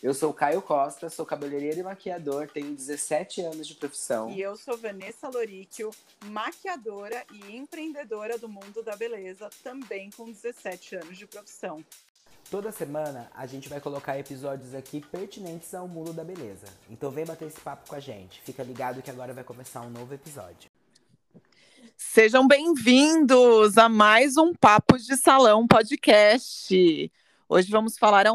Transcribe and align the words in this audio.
Eu 0.00 0.14
sou 0.14 0.32
Caio 0.32 0.62
Costa, 0.62 1.10
sou 1.10 1.26
cabeleireiro 1.26 1.80
e 1.80 1.82
maquiador, 1.82 2.48
tenho 2.48 2.72
17 2.72 3.40
anos 3.40 3.66
de 3.66 3.74
profissão. 3.74 4.30
E 4.30 4.40
eu 4.40 4.56
sou 4.56 4.76
Vanessa 4.76 5.28
Loríquio, 5.28 5.90
maquiadora 6.26 7.24
e 7.32 7.56
empreendedora 7.56 8.38
do 8.38 8.48
mundo 8.48 8.80
da 8.80 8.94
beleza, 8.94 9.50
também 9.64 10.08
com 10.10 10.30
17 10.30 10.94
anos 10.94 11.18
de 11.18 11.26
profissão. 11.26 11.84
Toda 12.48 12.70
semana 12.70 13.28
a 13.34 13.44
gente 13.44 13.68
vai 13.68 13.80
colocar 13.80 14.16
episódios 14.16 14.72
aqui 14.72 15.00
pertinentes 15.00 15.74
ao 15.74 15.88
mundo 15.88 16.12
da 16.12 16.22
beleza. 16.22 16.66
Então 16.88 17.10
vem 17.10 17.26
bater 17.26 17.48
esse 17.48 17.60
papo 17.60 17.88
com 17.88 17.96
a 17.96 18.00
gente. 18.00 18.40
Fica 18.42 18.62
ligado 18.62 19.02
que 19.02 19.10
agora 19.10 19.34
vai 19.34 19.42
começar 19.42 19.80
um 19.80 19.90
novo 19.90 20.14
episódio. 20.14 20.70
Sejam 21.96 22.46
bem-vindos 22.46 23.76
a 23.76 23.88
mais 23.88 24.36
um 24.36 24.54
Papos 24.54 25.04
de 25.04 25.16
Salão 25.16 25.66
podcast. 25.66 27.10
Hoje 27.50 27.70
vamos 27.70 27.96
falar 27.96 28.26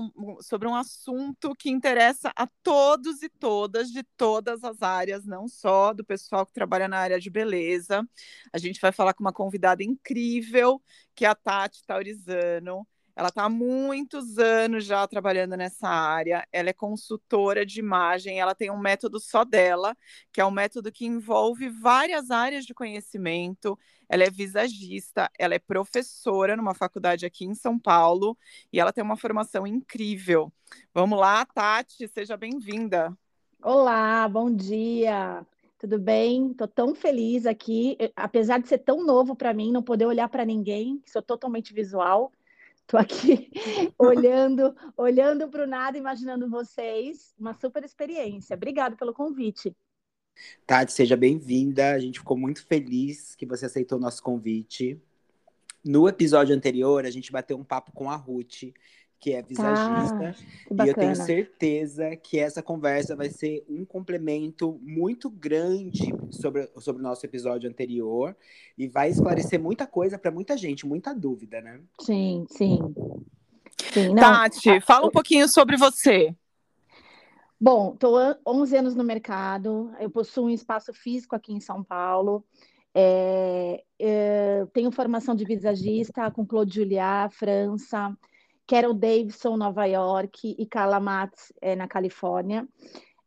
sobre 0.41 0.67
um 0.67 0.73
assunto 0.73 1.53
que 1.53 1.69
interessa 1.69 2.33
a 2.35 2.47
todos 2.63 3.21
e 3.21 3.29
todas 3.29 3.91
de 3.91 4.01
todas 4.17 4.63
as 4.63 4.81
áreas, 4.81 5.23
não 5.23 5.47
só 5.47 5.93
do 5.93 6.03
pessoal 6.03 6.47
que 6.47 6.53
trabalha 6.53 6.87
na 6.87 6.97
área 6.97 7.19
de 7.19 7.29
beleza. 7.29 8.03
A 8.51 8.57
gente 8.57 8.81
vai 8.81 8.91
falar 8.91 9.13
com 9.13 9.23
uma 9.23 9.31
convidada 9.31 9.83
incrível, 9.83 10.81
que 11.13 11.25
é 11.25 11.27
a 11.29 11.35
Tati 11.35 11.83
Taurizano. 11.85 12.87
Ela 13.15 13.29
está 13.29 13.43
há 13.43 13.49
muitos 13.49 14.39
anos 14.39 14.85
já 14.85 15.07
trabalhando 15.07 15.55
nessa 15.55 15.87
área. 15.87 16.47
Ela 16.51 16.69
é 16.69 16.73
consultora 16.73 17.65
de 17.65 17.79
imagem. 17.79 18.39
Ela 18.39 18.55
tem 18.55 18.71
um 18.71 18.77
método 18.77 19.19
só 19.19 19.45
dela, 19.45 19.95
que 20.31 20.41
é 20.41 20.45
um 20.45 20.51
método 20.51 20.91
que 20.91 21.05
envolve 21.05 21.69
várias 21.69 22.31
áreas 22.31 22.65
de 22.65 22.73
conhecimento. 22.73 23.77
Ela 24.09 24.23
é 24.23 24.29
visagista, 24.29 25.29
ela 25.37 25.53
é 25.53 25.59
professora 25.59 26.57
numa 26.57 26.73
faculdade 26.73 27.25
aqui 27.25 27.45
em 27.45 27.55
São 27.55 27.79
Paulo 27.79 28.37
e 28.71 28.79
ela 28.79 28.91
tem 28.91 29.03
uma 29.03 29.17
formação 29.17 29.65
incrível. 29.65 30.51
Vamos 30.93 31.19
lá, 31.19 31.45
Tati, 31.45 32.07
seja 32.07 32.35
bem-vinda. 32.35 33.15
Olá, 33.61 34.27
bom 34.27 34.53
dia. 34.53 35.45
Tudo 35.77 35.99
bem? 35.99 36.51
Estou 36.51 36.67
tão 36.67 36.95
feliz 36.95 37.45
aqui, 37.45 37.97
apesar 38.15 38.59
de 38.59 38.67
ser 38.67 38.79
tão 38.79 39.05
novo 39.05 39.35
para 39.35 39.53
mim, 39.53 39.71
não 39.71 39.83
poder 39.83 40.05
olhar 40.05 40.29
para 40.29 40.45
ninguém, 40.45 41.01
sou 41.05 41.21
totalmente 41.21 41.73
visual. 41.73 42.31
Estou 42.93 42.99
aqui 42.99 43.49
olhando, 43.97 44.75
olhando 44.95 45.49
para 45.49 45.63
o 45.63 45.67
nada, 45.67 45.97
imaginando 45.97 46.47
vocês. 46.47 47.33
Uma 47.39 47.51
super 47.55 47.83
experiência. 47.83 48.55
Obrigada 48.55 48.95
pelo 48.95 49.11
convite. 49.11 49.75
Tati, 50.67 50.93
seja 50.93 51.17
bem-vinda. 51.17 51.93
A 51.93 51.99
gente 51.99 52.19
ficou 52.19 52.37
muito 52.37 52.63
feliz 52.63 53.33
que 53.33 53.47
você 53.47 53.65
aceitou 53.65 53.97
o 53.97 54.01
nosso 54.01 54.21
convite. 54.21 55.01
No 55.83 56.07
episódio 56.07 56.55
anterior, 56.55 57.03
a 57.03 57.09
gente 57.09 57.31
bateu 57.31 57.57
um 57.57 57.63
papo 57.63 57.91
com 57.93 58.11
a 58.11 58.15
Ruth, 58.15 58.71
que 59.23 59.31
é 59.31 59.41
visagista. 59.41 60.35
Ah, 60.77 60.85
e 60.85 60.89
eu 60.89 60.93
tenho 60.93 61.15
certeza 61.15 62.13
que 62.17 62.37
essa 62.37 62.61
conversa 62.61 63.15
vai 63.15 63.29
ser 63.29 63.63
um 63.69 63.85
complemento 63.85 64.77
muito 64.81 65.29
grande 65.29 66.13
sobre, 66.29 66.69
sobre 66.79 67.01
o 67.01 67.03
nosso 67.03 67.25
episódio 67.25 67.69
anterior 67.69 68.35
e 68.77 68.85
vai 68.85 69.09
esclarecer 69.09 69.61
muita 69.61 69.87
coisa 69.87 70.19
para 70.19 70.29
muita 70.29 70.57
gente, 70.57 70.85
muita 70.85 71.15
dúvida, 71.15 71.61
né? 71.61 71.79
Sim, 72.01 72.45
sim. 72.49 72.77
sim 73.93 74.09
não, 74.09 74.15
Tati, 74.15 74.81
fala 74.81 75.07
um 75.07 75.11
pouquinho 75.11 75.47
sobre 75.47 75.77
você. 75.77 76.35
Bom, 77.57 77.93
estou 77.93 78.17
11 78.45 78.75
anos 78.75 78.93
no 78.93 79.05
mercado, 79.05 79.89
eu 80.01 80.09
possuo 80.09 80.47
um 80.47 80.49
espaço 80.49 80.93
físico 80.93 81.33
aqui 81.33 81.53
em 81.53 81.61
São 81.61 81.81
Paulo. 81.81 82.43
É, 82.93 83.85
é, 83.97 84.67
tenho 84.73 84.91
formação 84.91 85.33
de 85.33 85.45
visagista 85.45 86.29
com 86.29 86.45
Claude 86.45 86.75
Juliá, 86.75 87.29
França. 87.31 88.13
Carol 88.67 88.93
Davidson, 88.93 89.57
Nova 89.57 89.85
York, 89.85 90.55
e 90.57 90.65
Carla 90.65 90.99
Matz, 90.99 91.51
é, 91.61 91.75
na 91.75 91.87
Califórnia. 91.87 92.67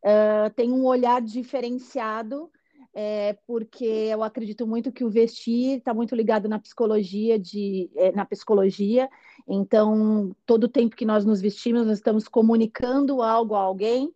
Uh, 0.03 0.49
tem 0.55 0.71
um 0.71 0.85
olhar 0.85 1.21
diferenciado, 1.21 2.49
é, 2.93 3.37
porque 3.45 3.85
eu 3.85 4.23
acredito 4.23 4.65
muito 4.65 4.91
que 4.91 5.03
o 5.03 5.09
vestir 5.09 5.77
está 5.77 5.93
muito 5.93 6.15
ligado 6.15 6.49
na 6.49 6.57
psicologia, 6.57 7.37
de, 7.37 7.91
é, 7.95 8.11
na 8.11 8.25
psicologia. 8.25 9.09
Então, 9.47 10.35
todo 10.45 10.67
tempo 10.67 10.95
que 10.95 11.05
nós 11.05 11.23
nos 11.23 11.39
vestimos, 11.39 11.85
nós 11.85 11.97
estamos 11.97 12.27
comunicando 12.27 13.21
algo 13.21 13.53
a 13.53 13.59
alguém. 13.59 14.11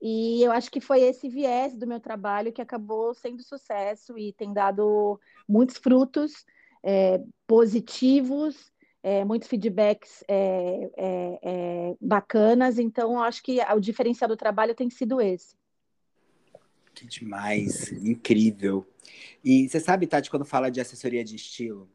E 0.00 0.42
eu 0.42 0.52
acho 0.52 0.70
que 0.70 0.80
foi 0.80 1.00
esse 1.00 1.28
viés 1.28 1.74
do 1.74 1.86
meu 1.86 2.00
trabalho 2.00 2.52
que 2.52 2.62
acabou 2.62 3.14
sendo 3.14 3.42
sucesso 3.42 4.18
e 4.18 4.32
tem 4.32 4.52
dado 4.52 5.18
muitos 5.48 5.76
frutos 5.76 6.44
é, 6.82 7.20
positivos 7.46 8.70
é, 9.04 9.22
muitos 9.22 9.48
feedbacks 9.48 10.24
é, 10.26 10.90
é, 10.96 11.38
é, 11.42 11.96
bacanas, 12.00 12.78
então 12.78 13.22
acho 13.22 13.42
que 13.42 13.60
o 13.60 13.78
diferencial 13.78 14.26
do 14.26 14.36
trabalho 14.36 14.74
tem 14.74 14.88
sido 14.88 15.20
esse. 15.20 15.54
Que 16.94 17.06
demais, 17.06 17.92
incrível. 17.92 18.86
E 19.44 19.68
você 19.68 19.78
sabe, 19.78 20.06
Tati, 20.06 20.30
quando 20.30 20.46
fala 20.46 20.70
de 20.70 20.80
assessoria 20.80 21.22
de 21.22 21.36
estilo, 21.36 21.86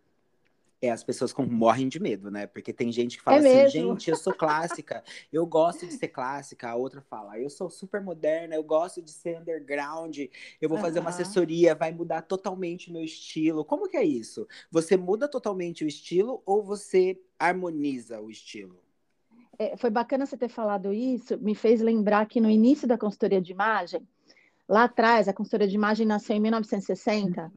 é, 0.82 0.92
as 0.92 1.04
pessoas 1.04 1.34
com, 1.34 1.46
morrem 1.46 1.88
de 1.88 2.00
medo, 2.00 2.32
né? 2.32 2.48
Porque 2.48 2.72
tem 2.72 2.92
gente 2.92 3.18
que 3.18 3.24
fala 3.24 3.38
é 3.38 3.40
assim, 3.40 3.50
mesmo? 3.50 3.92
gente, 3.94 4.10
eu 4.10 4.16
sou 4.16 4.34
clássica, 4.34 5.04
eu 5.32 5.46
gosto 5.46 5.86
de 5.86 5.94
ser 5.94 6.08
clássica. 6.08 6.70
A 6.70 6.76
outra 6.76 7.02
fala, 7.02 7.38
eu 7.38 7.50
sou 7.50 7.70
super 7.70 8.02
moderna, 8.02 8.56
eu 8.56 8.64
gosto 8.64 9.02
de 9.02 9.12
ser 9.12 9.40
underground, 9.40 10.18
eu 10.62 10.70
vou 10.70 10.78
uhum. 10.78 10.84
fazer 10.84 11.00
uma 11.00 11.10
assessoria, 11.10 11.76
vai 11.76 11.92
mudar 11.92 12.22
totalmente 12.22 12.90
o 12.90 12.94
meu 12.94 13.04
estilo. 13.04 13.66
Como 13.66 13.90
que 13.90 13.98
é 13.98 14.04
isso? 14.04 14.48
Você 14.72 14.96
muda 14.96 15.28
totalmente 15.28 15.84
o 15.84 15.88
estilo 15.88 16.42
ou 16.46 16.64
você 16.64 17.20
harmoniza 17.38 18.22
o 18.22 18.30
estilo? 18.30 18.80
É, 19.58 19.76
foi 19.76 19.90
bacana 19.90 20.26
você 20.26 20.38
ter 20.38 20.48
falado 20.48 20.94
isso, 20.94 21.38
me 21.40 21.54
fez 21.54 21.82
lembrar 21.82 22.26
que 22.28 22.40
no 22.40 22.50
início 22.50 22.88
da 22.88 22.98
consultoria 22.98 23.42
de 23.42 23.52
imagem, 23.52 24.08
lá 24.68 24.86
atrás, 24.86 25.28
a 25.28 25.34
consultoria 25.34 25.68
de 25.68 25.76
imagem 25.76 26.08
nasceu 26.08 26.38
em 26.38 26.40
1960, 26.40 27.52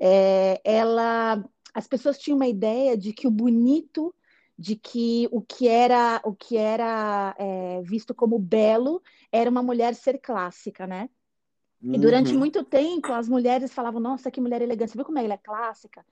é, 0.00 0.60
ela 0.64 1.44
as 1.76 1.86
pessoas 1.86 2.16
tinham 2.16 2.36
uma 2.36 2.46
ideia 2.46 2.96
de 2.96 3.12
que 3.12 3.26
o 3.26 3.30
bonito, 3.30 4.14
de 4.58 4.76
que 4.76 5.28
o 5.30 5.42
que 5.42 5.68
era 5.68 6.22
o 6.24 6.34
que 6.34 6.56
era 6.56 7.36
é, 7.38 7.82
visto 7.82 8.14
como 8.14 8.38
belo 8.38 9.02
era 9.30 9.50
uma 9.50 9.62
mulher 9.62 9.94
ser 9.94 10.16
clássica, 10.18 10.86
né? 10.86 11.10
Uhum. 11.82 11.94
E 11.94 11.98
durante 11.98 12.32
uhum. 12.32 12.38
muito 12.38 12.64
tempo 12.64 13.12
as 13.12 13.28
mulheres 13.28 13.74
falavam: 13.74 14.00
Nossa, 14.00 14.30
que 14.30 14.40
mulher 14.40 14.62
elegante! 14.62 14.92
Você 14.92 14.96
viu 14.96 15.04
como 15.04 15.18
ela 15.18 15.34
é 15.34 15.36
clássica? 15.36 16.02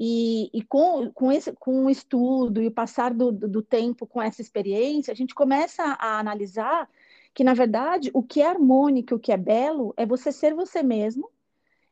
E, 0.00 0.48
e 0.54 0.62
com, 0.62 1.12
com, 1.12 1.30
esse, 1.30 1.52
com 1.52 1.84
o 1.84 1.90
estudo 1.90 2.62
e 2.62 2.68
o 2.68 2.72
passar 2.72 3.12
do, 3.12 3.30
do, 3.30 3.46
do 3.46 3.62
tempo 3.62 4.06
com 4.06 4.22
essa 4.22 4.40
experiência, 4.40 5.12
a 5.12 5.14
gente 5.14 5.34
começa 5.34 5.82
a 5.82 6.18
analisar 6.18 6.88
que, 7.34 7.44
na 7.44 7.52
verdade, 7.52 8.10
o 8.14 8.22
que 8.22 8.40
é 8.40 8.46
harmônico, 8.46 9.16
o 9.16 9.18
que 9.18 9.30
é 9.30 9.36
belo, 9.36 9.92
é 9.94 10.06
você 10.06 10.32
ser 10.32 10.54
você 10.54 10.82
mesmo 10.82 11.30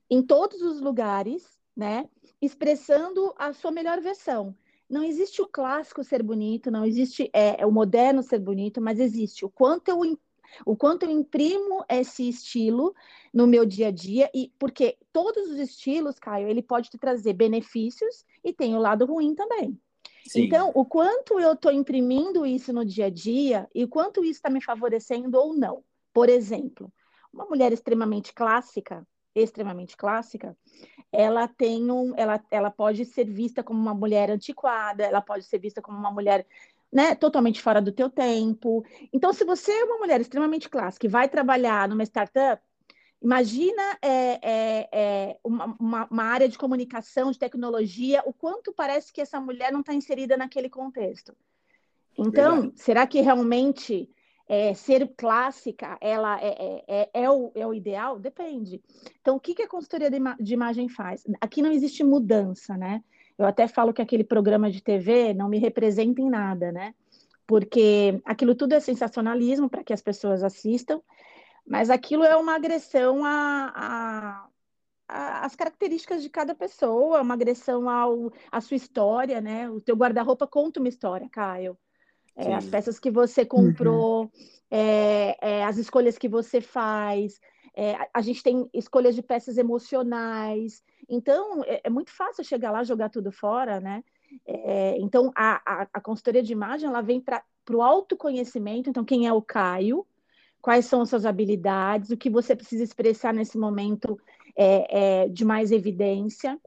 em 0.08 0.22
todos 0.22 0.62
os 0.62 0.80
lugares, 0.80 1.62
né? 1.76 2.08
expressando 2.40 3.34
a 3.38 3.52
sua 3.52 3.70
melhor 3.70 4.00
versão. 4.00 4.54
Não 4.88 5.02
existe 5.02 5.40
o 5.40 5.48
clássico 5.48 6.04
ser 6.04 6.22
bonito, 6.22 6.70
não 6.70 6.84
existe 6.84 7.30
é, 7.32 7.62
é 7.62 7.66
o 7.66 7.72
moderno 7.72 8.22
ser 8.22 8.38
bonito, 8.38 8.80
mas 8.80 9.00
existe 9.00 9.44
o 9.44 9.50
quanto 9.50 9.88
eu 9.88 10.18
o 10.64 10.76
quanto 10.76 11.02
eu 11.02 11.10
imprimo 11.10 11.84
esse 11.88 12.28
estilo 12.28 12.94
no 13.32 13.44
meu 13.44 13.66
dia 13.66 13.88
a 13.88 13.90
dia 13.90 14.30
e 14.32 14.52
porque 14.56 14.96
todos 15.12 15.50
os 15.50 15.58
estilos, 15.58 16.20
Caio, 16.20 16.48
ele 16.48 16.62
pode 16.62 16.90
te 16.90 16.98
trazer 16.98 17.32
benefícios 17.32 18.24
e 18.44 18.52
tem 18.52 18.76
o 18.76 18.78
lado 18.78 19.04
ruim 19.04 19.34
também. 19.34 19.76
Sim. 20.28 20.44
Então, 20.44 20.70
o 20.72 20.84
quanto 20.84 21.40
eu 21.40 21.54
estou 21.54 21.72
imprimindo 21.72 22.46
isso 22.46 22.72
no 22.72 22.84
dia 22.84 23.06
a 23.06 23.10
dia 23.10 23.68
e 23.74 23.82
o 23.82 23.88
quanto 23.88 24.22
isso 24.22 24.38
está 24.38 24.48
me 24.48 24.62
favorecendo 24.62 25.38
ou 25.38 25.52
não. 25.54 25.82
Por 26.12 26.28
exemplo, 26.28 26.92
uma 27.32 27.46
mulher 27.46 27.72
extremamente 27.72 28.32
clássica, 28.32 29.04
extremamente 29.42 29.96
clássica, 29.96 30.56
ela 31.10 31.46
tem 31.46 31.90
um, 31.90 32.12
ela, 32.16 32.42
ela 32.50 32.70
pode 32.70 33.04
ser 33.04 33.24
vista 33.24 33.62
como 33.62 33.80
uma 33.80 33.94
mulher 33.94 34.30
antiquada, 34.30 35.04
ela 35.04 35.20
pode 35.20 35.44
ser 35.44 35.58
vista 35.58 35.80
como 35.80 35.96
uma 35.96 36.10
mulher 36.10 36.46
né, 36.92 37.14
totalmente 37.14 37.60
fora 37.60 37.82
do 37.82 37.90
teu 37.90 38.08
tempo. 38.08 38.84
Então, 39.12 39.32
se 39.32 39.44
você 39.44 39.72
é 39.72 39.84
uma 39.84 39.98
mulher 39.98 40.20
extremamente 40.20 40.68
clássica 40.68 41.06
e 41.06 41.08
vai 41.08 41.28
trabalhar 41.28 41.88
numa 41.88 42.04
startup, 42.04 42.62
imagina 43.20 43.82
é, 44.00 44.38
é, 44.42 44.88
é 44.92 45.38
uma, 45.42 45.76
uma, 45.80 46.08
uma, 46.10 46.22
área 46.24 46.48
de 46.48 46.56
comunicação, 46.56 47.32
de 47.32 47.38
tecnologia, 47.38 48.22
o 48.26 48.32
quanto 48.32 48.72
parece 48.72 49.12
que 49.12 49.20
essa 49.20 49.40
mulher 49.40 49.72
não 49.72 49.80
está 49.80 49.92
inserida 49.92 50.36
naquele 50.36 50.68
contexto. 50.68 51.34
Então, 52.16 52.60
Verdade. 52.60 52.80
será 52.80 53.06
que 53.06 53.20
realmente 53.20 54.08
é, 54.48 54.74
ser 54.74 55.12
clássica, 55.16 55.96
ela 56.00 56.38
é, 56.40 56.48
é, 56.48 56.84
é, 56.86 57.10
é, 57.24 57.30
o, 57.30 57.50
é 57.54 57.66
o 57.66 57.74
ideal? 57.74 58.18
Depende. 58.18 58.82
Então, 59.20 59.36
o 59.36 59.40
que, 59.40 59.54
que 59.54 59.62
a 59.62 59.68
consultoria 59.68 60.10
de, 60.10 60.16
ima 60.16 60.36
de 60.38 60.54
imagem 60.54 60.88
faz? 60.88 61.24
Aqui 61.40 61.62
não 61.62 61.72
existe 61.72 62.04
mudança, 62.04 62.76
né? 62.76 63.02
Eu 63.38 63.46
até 63.46 63.66
falo 63.66 63.92
que 63.92 64.02
aquele 64.02 64.24
programa 64.24 64.70
de 64.70 64.82
TV 64.82 65.34
não 65.34 65.48
me 65.48 65.58
representa 65.58 66.20
em 66.20 66.28
nada, 66.28 66.70
né? 66.70 66.94
Porque 67.46 68.20
aquilo 68.24 68.54
tudo 68.54 68.74
é 68.74 68.80
sensacionalismo 68.80 69.68
para 69.68 69.84
que 69.84 69.92
as 69.92 70.02
pessoas 70.02 70.42
assistam, 70.42 71.00
mas 71.66 71.90
aquilo 71.90 72.24
é 72.24 72.36
uma 72.36 72.54
agressão 72.54 73.24
a, 73.24 74.48
a, 75.08 75.44
as 75.44 75.54
características 75.56 76.22
de 76.22 76.28
cada 76.28 76.54
pessoa, 76.54 77.22
uma 77.22 77.34
agressão 77.34 77.88
ao, 77.88 78.32
à 78.50 78.60
sua 78.60 78.76
história, 78.76 79.40
né? 79.40 79.68
O 79.70 79.80
teu 79.80 79.96
guarda-roupa 79.96 80.46
conta 80.46 80.80
uma 80.80 80.88
história, 80.88 81.28
Caio. 81.30 81.76
É, 82.36 82.54
as 82.54 82.66
peças 82.66 82.98
que 82.98 83.10
você 83.10 83.44
comprou, 83.44 84.24
uhum. 84.24 84.30
é, 84.70 85.36
é, 85.40 85.64
as 85.64 85.76
escolhas 85.76 86.18
que 86.18 86.28
você 86.28 86.60
faz. 86.60 87.40
É, 87.76 87.96
a 88.12 88.20
gente 88.20 88.42
tem 88.42 88.68
escolhas 88.72 89.14
de 89.14 89.22
peças 89.22 89.56
emocionais. 89.56 90.82
Então, 91.08 91.62
é, 91.64 91.82
é 91.84 91.90
muito 91.90 92.10
fácil 92.10 92.44
chegar 92.44 92.70
lá 92.70 92.82
jogar 92.82 93.08
tudo 93.08 93.30
fora, 93.30 93.80
né? 93.80 94.02
É, 94.46 94.96
então, 94.98 95.30
a, 95.34 95.60
a, 95.64 95.88
a, 95.92 96.00
consultoria 96.00 96.42
de 96.42 96.52
imagem 96.52 96.88
ela 96.88 97.00
vem 97.00 97.20
para 97.20 97.42
o 97.70 97.82
autoconhecimento. 97.82 98.90
Então, 98.90 99.04
quem 99.04 99.26
é 99.26 99.32
o 99.32 99.42
Caio? 99.42 100.04
Quais 100.60 100.86
são 100.86 101.02
as 101.02 101.10
suas 101.10 101.26
habilidades? 101.26 102.10
O 102.10 102.16
que 102.16 102.30
você 102.30 102.56
precisa 102.56 102.82
expressar 102.82 103.32
nesse 103.32 103.56
momento 103.58 104.18
é, 104.56 105.28
de 105.28 105.44
mais 105.44 105.70
evidência? 105.70 106.58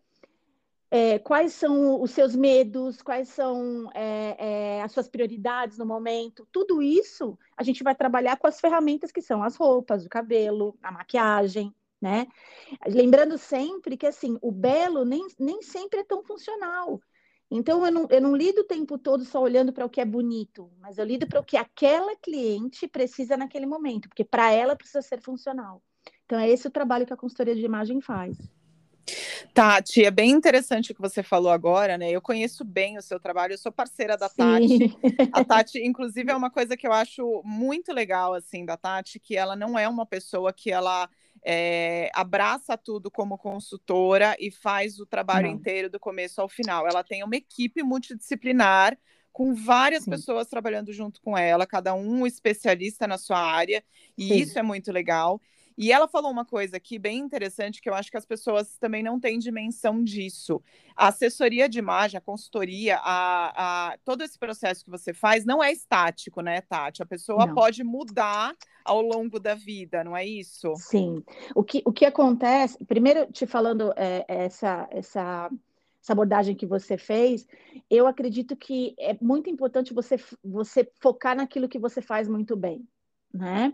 É, 0.90 1.20
quais 1.20 1.54
são 1.54 2.02
os 2.02 2.12
seus 2.12 2.36
medos, 2.36 3.02
quais 3.02 3.30
são 3.30 3.90
é, 3.94 4.36
é, 4.78 4.82
as 4.82 4.92
suas 4.92 5.10
prioridades 5.10 5.78
no 5.78 5.86
momento. 5.86 6.48
Tudo 6.52 6.82
isso 6.82 7.38
a 7.58 7.64
gente 7.64 7.84
vai 7.84 7.94
trabalhar 7.94 8.38
com 8.38 8.48
as 8.48 8.60
ferramentas 8.60 9.12
que 9.12 9.22
são 9.22 9.44
as 9.44 9.56
roupas, 9.56 10.06
o 10.06 10.10
cabelo, 10.10 10.78
a 10.82 10.92
maquiagem, 10.92 11.74
né? 12.02 12.28
Lembrando 12.88 13.38
sempre 13.38 13.98
que 13.98 14.06
assim, 14.06 14.38
o 14.42 14.52
belo 14.52 15.04
nem, 15.04 15.26
nem 15.40 15.62
sempre 15.62 16.00
é 16.00 16.04
tão 16.04 16.24
funcional. 16.24 17.02
Então, 17.50 17.86
eu 17.86 17.92
não, 17.92 18.08
eu 18.10 18.22
não 18.22 18.36
lido 18.36 18.62
o 18.62 18.66
tempo 18.66 18.98
todo 18.98 19.24
só 19.24 19.42
olhando 19.42 19.72
para 19.72 19.86
o 19.86 19.90
que 19.90 20.02
é 20.02 20.06
bonito, 20.06 20.70
mas 20.80 20.98
eu 20.98 21.06
lido 21.06 21.26
para 21.28 21.40
o 21.40 21.44
que 21.44 21.56
aquela 21.56 22.14
cliente 22.18 22.88
precisa 22.88 23.38
naquele 23.38 23.66
momento, 23.66 24.10
porque 24.10 24.26
para 24.26 24.52
ela 24.52 24.76
precisa 24.76 25.02
ser 25.02 25.22
funcional. 25.22 25.82
Então, 26.26 26.38
é 26.38 26.50
esse 26.50 26.68
o 26.68 26.72
trabalho 26.72 27.06
que 27.06 27.14
a 27.14 27.18
consultoria 27.18 27.56
de 27.56 27.64
imagem 27.64 28.02
faz. 28.02 28.38
Tati, 29.54 30.04
é 30.04 30.12
bem 30.12 30.32
interessante 30.32 30.92
o 30.92 30.96
que 30.96 31.02
você 31.02 31.24
falou 31.24 31.52
agora, 31.52 31.98
né? 31.98 32.12
Eu 32.12 32.22
conheço 32.22 32.64
bem 32.64 32.98
o 32.98 33.02
seu 33.02 33.20
trabalho, 33.20 33.54
eu 33.54 33.58
sou 33.58 33.72
parceira 33.72 34.18
da 34.18 34.30
Sim. 34.30 34.36
Tati. 34.38 34.98
A 35.32 35.44
Tati, 35.46 35.80
inclusive, 35.80 36.32
é 36.32 36.36
uma 36.36 36.50
coisa 36.50 36.76
que 36.76 36.88
eu 36.88 36.94
acho 36.94 37.42
muito 37.44 37.94
legal, 37.94 38.34
assim, 38.34 38.66
da 38.66 38.78
Tati, 38.78 39.20
que 39.20 39.36
ela 39.36 39.56
não 39.56 39.78
é 39.78 39.88
uma 39.88 40.06
pessoa 40.06 40.54
que 40.54 40.72
ela 40.72 41.10
é, 41.44 42.10
abraça 42.14 42.78
tudo 42.78 43.10
como 43.10 43.38
consultora 43.38 44.36
e 44.40 44.52
faz 44.52 45.00
o 45.00 45.06
trabalho 45.06 45.48
não. 45.48 45.56
inteiro 45.56 45.90
do 45.90 46.00
começo 46.00 46.42
ao 46.42 46.50
final. 46.50 46.88
Ela 46.88 47.04
tem 47.04 47.24
uma 47.24 47.36
equipe 47.36 47.82
multidisciplinar 47.84 48.98
com 49.32 49.54
várias 49.54 50.04
Sim. 50.04 50.10
pessoas 50.10 50.48
trabalhando 50.48 50.92
junto 50.92 51.22
com 51.22 51.38
ela, 51.38 51.68
cada 51.68 51.94
um 51.94 52.26
especialista 52.26 53.06
na 53.06 53.20
sua 53.20 53.40
área, 53.40 53.84
e 54.18 54.30
Sim. 54.30 54.36
isso 54.36 54.58
é 54.58 54.64
muito 54.64 54.92
legal. 54.92 55.40
E 55.78 55.92
ela 55.92 56.08
falou 56.08 56.32
uma 56.32 56.44
coisa 56.44 56.78
aqui 56.78 56.98
bem 56.98 57.20
interessante 57.20 57.80
que 57.80 57.88
eu 57.88 57.94
acho 57.94 58.10
que 58.10 58.18
as 58.18 58.26
pessoas 58.26 58.78
também 58.80 59.04
não 59.04 59.20
têm 59.20 59.38
dimensão 59.38 60.04
disso. 60.04 60.60
A 60.96 61.10
assessoria 61.10 61.70
de 61.70 61.78
imagem, 61.78 62.18
a 62.18 62.22
consultoria, 62.22 62.98
a, 62.98 63.92
a 63.92 63.98
todo 64.04 64.24
esse 64.24 64.40
processo 64.40 64.84
que 64.84 64.90
você 64.90 65.14
faz 65.14 65.46
não 65.46 65.64
é 65.64 65.72
estático, 65.72 66.42
né, 66.42 66.62
Tati? 66.62 67.04
A 67.04 67.06
pessoa 67.06 67.46
não. 67.46 67.54
pode 67.54 67.84
mudar 67.84 68.56
ao 68.84 69.02
longo 69.02 69.40
da 69.40 69.54
vida, 69.54 70.04
não 70.04 70.18
é 70.18 70.26
isso? 70.26 70.74
Sim. 70.78 71.24
O 71.54 71.64
que, 71.64 71.84
o 71.86 71.94
que 71.94 72.06
acontece, 72.06 72.84
primeiro 72.86 73.32
te 73.32 73.46
falando 73.46 73.94
é, 73.96 74.26
essa, 74.28 74.88
essa 74.90 75.52
essa 76.02 76.14
abordagem 76.14 76.56
que 76.56 76.66
você 76.66 76.98
fez, 76.98 77.46
eu 77.90 78.08
acredito 78.08 78.56
que 78.56 78.96
é 78.98 79.18
muito 79.20 79.50
importante 79.50 79.94
você, 79.94 80.16
você 80.42 80.90
focar 81.02 81.36
naquilo 81.36 81.68
que 81.68 81.78
você 81.78 82.02
faz 82.02 82.30
muito 82.30 82.56
bem 82.56 82.88
né? 83.34 83.74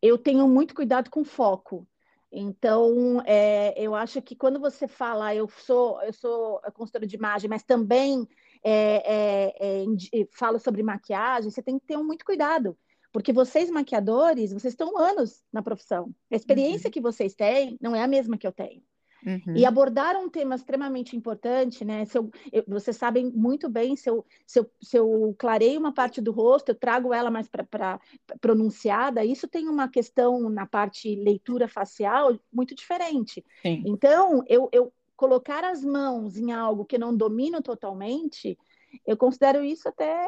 Eu 0.00 0.18
tenho 0.18 0.48
muito 0.48 0.74
cuidado 0.74 1.10
com 1.10 1.24
foco. 1.24 1.86
Então, 2.32 3.20
é, 3.26 3.74
eu 3.76 3.94
acho 3.94 4.22
que 4.22 4.36
quando 4.36 4.60
você 4.60 4.86
fala, 4.86 5.34
eu 5.34 5.48
sou, 5.48 6.00
eu 6.02 6.12
sou 6.12 6.60
consultora 6.72 7.06
de 7.06 7.16
imagem, 7.16 7.50
mas 7.50 7.64
também 7.64 8.26
é, 8.62 9.02
é, 9.04 9.84
é 10.20 10.28
falo 10.30 10.58
sobre 10.58 10.82
maquiagem, 10.82 11.50
você 11.50 11.62
tem 11.62 11.78
que 11.78 11.86
ter 11.86 11.96
muito 11.96 12.24
cuidado, 12.24 12.78
porque 13.12 13.32
vocês 13.32 13.68
maquiadores, 13.68 14.52
vocês 14.52 14.74
estão 14.74 14.96
anos 14.96 15.42
na 15.52 15.62
profissão. 15.62 16.14
A 16.30 16.36
experiência 16.36 16.86
uhum. 16.86 16.92
que 16.92 17.00
vocês 17.00 17.34
têm 17.34 17.76
não 17.80 17.96
é 17.96 18.02
a 18.02 18.06
mesma 18.06 18.38
que 18.38 18.46
eu 18.46 18.52
tenho. 18.52 18.82
Uhum. 19.24 19.54
E 19.56 19.64
abordaram 19.64 20.24
um 20.24 20.28
tema 20.28 20.54
extremamente 20.54 21.16
importante, 21.16 21.84
né? 21.84 22.04
Se 22.04 22.16
eu, 22.16 22.30
eu, 22.52 22.64
vocês 22.66 22.96
sabem 22.96 23.30
muito 23.30 23.68
bem, 23.68 23.96
se 23.96 24.08
eu, 24.08 24.24
se, 24.46 24.58
eu, 24.58 24.70
se 24.80 24.96
eu 24.96 25.34
clareio 25.38 25.78
uma 25.78 25.92
parte 25.92 26.20
do 26.20 26.32
rosto, 26.32 26.70
eu 26.70 26.74
trago 26.74 27.12
ela 27.12 27.30
mais 27.30 27.48
para 27.48 28.00
pronunciada, 28.40 29.24
isso 29.24 29.46
tem 29.46 29.68
uma 29.68 29.88
questão 29.88 30.48
na 30.48 30.66
parte 30.66 31.14
leitura 31.14 31.68
facial 31.68 32.38
muito 32.52 32.74
diferente. 32.74 33.44
Sim. 33.62 33.82
Então, 33.86 34.42
eu, 34.48 34.68
eu 34.72 34.92
colocar 35.16 35.64
as 35.64 35.84
mãos 35.84 36.38
em 36.38 36.50
algo 36.50 36.84
que 36.84 36.96
não 36.96 37.14
domino 37.14 37.60
totalmente, 37.60 38.58
eu 39.06 39.16
considero 39.16 39.62
isso 39.62 39.88
até 39.88 40.26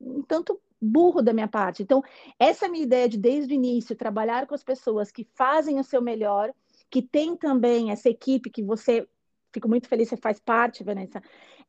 um 0.00 0.22
tanto 0.22 0.60
burro 0.80 1.22
da 1.22 1.32
minha 1.32 1.48
parte. 1.48 1.82
Então, 1.82 2.02
essa 2.38 2.64
é 2.64 2.68
a 2.68 2.70
minha 2.70 2.84
ideia 2.84 3.08
de, 3.08 3.18
desde 3.18 3.52
o 3.52 3.54
início, 3.54 3.96
trabalhar 3.96 4.46
com 4.46 4.54
as 4.54 4.62
pessoas 4.62 5.10
que 5.10 5.26
fazem 5.34 5.78
o 5.78 5.84
seu 5.84 6.00
melhor, 6.00 6.52
que 6.90 7.02
tem 7.02 7.36
também 7.36 7.90
essa 7.90 8.08
equipe 8.08 8.50
que 8.50 8.62
você, 8.62 9.06
fico 9.52 9.68
muito 9.68 9.88
feliz, 9.88 10.08
você 10.08 10.16
faz 10.16 10.38
parte, 10.40 10.84
Vanessa, 10.84 11.22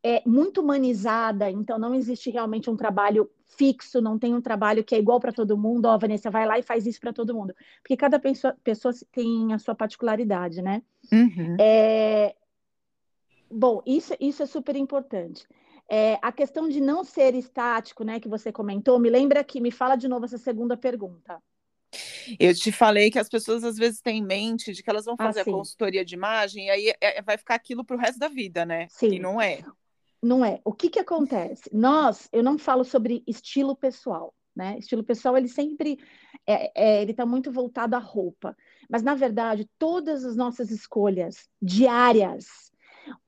é 0.04 0.22
muito 0.26 0.62
humanizada, 0.62 1.50
então 1.50 1.80
não 1.80 1.96
existe 1.96 2.30
realmente 2.30 2.70
um 2.70 2.78
trabalho 2.78 3.30
fixo, 3.46 4.02
não 4.02 4.20
tem 4.20 4.36
um 4.36 4.42
trabalho 4.42 4.84
que 4.84 4.94
é 4.94 5.00
igual 5.00 5.20
para 5.20 5.32
todo 5.32 5.58
mundo, 5.58 5.86
ó, 5.86 5.96
oh, 5.96 6.00
Vanessa, 6.00 6.30
vai 6.30 6.46
lá 6.46 6.60
e 6.60 6.64
faz 6.64 6.86
isso 6.86 7.00
para 7.00 7.14
todo 7.14 7.34
mundo, 7.34 7.56
porque 7.82 7.98
cada 7.98 8.20
pessoa, 8.20 8.56
pessoa 8.64 8.94
tem 9.12 9.54
a 9.54 9.60
sua 9.60 9.74
particularidade, 9.74 10.62
né? 10.62 10.84
Uhum. 11.12 11.58
É... 11.60 12.36
Bom, 13.50 13.82
isso, 13.86 14.14
isso 14.20 14.44
é 14.44 14.46
super 14.46 14.76
importante. 14.76 15.48
É, 15.90 16.20
a 16.22 16.34
questão 16.34 16.68
de 16.68 16.82
não 16.82 17.04
ser 17.04 17.34
estático, 17.34 18.04
né, 18.04 18.20
que 18.20 18.28
você 18.28 18.52
comentou, 18.52 19.00
me 19.00 19.10
lembra 19.10 19.44
que, 19.44 19.62
me 19.62 19.72
fala 19.72 19.96
de 19.96 20.08
novo 20.08 20.26
essa 20.26 20.38
segunda 20.38 20.76
pergunta. 20.76 21.42
Eu 22.40 22.54
te 22.54 22.72
falei 22.72 23.12
que 23.12 23.20
as 23.20 23.30
pessoas 23.30 23.64
às 23.64 23.78
vezes 23.78 24.02
têm 24.02 24.20
em 24.20 24.26
mente 24.26 24.74
de 24.74 24.84
que 24.84 24.90
elas 24.90 25.06
vão 25.06 25.16
ah, 25.18 25.24
fazer 25.24 25.40
ah, 25.40 25.44
a 25.44 25.46
consultoria 25.46 26.04
de 26.04 26.16
imagem 26.16 26.68
e 26.68 26.70
aí 26.70 26.94
é, 27.00 27.22
vai 27.22 27.38
ficar 27.38 27.56
aquilo 27.56 27.84
para 27.84 27.96
o 27.96 28.00
resto 28.00 28.20
da 28.20 28.28
vida, 28.28 28.66
né? 28.66 28.88
Sim. 28.90 29.14
E 29.14 29.20
não 29.20 29.42
é. 29.42 29.64
Não 30.22 30.44
é. 30.44 30.60
O 30.66 30.74
que 30.74 30.90
que 30.90 31.00
acontece? 31.00 31.70
Nós, 31.72 32.28
eu 32.32 32.44
não 32.44 32.58
falo 32.58 32.84
sobre 32.84 33.24
estilo 33.28 33.76
pessoal, 33.76 34.34
né? 34.56 34.78
Estilo 34.80 35.04
pessoal, 35.04 35.38
ele 35.38 35.48
sempre, 35.48 36.00
é, 36.46 36.72
é, 36.76 37.02
ele 37.02 37.12
está 37.12 37.26
muito 37.26 37.52
voltado 37.52 37.96
à 37.96 38.00
roupa. 38.00 38.56
Mas, 38.90 39.04
na 39.04 39.14
verdade, 39.14 39.70
todas 39.78 40.26
as 40.26 40.36
nossas 40.36 40.72
escolhas 40.72 41.48
diárias, 41.62 42.72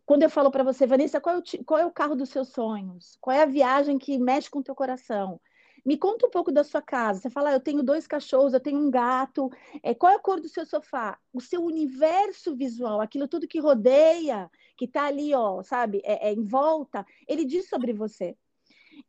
quando 0.06 0.24
eu 0.24 0.30
falo 0.30 0.50
para 0.50 0.64
você, 0.64 0.88
Vanessa, 0.88 1.22
qual 1.22 1.36
é, 1.36 1.40
o, 1.40 1.44
qual 1.66 1.80
é 1.80 1.86
o 1.86 1.92
carro 1.92 2.16
dos 2.16 2.30
seus 2.30 2.50
sonhos? 2.50 3.18
Qual 3.22 3.36
é 3.36 3.44
a 3.44 3.46
viagem 3.46 3.98
que 3.98 4.18
mexe 4.18 4.50
com 4.50 4.60
o 4.60 4.64
teu 4.64 4.74
coração? 4.74 5.40
Me 5.86 5.98
conta 5.98 6.28
um 6.28 6.30
pouco 6.30 6.52
da 6.52 6.64
sua 6.64 6.82
casa. 6.82 7.20
Você 7.20 7.30
fala, 7.30 7.50
ah, 7.50 7.54
eu 7.54 7.60
tenho 7.60 7.84
dois 7.84 8.08
cachorros, 8.08 8.54
eu 8.54 8.60
tenho 8.60 8.80
um 8.80 8.92
gato. 8.92 9.52
É, 9.84 9.94
qual 9.94 10.12
é 10.12 10.16
a 10.16 10.20
cor 10.20 10.40
do 10.40 10.50
seu 10.50 10.66
sofá? 10.66 11.18
O 11.34 11.42
seu 11.42 11.64
universo 11.64 12.56
visual, 12.56 13.02
aquilo 13.02 13.28
tudo 13.28 13.48
que 13.48 13.60
rodeia, 13.60 14.50
que 14.78 14.86
está 14.86 15.06
ali, 15.06 15.34
ó, 15.34 15.62
sabe, 15.64 16.02
é, 16.04 16.30
é, 16.30 16.34
em 16.34 16.44
volta, 16.44 17.06
ele 17.28 17.46
diz 17.46 17.68
sobre 17.68 17.94
você. 17.94 18.36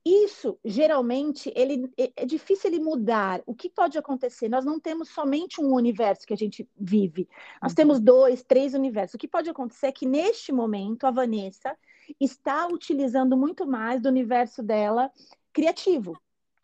Isso, 0.05 0.59
geralmente, 0.65 1.53
ele, 1.55 1.91
é, 1.99 2.13
é 2.17 2.27
difícil 2.27 2.71
ele 2.71 2.83
mudar. 2.83 3.43
O 3.47 3.55
que 3.55 3.69
pode 3.69 3.99
acontecer? 3.99 4.49
Nós 4.49 4.65
não 4.65 4.79
temos 4.79 5.09
somente 5.09 5.61
um 5.61 5.75
universo 5.75 6.27
que 6.27 6.33
a 6.33 6.37
gente 6.37 6.69
vive. 6.77 7.29
Nós 7.63 7.73
uhum. 7.73 7.77
temos 7.77 8.01
dois, 8.01 8.43
três 8.43 8.75
universos. 8.75 9.15
O 9.15 9.19
que 9.19 9.29
pode 9.29 9.51
acontecer 9.51 9.89
é 9.89 9.93
que, 9.93 10.07
neste 10.07 10.53
momento, 10.53 11.05
a 11.05 11.11
Vanessa 11.11 11.77
está 12.19 12.67
utilizando 12.67 13.37
muito 13.37 13.67
mais 13.67 14.01
do 14.01 14.09
universo 14.09 14.63
dela 14.63 15.11
criativo. 15.53 16.17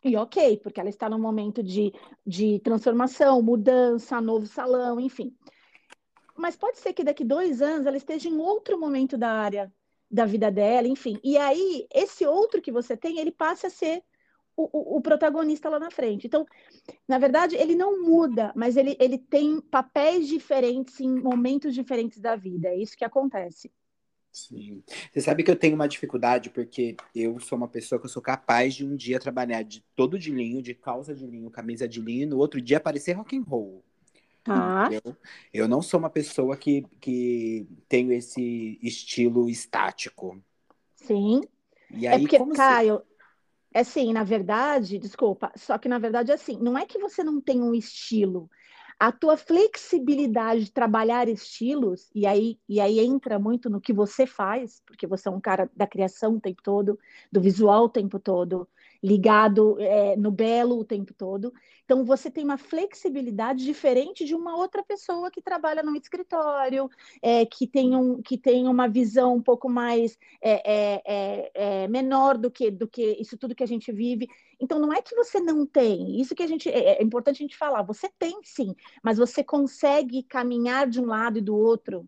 E 0.03 0.15
ok, 0.15 0.57
porque 0.57 0.79
ela 0.79 0.89
está 0.89 1.09
num 1.09 1.19
momento 1.19 1.63
de, 1.63 1.91
de 2.25 2.59
transformação, 2.59 3.41
mudança, 3.41 4.21
novo 4.21 4.45
salão, 4.45 4.99
enfim. 4.99 5.35
Mas 6.35 6.55
pode 6.55 6.77
ser 6.77 6.93
que 6.93 7.03
daqui 7.03 7.23
dois 7.23 7.61
anos 7.61 7.87
ela 7.87 7.97
esteja 7.97 8.29
em 8.29 8.37
outro 8.37 8.79
momento 8.79 9.17
da 9.17 9.31
área 9.31 9.73
da 10.09 10.25
vida 10.25 10.51
dela, 10.51 10.87
enfim. 10.87 11.19
E 11.23 11.37
aí, 11.37 11.87
esse 11.93 12.25
outro 12.25 12.61
que 12.61 12.71
você 12.71 12.95
tem, 12.95 13.19
ele 13.19 13.31
passa 13.31 13.67
a 13.67 13.69
ser 13.69 14.03
o, 14.55 14.95
o, 14.95 14.97
o, 14.97 15.01
protagonista 15.01 15.69
lá 15.69 15.79
na 15.79 15.91
frente. 15.91 16.25
Então, 16.25 16.45
na 17.07 17.19
verdade, 17.19 17.55
ele 17.55 17.75
não 17.75 18.01
muda, 18.01 18.51
mas 18.55 18.77
ele, 18.77 18.95
ele 18.99 19.17
tem 19.17 19.59
papéis 19.59 20.27
diferentes 20.27 20.99
em 20.99 21.09
momentos 21.09 21.75
diferentes 21.75 22.19
da 22.19 22.35
vida. 22.35 22.69
É 22.69 22.77
isso 22.77 22.97
que 22.97 23.05
acontece. 23.05 23.71
Sim. 24.37 24.83
Você 25.11 25.19
sabe 25.19 25.43
que 25.43 25.49
eu 25.49 25.55
tenho 25.55 25.73
uma 25.73 25.87
dificuldade 25.87 26.51
porque 26.51 26.95
eu 27.15 27.39
sou 27.39 27.57
uma 27.57 27.67
pessoa 27.67 27.99
que 27.99 28.05
eu 28.05 28.09
sou 28.09 28.21
capaz 28.21 28.75
de 28.75 28.85
um 28.85 28.95
dia 28.95 29.19
trabalhar 29.19 29.63
de 29.63 29.83
todo 29.95 30.19
de 30.19 30.31
linho, 30.31 30.61
de 30.61 30.75
calça 30.75 31.15
de 31.15 31.25
linho, 31.25 31.49
camisa 31.49 31.87
de 31.87 31.99
linho, 31.99 32.21
e 32.21 32.25
no 32.27 32.37
outro 32.37 32.61
dia 32.61 32.77
aparecer 32.77 33.13
rock 33.13 33.35
and 33.35 33.41
roll. 33.41 33.83
Tá. 34.43 34.89
Eu, 34.91 35.17
eu 35.51 35.67
não 35.67 35.81
sou 35.81 35.99
uma 35.99 36.09
pessoa 36.09 36.55
que, 36.55 36.85
que 37.01 37.67
tenho 37.89 38.11
esse 38.11 38.77
estilo 38.81 39.49
estático. 39.49 40.39
Sim. 40.95 41.41
E 41.89 42.05
é 42.05 42.11
aí, 42.11 42.17
é 42.17 42.19
porque, 42.19 42.55
Caio, 42.55 42.99
se... 42.99 43.03
é 43.73 43.79
assim, 43.79 44.13
na 44.13 44.23
verdade, 44.23 44.99
desculpa, 44.99 45.51
só 45.55 45.79
que 45.79 45.89
na 45.89 45.97
verdade 45.97 46.29
é 46.29 46.35
assim, 46.35 46.59
não 46.61 46.77
é 46.77 46.85
que 46.85 46.99
você 46.99 47.23
não 47.23 47.41
tem 47.41 47.59
um 47.59 47.73
estilo, 47.73 48.49
a 48.99 49.11
tua 49.11 49.37
flexibilidade 49.37 50.65
de 50.65 50.71
trabalhar 50.71 51.27
estilos, 51.29 52.09
e 52.15 52.25
aí, 52.25 52.59
e 52.67 52.79
aí 52.81 52.99
entra 52.99 53.37
muito 53.37 53.69
no 53.69 53.79
que 53.81 53.93
você 53.93 54.25
faz, 54.25 54.81
porque 54.85 55.05
você 55.05 55.29
é 55.29 55.31
um 55.31 55.39
cara 55.41 55.69
da 55.75 55.85
criação 55.87 56.35
o 56.35 56.41
tempo 56.41 56.61
todo, 56.63 56.99
do 57.31 57.39
visual 57.39 57.85
o 57.85 57.89
tempo 57.89 58.19
todo, 58.19 58.67
ligado 59.03 59.79
é, 59.79 60.15
no 60.15 60.31
belo 60.31 60.79
o 60.79 60.85
tempo 60.85 61.13
todo. 61.13 61.53
Então, 61.83 62.03
você 62.03 62.29
tem 62.29 62.43
uma 62.43 62.57
flexibilidade 62.57 63.63
diferente 63.63 64.25
de 64.25 64.35
uma 64.35 64.57
outra 64.57 64.83
pessoa 64.83 65.31
que 65.31 65.41
trabalha 65.41 65.81
num 65.81 65.95
escritório, 65.95 66.89
é, 67.21 67.45
que, 67.45 67.65
tem 67.65 67.95
um, 67.95 68.21
que 68.21 68.37
tem 68.37 68.67
uma 68.67 68.89
visão 68.89 69.35
um 69.35 69.41
pouco 69.41 69.69
mais 69.69 70.17
é, 70.41 70.51
é, 70.65 71.01
é, 71.05 71.51
é, 71.53 71.87
menor 71.87 72.37
do 72.37 72.51
que, 72.51 72.69
do 72.69 72.87
que 72.87 73.17
isso 73.19 73.37
tudo 73.37 73.55
que 73.55 73.63
a 73.63 73.67
gente 73.67 73.91
vive. 73.91 74.27
Então, 74.59 74.79
não 74.79 74.91
é 74.91 75.01
que 75.01 75.15
você 75.15 75.39
não 75.39 75.65
tem, 75.65 76.19
isso 76.19 76.35
que 76.35 76.43
a 76.43 76.47
gente 76.47 76.67
é, 76.69 77.01
importante 77.01 77.37
a 77.37 77.45
gente 77.45 77.57
falar, 77.57 77.83
você 77.83 78.09
tem 78.19 78.39
sim, 78.43 78.75
mas 79.03 79.17
você 79.17 79.43
consegue 79.43 80.23
caminhar 80.23 80.89
de 80.89 80.99
um 80.99 81.05
lado 81.05 81.37
e 81.37 81.41
do 81.41 81.55
outro 81.55 82.07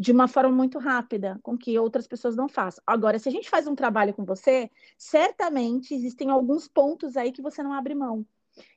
de 0.00 0.12
uma 0.12 0.26
forma 0.26 0.50
muito 0.50 0.78
rápida, 0.78 1.38
com 1.42 1.58
que 1.58 1.78
outras 1.78 2.06
pessoas 2.06 2.34
não 2.34 2.48
façam. 2.48 2.82
Agora, 2.86 3.18
se 3.18 3.28
a 3.28 3.32
gente 3.32 3.50
faz 3.50 3.66
um 3.66 3.74
trabalho 3.74 4.14
com 4.14 4.24
você, 4.24 4.70
certamente 4.96 5.92
existem 5.92 6.30
alguns 6.30 6.66
pontos 6.66 7.18
aí 7.18 7.30
que 7.30 7.42
você 7.42 7.62
não 7.62 7.74
abre 7.74 7.94
mão. 7.94 8.24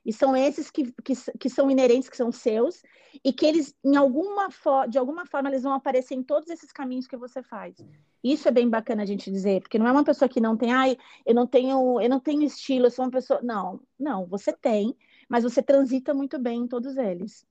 E 0.04 0.12
são 0.12 0.36
esses 0.36 0.70
que, 0.70 0.92
que, 1.02 1.14
que 1.40 1.48
são 1.48 1.70
inerentes, 1.70 2.10
que 2.10 2.16
são 2.16 2.30
seus, 2.30 2.82
e 3.24 3.32
que 3.32 3.46
eles, 3.46 3.74
em 3.82 3.96
alguma 3.96 4.48
de 4.86 4.98
alguma 4.98 5.24
forma, 5.24 5.48
eles 5.48 5.62
vão 5.62 5.72
aparecer 5.72 6.14
em 6.14 6.22
todos 6.22 6.50
esses 6.50 6.70
caminhos 6.70 7.06
que 7.06 7.16
você 7.16 7.42
faz. 7.42 7.74
Isso 8.22 8.46
é 8.46 8.50
bem 8.50 8.68
bacana 8.68 9.02
a 9.02 9.06
gente 9.06 9.30
dizer, 9.30 9.62
porque 9.62 9.78
não 9.78 9.88
é 9.88 9.92
uma 9.92 10.04
pessoa 10.04 10.28
que 10.28 10.42
não 10.42 10.58
tem, 10.58 10.74
ai, 10.74 10.98
eu 11.24 11.34
não 11.34 11.46
tenho, 11.46 12.02
eu 12.02 12.08
não 12.10 12.20
tenho 12.20 12.42
estilo, 12.42 12.84
eu 12.84 12.90
sou 12.90 13.02
uma 13.02 13.10
pessoa. 13.10 13.40
Não, 13.42 13.80
não, 13.98 14.26
você 14.26 14.52
tem, 14.52 14.94
mas 15.26 15.42
você 15.42 15.62
transita 15.62 16.12
muito 16.12 16.38
bem 16.38 16.64
em 16.64 16.68
todos 16.68 16.98
eles. 16.98 17.46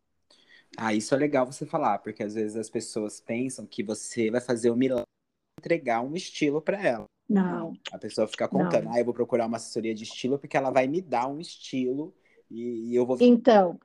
Ah, 0.78 0.94
isso 0.94 1.14
é 1.14 1.18
legal 1.18 1.46
você 1.46 1.66
falar, 1.66 2.00
porque 2.00 2.24
às 2.24 2.34
vezes 2.34 2.56
as 2.58 2.70
pessoas 2.70 3.20
pensam 3.20 3.66
que 3.66 3.84
você 3.84 4.32
vai 4.32 4.42
fazer 4.42 4.70
o 4.70 4.74
um 4.74 4.78
milagre 4.78 5.06
entregar 5.60 6.02
um 6.02 6.16
estilo 6.16 6.62
para 6.62 6.82
ela. 6.82 7.06
Não. 7.30 7.74
A 7.92 7.98
pessoa 7.98 8.28
fica 8.28 8.48
contando, 8.48 8.86
não. 8.86 8.94
ah, 8.94 9.00
eu 9.00 9.06
vou 9.06 9.14
procurar 9.14 9.46
uma 9.46 9.58
assessoria 9.58 9.96
de 9.96 10.04
estilo 10.04 10.38
porque 10.38 10.58
ela 10.58 10.72
vai 10.72 10.88
me 10.88 11.02
dar 11.02 11.28
um 11.28 11.40
estilo 11.40 12.14
e, 12.50 12.92
e 12.92 12.96
eu 12.96 13.06
vou. 13.06 13.18
Então. 13.20 13.80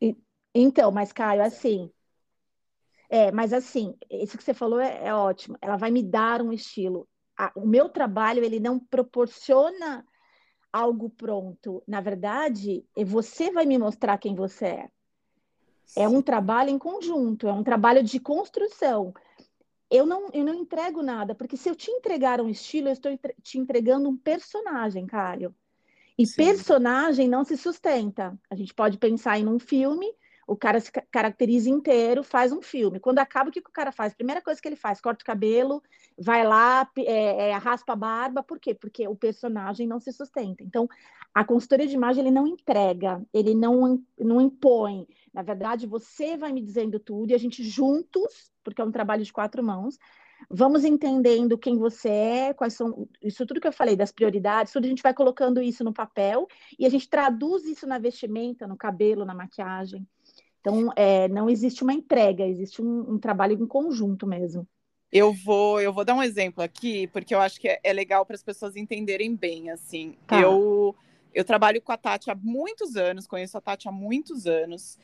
E, 0.00 0.16
então, 0.54 0.90
mas 0.90 1.12
Caio, 1.12 1.42
assim. 1.42 1.90
É, 3.08 3.30
mas 3.30 3.52
assim, 3.52 3.94
isso 4.10 4.36
que 4.36 4.42
você 4.42 4.52
falou 4.52 4.80
é, 4.80 5.06
é 5.06 5.14
ótimo. 5.14 5.56
Ela 5.62 5.76
vai 5.76 5.90
me 5.90 6.02
dar 6.02 6.42
um 6.42 6.52
estilo. 6.52 7.06
A, 7.38 7.52
o 7.54 7.66
meu 7.66 7.88
trabalho, 7.88 8.42
ele 8.42 8.58
não 8.58 8.78
proporciona 8.78 10.04
algo 10.72 11.08
pronto. 11.10 11.82
Na 11.86 12.00
verdade, 12.00 12.84
você 13.06 13.52
vai 13.52 13.64
me 13.64 13.78
mostrar 13.78 14.18
quem 14.18 14.34
você 14.34 14.66
é. 14.66 14.90
É 15.96 16.08
um 16.08 16.22
trabalho 16.22 16.70
em 16.70 16.78
conjunto, 16.78 17.46
é 17.46 17.52
um 17.52 17.62
trabalho 17.62 18.02
de 18.02 18.18
construção. 18.18 19.14
Eu 19.90 20.06
não, 20.06 20.28
eu 20.32 20.44
não 20.44 20.54
entrego 20.54 21.02
nada, 21.02 21.34
porque 21.34 21.56
se 21.56 21.68
eu 21.68 21.74
te 21.74 21.90
entregar 21.90 22.40
um 22.40 22.48
estilo, 22.48 22.88
eu 22.88 22.92
estou 22.92 23.16
te 23.42 23.58
entregando 23.58 24.08
um 24.08 24.16
personagem, 24.16 25.06
Caio. 25.06 25.54
E 26.16 26.26
Sim. 26.26 26.36
personagem 26.36 27.28
não 27.28 27.44
se 27.44 27.56
sustenta. 27.56 28.38
A 28.48 28.54
gente 28.54 28.72
pode 28.72 28.98
pensar 28.98 29.38
em 29.38 29.46
um 29.46 29.58
filme, 29.58 30.12
o 30.46 30.56
cara 30.56 30.80
se 30.80 30.90
caracteriza 30.92 31.70
inteiro, 31.70 32.22
faz 32.22 32.52
um 32.52 32.60
filme. 32.60 33.00
Quando 33.00 33.18
acaba, 33.18 33.48
o 33.48 33.52
que, 33.52 33.60
o 33.60 33.62
cara 33.62 33.92
faz? 33.92 34.14
Primeira 34.14 34.42
coisa 34.42 34.60
que 34.60 34.68
ele 34.68 34.76
faz, 34.76 35.00
corta 35.00 35.22
o 35.22 35.26
cabelo, 35.26 35.82
vai 36.18 36.46
lá, 36.46 36.88
é, 36.98 37.50
é, 37.50 37.52
raspa 37.52 37.94
a 37.94 37.96
barba. 37.96 38.42
Por 38.42 38.58
quê? 38.58 38.74
Porque 38.74 39.06
o 39.08 39.16
personagem 39.16 39.86
não 39.86 40.00
se 40.00 40.12
sustenta. 40.12 40.62
Então, 40.62 40.88
a 41.32 41.44
consultoria 41.44 41.86
de 41.86 41.94
imagem, 41.94 42.22
ele 42.22 42.30
não 42.30 42.46
entrega, 42.46 43.24
ele 43.32 43.54
não, 43.54 44.02
não 44.18 44.40
impõe. 44.40 45.06
Na 45.32 45.42
verdade, 45.42 45.86
você 45.86 46.36
vai 46.36 46.52
me 46.52 46.62
dizendo 46.62 47.00
tudo 47.00 47.30
e 47.30 47.34
a 47.34 47.38
gente 47.38 47.62
juntos, 47.64 48.52
porque 48.62 48.80
é 48.80 48.84
um 48.84 48.92
trabalho 48.92 49.24
de 49.24 49.32
quatro 49.32 49.62
mãos, 49.62 49.98
vamos 50.50 50.84
entendendo 50.84 51.58
quem 51.58 51.78
você 51.78 52.08
é, 52.08 52.54
quais 52.54 52.74
são 52.74 53.08
isso 53.22 53.46
tudo 53.46 53.60
que 53.60 53.66
eu 53.66 53.72
falei 53.72 53.96
das 53.96 54.12
prioridades, 54.12 54.72
tudo 54.72 54.84
a 54.84 54.88
gente 54.88 55.02
vai 55.02 55.14
colocando 55.14 55.62
isso 55.62 55.82
no 55.82 55.92
papel 55.92 56.46
e 56.78 56.86
a 56.86 56.88
gente 56.88 57.08
traduz 57.08 57.64
isso 57.64 57.86
na 57.86 57.98
vestimenta, 57.98 58.66
no 58.66 58.76
cabelo, 58.76 59.24
na 59.24 59.34
maquiagem. 59.34 60.06
Então, 60.64 60.90
é, 60.96 61.28
não 61.28 61.50
existe 61.50 61.82
uma 61.82 61.92
entrega, 61.92 62.46
existe 62.46 62.80
um, 62.80 63.12
um, 63.12 63.18
trabalho 63.18 63.52
em 63.52 63.66
conjunto 63.66 64.26
mesmo. 64.26 64.66
Eu 65.12 65.30
vou, 65.30 65.78
eu 65.78 65.92
vou 65.92 66.06
dar 66.06 66.14
um 66.14 66.22
exemplo 66.22 66.64
aqui, 66.64 67.06
porque 67.08 67.34
eu 67.34 67.40
acho 67.40 67.60
que 67.60 67.68
é, 67.68 67.78
é 67.84 67.92
legal 67.92 68.24
para 68.24 68.34
as 68.34 68.42
pessoas 68.42 68.74
entenderem 68.74 69.36
bem. 69.36 69.68
Assim, 69.68 70.16
tá. 70.26 70.40
eu 70.40 70.96
eu 71.34 71.44
trabalho 71.44 71.82
com 71.82 71.92
a 71.92 71.98
Tati 71.98 72.30
há 72.30 72.34
muitos 72.34 72.96
anos, 72.96 73.26
conheço 73.26 73.58
a 73.58 73.60
Tati 73.60 73.88
há 73.88 73.92
muitos 73.92 74.46
anos. 74.46 74.98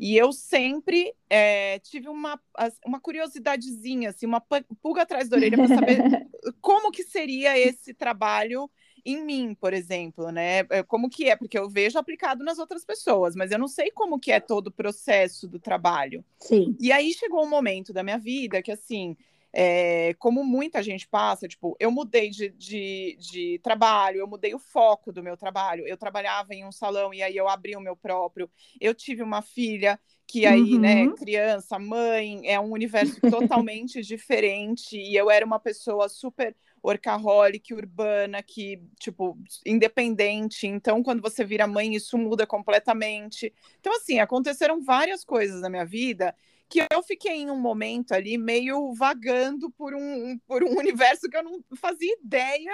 E 0.00 0.16
eu 0.16 0.32
sempre 0.32 1.14
é, 1.30 1.78
tive 1.78 2.08
uma, 2.08 2.40
uma 2.84 2.98
curiosidadezinha, 2.98 4.10
assim, 4.10 4.26
uma 4.26 4.40
pulga 4.82 5.02
atrás 5.02 5.28
da 5.28 5.36
orelha 5.36 5.56
para 5.56 5.68
saber 5.68 5.98
como 6.60 6.90
que 6.90 7.04
seria 7.04 7.56
esse 7.56 7.94
trabalho 7.94 8.68
em 9.04 9.22
mim, 9.24 9.54
por 9.54 9.72
exemplo, 9.72 10.30
né? 10.30 10.60
É, 10.70 10.82
como 10.82 11.10
que 11.10 11.28
é? 11.28 11.36
Porque 11.36 11.58
eu 11.58 11.68
vejo 11.68 11.98
aplicado 11.98 12.42
nas 12.42 12.58
outras 12.58 12.84
pessoas, 12.84 13.36
mas 13.36 13.50
eu 13.50 13.58
não 13.58 13.68
sei 13.68 13.90
como 13.90 14.18
que 14.18 14.32
é 14.32 14.40
todo 14.40 14.68
o 14.68 14.72
processo 14.72 15.46
do 15.46 15.58
trabalho. 15.58 16.24
Sim. 16.38 16.76
E 16.80 16.90
aí 16.90 17.12
chegou 17.12 17.44
um 17.44 17.48
momento 17.48 17.92
da 17.92 18.02
minha 18.02 18.18
vida 18.18 18.62
que, 18.62 18.72
assim, 18.72 19.16
é, 19.52 20.14
como 20.14 20.42
muita 20.42 20.82
gente 20.82 21.06
passa, 21.06 21.46
tipo, 21.46 21.76
eu 21.78 21.90
mudei 21.90 22.28
de, 22.28 22.48
de, 22.50 23.16
de, 23.20 23.60
trabalho, 23.62 24.18
eu 24.18 24.26
mudei 24.26 24.52
o 24.52 24.58
foco 24.58 25.12
do 25.12 25.22
meu 25.22 25.36
trabalho. 25.36 25.86
Eu 25.86 25.96
trabalhava 25.96 26.54
em 26.54 26.64
um 26.64 26.72
salão 26.72 27.14
e 27.14 27.22
aí 27.22 27.36
eu 27.36 27.48
abri 27.48 27.76
o 27.76 27.80
meu 27.80 27.94
próprio. 27.94 28.50
Eu 28.80 28.94
tive 28.94 29.22
uma 29.22 29.42
filha 29.42 29.98
que 30.26 30.44
aí, 30.46 30.74
uhum. 30.74 30.80
né, 30.80 31.08
criança, 31.16 31.78
mãe, 31.78 32.40
é 32.50 32.58
um 32.58 32.72
universo 32.72 33.20
totalmente 33.20 34.00
diferente. 34.02 34.96
E 34.96 35.14
eu 35.14 35.30
era 35.30 35.46
uma 35.46 35.60
pessoa 35.60 36.08
super 36.08 36.56
workaholic, 36.84 37.72
urbana, 37.72 38.42
que, 38.42 38.80
tipo, 39.00 39.38
independente. 39.64 40.66
Então, 40.66 41.02
quando 41.02 41.22
você 41.22 41.42
vira 41.44 41.66
mãe, 41.66 41.94
isso 41.94 42.18
muda 42.18 42.46
completamente. 42.46 43.52
Então, 43.80 43.96
assim, 43.96 44.20
aconteceram 44.20 44.82
várias 44.82 45.24
coisas 45.24 45.62
na 45.62 45.70
minha 45.70 45.86
vida 45.86 46.34
que 46.68 46.84
eu 46.90 47.02
fiquei 47.02 47.36
em 47.36 47.50
um 47.50 47.60
momento 47.60 48.12
ali 48.12 48.36
meio 48.36 48.92
vagando 48.94 49.70
por 49.70 49.94
um, 49.94 50.38
por 50.46 50.62
um 50.64 50.76
universo 50.78 51.28
que 51.28 51.36
eu 51.36 51.42
não 51.42 51.62
fazia 51.76 52.12
ideia 52.22 52.72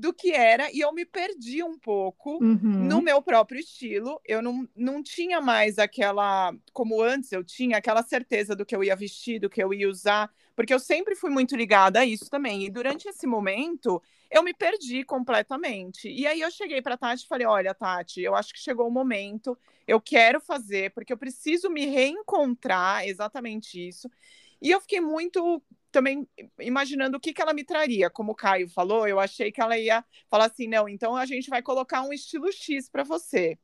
do 0.00 0.12
que 0.12 0.32
era 0.32 0.72
e 0.72 0.80
eu 0.80 0.92
me 0.92 1.04
perdi 1.04 1.62
um 1.62 1.78
pouco 1.78 2.42
uhum. 2.42 2.58
no 2.88 3.02
meu 3.02 3.20
próprio 3.20 3.60
estilo. 3.60 4.20
Eu 4.24 4.40
não, 4.40 4.66
não 4.74 5.02
tinha 5.02 5.40
mais 5.40 5.78
aquela, 5.78 6.52
como 6.72 7.02
antes 7.02 7.30
eu 7.30 7.44
tinha, 7.44 7.76
aquela 7.76 8.02
certeza 8.02 8.56
do 8.56 8.64
que 8.64 8.74
eu 8.74 8.82
ia 8.82 8.96
vestir, 8.96 9.38
do 9.38 9.50
que 9.50 9.62
eu 9.62 9.74
ia 9.74 9.88
usar, 9.88 10.32
porque 10.56 10.72
eu 10.72 10.80
sempre 10.80 11.14
fui 11.14 11.30
muito 11.30 11.54
ligada 11.54 12.00
a 12.00 12.06
isso 12.06 12.30
também. 12.30 12.64
E 12.64 12.70
durante 12.70 13.08
esse 13.08 13.26
momento, 13.26 14.02
eu 14.30 14.42
me 14.42 14.54
perdi 14.54 15.04
completamente. 15.04 16.08
E 16.08 16.26
aí 16.26 16.40
eu 16.40 16.50
cheguei 16.50 16.80
para 16.80 16.96
Tati 16.96 17.24
e 17.24 17.28
falei: 17.28 17.46
"Olha, 17.46 17.74
Tati, 17.74 18.22
eu 18.22 18.34
acho 18.34 18.54
que 18.54 18.60
chegou 18.60 18.88
o 18.88 18.90
momento, 18.90 19.56
eu 19.86 20.00
quero 20.00 20.40
fazer, 20.40 20.92
porque 20.92 21.12
eu 21.12 21.18
preciso 21.18 21.68
me 21.68 21.84
reencontrar, 21.84 23.06
exatamente 23.06 23.86
isso". 23.86 24.10
E 24.62 24.70
eu 24.70 24.80
fiquei 24.80 25.00
muito 25.00 25.62
também 25.90 26.28
imaginando 26.58 27.16
o 27.16 27.20
que, 27.20 27.32
que 27.32 27.42
ela 27.42 27.52
me 27.52 27.64
traria. 27.64 28.10
Como 28.10 28.32
o 28.32 28.34
Caio 28.34 28.68
falou, 28.68 29.06
eu 29.06 29.18
achei 29.18 29.50
que 29.50 29.60
ela 29.60 29.78
ia 29.78 30.04
falar 30.28 30.46
assim: 30.46 30.66
não, 30.66 30.88
então 30.88 31.16
a 31.16 31.26
gente 31.26 31.50
vai 31.50 31.62
colocar 31.62 32.02
um 32.02 32.12
estilo 32.12 32.52
X 32.52 32.88
para 32.88 33.04
você. 33.04 33.58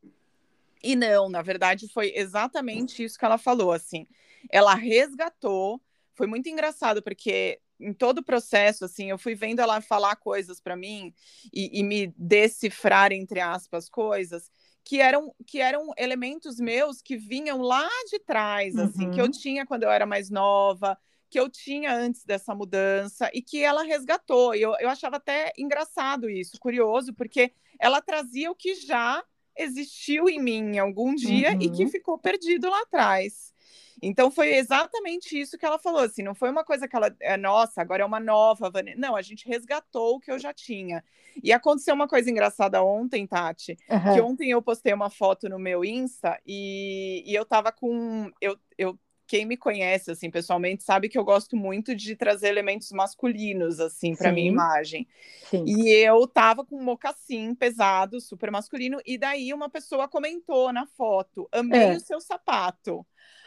E 0.83 0.95
não, 0.95 1.29
na 1.29 1.41
verdade, 1.41 1.87
foi 1.91 2.13
exatamente 2.15 3.03
isso 3.03 3.17
que 3.17 3.25
ela 3.25 3.37
falou. 3.37 3.71
Assim, 3.71 4.05
ela 4.51 4.75
resgatou. 4.75 5.81
Foi 6.13 6.27
muito 6.27 6.49
engraçado, 6.49 7.01
porque 7.01 7.59
em 7.79 7.93
todo 7.93 8.19
o 8.19 8.23
processo, 8.23 8.85
assim, 8.85 9.09
eu 9.09 9.17
fui 9.17 9.35
vendo 9.35 9.59
ela 9.59 9.79
falar 9.81 10.15
coisas 10.15 10.59
para 10.59 10.75
mim 10.75 11.13
e, 11.53 11.79
e, 11.79 11.83
me 11.83 12.07
decifrar, 12.17 13.11
entre 13.11 13.39
aspas, 13.39 13.87
coisas 13.87 14.49
que 14.83 14.99
eram, 14.99 15.35
que 15.45 15.59
eram 15.59 15.91
elementos 15.97 16.59
meus 16.59 17.01
que 17.01 17.17
vinham 17.17 17.61
lá 17.61 17.87
de 18.09 18.19
trás, 18.19 18.75
assim, 18.77 19.05
uhum. 19.05 19.11
que 19.11 19.19
eu 19.21 19.25
uhum. 19.25 19.31
tinha 19.31 19.65
quando 19.65 19.83
eu 19.83 19.91
era 19.91 20.05
mais 20.05 20.29
nova, 20.29 20.97
que 21.29 21.39
eu 21.39 21.49
tinha 21.49 21.93
antes 21.93 22.23
dessa 22.23 22.55
mudança 22.55 23.29
e 23.33 23.41
que 23.41 23.63
ela 23.63 23.83
resgatou. 23.83 24.55
Eu, 24.55 24.75
eu 24.79 24.89
achava 24.89 25.17
até 25.17 25.51
engraçado 25.57 26.29
isso, 26.29 26.59
curioso, 26.59 27.13
porque 27.13 27.51
ela 27.79 28.01
trazia 28.01 28.49
o 28.51 28.55
que 28.55 28.75
já 28.75 29.23
existiu 29.57 30.29
em 30.29 30.39
mim 30.39 30.77
algum 30.77 31.15
dia 31.15 31.53
uhum. 31.53 31.61
e 31.61 31.69
que 31.69 31.83
uhum. 31.83 31.89
ficou 31.89 32.17
perdido 32.17 32.69
lá 32.69 32.81
atrás. 32.81 33.53
Então 34.01 34.29
foi 34.29 34.55
exatamente 34.55 35.39
isso 35.39 35.57
que 35.57 35.65
ela 35.65 35.79
falou, 35.79 36.01
assim, 36.01 36.21
não 36.21 36.35
foi 36.35 36.51
uma 36.51 36.63
coisa 36.63 36.87
que 36.87 36.95
ela, 36.95 37.15
é, 37.19 37.35
nossa, 37.35 37.81
agora 37.81 38.03
é 38.03 38.05
uma 38.05 38.19
nova, 38.19 38.69
Vanessa. 38.69 38.99
não, 38.99 39.15
a 39.15 39.21
gente 39.21 39.47
resgatou 39.47 40.15
o 40.15 40.19
que 40.19 40.31
eu 40.31 40.37
já 40.37 40.53
tinha. 40.53 41.03
E 41.43 41.51
aconteceu 41.51 41.95
uma 41.95 42.07
coisa 42.07 42.29
engraçada 42.29 42.83
ontem, 42.83 43.25
Tati, 43.25 43.75
uhum. 43.89 44.13
que 44.13 44.21
ontem 44.21 44.51
eu 44.51 44.61
postei 44.61 44.93
uma 44.93 45.09
foto 45.09 45.49
no 45.49 45.57
meu 45.57 45.83
Insta 45.83 46.39
e, 46.45 47.23
e 47.25 47.33
eu 47.33 47.43
tava 47.43 47.71
com, 47.71 48.31
eu, 48.39 48.55
eu 48.77 48.97
quem 49.27 49.45
me 49.45 49.57
conhece 49.57 50.09
assim 50.09 50.31
pessoalmente 50.31 50.83
sabe 50.83 51.09
que 51.09 51.17
eu 51.17 51.23
gosto 51.23 51.55
muito 51.57 51.93
de 51.93 52.15
trazer 52.15 52.47
elementos 52.47 52.91
masculinos 52.91 53.79
assim 53.79 54.15
para 54.15 54.31
minha 54.31 54.47
imagem. 54.47 55.07
Sim. 55.43 55.65
E 55.67 55.89
eu 55.89 56.25
tava 56.27 56.65
com 56.65 56.77
um 56.77 56.83
mocassim 56.83 57.53
pesado, 57.53 58.21
super 58.21 58.49
masculino, 58.49 58.99
e 59.05 59.17
daí 59.17 59.53
uma 59.53 59.69
pessoa 59.69 60.07
comentou 60.07 60.71
na 60.71 60.85
foto: 60.85 61.47
"Amei 61.51 61.93
é. 61.93 61.95
o 61.95 61.99
seu 61.99 62.21
sapato". 62.21 63.05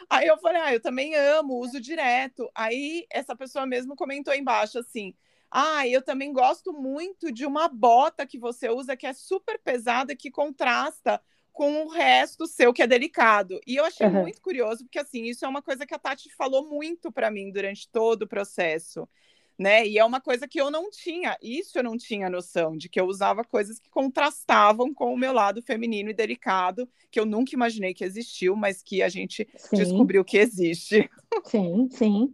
Aí 0.09 0.27
eu 0.27 0.37
falei: 0.37 0.61
"Ah, 0.61 0.73
eu 0.73 0.79
também 0.79 1.15
amo, 1.15 1.55
uso 1.59 1.81
direto". 1.81 2.49
Aí 2.55 3.05
essa 3.09 3.35
pessoa 3.35 3.65
mesmo 3.65 3.95
comentou 3.95 4.33
embaixo 4.33 4.79
assim: 4.79 5.15
Ah, 5.49 5.87
eu 5.87 6.01
também 6.01 6.31
gosto 6.31 6.71
muito 6.71 7.31
de 7.31 7.45
uma 7.45 7.67
bota 7.67 8.25
que 8.25 8.39
você 8.39 8.69
usa 8.69 8.95
que 8.95 9.05
é 9.07 9.13
super 9.13 9.59
pesada, 9.59 10.15
que 10.15 10.31
contrasta 10.31 11.21
com 11.51 11.83
o 11.83 11.89
resto 11.89 12.47
seu 12.47 12.73
que 12.73 12.81
é 12.81 12.87
delicado. 12.87 13.59
E 13.67 13.75
eu 13.75 13.85
achei 13.85 14.07
uhum. 14.07 14.21
muito 14.21 14.41
curioso, 14.41 14.83
porque 14.83 14.99
assim, 14.99 15.23
isso 15.25 15.45
é 15.45 15.47
uma 15.47 15.61
coisa 15.61 15.85
que 15.85 15.93
a 15.93 15.99
Tati 15.99 16.33
falou 16.35 16.67
muito 16.67 17.11
para 17.11 17.29
mim 17.29 17.51
durante 17.51 17.89
todo 17.89 18.23
o 18.23 18.27
processo. 18.27 19.07
Né? 19.59 19.85
E 19.85 19.99
é 19.99 20.03
uma 20.03 20.19
coisa 20.19 20.47
que 20.47 20.59
eu 20.59 20.71
não 20.71 20.89
tinha, 20.89 21.37
isso 21.39 21.77
eu 21.77 21.83
não 21.83 21.95
tinha 21.95 22.31
noção, 22.31 22.75
de 22.75 22.89
que 22.89 22.99
eu 22.99 23.05
usava 23.05 23.43
coisas 23.43 23.79
que 23.79 23.91
contrastavam 23.91 24.91
com 24.91 25.13
o 25.13 25.17
meu 25.17 25.31
lado 25.33 25.61
feminino 25.61 26.09
e 26.09 26.15
delicado, 26.15 26.89
que 27.11 27.19
eu 27.19 27.27
nunca 27.27 27.53
imaginei 27.53 27.93
que 27.93 28.03
existiu, 28.03 28.55
mas 28.55 28.81
que 28.81 29.03
a 29.03 29.09
gente 29.09 29.47
sim. 29.55 29.75
descobriu 29.75 30.25
que 30.25 30.37
existe. 30.37 31.07
Sim, 31.45 31.89
sim. 31.91 32.33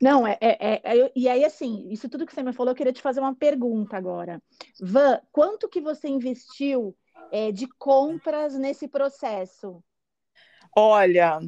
Não, 0.00 0.24
é, 0.24 0.38
é, 0.40 0.80
é, 0.84 1.12
e 1.14 1.28
aí, 1.28 1.44
assim, 1.44 1.88
isso 1.90 2.08
tudo 2.08 2.24
que 2.24 2.32
você 2.32 2.42
me 2.42 2.52
falou, 2.52 2.70
eu 2.70 2.76
queria 2.76 2.92
te 2.92 3.02
fazer 3.02 3.18
uma 3.18 3.34
pergunta 3.34 3.96
agora. 3.96 4.40
Van, 4.80 5.20
quanto 5.32 5.68
que 5.68 5.80
você 5.80 6.06
investiu 6.06 6.94
é, 7.30 7.52
de 7.52 7.66
compras 7.78 8.54
nesse 8.58 8.88
processo? 8.88 9.82
Olha, 10.76 11.40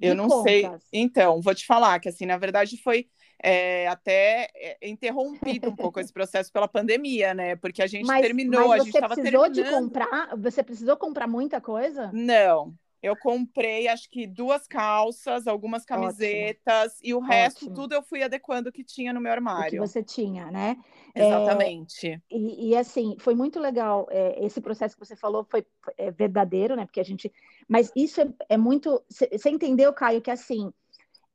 eu 0.00 0.10
de 0.10 0.14
não 0.14 0.28
compras. 0.28 0.82
sei. 0.82 0.90
Então, 0.92 1.40
vou 1.40 1.54
te 1.54 1.66
falar 1.66 1.98
que, 2.00 2.08
assim, 2.08 2.26
na 2.26 2.36
verdade 2.36 2.76
foi 2.82 3.08
é, 3.42 3.86
até 3.88 4.48
é, 4.54 4.88
interrompido 4.88 5.68
um 5.68 5.76
pouco 5.76 6.00
esse 6.00 6.12
processo 6.12 6.52
pela 6.52 6.66
pandemia, 6.66 7.34
né? 7.34 7.56
Porque 7.56 7.82
a 7.82 7.86
gente 7.86 8.06
mas, 8.06 8.22
terminou, 8.22 8.68
mas 8.68 8.80
a 8.80 8.84
gente 8.84 8.94
estava 8.94 9.14
terminando. 9.14 9.52
de 9.52 9.64
comprar? 9.64 10.36
Você 10.36 10.62
precisou 10.62 10.96
comprar 10.96 11.26
muita 11.26 11.60
coisa? 11.60 12.10
Não, 12.12 12.74
eu 13.04 13.14
comprei, 13.14 13.86
acho 13.86 14.08
que 14.10 14.26
duas 14.26 14.66
calças, 14.66 15.46
algumas 15.46 15.84
camisetas 15.84 16.92
Ótimo. 16.92 17.00
e 17.02 17.14
o 17.14 17.20
resto 17.20 17.66
Ótimo. 17.66 17.74
tudo 17.74 17.94
eu 17.94 18.02
fui 18.02 18.22
adequando 18.22 18.70
o 18.70 18.72
que 18.72 18.82
tinha 18.82 19.12
no 19.12 19.20
meu 19.20 19.30
armário. 19.30 19.66
O 19.66 19.70
que 19.70 19.78
você 19.78 20.02
tinha, 20.02 20.50
né? 20.50 20.76
Exatamente. 21.14 22.08
É, 22.08 22.20
e, 22.30 22.70
e, 22.70 22.76
assim, 22.76 23.14
foi 23.18 23.34
muito 23.34 23.60
legal. 23.60 24.06
É, 24.10 24.42
esse 24.44 24.58
processo 24.58 24.96
que 24.96 25.04
você 25.04 25.14
falou 25.14 25.44
foi 25.44 25.66
é, 25.98 26.10
verdadeiro, 26.10 26.74
né? 26.74 26.86
Porque 26.86 27.00
a 27.00 27.04
gente. 27.04 27.30
Mas 27.68 27.92
isso 27.94 28.22
é, 28.22 28.28
é 28.48 28.56
muito. 28.56 29.02
Você 29.08 29.50
entendeu, 29.50 29.92
Caio, 29.92 30.22
que 30.22 30.30
assim. 30.30 30.72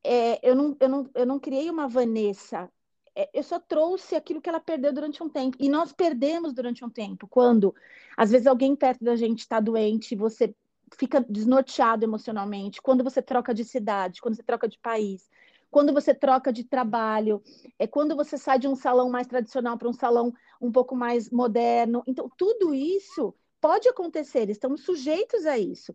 É, 0.03 0.39
eu, 0.41 0.55
não, 0.55 0.77
eu, 0.79 0.89
não, 0.89 1.09
eu 1.13 1.25
não 1.25 1.39
criei 1.39 1.69
uma 1.69 1.87
Vanessa 1.87 2.69
é, 3.15 3.29
eu 3.33 3.43
só 3.43 3.59
trouxe 3.59 4.15
aquilo 4.15 4.41
que 4.41 4.47
ela 4.47 4.61
perdeu 4.61 4.93
durante 4.93 5.21
um 5.21 5.27
tempo. 5.27 5.57
E 5.59 5.67
nós 5.67 5.91
perdemos 5.91 6.53
durante 6.53 6.85
um 6.85 6.89
tempo. 6.89 7.27
Quando, 7.27 7.75
às 8.15 8.31
vezes, 8.31 8.47
alguém 8.47 8.75
perto 8.75 9.03
da 9.03 9.15
gente 9.15 9.39
está 9.39 9.59
doente, 9.59 10.15
você 10.15 10.55
fica 10.97 11.25
desnorteado 11.27 12.03
emocionalmente, 12.03 12.81
quando 12.81 13.03
você 13.03 13.21
troca 13.21 13.53
de 13.53 13.63
cidade, 13.63 14.21
quando 14.21 14.35
você 14.35 14.43
troca 14.43 14.67
de 14.67 14.77
país, 14.79 15.29
quando 15.69 15.93
você 15.93 16.13
troca 16.13 16.51
de 16.51 16.63
trabalho, 16.63 17.41
é 17.77 17.85
quando 17.85 18.15
você 18.15 18.37
sai 18.37 18.57
de 18.57 18.67
um 18.67 18.75
salão 18.75 19.09
mais 19.09 19.27
tradicional 19.27 19.77
para 19.77 19.89
um 19.89 19.93
salão 19.93 20.33
um 20.59 20.71
pouco 20.71 20.95
mais 20.95 21.29
moderno. 21.29 22.03
Então, 22.07 22.29
tudo 22.35 22.73
isso 22.73 23.33
pode 23.61 23.87
acontecer, 23.89 24.49
estamos 24.49 24.81
sujeitos 24.81 25.45
a 25.45 25.57
isso. 25.57 25.93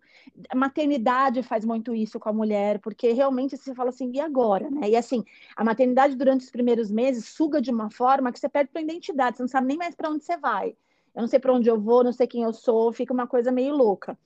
A 0.51 0.57
maternidade 0.57 1.43
faz 1.43 1.65
muito 1.65 1.95
isso 1.95 2.21
com 2.21 2.29
a 2.29 2.33
mulher, 2.33 2.79
porque 2.79 3.13
realmente 3.13 3.57
você 3.57 3.75
fala 3.75 3.89
assim, 3.89 4.11
e 4.15 4.21
agora? 4.21 4.71
Né? 4.71 4.91
E 4.91 4.97
assim, 4.97 5.25
a 5.57 5.65
maternidade 5.65 6.15
durante 6.15 6.43
os 6.43 6.51
primeiros 6.51 6.91
meses 6.91 7.25
suga 7.27 7.61
de 7.61 7.71
uma 7.71 7.91
forma 7.91 8.31
que 8.31 8.39
você 8.39 8.49
perde 8.49 8.71
sua 8.71 8.83
identidade, 8.83 9.39
você 9.39 9.43
não 9.43 9.49
sabe 9.49 9.67
nem 9.67 9.79
mais 9.79 9.95
para 9.95 10.11
onde 10.11 10.25
você 10.25 10.37
vai. 10.37 10.77
Eu 11.15 11.23
não 11.23 11.29
sei 11.29 11.39
para 11.39 11.55
onde 11.55 11.69
eu 11.69 11.81
vou, 11.81 12.05
não 12.05 12.13
sei 12.13 12.27
quem 12.27 12.43
eu 12.43 12.53
sou, 12.53 12.93
fica 12.93 13.13
uma 13.15 13.27
coisa 13.27 13.51
meio 13.51 13.75
louca. 13.75 14.19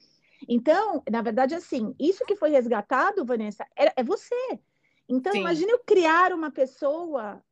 Então, 0.46 1.02
na 1.10 1.22
verdade, 1.22 1.54
assim, 1.54 1.94
isso 1.98 2.24
que 2.24 2.36
foi 2.36 2.50
resgatado, 2.50 3.24
Vanessa, 3.24 3.66
é, 3.76 3.92
é 4.00 4.04
você. 4.04 4.60
Então, 5.08 5.32
Sim. 5.32 5.40
imagine 5.40 5.72
eu 5.72 5.78
criar 5.80 6.32
uma 6.32 6.50
pessoa 6.50 7.42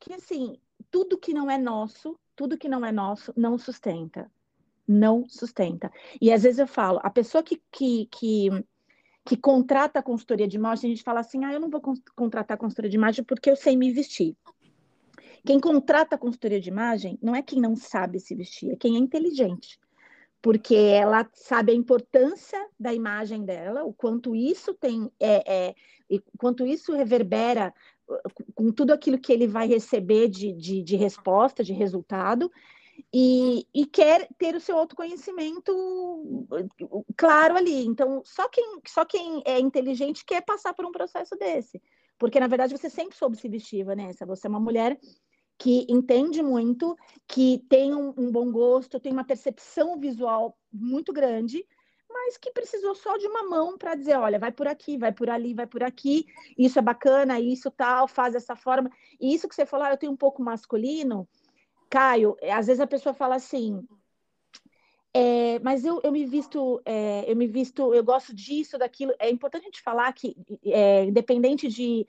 que, 0.00 0.12
assim, 0.14 0.58
tudo 0.90 1.18
que 1.18 1.34
não 1.34 1.50
é 1.50 1.58
nosso, 1.58 2.18
tudo 2.34 2.56
que 2.56 2.68
não 2.68 2.84
é 2.84 2.90
nosso, 2.90 3.32
não 3.36 3.58
sustenta. 3.58 4.30
Não 4.88 5.28
sustenta. 5.28 5.92
E 6.20 6.32
às 6.32 6.42
vezes 6.42 6.58
eu 6.58 6.66
falo, 6.66 7.00
a 7.02 7.10
pessoa 7.10 7.42
que, 7.42 7.60
que, 7.70 8.06
que, 8.06 8.48
que 9.24 9.36
contrata 9.36 9.98
a 9.98 10.02
consultoria 10.02 10.46
de 10.46 10.56
imagem, 10.56 10.90
a 10.90 10.94
gente 10.94 11.04
fala 11.04 11.20
assim, 11.20 11.44
ah, 11.44 11.52
eu 11.52 11.60
não 11.60 11.68
vou 11.68 11.82
contratar 12.14 12.56
a 12.56 12.58
consultoria 12.58 12.90
de 12.90 12.96
imagem 12.96 13.24
porque 13.24 13.50
eu 13.50 13.56
sei 13.56 13.76
me 13.76 13.92
vestir. 13.92 14.36
Quem 15.44 15.60
contrata 15.60 16.16
a 16.16 16.18
consultoria 16.18 16.60
de 16.60 16.68
imagem 16.68 17.18
não 17.22 17.34
é 17.34 17.42
quem 17.42 17.60
não 17.60 17.76
sabe 17.76 18.18
se 18.18 18.34
vestir, 18.34 18.72
é 18.72 18.76
quem 18.76 18.96
é 18.96 18.98
inteligente 18.98 19.78
porque 20.46 20.76
ela 20.76 21.28
sabe 21.32 21.72
a 21.72 21.74
importância 21.74 22.68
da 22.78 22.94
imagem 22.94 23.44
dela, 23.44 23.82
o 23.82 23.92
quanto 23.92 24.32
isso 24.32 24.72
tem, 24.74 25.10
é, 25.18 25.42
é, 25.52 25.74
e 26.08 26.22
quanto 26.38 26.64
isso 26.64 26.92
reverbera 26.92 27.74
uh, 28.08 28.44
com 28.54 28.70
tudo 28.70 28.92
aquilo 28.92 29.18
que 29.18 29.32
ele 29.32 29.48
vai 29.48 29.66
receber 29.66 30.28
de, 30.28 30.52
de, 30.52 30.84
de 30.84 30.94
resposta, 30.94 31.64
de 31.64 31.72
resultado, 31.72 32.48
e, 33.12 33.66
e, 33.74 33.86
quer 33.86 34.28
ter 34.38 34.54
o 34.54 34.60
seu 34.60 34.78
autoconhecimento 34.78 35.72
uh, 35.72 37.04
claro 37.16 37.56
ali. 37.56 37.84
Então, 37.84 38.22
só 38.24 38.48
quem, 38.48 38.80
só 38.86 39.04
quem 39.04 39.42
é 39.44 39.58
inteligente 39.58 40.24
quer 40.24 40.42
passar 40.42 40.74
por 40.74 40.86
um 40.86 40.92
processo 40.92 41.34
desse. 41.34 41.82
Porque, 42.16 42.38
na 42.38 42.46
verdade, 42.46 42.78
você 42.78 42.88
sempre 42.88 43.16
soube 43.16 43.36
se 43.36 43.48
vestir, 43.48 43.84
Vanessa. 43.84 44.24
Você 44.24 44.46
é 44.46 44.50
uma 44.50 44.60
mulher 44.60 44.96
que 45.58 45.86
entende 45.88 46.42
muito, 46.42 46.96
que 47.26 47.64
tem 47.68 47.94
um, 47.94 48.12
um, 48.16 48.30
bom 48.30 48.50
gosto, 48.50 49.00
tem 49.00 49.12
uma 49.12 49.24
percepção 49.24 49.98
visual 49.98 50.56
muito 50.72 51.12
grande, 51.12 51.66
mas 52.08 52.36
que 52.36 52.50
precisou 52.50 52.94
só 52.94 53.16
de 53.16 53.26
uma 53.26 53.42
mão 53.44 53.76
para 53.76 53.94
dizer, 53.94 54.16
olha, 54.18 54.38
vai 54.38 54.52
por 54.52 54.66
aqui, 54.66 54.98
vai 54.98 55.12
por 55.12 55.30
ali, 55.30 55.54
vai 55.54 55.66
por 55.66 55.82
aqui, 55.82 56.26
isso 56.58 56.78
é 56.78 56.82
bacana, 56.82 57.40
isso 57.40 57.70
tal, 57.70 58.06
faz 58.06 58.34
dessa 58.34 58.54
forma. 58.54 58.90
E 59.20 59.34
isso 59.34 59.48
que 59.48 59.54
você 59.54 59.66
falou, 59.66 59.86
ah, 59.86 59.90
eu 59.90 59.96
tenho 59.96 60.12
um 60.12 60.16
pouco 60.16 60.42
masculino, 60.42 61.28
Caio, 61.88 62.36
é, 62.40 62.52
às 62.52 62.66
vezes 62.66 62.80
a 62.80 62.86
pessoa 62.86 63.14
fala 63.14 63.36
assim, 63.36 63.86
é, 65.14 65.58
mas 65.60 65.84
eu, 65.84 66.00
eu 66.04 66.12
me 66.12 66.26
visto, 66.26 66.82
é, 66.84 67.24
eu 67.30 67.34
me 67.34 67.46
visto, 67.46 67.94
eu 67.94 68.04
gosto 68.04 68.34
disso, 68.34 68.76
daquilo. 68.76 69.14
É 69.18 69.30
importante 69.30 69.62
a 69.62 69.66
gente 69.66 69.80
falar 69.80 70.12
que, 70.12 70.36
é, 70.64 71.04
independente 71.04 71.68
de 71.68 72.06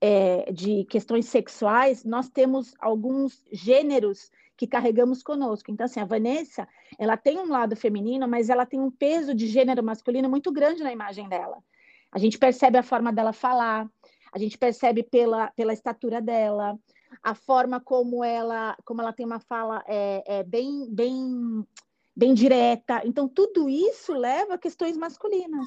é, 0.00 0.50
de 0.52 0.84
questões 0.84 1.26
sexuais, 1.26 2.04
nós 2.04 2.28
temos 2.28 2.74
alguns 2.78 3.44
gêneros 3.50 4.30
que 4.56 4.66
carregamos 4.66 5.22
conosco. 5.22 5.70
Então, 5.70 5.84
assim, 5.84 6.00
a 6.00 6.04
Vanessa, 6.04 6.66
ela 6.98 7.16
tem 7.16 7.38
um 7.38 7.48
lado 7.48 7.76
feminino, 7.76 8.26
mas 8.26 8.48
ela 8.48 8.64
tem 8.64 8.80
um 8.80 8.90
peso 8.90 9.34
de 9.34 9.46
gênero 9.46 9.82
masculino 9.82 10.28
muito 10.28 10.50
grande 10.50 10.82
na 10.82 10.92
imagem 10.92 11.28
dela. 11.28 11.62
A 12.10 12.18
gente 12.18 12.38
percebe 12.38 12.78
a 12.78 12.82
forma 12.82 13.12
dela 13.12 13.32
falar, 13.32 13.88
a 14.32 14.38
gente 14.38 14.56
percebe 14.56 15.02
pela, 15.02 15.50
pela 15.52 15.72
estatura 15.72 16.20
dela, 16.20 16.78
a 17.22 17.34
forma 17.34 17.80
como 17.80 18.24
ela, 18.24 18.76
como 18.84 19.00
ela 19.00 19.12
tem 19.12 19.26
uma 19.26 19.40
fala 19.40 19.82
é, 19.86 20.38
é 20.38 20.42
bem, 20.42 20.88
bem, 20.90 21.66
bem 22.14 22.34
direta. 22.34 23.02
Então, 23.04 23.28
tudo 23.28 23.68
isso 23.68 24.12
leva 24.14 24.54
a 24.54 24.58
questões 24.58 24.96
masculinas. 24.96 25.66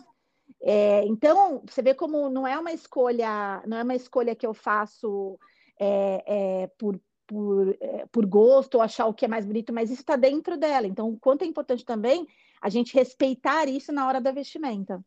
É, 0.62 1.06
então, 1.06 1.64
você 1.66 1.82
vê 1.82 1.94
como 1.94 2.30
não 2.30 2.48
é 2.48 2.58
uma 2.58 2.72
escolha, 2.72 3.64
não 3.66 3.78
é 3.78 3.84
uma 3.84 3.96
escolha 3.96 4.36
que 4.36 4.46
eu 4.46 4.54
faço 4.54 5.40
é, 5.80 6.24
é, 6.26 6.68
por, 6.78 7.00
por, 7.26 7.78
é, 7.80 8.06
por 8.12 8.26
gosto 8.26 8.76
ou 8.76 8.82
achar 8.82 9.06
o 9.06 9.14
que 9.14 9.26
é 9.26 9.28
mais 9.28 9.46
bonito, 9.46 9.72
mas 9.72 9.90
isso 9.90 10.02
está 10.02 10.16
dentro 10.16 10.58
dela. 10.58 10.86
Então, 10.86 11.10
o 11.10 11.20
quanto 11.20 11.44
é 11.44 11.46
importante 11.46 11.86
também 11.86 12.28
a 12.62 12.70
gente 12.70 12.94
respeitar 12.94 13.70
isso 13.70 13.92
na 13.92 14.08
hora 14.08 14.20
da 14.20 14.32
vestimenta. 14.32 15.04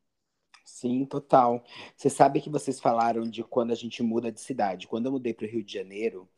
Sim, 0.64 1.04
total. 1.04 1.62
Você 1.96 2.08
sabe 2.08 2.40
que 2.40 2.48
vocês 2.48 2.80
falaram 2.80 3.22
de 3.22 3.42
quando 3.42 3.72
a 3.72 3.74
gente 3.74 4.02
muda 4.02 4.32
de 4.32 4.40
cidade. 4.40 4.86
Quando 4.86 5.06
eu 5.06 5.12
mudei 5.12 5.34
para 5.34 5.46
o 5.46 5.48
Rio 5.48 5.62
de 5.62 5.72
Janeiro, 5.72 6.28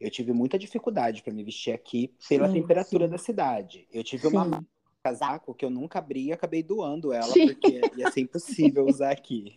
eu 0.00 0.10
tive 0.10 0.32
muita 0.32 0.58
dificuldade 0.58 1.22
para 1.22 1.32
me 1.32 1.44
vestir 1.44 1.72
aqui 1.72 2.12
pela 2.28 2.48
sim, 2.48 2.54
temperatura 2.54 3.06
sim. 3.06 3.10
da 3.12 3.18
cidade. 3.18 3.86
Eu 3.92 4.02
tive 4.02 4.28
sim. 4.28 4.36
uma 4.36 4.66
casaco 5.06 5.54
que 5.54 5.64
eu 5.64 5.70
nunca 5.70 5.98
abri 5.98 6.26
e 6.26 6.32
acabei 6.32 6.62
doando 6.62 7.12
ela, 7.12 7.32
Sim. 7.32 7.48
porque 7.48 7.80
ia 7.96 8.10
ser 8.10 8.20
impossível 8.20 8.86
usar 8.86 9.10
aqui. 9.10 9.56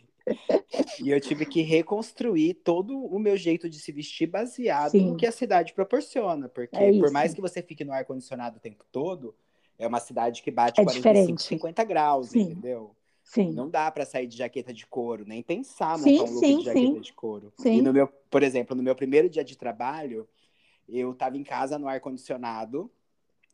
E 1.04 1.10
eu 1.10 1.20
tive 1.20 1.46
que 1.46 1.62
reconstruir 1.62 2.54
todo 2.54 2.96
o 2.98 3.18
meu 3.18 3.36
jeito 3.36 3.70
de 3.70 3.80
se 3.80 3.92
vestir 3.92 4.28
baseado 4.28 4.92
Sim. 4.92 5.08
no 5.08 5.18
que 5.18 5.26
a 5.26 5.32
cidade 5.32 5.74
proporciona. 5.74 6.48
Porque 6.48 6.76
é 6.76 6.92
por 7.00 7.12
mais 7.12 7.34
que 7.34 7.42
você 7.42 7.62
fique 7.62 7.84
no 7.84 7.92
ar-condicionado 7.92 8.58
o 8.58 8.60
tempo 8.60 8.86
todo, 8.92 9.36
é 9.78 9.88
uma 9.88 10.00
cidade 10.00 10.44
que 10.44 10.52
bate 10.52 10.80
é 10.80 10.84
45, 10.84 11.14
diferente. 11.14 11.44
50 11.44 11.84
graus, 11.84 12.30
Sim. 12.30 12.42
entendeu? 12.42 12.96
Sim. 13.24 13.52
Não 13.54 13.70
dá 13.70 13.90
para 13.92 14.06
sair 14.06 14.28
de 14.28 14.38
jaqueta 14.38 14.74
de 14.74 14.86
couro, 14.86 15.24
nem 15.26 15.42
pensar 15.42 15.98
montar 15.98 16.04
sim, 16.04 16.20
um 16.20 16.34
look 16.34 16.40
sim, 16.40 16.58
de 16.60 16.66
jaqueta 16.66 17.00
de 17.00 17.14
couro. 17.14 17.54
Sim. 17.58 17.78
E 17.78 17.82
no 17.82 17.94
meu, 17.94 18.08
por 18.08 18.44
exemplo, 18.44 18.76
no 18.76 18.84
meu 18.84 18.96
primeiro 18.96 19.30
dia 19.30 19.44
de 19.44 19.56
trabalho, 19.56 20.28
eu 20.88 21.12
estava 21.12 21.38
em 21.38 21.44
casa 21.44 21.78
no 21.78 21.88
ar 21.88 22.00
condicionado, 22.00 22.92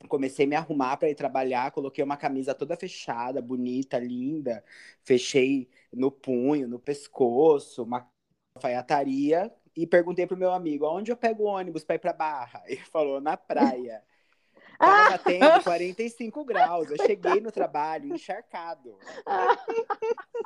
comecei 0.08 0.46
a 0.46 0.50
me 0.50 0.56
arrumar 0.56 0.98
para 0.98 1.10
ir 1.10 1.16
trabalhar, 1.16 1.72
coloquei 1.72 2.04
uma 2.04 2.18
camisa 2.18 2.54
toda 2.54 2.76
fechada, 2.76 3.42
bonita, 3.42 3.98
linda, 3.98 4.64
fechei 5.04 5.70
no 5.92 6.12
punho, 6.12 6.68
no 6.68 6.80
pescoço, 6.80 7.84
uma 7.84 8.08
alfaiataria 8.56 9.52
e 9.76 9.86
perguntei 9.86 10.26
pro 10.26 10.38
meu 10.38 10.52
amigo, 10.52 10.88
onde 10.88 11.12
eu 11.12 11.18
pego 11.18 11.44
o 11.44 11.48
ônibus 11.48 11.84
para 11.84 11.96
ir 11.96 12.00
para 12.00 12.14
Barra? 12.14 12.64
Ele 12.68 12.82
falou, 12.82 13.20
na 13.20 13.36
praia. 13.36 14.02
Tava 14.78 15.12
batendo 15.12 15.64
45 15.64 16.44
graus. 16.46 16.90
Eu 16.90 16.98
cheguei 16.98 17.40
no 17.40 17.50
trabalho 17.50 18.14
encharcado. 18.14 18.98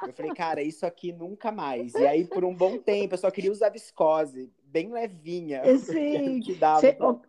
Eu 0.05 0.13
falei, 0.13 0.33
cara, 0.35 0.61
isso 0.61 0.85
aqui 0.85 1.11
nunca 1.11 1.51
mais. 1.51 1.93
E 1.95 2.05
aí, 2.05 2.27
por 2.27 2.45
um 2.45 2.53
bom 2.53 2.77
tempo, 2.77 3.15
eu 3.15 3.17
só 3.17 3.31
queria 3.31 3.51
usar 3.51 3.69
viscose, 3.69 4.51
bem 4.63 4.91
levinha. 4.91 5.63
Sim. 5.79 6.39
Que 6.41 6.53
dava. 6.53 6.81
Cê, 6.81 6.93
pra... 6.93 7.19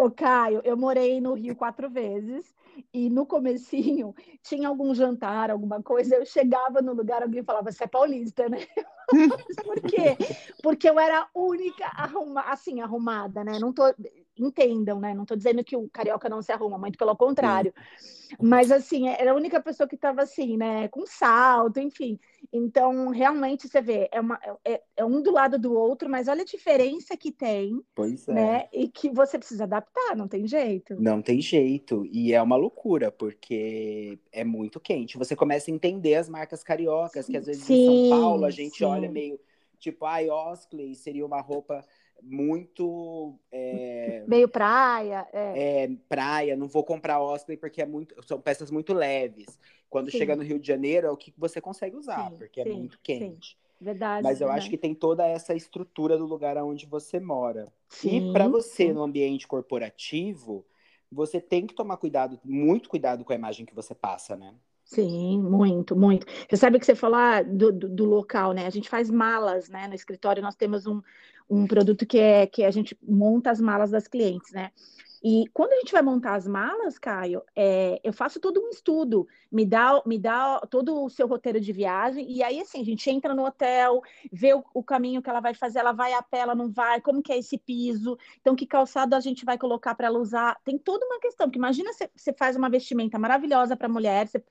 Ô, 0.00 0.10
Caio, 0.10 0.62
eu 0.64 0.78
morei 0.78 1.20
no 1.20 1.34
Rio 1.34 1.54
quatro 1.54 1.90
vezes 1.90 2.54
e 2.90 3.10
no 3.10 3.26
comecinho 3.26 4.14
tinha 4.42 4.66
algum 4.66 4.94
jantar, 4.94 5.50
alguma 5.50 5.82
coisa, 5.82 6.16
eu 6.16 6.24
chegava 6.24 6.80
no 6.80 6.94
lugar, 6.94 7.22
alguém 7.22 7.44
falava, 7.44 7.70
você 7.70 7.84
é 7.84 7.86
paulista, 7.86 8.48
né? 8.48 8.66
Por 9.62 9.78
quê? 9.82 10.16
Porque 10.62 10.88
eu 10.88 10.98
era 10.98 11.20
a 11.20 11.28
única 11.38 11.86
arruma, 11.98 12.40
assim, 12.42 12.80
arrumada, 12.80 13.44
né? 13.44 13.58
Não 13.58 13.74
tô, 13.74 13.82
entendam, 14.40 14.98
né? 14.98 15.14
Não 15.14 15.24
tô 15.24 15.36
dizendo 15.36 15.62
que 15.62 15.76
o 15.76 15.88
carioca 15.88 16.28
não 16.28 16.42
se 16.42 16.52
arruma, 16.52 16.78
muito 16.78 16.98
pelo 16.98 17.16
contrário. 17.16 17.72
Mas 18.40 18.70
assim, 18.70 19.08
era 19.08 19.32
a 19.32 19.34
única 19.34 19.60
pessoa 19.60 19.88
que 19.88 19.94
estava 19.94 20.22
assim, 20.22 20.56
né? 20.56 20.88
Com 20.88 21.06
salto, 21.06 21.80
enfim. 21.80 22.18
Então, 22.52 23.08
realmente, 23.08 23.68
você 23.68 23.80
vê, 23.80 24.08
é, 24.12 24.20
uma, 24.20 24.38
é, 24.64 24.80
é, 24.96 25.04
um 25.04 25.20
do 25.20 25.30
lado 25.30 25.58
do 25.58 25.72
outro, 25.72 26.08
mas 26.08 26.28
olha 26.28 26.42
a 26.42 26.46
diferença 26.46 27.16
que 27.16 27.30
tem. 27.30 27.80
Pois 27.94 28.28
é. 28.28 28.32
Né? 28.32 28.68
E 28.72 28.88
que 28.88 29.10
você 29.10 29.38
precisa 29.38 29.64
adaptar, 29.64 30.16
não 30.16 30.28
tem 30.28 30.46
jeito. 30.46 31.00
Não 31.00 31.20
tem 31.20 31.40
jeito. 31.40 32.06
E 32.10 32.32
é 32.32 32.40
uma 32.40 32.56
loucura, 32.56 33.10
porque 33.10 34.18
é 34.32 34.44
muito 34.44 34.80
quente. 34.80 35.18
Você 35.18 35.34
começa 35.34 35.70
a 35.70 35.74
entender 35.74 36.14
as 36.14 36.28
marcas 36.28 36.62
cariocas, 36.62 37.26
que 37.26 37.36
às 37.36 37.46
vezes 37.46 37.64
sim, 37.64 38.06
em 38.06 38.08
São 38.08 38.20
Paulo 38.20 38.44
a 38.44 38.50
gente 38.50 38.78
sim. 38.78 38.84
olha 38.84 39.10
meio 39.10 39.38
tipo, 39.80 40.04
ai, 40.04 40.28
Oskley 40.28 40.94
seria 40.94 41.24
uma 41.24 41.40
roupa 41.40 41.84
muito. 42.22 43.34
É, 43.50 44.24
Meio 44.26 44.48
praia. 44.48 45.26
É. 45.32 45.84
é. 45.84 45.90
praia, 46.08 46.56
não 46.56 46.68
vou 46.68 46.84
comprar 46.84 47.20
Osprey 47.20 47.56
porque 47.56 47.82
é 47.82 47.86
muito, 47.86 48.14
são 48.26 48.40
peças 48.40 48.70
muito 48.70 48.92
leves. 48.92 49.58
Quando 49.88 50.10
sim. 50.10 50.18
chega 50.18 50.36
no 50.36 50.42
Rio 50.42 50.58
de 50.58 50.66
Janeiro, 50.66 51.06
é 51.06 51.10
o 51.10 51.16
que 51.16 51.34
você 51.36 51.60
consegue 51.60 51.96
usar, 51.96 52.30
sim, 52.30 52.36
porque 52.36 52.60
é 52.60 52.64
sim, 52.64 52.70
é 52.70 52.74
muito 52.74 52.98
quente. 53.02 53.58
Verdade. 53.80 54.22
Mas 54.22 54.40
eu 54.40 54.46
verdade. 54.46 54.60
acho 54.60 54.70
que 54.70 54.78
tem 54.78 54.94
toda 54.94 55.26
essa 55.26 55.54
estrutura 55.54 56.18
do 56.18 56.26
lugar 56.26 56.56
onde 56.58 56.86
você 56.86 57.18
mora. 57.18 57.72
e 58.04 58.32
para 58.32 58.46
você, 58.46 58.92
no 58.92 59.02
ambiente 59.02 59.48
corporativo, 59.48 60.64
você 61.10 61.40
tem 61.40 61.66
que 61.66 61.74
tomar 61.74 61.96
cuidado, 61.96 62.38
muito 62.44 62.88
cuidado 62.88 63.24
com 63.24 63.32
a 63.32 63.36
imagem 63.36 63.66
que 63.66 63.74
você 63.74 63.94
passa, 63.94 64.36
né? 64.36 64.54
Sim, 64.92 65.40
muito, 65.40 65.94
muito. 65.94 66.26
Você 66.48 66.56
sabe 66.56 66.80
que 66.80 66.84
você 66.84 66.96
falar 66.96 67.44
do, 67.44 67.70
do, 67.70 67.88
do, 67.88 68.04
local, 68.04 68.52
né? 68.52 68.66
A 68.66 68.70
gente 68.70 68.88
faz 68.88 69.08
malas, 69.08 69.68
né? 69.68 69.86
No 69.86 69.94
escritório 69.94 70.42
nós 70.42 70.56
temos 70.56 70.84
um, 70.84 71.00
um 71.48 71.64
produto 71.64 72.04
que 72.04 72.18
é 72.18 72.44
que 72.44 72.64
a 72.64 72.72
gente 72.72 72.98
monta 73.00 73.52
as 73.52 73.60
malas 73.60 73.92
das 73.92 74.08
clientes, 74.08 74.50
né? 74.52 74.72
E 75.22 75.44
quando 75.52 75.74
a 75.74 75.76
gente 75.76 75.92
vai 75.92 76.02
montar 76.02 76.34
as 76.34 76.44
malas, 76.48 76.98
Caio, 76.98 77.42
é, 77.54 78.00
eu 78.02 78.12
faço 78.12 78.40
todo 78.40 78.60
um 78.60 78.70
estudo, 78.70 79.28
me 79.52 79.64
dá, 79.64 80.02
me 80.04 80.18
dá 80.18 80.58
todo 80.68 81.04
o 81.04 81.10
seu 81.10 81.28
roteiro 81.28 81.60
de 81.60 81.72
viagem, 81.72 82.28
e 82.28 82.42
aí 82.42 82.58
assim, 82.58 82.80
a 82.80 82.84
gente 82.84 83.08
entra 83.10 83.32
no 83.32 83.44
hotel, 83.44 84.00
vê 84.32 84.54
o, 84.54 84.64
o, 84.74 84.82
caminho 84.82 85.22
que 85.22 85.30
ela 85.30 85.40
vai 85.40 85.54
fazer, 85.54 85.78
ela 85.78 85.92
vai 85.92 86.14
a 86.14 86.22
pé, 86.22 86.38
ela 86.38 86.54
não 86.54 86.68
vai, 86.68 87.00
como 87.00 87.22
que 87.22 87.32
é 87.32 87.38
esse 87.38 87.58
piso, 87.58 88.18
então 88.40 88.56
que 88.56 88.66
calçado 88.66 89.14
a 89.14 89.20
gente 89.20 89.44
vai 89.44 89.56
colocar 89.58 89.94
para 89.94 90.06
ela 90.06 90.18
usar. 90.18 90.58
Tem 90.64 90.76
toda 90.76 91.06
uma 91.06 91.20
questão, 91.20 91.46
porque 91.46 91.58
imagina 91.58 91.90
você 91.92 92.32
faz 92.32 92.56
uma 92.56 92.70
vestimenta 92.70 93.18
maravilhosa 93.18 93.76
para 93.76 93.88
mulher, 93.88 94.26
você 94.26 94.42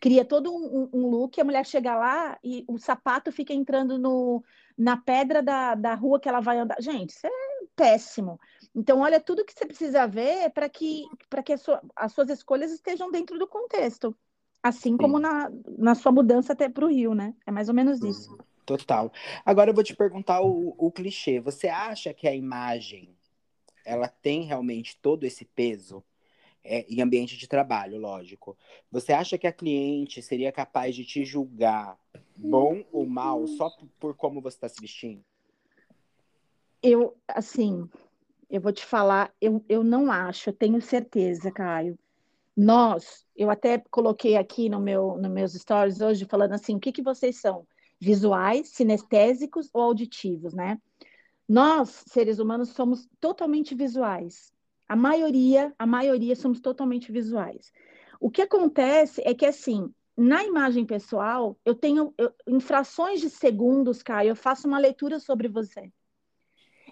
cria 0.00 0.24
todo 0.24 0.52
um, 0.52 0.88
um, 0.92 1.06
look, 1.08 1.40
a 1.40 1.44
mulher 1.44 1.66
chega 1.66 1.96
lá 1.96 2.38
e 2.42 2.64
o 2.68 2.78
sapato 2.78 3.32
fica 3.32 3.52
entrando 3.52 3.98
no, 3.98 4.42
na 4.76 4.96
pedra 4.96 5.42
da, 5.42 5.74
da 5.74 5.94
rua 5.94 6.20
que 6.20 6.28
ela 6.28 6.40
vai 6.40 6.58
andar. 6.58 6.80
Gente, 6.80 7.10
isso 7.10 7.26
é 7.26 7.30
péssimo. 7.74 8.40
Então, 8.74 9.00
olha 9.00 9.20
tudo 9.20 9.44
que 9.44 9.52
você 9.52 9.66
precisa 9.66 10.06
ver 10.06 10.50
para 10.50 10.68
que, 10.68 11.04
que 11.44 11.56
sua, 11.56 11.82
as 11.96 12.12
suas 12.12 12.28
escolhas 12.28 12.72
estejam 12.72 13.10
dentro 13.10 13.38
do 13.38 13.46
contexto. 13.46 14.16
Assim 14.62 14.90
Sim. 14.90 14.96
como 14.96 15.18
na, 15.18 15.50
na 15.78 15.94
sua 15.94 16.12
mudança 16.12 16.52
até 16.52 16.68
para 16.68 16.84
o 16.84 16.88
Rio, 16.88 17.14
né? 17.14 17.34
É 17.46 17.50
mais 17.50 17.68
ou 17.68 17.74
menos 17.74 18.02
isso. 18.02 18.36
Total. 18.66 19.10
Agora 19.44 19.70
eu 19.70 19.74
vou 19.74 19.84
te 19.84 19.96
perguntar 19.96 20.42
o, 20.42 20.74
o 20.76 20.90
clichê. 20.90 21.40
Você 21.40 21.68
acha 21.68 22.12
que 22.12 22.28
a 22.28 22.34
imagem 22.34 23.16
ela 23.84 24.08
tem 24.08 24.42
realmente 24.42 24.98
todo 25.00 25.24
esse 25.24 25.44
peso? 25.44 26.04
É, 26.64 26.84
em 26.88 27.00
ambiente 27.00 27.36
de 27.36 27.46
trabalho, 27.46 27.98
lógico. 27.98 28.56
Você 28.90 29.12
acha 29.12 29.38
que 29.38 29.46
a 29.46 29.52
cliente 29.52 30.22
seria 30.22 30.52
capaz 30.52 30.94
de 30.94 31.04
te 31.04 31.24
julgar 31.24 31.98
bom 32.36 32.84
ou 32.92 33.06
mal 33.06 33.46
só 33.46 33.70
por, 33.98 34.14
como 34.14 34.40
você 34.40 34.56
está 34.56 34.68
se 34.68 34.80
vestindo? 34.80 35.24
Eu, 36.82 37.16
assim, 37.26 37.88
eu 38.48 38.60
vou 38.60 38.72
te 38.72 38.84
falar, 38.84 39.34
eu, 39.40 39.64
eu 39.68 39.82
não 39.82 40.10
acho, 40.10 40.50
eu 40.50 40.54
tenho 40.54 40.80
certeza, 40.80 41.50
Caio. 41.50 41.98
Nós, 42.56 43.24
eu 43.36 43.50
até 43.50 43.78
coloquei 43.90 44.36
aqui 44.36 44.68
no 44.68 44.80
meu, 44.80 45.16
nos 45.16 45.30
meus 45.30 45.52
stories 45.54 46.00
hoje, 46.00 46.24
falando 46.24 46.52
assim, 46.52 46.76
o 46.76 46.80
que, 46.80 46.92
que 46.92 47.02
vocês 47.02 47.40
são? 47.40 47.66
Visuais, 48.00 48.68
sinestésicos 48.68 49.68
ou 49.72 49.82
auditivos, 49.82 50.54
né? 50.54 50.78
Nós, 51.48 52.04
seres 52.08 52.38
humanos, 52.38 52.70
somos 52.70 53.08
totalmente 53.20 53.74
visuais. 53.74 54.52
A 54.88 54.96
maioria, 54.96 55.74
a 55.78 55.86
maioria 55.86 56.34
somos 56.34 56.60
totalmente 56.60 57.12
visuais. 57.12 57.72
O 58.18 58.30
que 58.30 58.42
acontece 58.42 59.22
é 59.24 59.34
que, 59.34 59.44
assim, 59.44 59.92
na 60.16 60.42
imagem 60.42 60.84
pessoal, 60.84 61.56
eu 61.64 61.74
tenho 61.74 62.12
eu, 62.18 62.32
em 62.46 62.58
frações 62.58 63.20
de 63.20 63.30
segundos, 63.30 64.02
Caio, 64.02 64.30
eu 64.30 64.36
faço 64.36 64.66
uma 64.66 64.78
leitura 64.78 65.20
sobre 65.20 65.46
você. 65.46 65.92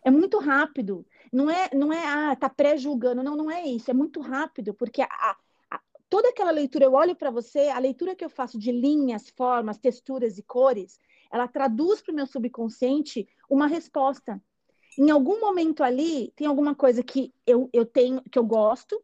É 0.04 0.10
muito 0.10 0.38
rápido. 0.38 1.04
Não 1.32 1.50
é, 1.50 1.68
não 1.74 1.92
é, 1.92 2.06
ah, 2.06 2.36
tá 2.36 2.48
pré-julgando. 2.48 3.22
Não, 3.22 3.34
não 3.34 3.50
é 3.50 3.66
isso. 3.66 3.90
É 3.90 3.94
muito 3.94 4.20
rápido, 4.20 4.72
porque 4.74 5.02
a, 5.02 5.36
a, 5.70 5.80
toda 6.08 6.28
aquela 6.28 6.50
leitura, 6.50 6.84
eu 6.84 6.92
olho 6.92 7.16
para 7.16 7.30
você, 7.30 7.68
a 7.68 7.78
leitura 7.78 8.14
que 8.14 8.24
eu 8.24 8.30
faço 8.30 8.58
de 8.58 8.70
linhas, 8.70 9.28
formas, 9.30 9.78
texturas 9.78 10.38
e 10.38 10.42
cores, 10.42 11.00
ela 11.32 11.48
traduz 11.48 12.00
para 12.00 12.12
o 12.12 12.14
meu 12.14 12.26
subconsciente 12.26 13.26
uma 13.50 13.66
resposta 13.66 14.40
em 14.98 15.10
algum 15.10 15.40
momento 15.40 15.82
ali 15.82 16.32
tem 16.36 16.46
alguma 16.46 16.74
coisa 16.74 17.02
que 17.02 17.32
eu, 17.46 17.68
eu 17.72 17.84
tenho, 17.84 18.22
que 18.30 18.38
eu 18.38 18.44
gosto, 18.44 19.02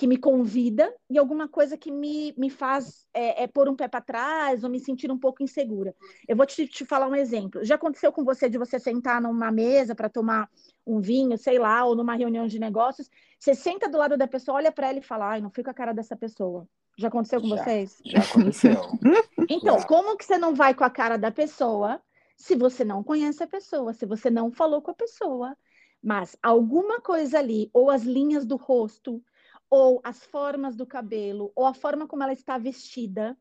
que 0.00 0.06
me 0.06 0.16
convida, 0.16 0.94
e 1.10 1.18
alguma 1.18 1.46
coisa 1.46 1.76
que 1.76 1.90
me, 1.90 2.32
me 2.38 2.48
faz 2.48 3.06
é, 3.12 3.42
é 3.42 3.46
pôr 3.46 3.68
um 3.68 3.76
pé 3.76 3.86
para 3.86 4.00
trás 4.00 4.64
ou 4.64 4.70
me 4.70 4.80
sentir 4.80 5.12
um 5.12 5.18
pouco 5.18 5.42
insegura. 5.42 5.94
Eu 6.26 6.34
vou 6.36 6.46
te, 6.46 6.66
te 6.66 6.86
falar 6.86 7.06
um 7.06 7.14
exemplo. 7.14 7.62
Já 7.62 7.74
aconteceu 7.74 8.10
com 8.10 8.24
você 8.24 8.48
de 8.48 8.56
você 8.56 8.78
sentar 8.78 9.20
numa 9.20 9.52
mesa 9.52 9.94
para 9.94 10.08
tomar 10.08 10.48
um 10.86 11.00
vinho, 11.00 11.36
sei 11.36 11.58
lá, 11.58 11.84
ou 11.84 11.94
numa 11.94 12.14
reunião 12.14 12.46
de 12.46 12.58
negócios, 12.58 13.10
você 13.38 13.54
senta 13.54 13.90
do 13.90 13.98
lado 13.98 14.16
da 14.16 14.26
pessoa, 14.26 14.56
olha 14.56 14.72
para 14.72 14.88
ela 14.88 14.98
e 14.98 15.02
fala, 15.02 15.32
ai, 15.32 15.40
não 15.42 15.50
fica 15.50 15.70
a 15.70 15.74
cara 15.74 15.92
dessa 15.92 16.16
pessoa. 16.16 16.66
Já 16.96 17.08
aconteceu 17.08 17.40
com 17.40 17.48
já, 17.48 17.56
vocês? 17.56 17.98
Já 18.04 18.20
aconteceu. 18.20 18.80
então, 19.50 19.78
já. 19.78 19.86
como 19.86 20.16
que 20.16 20.24
você 20.24 20.38
não 20.38 20.54
vai 20.54 20.74
com 20.74 20.84
a 20.84 20.90
cara 20.90 21.18
da 21.18 21.30
pessoa 21.30 22.00
se 22.40 22.56
você 22.56 22.86
não 22.86 23.04
conhece 23.04 23.42
a 23.42 23.46
pessoa, 23.46 23.92
se 23.92 24.06
você 24.06 24.30
não 24.30 24.50
falou 24.50 24.80
com 24.80 24.90
a 24.90 24.94
pessoa, 24.94 25.54
mas 26.02 26.34
alguma 26.42 26.98
coisa 26.98 27.38
ali, 27.38 27.68
ou 27.70 27.90
as 27.90 28.02
linhas 28.02 28.46
do 28.46 28.56
rosto, 28.56 29.22
ou 29.68 30.00
as 30.02 30.24
formas 30.24 30.74
do 30.74 30.86
cabelo, 30.86 31.52
ou 31.54 31.66
a 31.66 31.74
forma 31.74 32.08
como 32.08 32.22
ela 32.22 32.32
está 32.32 32.56
vestida, 32.56 33.36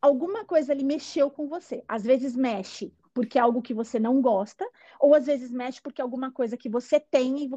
alguma 0.00 0.44
coisa 0.44 0.72
ali 0.72 0.84
mexeu 0.84 1.28
com 1.28 1.48
você. 1.48 1.82
Às 1.88 2.04
vezes 2.04 2.36
mexe 2.36 2.94
porque 3.12 3.38
é 3.38 3.40
algo 3.40 3.60
que 3.60 3.74
você 3.74 3.98
não 3.98 4.20
gosta, 4.20 4.64
ou 5.00 5.12
às 5.12 5.26
vezes 5.26 5.50
mexe 5.50 5.82
porque 5.82 6.00
é 6.00 6.04
alguma 6.04 6.30
coisa 6.30 6.56
que 6.56 6.68
você 6.68 7.00
tem 7.00 7.50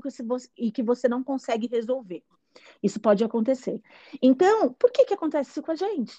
e, 0.57 0.71
que 0.71 0.81
você 0.81 1.07
não 1.07 1.23
consegue 1.23 1.67
resolver. 1.67 2.23
Isso 2.81 2.99
pode 2.99 3.23
acontecer. 3.23 3.79
Então, 4.19 4.73
por 4.73 4.89
que, 4.89 5.05
que 5.05 5.13
acontece 5.13 5.51
isso 5.51 5.61
com 5.61 5.71
a 5.71 5.75
gente? 5.75 6.17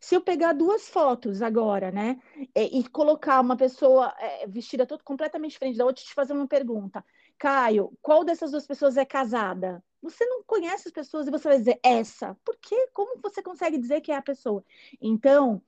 Se 0.00 0.14
eu 0.14 0.20
pegar 0.20 0.52
duas 0.52 0.88
fotos 0.88 1.42
agora, 1.42 1.90
né, 1.90 2.18
e, 2.54 2.88
colocar 2.88 3.40
uma 3.40 3.56
pessoa 3.56 4.14
é, 4.18 4.46
vestida 4.46 4.86
todo, 4.86 5.02
completamente 5.04 5.52
diferente 5.52 5.78
da 5.78 5.84
outra, 5.84 6.04
te 6.04 6.14
fazer 6.14 6.32
uma 6.32 6.46
pergunta. 6.46 7.04
Caio, 7.38 7.92
qual 8.02 8.24
dessas 8.24 8.50
duas 8.50 8.66
pessoas 8.66 8.96
é 8.96 9.04
casada? 9.04 9.82
Você 10.02 10.24
não 10.26 10.42
conhece 10.44 10.88
as 10.88 10.92
pessoas 10.92 11.26
e 11.26 11.30
você 11.30 11.48
vai 11.48 11.58
dizer 11.58 11.78
essa. 11.82 12.36
Por 12.44 12.56
quê? 12.56 12.88
Como 12.92 13.20
você 13.22 13.42
consegue 13.42 13.78
dizer 13.78 14.00
que 14.00 14.12
é 14.12 14.16
a 14.16 14.22
pessoa? 14.22 14.64
Então, 15.00 15.62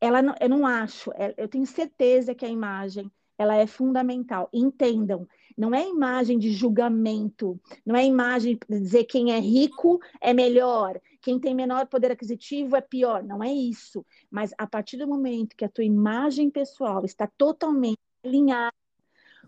ela 0.00 0.20
não, 0.20 0.34
eu 0.40 0.48
não 0.48 0.66
acho, 0.66 1.12
é, 1.14 1.32
eu 1.36 1.48
tenho 1.48 1.66
certeza 1.66 2.34
que 2.34 2.44
a 2.44 2.48
imagem 2.48 3.10
ela 3.38 3.56
é 3.56 3.66
fundamental. 3.66 4.48
Entendam, 4.52 5.28
não 5.56 5.74
é 5.74 5.88
imagem 5.88 6.38
de 6.38 6.52
julgamento, 6.52 7.60
não 7.84 7.96
é 7.96 8.04
imagem 8.04 8.58
de 8.68 8.80
dizer 8.80 9.04
quem 9.04 9.32
é 9.32 9.38
rico 9.38 10.00
é 10.20 10.32
melhor, 10.32 11.00
quem 11.20 11.38
tem 11.38 11.54
menor 11.54 11.86
poder 11.86 12.12
aquisitivo 12.12 12.76
é 12.76 12.80
pior. 12.80 13.22
Não 13.22 13.42
é 13.42 13.52
isso. 13.52 14.04
Mas 14.30 14.52
a 14.58 14.66
partir 14.66 14.96
do 14.96 15.06
momento 15.06 15.56
que 15.56 15.64
a 15.64 15.68
tua 15.68 15.84
imagem 15.84 16.50
pessoal 16.50 17.04
está 17.04 17.26
totalmente 17.26 17.98
alinhada 18.24 18.74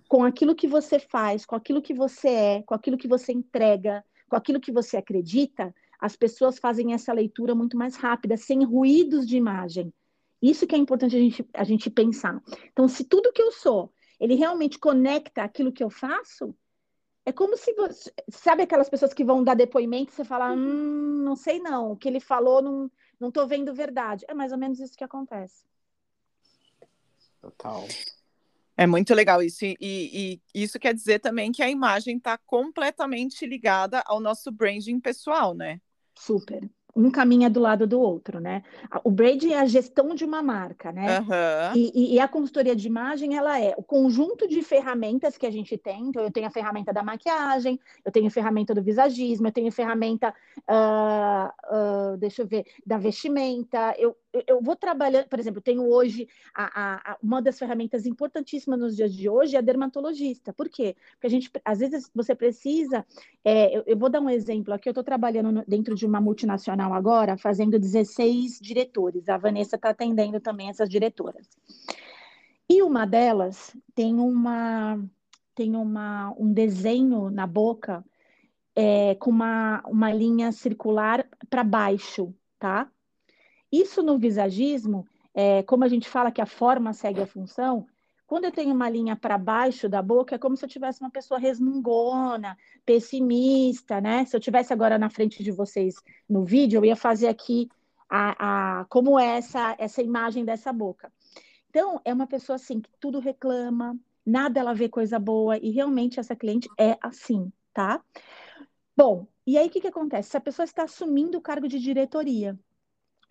com 0.09 0.23
aquilo 0.23 0.55
que 0.55 0.69
você 0.69 0.99
faz, 0.99 1.45
com 1.45 1.57
aquilo 1.57 1.83
que 1.83 1.95
você 1.95 2.29
é, 2.29 2.63
com 2.63 2.75
aquilo 2.75 2.97
que 2.97 3.09
você 3.09 3.33
entrega, 3.33 4.05
com 4.29 4.37
aquilo 4.37 4.61
que 4.61 4.73
você 4.73 4.97
acredita, 4.97 5.75
as 5.99 6.15
pessoas 6.17 6.59
fazem 6.59 6.93
essa 6.93 7.13
leitura 7.13 7.55
muito 7.55 7.77
mais 7.77 7.97
rápida, 7.97 8.37
sem 8.37 8.63
ruídos 8.65 9.27
de 9.27 9.37
imagem. 9.37 9.93
Isso 10.43 10.67
que 10.67 10.75
é 10.75 10.79
importante 10.79 11.17
a 11.17 11.19
gente, 11.19 11.49
a 11.55 11.65
gente 11.65 11.89
pensar. 11.89 12.43
Então, 12.73 12.87
se 12.87 13.05
tudo 13.05 13.33
que 13.33 13.41
eu 13.41 13.51
sou 13.51 13.91
ele 14.25 14.37
realmente 14.37 14.79
conecta 14.79 15.43
aquilo 15.43 15.71
que 15.71 15.85
eu 15.85 15.91
faço, 15.91 16.57
É 17.27 17.33
como 17.33 17.57
se 17.57 17.73
você. 17.75 18.13
Sabe 18.31 18.63
aquelas 18.63 18.89
pessoas 18.89 19.15
que 19.15 19.25
vão 19.25 19.45
dar 19.45 19.55
depoimento 19.55 20.13
e 20.13 20.15
você 20.15 20.25
fala, 20.25 20.53
hum, 20.53 21.23
não 21.25 21.37
sei 21.37 21.59
não, 21.59 21.93
o 21.93 21.97
que 21.97 22.09
ele 22.09 22.21
falou 22.21 22.63
não, 22.63 22.91
não 23.21 23.31
tô 23.31 23.47
vendo 23.47 23.75
verdade. 23.75 24.25
É 24.29 24.35
mais 24.35 24.53
ou 24.53 24.59
menos 24.59 24.81
isso 24.81 24.97
que 24.97 25.05
acontece. 25.05 25.65
Total. 27.41 27.87
É 28.77 28.87
muito 28.87 29.15
legal 29.15 29.43
isso. 29.43 29.65
E, 29.65 29.77
e, 29.81 30.43
e 30.55 30.63
isso 30.63 30.79
quer 30.79 30.95
dizer 30.95 31.19
também 31.21 31.53
que 31.53 31.63
a 31.63 31.71
imagem 31.71 32.17
está 32.17 32.39
completamente 32.39 33.47
ligada 33.47 34.03
ao 34.07 34.21
nosso 34.21 34.51
branding 34.51 35.01
pessoal, 35.01 35.55
né? 35.55 35.81
Super 36.15 36.69
um 36.97 37.11
caminha 37.11 37.51
do 37.51 37.61
lado 37.61 37.87
do 37.87 38.01
outro, 38.01 38.39
né? 38.39 38.63
O 39.03 39.11
branding 39.11 39.53
é 39.53 39.61
a 39.61 39.67
gestão 39.67 40.15
de 40.15 40.25
uma 40.25 40.43
marca, 40.43 40.93
né? 40.93 41.21
Uhum. 41.21 41.77
E, 41.77 42.15
e, 42.15 42.21
a 42.21 42.29
consultoria 42.29 42.77
de 42.77 42.87
imagem, 42.87 43.37
ela 43.37 43.61
é 43.61 43.75
o 43.77 43.83
conjunto 43.83 44.47
de 44.47 44.63
ferramentas 44.63 45.37
que 45.37 45.47
a 45.47 45.51
gente 45.51 45.77
tem. 45.77 46.09
Então, 46.09 46.23
eu 46.23 46.31
tenho 46.31 46.47
a 46.47 46.51
ferramenta 46.51 46.93
da 46.93 47.03
maquiagem, 47.03 47.81
eu 48.05 48.13
tenho 48.13 48.29
a 48.29 48.31
ferramenta 48.31 48.75
do 48.75 48.83
visagismo, 48.83 49.49
eu 49.49 49.53
tenho 49.53 49.69
a 49.69 49.73
ferramenta, 49.73 50.33
uh, 50.69 52.15
uh, 52.15 52.17
deixa 52.17 52.43
eu 52.43 52.47
ver, 52.47 52.65
da 52.87 52.97
vestimenta. 52.97 53.95
Eu, 53.99 54.17
eu 54.47 54.61
vou 54.61 54.75
trabalhando, 54.75 55.29
por 55.29 55.39
exemplo, 55.39 55.61
tenho 55.61 55.89
hoje 55.89 56.29
a, 56.55 57.13
a, 57.13 57.19
uma 57.23 57.41
das 57.41 57.59
ferramentas 57.59 58.07
importantíssimas 58.07 58.79
nos 58.81 58.97
dias 58.97 59.13
de 59.15 59.29
hoje 59.29 59.57
é 59.57 59.59
a 59.59 59.63
dermatologista. 59.63 60.53
Por 60.53 60.69
quê? 60.69 60.97
Porque 61.13 61.27
a 61.27 61.31
gente, 61.31 61.51
às 61.65 61.79
vezes, 61.79 62.11
você 62.15 62.35
precisa. 62.35 63.07
É, 63.45 63.77
eu, 63.77 63.85
eu, 63.87 63.97
vou 63.97 64.09
dar 64.09 64.21
um 64.21 64.31
exemplo 64.31 64.75
aqui. 64.75 64.89
Eu 64.89 64.93
estou 64.93 65.05
trabalhando 65.05 65.65
dentro 65.67 65.95
de 65.95 66.05
uma 66.05 66.21
multinacional 66.21 66.93
agora, 66.93 67.37
fazendo 67.37 67.79
16 67.79 68.59
diretores. 68.61 69.29
A 69.29 69.37
Vanessa 69.37 69.77
está 69.77 69.91
atendendo 69.91 70.41
também 70.41 70.69
essas 70.69 70.89
diretoras. 70.89 71.49
E 72.69 72.83
uma 72.83 73.07
delas 73.07 73.77
tem 73.95 74.15
uma 74.15 74.99
tem 75.55 75.77
uma, 75.77 76.35
um 76.37 76.53
desenho 76.53 77.31
na 77.31 77.47
boca 77.47 78.05
é, 78.75 79.15
com 79.17 79.31
uma, 79.31 79.83
uma 79.87 80.13
linha 80.13 80.51
circular 80.51 81.29
para 81.49 81.63
baixo, 81.63 82.35
tá? 82.59 82.91
Isso 83.75 84.05
no 84.05 84.17
visagismo, 84.19 85.05
é, 85.35 85.65
como 85.65 85.83
a 85.83 85.89
gente 85.89 86.09
fala 86.09 86.31
que 86.31 86.41
a 86.41 86.47
forma 86.47 86.93
segue 86.93 87.21
a 87.21 87.27
função, 87.27 87.87
quando 88.25 88.45
eu 88.45 88.53
tenho 88.53 88.73
uma 88.73 88.89
linha 88.89 89.17
para 89.17 89.37
baixo 89.37 89.89
da 89.89 90.01
boca, 90.01 90.37
é 90.37 90.39
como 90.39 90.57
se 90.57 90.65
eu 90.65 90.69
tivesse 90.69 91.01
uma 91.01 91.11
pessoa 91.11 91.41
resmungona, 91.41 92.57
pessimista, 92.87 94.01
né? 94.01 94.25
Se 94.27 94.37
eu 94.37 94.41
tivesse 94.41 94.73
agora 94.73 94.97
na 94.97 95.11
frente 95.11 95.43
de 95.43 95.51
vocês 95.51 95.97
no 96.29 96.45
vídeo, 96.45 96.79
eu 96.79 96.85
ia 96.85 96.95
fazer 96.95 97.27
aqui 97.27 97.69
a, 98.09 98.81
a 98.81 98.85
como 98.85 99.19
é 99.19 99.39
essa, 99.39 99.75
essa 99.77 100.01
imagem 100.01 100.45
dessa 100.45 100.73
boca. 100.73 101.13
Então, 101.69 102.01
é 102.05 102.15
uma 102.15 102.29
pessoa 102.29 102.55
assim 102.55 102.81
que 102.81 102.91
tudo 103.01 103.19
reclama, 103.19 103.99
nada 104.25 104.61
ela 104.61 104.73
vê 104.73 104.89
coisa 104.89 105.19
boa, 105.19 105.59
e 105.59 105.71
realmente 105.71 106.21
essa 106.21 106.37
cliente 106.37 106.69
é 106.79 106.97
assim, 107.03 107.53
tá? 107.73 108.01
Bom, 108.97 109.27
e 109.45 109.59
aí 109.59 109.67
o 109.67 109.71
que, 109.71 109.81
que 109.81 109.89
acontece? 109.89 110.31
Se 110.31 110.37
a 110.37 110.41
pessoa 110.41 110.65
está 110.65 110.85
assumindo 110.85 111.37
o 111.37 111.43
cargo 111.43 111.67
de 111.67 111.81
diretoria, 111.81 112.57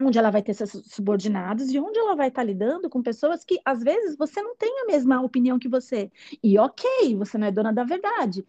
onde 0.06 0.18
ela 0.18 0.32
vai 0.32 0.42
ter 0.42 0.54
seus 0.54 0.72
subordinados 0.86 1.72
e 1.72 1.80
onde 1.80 1.98
ela 1.98 2.16
vai 2.16 2.28
estar 2.28 2.44
lidando 2.44 2.90
com 2.90 3.02
pessoas 3.02 3.44
que 3.44 3.60
às 3.64 3.82
vezes 3.84 4.16
você 4.18 4.42
não 4.42 4.56
tem 4.56 4.82
a 4.82 4.86
mesma 4.86 5.22
opinião 5.22 5.60
que 5.60 5.68
você. 5.68 6.12
E 6.44 6.58
ok, 6.58 7.16
você 7.16 7.38
não 7.38 7.48
é 7.48 7.52
dona 7.52 7.74
da 7.74 7.84
verdade. 7.84 8.46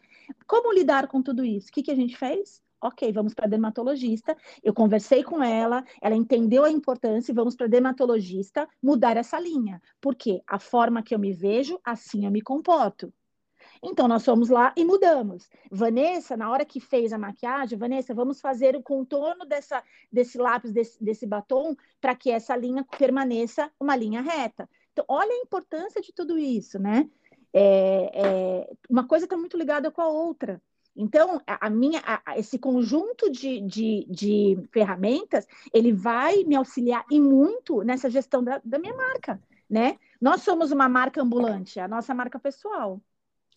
Como 0.47 0.73
lidar 0.73 1.09
com 1.09 1.23
tudo 1.23 1.45
isso? 1.45 1.69
O 1.69 1.73
que, 1.73 1.83
que 1.83 1.91
a 1.91 1.97
gente 1.97 2.17
fez? 2.17 2.63
Ok, 2.81 3.11
vamos 3.13 3.33
para 3.33 3.47
dermatologista. 3.47 4.37
Eu 4.63 4.75
conversei 4.75 5.23
com 5.23 5.43
ela, 5.43 5.83
ela 6.03 6.15
entendeu 6.15 6.65
a 6.65 6.71
importância 6.71 7.33
e 7.33 7.35
vamos 7.35 7.57
para 7.57 7.67
dermatologista 7.67 8.69
mudar 8.83 9.17
essa 9.17 9.41
linha. 9.41 9.81
Porque 10.01 10.43
a 10.47 10.59
forma 10.59 11.03
que 11.03 11.15
eu 11.15 11.19
me 11.19 11.33
vejo, 11.33 11.81
assim 11.83 12.27
eu 12.27 12.31
me 12.31 12.43
comporto. 12.43 13.13
Então, 13.87 14.09
nós 14.09 14.25
fomos 14.25 14.49
lá 14.49 14.73
e 14.77 14.85
mudamos. 14.85 15.49
Vanessa, 15.71 16.37
na 16.39 16.51
hora 16.51 16.65
que 16.65 16.81
fez 16.81 17.13
a 17.13 17.19
maquiagem, 17.19 17.79
Vanessa, 17.79 18.15
vamos 18.15 18.41
fazer 18.41 18.75
o 18.75 18.83
contorno 18.83 19.45
dessa, 19.45 19.83
desse 20.11 20.39
lápis, 20.39 20.73
desse, 20.73 21.05
desse 21.05 21.27
batom, 21.27 21.77
para 22.01 22.15
que 22.15 22.31
essa 22.31 22.57
linha 22.57 22.83
permaneça 22.99 23.71
uma 23.79 23.95
linha 23.95 24.23
reta. 24.23 24.69
Então, 24.93 25.05
olha 25.07 25.31
a 25.31 25.43
importância 25.43 26.01
de 26.01 26.15
tudo 26.15 26.39
isso, 26.39 26.79
né? 26.79 27.09
É, 27.53 28.11
é, 28.15 28.73
uma 28.89 29.07
coisa 29.07 29.27
está 29.27 29.37
muito 29.37 29.59
ligada 29.59 29.91
com 29.91 30.01
a 30.01 30.09
outra. 30.09 30.63
Então, 30.97 31.41
a, 31.47 31.67
a 31.67 31.71
minha, 31.71 32.03
a, 32.07 32.39
esse 32.39 32.59
conjunto 32.59 33.31
de, 33.31 33.61
de, 33.61 34.07
de, 34.09 34.69
ferramentas, 34.73 35.47
ele 35.75 35.93
vai 35.93 36.43
me 36.45 36.57
auxiliar 36.57 37.05
e 37.11 37.21
muito 37.21 37.83
nessa 37.83 38.09
gestão 38.09 38.43
da, 38.43 38.63
da 38.65 38.79
minha 38.79 38.95
marca, 38.95 39.43
né? 39.69 39.99
Nós 40.19 40.43
somos 40.43 40.73
uma 40.73 40.89
marca 40.89 41.21
ambulante, 41.21 41.79
a 41.79 41.87
nossa 41.87 42.15
marca 42.15 42.39
pessoal. 42.39 43.01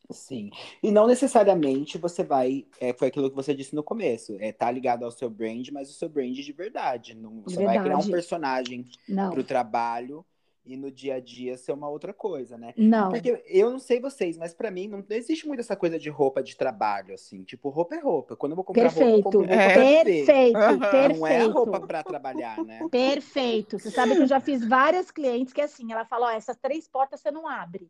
Sim. 0.10 0.50
E 0.82 0.90
não 0.90 1.06
necessariamente 1.06 1.98
você 1.98 2.24
vai. 2.24 2.66
É, 2.80 2.94
foi 2.94 3.10
aquilo 3.10 3.30
que 3.30 3.36
você 3.36 3.54
disse 3.54 3.76
no 3.76 3.84
começo. 3.84 4.38
É, 4.40 4.52
tá 4.52 4.72
ligado 4.72 5.04
ao 5.04 5.12
seu 5.12 5.30
brand, 5.30 5.68
mas 5.72 5.90
o 5.90 5.94
seu 5.94 6.08
brand 6.08 6.34
de 6.34 6.54
verdade. 6.54 7.14
Não, 7.14 7.42
você 7.42 7.58
verdade. 7.58 7.78
vai 7.78 7.86
criar 7.86 7.98
um 7.98 8.12
personagem 8.12 8.86
para 9.06 9.40
o 9.40 9.44
trabalho 9.44 10.26
e 10.66 10.76
no 10.76 10.92
dia 10.92 11.16
a 11.16 11.20
dia 11.20 11.58
ser 11.58 11.72
uma 11.72 11.90
outra 11.90 12.14
coisa, 12.14 12.58
né? 12.58 12.74
Não. 12.78 13.10
Porque 13.10 13.42
eu 13.48 13.70
não 13.70 13.80
sei 13.80 14.02
vocês, 14.02 14.38
mas 14.38 14.54
para 14.54 14.70
mim 14.70 14.88
não, 14.88 15.04
existe 15.10 15.48
muito 15.48 15.62
essa 15.62 15.76
coisa 15.76 15.98
de 15.98 16.10
roupa 16.10 16.44
de 16.44 16.56
trabalho, 16.56 17.14
assim. 17.14 17.44
Tipo, 17.44 17.70
roupa 17.70 17.96
é 17.96 18.00
roupa. 18.00 18.36
Quando 18.36 18.52
eu 18.52 18.56
vou 18.58 18.66
comprar 18.66 18.84
perfeito. 18.84 19.08
roupa, 19.08 19.18
eu 19.18 19.24
compro 19.24 19.40
roupa 19.40 19.54
é. 19.54 20.04
Perfeito, 20.04 20.60
uhum. 20.60 20.80
perfeito. 20.80 21.20
Não 21.20 21.28
é 21.28 21.44
roupa 21.46 21.80
para 21.80 22.04
trabalhar, 22.04 22.64
né? 22.64 22.80
Perfeito. 22.92 23.80
Você 23.80 23.90
sabe 23.90 24.16
que 24.16 24.22
eu 24.22 24.28
já 24.28 24.40
fiz 24.40 24.66
várias 24.66 25.10
clientes 25.10 25.54
que 25.54 25.62
assim, 25.62 25.92
ela 25.92 26.06
fala, 26.06 26.28
ó, 26.28 26.32
essas 26.32 26.58
três 26.58 26.88
portas 26.88 27.22
você 27.22 27.32
não 27.32 27.48
abre 27.48 27.90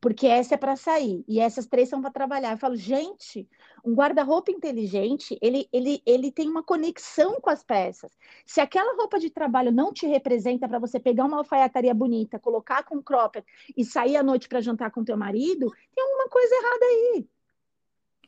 porque 0.00 0.26
essa 0.26 0.54
é 0.54 0.58
para 0.58 0.76
sair 0.76 1.24
e 1.26 1.40
essas 1.40 1.66
três 1.66 1.88
são 1.88 2.00
para 2.00 2.10
trabalhar. 2.10 2.52
Eu 2.52 2.58
falo, 2.58 2.76
gente, 2.76 3.48
um 3.84 3.94
guarda-roupa 3.94 4.50
inteligente, 4.50 5.38
ele, 5.40 5.68
ele, 5.72 6.02
ele 6.04 6.30
tem 6.30 6.48
uma 6.48 6.62
conexão 6.62 7.40
com 7.40 7.50
as 7.50 7.62
peças. 7.62 8.12
Se 8.44 8.60
aquela 8.60 8.96
roupa 8.96 9.18
de 9.18 9.30
trabalho 9.30 9.72
não 9.72 9.92
te 9.92 10.06
representa 10.06 10.68
para 10.68 10.78
você 10.78 11.00
pegar 11.00 11.24
uma 11.24 11.38
alfaiataria 11.38 11.94
bonita, 11.94 12.38
colocar 12.38 12.84
com 12.84 13.02
cropped 13.02 13.46
e 13.76 13.84
sair 13.84 14.16
à 14.16 14.22
noite 14.22 14.48
para 14.48 14.60
jantar 14.60 14.90
com 14.90 15.04
teu 15.04 15.16
marido, 15.16 15.72
tem 15.94 16.04
alguma 16.04 16.28
coisa 16.28 16.54
errada 16.54 16.84
aí. 16.84 17.28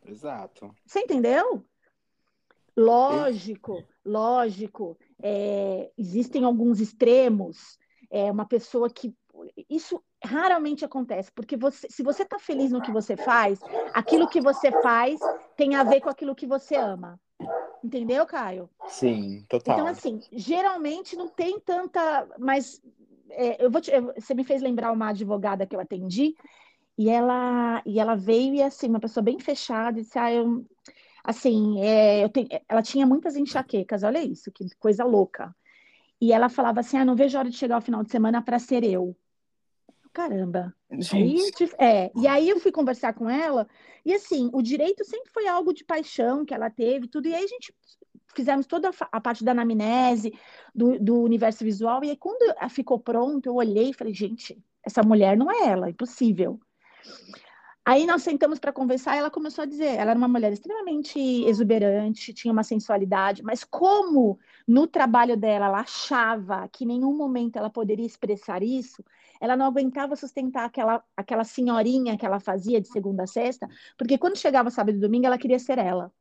Exato. 0.06 0.74
Você 0.86 1.00
entendeu? 1.00 1.64
Lógico, 2.76 3.84
lógico. 4.04 4.96
É, 5.20 5.90
existem 5.98 6.44
alguns 6.44 6.80
extremos. 6.80 7.78
É 8.10 8.30
uma 8.30 8.46
pessoa 8.46 8.88
que 8.88 9.14
isso 9.68 10.02
raramente 10.24 10.84
acontece, 10.84 11.30
porque 11.32 11.56
você, 11.56 11.88
se 11.88 12.02
você 12.02 12.22
está 12.22 12.38
feliz 12.38 12.70
no 12.70 12.82
que 12.82 12.90
você 12.90 13.16
faz, 13.16 13.60
aquilo 13.94 14.28
que 14.28 14.40
você 14.40 14.70
faz 14.82 15.20
tem 15.56 15.74
a 15.74 15.84
ver 15.84 16.00
com 16.00 16.08
aquilo 16.08 16.34
que 16.34 16.46
você 16.46 16.76
ama. 16.76 17.20
Entendeu, 17.82 18.26
Caio? 18.26 18.68
Sim, 18.88 19.44
total. 19.48 19.74
Então, 19.74 19.86
assim, 19.86 20.20
geralmente 20.32 21.16
não 21.16 21.28
tem 21.28 21.60
tanta. 21.60 22.28
Mas 22.38 22.80
é, 23.30 23.64
eu 23.64 23.70
vou 23.70 23.80
te, 23.80 23.92
você 24.16 24.34
me 24.34 24.44
fez 24.44 24.62
lembrar 24.62 24.92
uma 24.92 25.10
advogada 25.10 25.66
que 25.66 25.76
eu 25.76 25.80
atendi, 25.80 26.34
e 26.96 27.08
ela, 27.08 27.82
e 27.86 28.00
ela 28.00 28.16
veio 28.16 28.54
e, 28.54 28.62
assim, 28.62 28.88
uma 28.88 29.00
pessoa 29.00 29.22
bem 29.22 29.38
fechada, 29.38 29.98
e 29.98 30.02
disse: 30.02 30.18
Ah, 30.18 30.32
eu. 30.32 30.64
Assim, 31.22 31.80
é, 31.80 32.24
eu 32.24 32.28
tenho, 32.28 32.48
ela 32.68 32.82
tinha 32.82 33.06
muitas 33.06 33.36
enxaquecas, 33.36 34.02
olha 34.02 34.22
isso, 34.22 34.50
que 34.50 34.64
coisa 34.78 35.04
louca. 35.04 35.54
E 36.20 36.32
ela 36.32 36.48
falava 36.48 36.80
assim: 36.80 36.96
Ah, 36.96 37.04
não 37.04 37.14
vejo 37.14 37.36
a 37.36 37.40
hora 37.40 37.50
de 37.50 37.56
chegar 37.56 37.78
o 37.78 37.82
final 37.82 38.02
de 38.02 38.10
semana 38.10 38.42
para 38.42 38.58
ser 38.58 38.82
eu 38.82 39.16
caramba. 40.12 40.74
Gente. 40.90 41.70
É, 41.78 42.10
e 42.16 42.26
aí 42.26 42.48
eu 42.48 42.58
fui 42.58 42.72
conversar 42.72 43.12
com 43.12 43.28
ela, 43.28 43.68
e 44.04 44.14
assim, 44.14 44.50
o 44.52 44.62
direito 44.62 45.04
sempre 45.04 45.30
foi 45.30 45.46
algo 45.46 45.72
de 45.72 45.84
paixão 45.84 46.44
que 46.44 46.54
ela 46.54 46.70
teve, 46.70 47.08
tudo, 47.08 47.28
e 47.28 47.34
aí 47.34 47.44
a 47.44 47.48
gente 47.48 47.74
fizemos 48.34 48.66
toda 48.66 48.90
a 49.10 49.20
parte 49.20 49.44
da 49.44 49.52
anamnese, 49.52 50.32
do, 50.74 50.98
do 50.98 51.22
universo 51.22 51.64
visual, 51.64 52.04
e 52.04 52.10
aí 52.10 52.16
quando 52.16 52.54
ficou 52.70 52.98
pronto, 52.98 53.46
eu 53.46 53.54
olhei 53.54 53.90
e 53.90 53.94
falei, 53.94 54.14
gente, 54.14 54.56
essa 54.84 55.02
mulher 55.02 55.36
não 55.36 55.50
é 55.50 55.68
ela, 55.68 55.90
impossível. 55.90 56.60
Aí 57.88 58.04
nós 58.04 58.22
sentamos 58.22 58.58
para 58.58 58.70
conversar 58.70 59.16
e 59.16 59.18
ela 59.18 59.30
começou 59.30 59.62
a 59.62 59.66
dizer, 59.66 59.94
ela 59.94 60.10
era 60.10 60.18
uma 60.18 60.28
mulher 60.28 60.52
extremamente 60.52 61.18
exuberante, 61.18 62.34
tinha 62.34 62.52
uma 62.52 62.62
sensualidade, 62.62 63.42
mas 63.42 63.64
como 63.64 64.38
no 64.66 64.86
trabalho 64.86 65.38
dela 65.38 65.68
ela 65.68 65.80
achava 65.80 66.68
que 66.68 66.84
em 66.84 66.86
nenhum 66.86 67.16
momento 67.16 67.56
ela 67.56 67.70
poderia 67.70 68.04
expressar 68.04 68.62
isso, 68.62 69.02
ela 69.40 69.56
não 69.56 69.64
aguentava 69.64 70.16
sustentar 70.16 70.66
aquela, 70.66 71.02
aquela 71.16 71.44
senhorinha 71.44 72.18
que 72.18 72.26
ela 72.26 72.38
fazia 72.38 72.78
de 72.78 72.88
segunda 72.88 73.22
a 73.22 73.26
sexta, 73.26 73.66
porque 73.96 74.18
quando 74.18 74.36
chegava 74.36 74.68
sábado 74.68 74.98
e 74.98 75.00
domingo 75.00 75.24
ela 75.24 75.38
queria 75.38 75.58
ser 75.58 75.78
ela. 75.78 76.12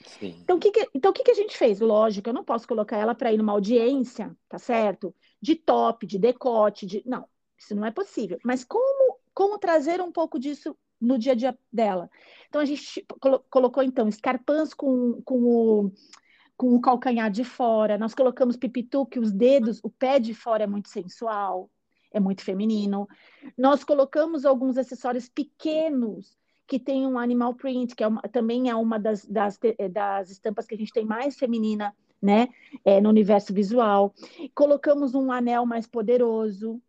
Sim. 0.00 0.38
Então, 0.42 0.58
o 0.58 0.60
que, 0.60 0.70
que, 0.70 0.88
então, 0.94 1.10
o 1.10 1.14
que, 1.14 1.24
que 1.24 1.32
a 1.32 1.34
gente 1.34 1.58
fez? 1.58 1.80
Lógico, 1.80 2.28
eu 2.28 2.34
não 2.34 2.44
posso 2.44 2.68
colocar 2.68 2.98
ela 2.98 3.16
para 3.16 3.32
ir 3.32 3.38
numa 3.38 3.52
audiência, 3.52 4.36
tá 4.48 4.60
certo? 4.60 5.12
De 5.42 5.56
top, 5.56 6.06
de 6.06 6.20
decote, 6.20 6.86
de. 6.86 7.02
Não, 7.04 7.26
isso 7.58 7.74
não 7.74 7.84
é 7.84 7.90
possível. 7.90 8.38
Mas 8.44 8.62
como, 8.62 9.18
como 9.32 9.58
trazer 9.58 10.00
um 10.00 10.12
pouco 10.12 10.38
disso 10.38 10.76
no 11.00 11.18
dia 11.18 11.32
a 11.32 11.34
dia 11.34 11.58
dela. 11.72 12.10
Então 12.48 12.60
a 12.60 12.64
gente 12.64 13.04
colocou 13.50 13.82
então 13.82 14.08
escarpãs 14.08 14.72
com, 14.72 15.20
com 15.22 15.42
o 15.42 15.92
com 16.56 16.74
o 16.74 16.80
calcanhar 16.80 17.30
de 17.30 17.42
fora, 17.42 17.98
nós 17.98 18.14
colocamos 18.14 18.56
pipitu, 18.56 19.04
que 19.06 19.18
os 19.18 19.32
dedos, 19.32 19.80
o 19.82 19.90
pé 19.90 20.20
de 20.20 20.32
fora 20.32 20.64
é 20.64 20.66
muito 20.66 20.88
sensual, 20.88 21.68
é 22.12 22.20
muito 22.20 22.42
feminino. 22.42 23.08
Nós 23.58 23.82
colocamos 23.82 24.44
alguns 24.44 24.78
acessórios 24.78 25.28
pequenos 25.28 26.38
que 26.66 26.78
tem 26.78 27.06
um 27.06 27.18
animal 27.18 27.54
print, 27.54 27.94
que 27.94 28.04
é 28.04 28.06
uma, 28.06 28.22
também 28.22 28.70
é 28.70 28.74
uma 28.74 28.98
das, 28.98 29.26
das, 29.26 29.58
das 29.90 30.30
estampas 30.30 30.66
que 30.66 30.74
a 30.74 30.78
gente 30.78 30.92
tem 30.92 31.04
mais 31.04 31.36
feminina, 31.36 31.94
né, 32.22 32.48
é, 32.84 33.00
no 33.00 33.10
universo 33.10 33.52
visual. 33.52 34.14
Colocamos 34.54 35.14
um 35.14 35.30
anel 35.30 35.66
mais 35.66 35.86
poderoso, 35.86 36.80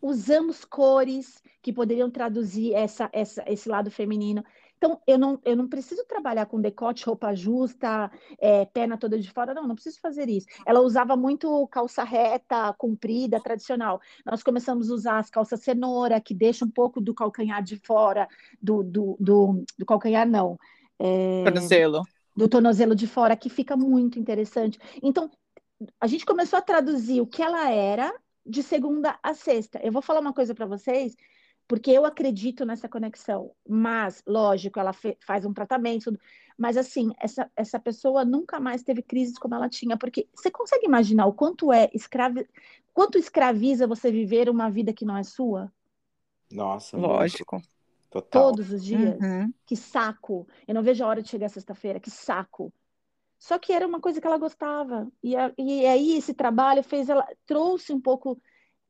usamos 0.00 0.64
cores 0.64 1.42
que 1.62 1.72
poderiam 1.72 2.10
traduzir 2.10 2.74
essa, 2.74 3.08
essa, 3.12 3.44
esse 3.46 3.68
lado 3.68 3.90
feminino. 3.90 4.44
Então, 4.80 4.98
eu 5.06 5.18
não, 5.18 5.38
eu 5.44 5.54
não 5.54 5.68
preciso 5.68 6.06
trabalhar 6.06 6.46
com 6.46 6.58
decote, 6.58 7.04
roupa 7.04 7.34
justa, 7.34 8.10
é, 8.38 8.64
perna 8.64 8.96
toda 8.96 9.18
de 9.18 9.30
fora, 9.30 9.52
não, 9.52 9.68
não 9.68 9.74
preciso 9.74 10.00
fazer 10.00 10.26
isso. 10.30 10.46
Ela 10.64 10.80
usava 10.80 11.14
muito 11.16 11.68
calça 11.68 12.02
reta, 12.02 12.72
comprida, 12.78 13.38
tradicional. 13.42 14.00
Nós 14.24 14.42
começamos 14.42 14.90
a 14.90 14.94
usar 14.94 15.18
as 15.18 15.28
calças 15.28 15.60
cenoura, 15.60 16.18
que 16.18 16.32
deixa 16.32 16.64
um 16.64 16.70
pouco 16.70 16.98
do 16.98 17.12
calcanhar 17.12 17.62
de 17.62 17.76
fora, 17.76 18.26
do, 18.60 18.82
do, 18.82 19.16
do, 19.20 19.64
do 19.78 19.84
calcanhar, 19.84 20.26
não. 20.26 20.58
É, 20.98 21.44
tornozelo. 21.44 22.02
Do 22.34 22.48
tornozelo 22.48 22.94
de 22.94 23.06
fora, 23.06 23.36
que 23.36 23.50
fica 23.50 23.76
muito 23.76 24.18
interessante. 24.18 24.78
Então, 25.02 25.30
a 26.00 26.06
gente 26.06 26.24
começou 26.24 26.58
a 26.58 26.62
traduzir 26.62 27.20
o 27.20 27.26
que 27.26 27.42
ela 27.42 27.70
era 27.70 28.14
de 28.50 28.62
segunda 28.62 29.18
a 29.22 29.32
sexta. 29.32 29.80
Eu 29.82 29.92
vou 29.92 30.02
falar 30.02 30.20
uma 30.20 30.32
coisa 30.32 30.54
para 30.54 30.66
vocês 30.66 31.16
porque 31.70 31.92
eu 31.92 32.04
acredito 32.04 32.66
nessa 32.66 32.88
conexão. 32.88 33.52
Mas, 33.66 34.24
lógico, 34.26 34.80
ela 34.80 34.92
faz 35.20 35.44
um 35.46 35.52
tratamento, 35.52 36.12
mas 36.58 36.76
assim, 36.76 37.12
essa, 37.20 37.48
essa 37.54 37.78
pessoa 37.78 38.24
nunca 38.24 38.58
mais 38.58 38.82
teve 38.82 39.02
crises 39.02 39.38
como 39.38 39.54
ela 39.54 39.68
tinha, 39.68 39.96
porque 39.96 40.26
você 40.34 40.50
consegue 40.50 40.84
imaginar 40.84 41.26
o 41.26 41.32
quanto 41.32 41.72
é 41.72 41.88
escravi... 41.94 42.44
quanto 42.92 43.16
escraviza 43.16 43.86
você 43.86 44.10
viver 44.10 44.50
uma 44.50 44.68
vida 44.68 44.92
que 44.92 45.04
não 45.04 45.16
é 45.16 45.22
sua? 45.22 45.72
Nossa, 46.50 46.96
lógico. 46.96 47.62
Total. 48.10 48.50
Todos 48.50 48.72
os 48.72 48.84
dias. 48.84 49.16
Uhum. 49.20 49.54
Que 49.64 49.76
saco. 49.76 50.48
Eu 50.66 50.74
não 50.74 50.82
vejo 50.82 51.04
a 51.04 51.06
hora 51.06 51.22
de 51.22 51.28
chegar 51.28 51.48
sexta-feira, 51.48 52.00
que 52.00 52.10
saco. 52.10 52.72
Só 53.40 53.58
que 53.58 53.72
era 53.72 53.86
uma 53.86 54.00
coisa 54.00 54.20
que 54.20 54.26
ela 54.26 54.36
gostava. 54.36 55.10
E, 55.22 55.34
a, 55.34 55.50
e 55.56 55.86
aí 55.86 56.18
esse 56.18 56.34
trabalho 56.34 56.82
fez 56.84 57.08
ela 57.08 57.26
trouxe 57.46 57.90
um 57.90 58.00
pouco 58.00 58.40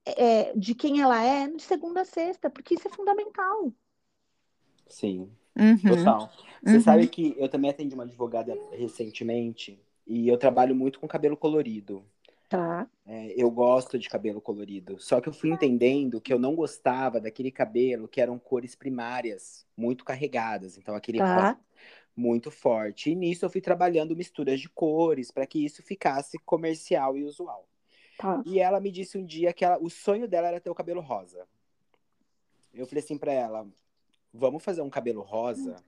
é, 0.05 0.53
de 0.57 0.75
quem 0.75 1.01
ela 1.01 1.23
é 1.23 1.49
de 1.49 1.63
segunda 1.63 2.01
a 2.01 2.05
sexta, 2.05 2.51
porque 2.51 2.75
isso 2.75 2.89
é 2.89 2.91
fundamental. 2.91 3.73
Sim, 4.89 5.31
uhum. 5.57 5.79
total. 5.79 6.33
Você 6.65 6.75
uhum. 6.75 6.81
sabe 6.81 7.07
que 7.07 7.33
eu 7.39 7.49
também 7.49 7.71
atendi 7.71 7.95
uma 7.95 8.03
advogada 8.03 8.59
recentemente 8.73 9.81
e 10.05 10.29
eu 10.29 10.37
trabalho 10.37 10.75
muito 10.75 10.99
com 10.99 11.07
cabelo 11.07 11.37
colorido. 11.37 12.05
Tá. 12.49 12.89
É, 13.07 13.33
eu 13.41 13.49
gosto 13.53 13.97
de 13.97 14.09
cabelo 14.09 14.41
colorido. 14.41 14.99
Só 14.99 15.21
que 15.21 15.29
eu 15.29 15.33
fui 15.33 15.51
entendendo 15.51 16.21
que 16.21 16.33
eu 16.33 16.39
não 16.41 16.57
gostava 16.57 17.21
daquele 17.21 17.53
cabelo 17.53 18.09
que 18.09 18.21
eram 18.21 18.37
cores 18.37 18.75
primárias, 18.75 19.65
muito 19.77 20.05
carregadas. 20.05 20.77
Então, 20.77 20.97
aquele 20.97 21.19
tá. 21.19 21.57
Muito 22.21 22.51
forte. 22.51 23.11
E 23.11 23.15
nisso 23.15 23.45
eu 23.45 23.51
fui 23.51 23.61
trabalhando 23.61 24.15
misturas 24.15 24.61
de 24.61 24.69
cores 24.69 25.31
para 25.31 25.47
que 25.47 25.65
isso 25.65 25.83
ficasse 25.83 26.39
comercial 26.39 27.17
e 27.17 27.25
usual. 27.25 27.67
Tá. 28.19 28.43
E 28.45 28.61
ela 28.61 28.79
me 28.79 28.93
disse 28.93 29.17
um 29.17 29.25
dia 29.25 29.53
que 29.53 29.65
ela, 29.65 29.79
o 29.81 29.89
sonho 29.89 30.29
dela 30.29 30.49
era 30.49 30.61
ter 30.61 30.69
o 30.69 30.75
cabelo 30.75 31.01
rosa. 31.01 31.49
Eu 32.75 32.87
falei 32.87 33.03
assim 33.03 33.17
para 33.17 33.33
ela: 33.33 33.67
vamos 34.33 34.63
fazer 34.63 34.83
um 34.83 34.91
cabelo 34.91 35.23
rosa 35.23 35.83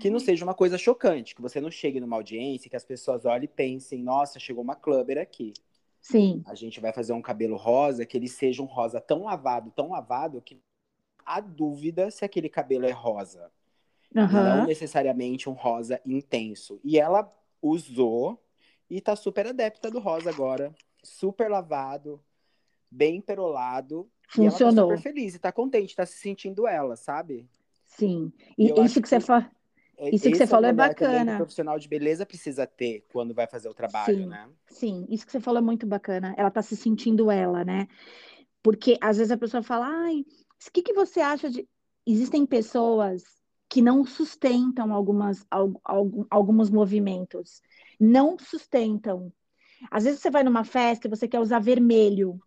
que 0.00 0.08
não 0.08 0.18
seja 0.18 0.44
uma 0.44 0.54
coisa 0.54 0.78
chocante, 0.78 1.34
que 1.34 1.42
você 1.42 1.60
não 1.60 1.70
chegue 1.70 2.00
numa 2.00 2.16
audiência 2.16 2.70
que 2.70 2.76
as 2.76 2.84
pessoas 2.84 3.24
olhem 3.24 3.44
e 3.44 3.48
pensem: 3.48 4.02
nossa, 4.02 4.38
chegou 4.38 4.62
uma 4.62 4.76
clubber 4.76 5.18
aqui. 5.18 5.52
Sim. 6.00 6.42
A 6.46 6.54
gente 6.54 6.80
vai 6.80 6.92
fazer 6.92 7.12
um 7.12 7.22
cabelo 7.22 7.56
rosa 7.56 8.06
que 8.06 8.16
ele 8.16 8.28
seja 8.28 8.62
um 8.62 8.66
rosa 8.66 9.00
tão 9.00 9.24
lavado, 9.24 9.70
tão 9.70 9.90
lavado, 9.90 10.40
que 10.40 10.60
há 11.24 11.40
dúvida 11.40 12.10
se 12.10 12.24
aquele 12.24 12.48
cabelo 12.48 12.86
é 12.86 12.92
rosa. 12.92 13.50
Uhum. 14.14 14.26
Não 14.30 14.66
necessariamente 14.66 15.48
um 15.48 15.52
rosa 15.52 16.00
intenso. 16.06 16.80
E 16.84 16.98
ela 16.98 17.30
usou 17.60 18.40
e 18.88 19.00
tá 19.00 19.16
super 19.16 19.46
adepta 19.46 19.90
do 19.90 19.98
rosa 19.98 20.30
agora 20.30 20.72
super 21.04 21.50
lavado, 21.50 22.20
bem 22.90 23.20
perolado. 23.20 24.08
Funcionou. 24.28 24.58
E 24.58 24.62
ela 24.62 24.74
tá 24.74 24.82
super 24.82 25.02
feliz 25.02 25.34
e 25.34 25.38
tá 25.38 25.52
contente, 25.52 25.94
tá 25.94 26.06
se 26.06 26.18
sentindo 26.18 26.66
ela, 26.66 26.96
sabe? 26.96 27.48
Sim. 27.84 28.32
E 28.58 28.72
isso 28.80 28.94
que, 28.94 29.02
que 29.02 29.08
você 29.08 29.20
fala. 29.20 29.50
É, 29.96 30.10
isso 30.12 30.28
que 30.28 30.36
você 30.36 30.46
falou 30.46 30.68
é 30.68 30.72
bacana. 30.72 31.34
o 31.34 31.36
profissional 31.36 31.78
de 31.78 31.86
beleza 31.86 32.26
precisa 32.26 32.66
ter 32.66 33.04
quando 33.12 33.32
vai 33.32 33.46
fazer 33.46 33.68
o 33.68 33.74
trabalho, 33.74 34.16
sim, 34.16 34.26
né? 34.26 34.48
Sim, 34.66 35.06
isso 35.08 35.24
que 35.24 35.30
você 35.30 35.38
falou 35.38 35.58
é 35.58 35.62
muito 35.64 35.86
bacana. 35.86 36.34
Ela 36.36 36.50
tá 36.50 36.62
se 36.62 36.76
sentindo 36.76 37.30
ela, 37.30 37.64
né? 37.64 37.86
Porque 38.60 38.98
às 39.00 39.18
vezes 39.18 39.30
a 39.30 39.36
pessoa 39.36 39.62
fala, 39.62 39.86
ai, 39.86 40.20
o 40.66 40.72
que, 40.72 40.82
que 40.82 40.92
você 40.92 41.20
acha 41.20 41.48
de. 41.48 41.68
Existem 42.06 42.44
pessoas 42.44 43.22
que 43.74 43.82
não 43.82 44.06
sustentam 44.06 44.94
algumas, 44.94 45.44
alguns 46.30 46.70
movimentos. 46.70 47.60
Não 47.98 48.38
sustentam. 48.38 49.32
Às 49.90 50.04
vezes 50.04 50.20
você 50.20 50.30
vai 50.30 50.44
numa 50.44 50.62
festa 50.62 51.08
e 51.08 51.10
você 51.10 51.26
quer 51.26 51.40
usar 51.40 51.58
vermelho. 51.58 52.38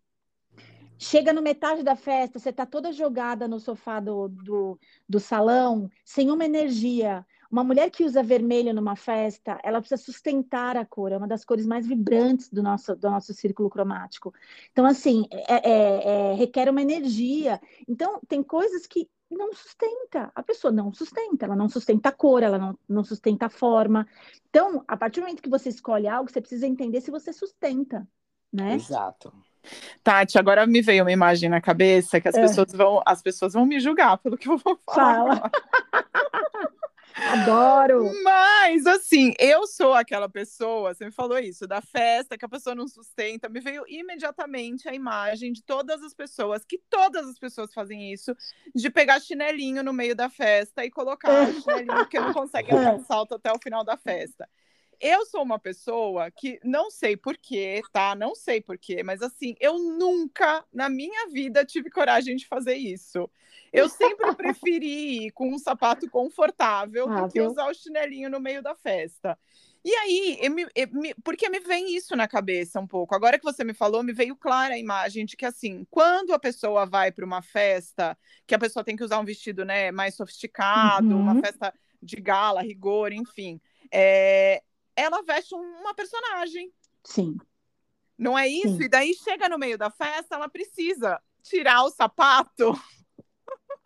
Chega 0.98 1.34
no 1.34 1.42
metade 1.42 1.84
da 1.84 1.98
festa, 1.98 2.40
você 2.40 2.48
está 2.48 2.66
toda 2.66 2.94
jogada 2.94 3.46
no 3.46 3.60
sofá 3.60 4.00
do, 4.00 4.30
do, 4.30 4.80
do 5.08 5.20
salão, 5.20 5.90
sem 6.06 6.32
uma 6.32 6.46
energia. 6.46 7.26
Uma 7.52 7.64
mulher 7.64 7.92
que 7.92 8.06
usa 8.06 8.24
vermelho 8.24 8.74
numa 8.74 8.96
festa, 8.96 9.60
ela 9.66 9.82
precisa 9.82 10.02
sustentar 10.02 10.78
a 10.78 10.86
cor, 10.86 11.12
é 11.12 11.18
uma 11.18 11.28
das 11.28 11.44
cores 11.44 11.68
mais 11.68 11.86
vibrantes 11.86 12.50
do 12.50 12.64
nosso, 12.64 12.96
do 12.96 13.12
nosso 13.12 13.34
círculo 13.34 13.70
cromático. 13.70 14.34
Então, 14.72 14.86
assim, 14.86 15.26
é, 15.30 15.70
é, 15.70 16.32
é, 16.32 16.34
requer 16.36 16.70
uma 16.70 16.82
energia. 16.82 17.60
Então, 17.86 18.22
tem 18.30 18.42
coisas 18.42 18.88
que 18.88 19.10
não 19.30 19.54
sustenta. 19.54 20.32
A 20.34 20.42
pessoa 20.42 20.72
não 20.72 20.92
sustenta, 20.94 21.46
ela 21.46 21.56
não 21.56 21.70
sustenta 21.70 22.10
a 22.10 22.12
cor, 22.12 22.44
ela 22.44 22.58
não, 22.58 22.80
não 22.88 23.04
sustenta 23.04 23.48
a 23.48 23.50
forma. 23.50 24.08
Então, 24.50 24.84
a 24.88 24.96
partir 24.96 25.20
do 25.20 25.24
momento 25.24 25.42
que 25.42 25.50
você 25.50 25.70
escolhe 25.70 26.08
algo, 26.08 26.30
você 26.30 26.40
precisa 26.42 26.68
entender 26.68 27.02
se 27.02 27.12
você 27.12 27.34
sustenta, 27.34 28.08
né? 28.52 28.76
Exato. 28.76 29.34
Tati, 30.04 30.38
agora 30.38 30.66
me 30.66 30.82
veio 30.82 31.04
uma 31.04 31.12
imagem 31.12 31.50
na 31.50 31.60
cabeça 31.60 32.22
que 32.22 32.28
as 32.28 32.36
é. 32.36 32.42
pessoas 32.42 32.72
vão, 32.72 33.02
as 33.06 33.22
pessoas 33.22 33.54
vão 33.54 33.66
me 33.66 33.80
julgar 33.80 34.18
pelo 34.18 34.38
que 34.38 34.48
eu 34.48 34.58
vou 34.58 34.80
falar. 34.86 35.40
Fala. 35.40 35.52
Adoro! 37.18 38.12
Mas, 38.24 38.86
assim, 38.86 39.34
eu 39.40 39.66
sou 39.66 39.94
aquela 39.94 40.30
pessoa, 40.30 40.94
você 40.94 41.06
me 41.06 41.12
falou 41.12 41.40
isso, 41.40 41.68
da 41.68 41.82
festa, 41.82 42.38
que 42.38 42.46
a 42.46 42.50
pessoa 42.50 42.76
não 42.76 42.88
sustenta. 42.88 43.50
Me 43.50 43.60
veio 43.60 43.84
imediatamente 43.88 44.88
a 44.88 44.94
imagem 44.94 45.52
de 45.52 45.64
todas 45.64 46.04
as 46.04 46.14
pessoas, 46.14 46.64
que 46.64 46.78
todas 46.90 47.28
as 47.28 47.40
pessoas 47.40 47.74
fazem 47.74 48.14
isso, 48.14 48.36
de 48.74 48.90
pegar 48.90 49.20
chinelinho 49.20 49.84
no 49.84 49.94
meio 49.94 50.16
da 50.16 50.30
festa 50.30 50.86
e 50.86 50.92
colocar 50.92 51.50
o 51.50 51.62
chinelinho 51.62 51.96
porque 51.98 52.20
não 52.20 52.34
consegue 52.34 52.70
dar 52.72 52.94
um 52.94 53.04
salto 53.04 53.36
até 53.36 53.52
o 53.52 53.60
final 53.60 53.84
da 53.84 53.98
festa. 53.98 54.48
Eu 55.00 55.26
sou 55.26 55.44
uma 55.44 55.60
pessoa 55.60 56.32
que 56.32 56.60
não 56.64 56.90
sei 56.90 57.16
porquê, 57.16 57.82
tá? 57.92 58.16
Não 58.16 58.34
sei 58.34 58.62
porquê, 58.62 59.04
mas 59.04 59.22
assim, 59.22 59.56
eu 59.60 59.78
nunca 59.78 60.64
na 60.74 60.90
minha 60.90 61.28
vida 61.30 61.64
tive 61.64 61.90
coragem 61.90 62.36
de 62.36 62.48
fazer 62.48 62.76
isso. 62.76 63.30
Eu 63.72 63.90
sempre 63.90 64.34
preferi 64.36 65.28
ir 65.28 65.32
com 65.32 65.54
um 65.54 65.60
sapato 65.60 66.10
confortável 66.10 67.08
ah, 67.10 67.22
do 67.22 67.32
que 67.32 67.42
usar 67.42 67.70
o 67.70 67.74
chinelinho 67.74 68.30
no 68.30 68.40
meio 68.40 68.62
da 68.62 68.74
festa. 68.74 69.38
E 69.86 69.94
aí, 69.94 70.38
eu 70.42 70.52
me, 70.52 70.68
eu 70.76 70.88
me, 70.92 71.14
porque 71.24 71.48
me 71.48 71.60
vem 71.60 71.96
isso 71.96 72.14
na 72.16 72.28
cabeça 72.28 72.80
um 72.80 72.88
pouco. 72.88 73.16
Agora 73.16 73.38
que 73.38 73.46
você 73.46 73.64
me 73.64 73.74
falou, 73.74 74.04
me 74.04 74.12
veio 74.12 74.36
clara 74.36 74.74
a 74.74 74.78
imagem 74.78 75.26
de 75.26 75.38
que, 75.38 75.46
assim, 75.46 75.88
quando 75.90 76.34
a 76.34 76.40
pessoa 76.40 76.86
vai 76.86 77.10
para 77.10 77.24
uma 77.24 77.42
festa, 77.42 78.18
que 78.46 78.54
a 78.54 78.60
pessoa 78.60 78.84
tem 78.84 78.98
que 78.98 79.04
usar 79.04 79.20
um 79.20 79.24
vestido 79.24 79.64
né, 79.64 79.92
mais 79.92 80.16
sofisticado, 80.16 81.16
uhum. 81.16 81.22
uma 81.22 81.40
festa 81.40 81.74
de 82.02 82.18
gala, 82.18 82.62
rigor, 82.62 83.14
enfim, 83.14 83.62
é, 83.92 84.62
ela 84.98 85.22
veste 85.22 85.54
uma 85.54 85.94
personagem. 85.94 86.74
Sim. 87.04 87.38
Não 88.18 88.38
é 88.38 88.48
isso? 88.48 88.78
Sim. 88.78 88.84
E 88.84 88.90
daí 88.90 89.14
chega 89.14 89.48
no 89.48 89.60
meio 89.60 89.78
da 89.78 89.92
festa, 89.92 90.36
ela 90.36 90.50
precisa 90.50 91.22
tirar 91.44 91.84
o 91.84 91.92
sapato 91.92 92.74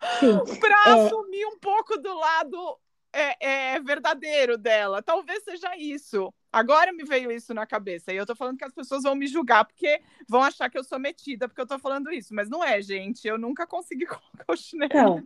para 0.58 0.82
é... 0.86 1.06
assumir 1.06 1.46
um 1.46 1.58
pouco 1.58 1.98
do 1.98 2.14
lado 2.14 2.80
é, 3.12 3.74
é, 3.74 3.80
verdadeiro 3.80 4.56
dela. 4.56 5.02
Talvez 5.02 5.44
seja 5.44 5.76
isso. 5.76 6.32
Agora 6.50 6.92
me 6.92 7.04
veio 7.04 7.30
isso 7.30 7.54
na 7.54 7.66
cabeça. 7.66 8.12
E 8.12 8.16
eu 8.16 8.26
tô 8.26 8.34
falando 8.34 8.58
que 8.58 8.64
as 8.64 8.72
pessoas 8.72 9.02
vão 9.02 9.14
me 9.14 9.26
julgar 9.26 9.64
porque 9.64 10.00
vão 10.28 10.42
achar 10.42 10.68
que 10.70 10.78
eu 10.78 10.84
sou 10.84 10.98
metida 10.98 11.48
porque 11.48 11.60
eu 11.60 11.66
tô 11.66 11.78
falando 11.78 12.10
isso. 12.10 12.34
Mas 12.34 12.48
não 12.48 12.64
é, 12.64 12.80
gente. 12.80 13.26
Eu 13.26 13.38
nunca 13.38 13.66
consegui 13.66 14.04
colocar 14.06 14.44
o 14.48 14.56
chinelo. 14.56 14.90
Então, 14.90 15.22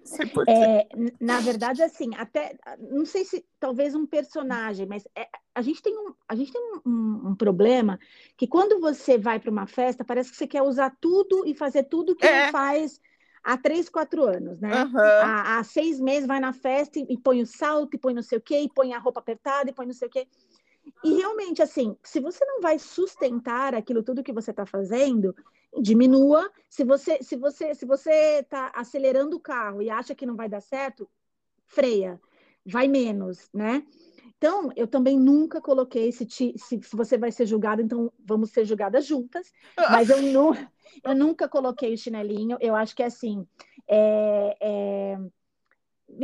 é, 0.48 0.86
na 1.20 1.40
verdade, 1.40 1.82
assim, 1.82 2.10
até. 2.16 2.56
Não 2.78 3.04
sei 3.04 3.24
se 3.24 3.44
talvez 3.58 3.94
um 3.94 4.06
personagem, 4.06 4.86
mas 4.86 5.06
é, 5.16 5.28
a 5.54 5.62
gente 5.62 5.82
tem, 5.82 5.96
um, 5.96 6.14
a 6.28 6.34
gente 6.34 6.52
tem 6.52 6.62
um, 6.62 6.90
um, 6.90 7.28
um 7.30 7.34
problema 7.34 7.98
que 8.36 8.46
quando 8.46 8.80
você 8.80 9.16
vai 9.16 9.40
para 9.40 9.50
uma 9.50 9.66
festa, 9.66 10.04
parece 10.04 10.30
que 10.30 10.36
você 10.36 10.46
quer 10.46 10.62
usar 10.62 10.94
tudo 11.00 11.44
e 11.46 11.54
fazer 11.54 11.84
tudo 11.84 12.14
que 12.14 12.26
é. 12.26 12.46
não 12.46 12.52
faz 12.52 13.00
há 13.46 13.56
três, 13.56 13.88
quatro 13.88 14.24
anos, 14.24 14.60
né? 14.60 14.84
Uhum. 14.84 14.98
Há, 14.98 15.58
há, 15.58 15.64
seis 15.64 16.00
meses 16.00 16.26
vai 16.26 16.40
na 16.40 16.52
festa 16.52 16.98
e, 16.98 17.06
e, 17.10 17.16
põe 17.16 17.40
o 17.40 17.46
salto, 17.46 17.94
e 17.94 17.98
põe 17.98 18.12
não 18.12 18.22
sei 18.22 18.38
o 18.38 18.40
quê, 18.40 18.58
e 18.60 18.68
põe 18.68 18.92
a 18.92 18.98
roupa 18.98 19.20
apertada, 19.20 19.70
e 19.70 19.72
põe 19.72 19.86
não 19.86 19.94
sei 19.94 20.08
o 20.08 20.10
quê. 20.10 20.26
E 21.04 21.14
realmente, 21.14 21.62
assim, 21.62 21.96
se 22.02 22.18
você 22.20 22.44
não 22.44 22.60
vai 22.60 22.78
sustentar 22.78 23.74
aquilo 23.74 24.02
tudo 24.02 24.22
que 24.22 24.32
você 24.32 24.50
está 24.50 24.66
fazendo, 24.66 25.34
diminua. 25.80 26.50
Se 26.68 26.84
você 26.84 27.22
se 27.22 27.36
você 27.36 27.74
se 27.74 27.86
você 27.86 28.40
está 28.40 28.72
acelerando 28.74 29.36
o 29.36 29.40
carro 29.40 29.80
e 29.80 29.90
acha 29.90 30.14
que 30.14 30.26
não 30.26 30.36
vai 30.36 30.48
dar 30.48 30.60
certo, 30.60 31.08
freia, 31.66 32.20
vai 32.64 32.88
menos, 32.88 33.48
né? 33.54 33.84
Então, 34.38 34.70
eu 34.76 34.86
também 34.86 35.18
nunca 35.18 35.62
coloquei 35.62 36.12
se, 36.12 36.26
se, 36.28 36.54
se 36.58 36.96
você 36.96 37.16
vai 37.16 37.32
ser 37.32 37.46
julgada, 37.46 37.80
então 37.80 38.12
vamos 38.22 38.50
ser 38.50 38.66
julgadas 38.66 39.06
juntas. 39.06 39.50
Mas 39.90 40.10
eu, 40.10 40.20
nu, 40.20 40.52
eu 41.04 41.14
nunca 41.14 41.48
coloquei 41.48 41.94
o 41.94 41.98
chinelinho. 41.98 42.56
Eu 42.60 42.74
acho 42.74 42.94
que 42.94 43.02
é 43.02 43.06
assim. 43.06 43.46
É, 43.88 44.56
é, 44.60 45.18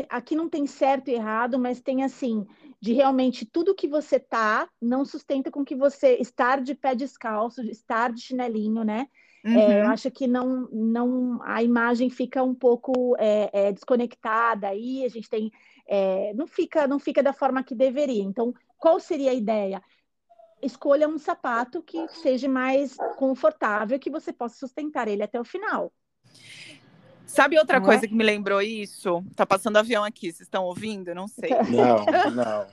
aqui 0.09 0.35
não 0.35 0.49
tem 0.49 0.67
certo 0.67 1.09
e 1.09 1.15
errado, 1.15 1.59
mas 1.59 1.81
tem 1.81 2.03
assim, 2.05 2.47
de 2.81 2.93
realmente 2.93 3.45
tudo 3.45 3.75
que 3.75 3.89
você 3.89 4.19
tá 4.19 4.69
não 4.81 5.05
sustenta 5.05 5.51
com 5.51 5.65
que 5.65 5.75
você 5.75 6.17
estar 6.21 6.61
de 6.61 6.75
pé 6.75 6.95
descalço, 6.95 7.63
estar 7.63 8.13
de 8.13 8.21
chinelinho, 8.21 8.85
né? 8.85 9.09
Uhum. 9.45 9.59
É, 9.59 9.81
eu 9.81 9.85
uhum. 9.85 9.91
acho 9.91 10.11
que 10.11 10.27
não, 10.27 10.69
não 10.71 11.41
a 11.43 11.63
imagem 11.63 12.09
fica 12.09 12.43
um 12.43 12.55
pouco 12.55 13.17
é, 13.19 13.51
é, 13.53 13.73
desconectada 13.73 14.69
aí, 14.69 15.05
a 15.05 15.09
gente 15.09 15.29
tem 15.29 15.51
é, 15.89 16.33
não 16.35 16.47
fica 16.47 16.87
não 16.87 16.99
fica 16.99 17.23
da 17.23 17.33
forma 17.33 17.63
que 17.65 17.75
deveria. 17.75 18.23
Então, 18.23 18.55
qual 18.79 19.01
seria 19.01 19.33
a 19.33 19.35
ideia? 19.35 19.83
Escolha 20.63 21.09
um 21.09 21.19
sapato 21.19 21.83
que 21.83 22.07
seja 22.09 22.49
mais 22.49 22.97
confortável, 23.17 23.99
que 23.99 24.11
você 24.11 24.33
possa 24.33 24.57
sustentar 24.57 25.09
ele 25.09 25.23
até 25.23 25.41
o 25.41 25.45
final. 25.45 25.93
Sabe 27.27 27.59
outra 27.59 27.79
não 27.79 27.87
coisa 27.87 28.05
é? 28.05 28.09
que 28.09 28.15
me 28.15 28.23
lembrou 28.23 28.61
isso? 28.61 29.25
Tá 29.35 29.47
passando 29.47 29.79
avião 29.79 30.05
aqui, 30.05 30.27
vocês 30.31 30.43
estão 30.43 30.65
ouvindo? 30.65 31.15
Não 31.15 31.27
sei. 31.27 31.49
Não, 31.71 32.05
não. 32.31 32.67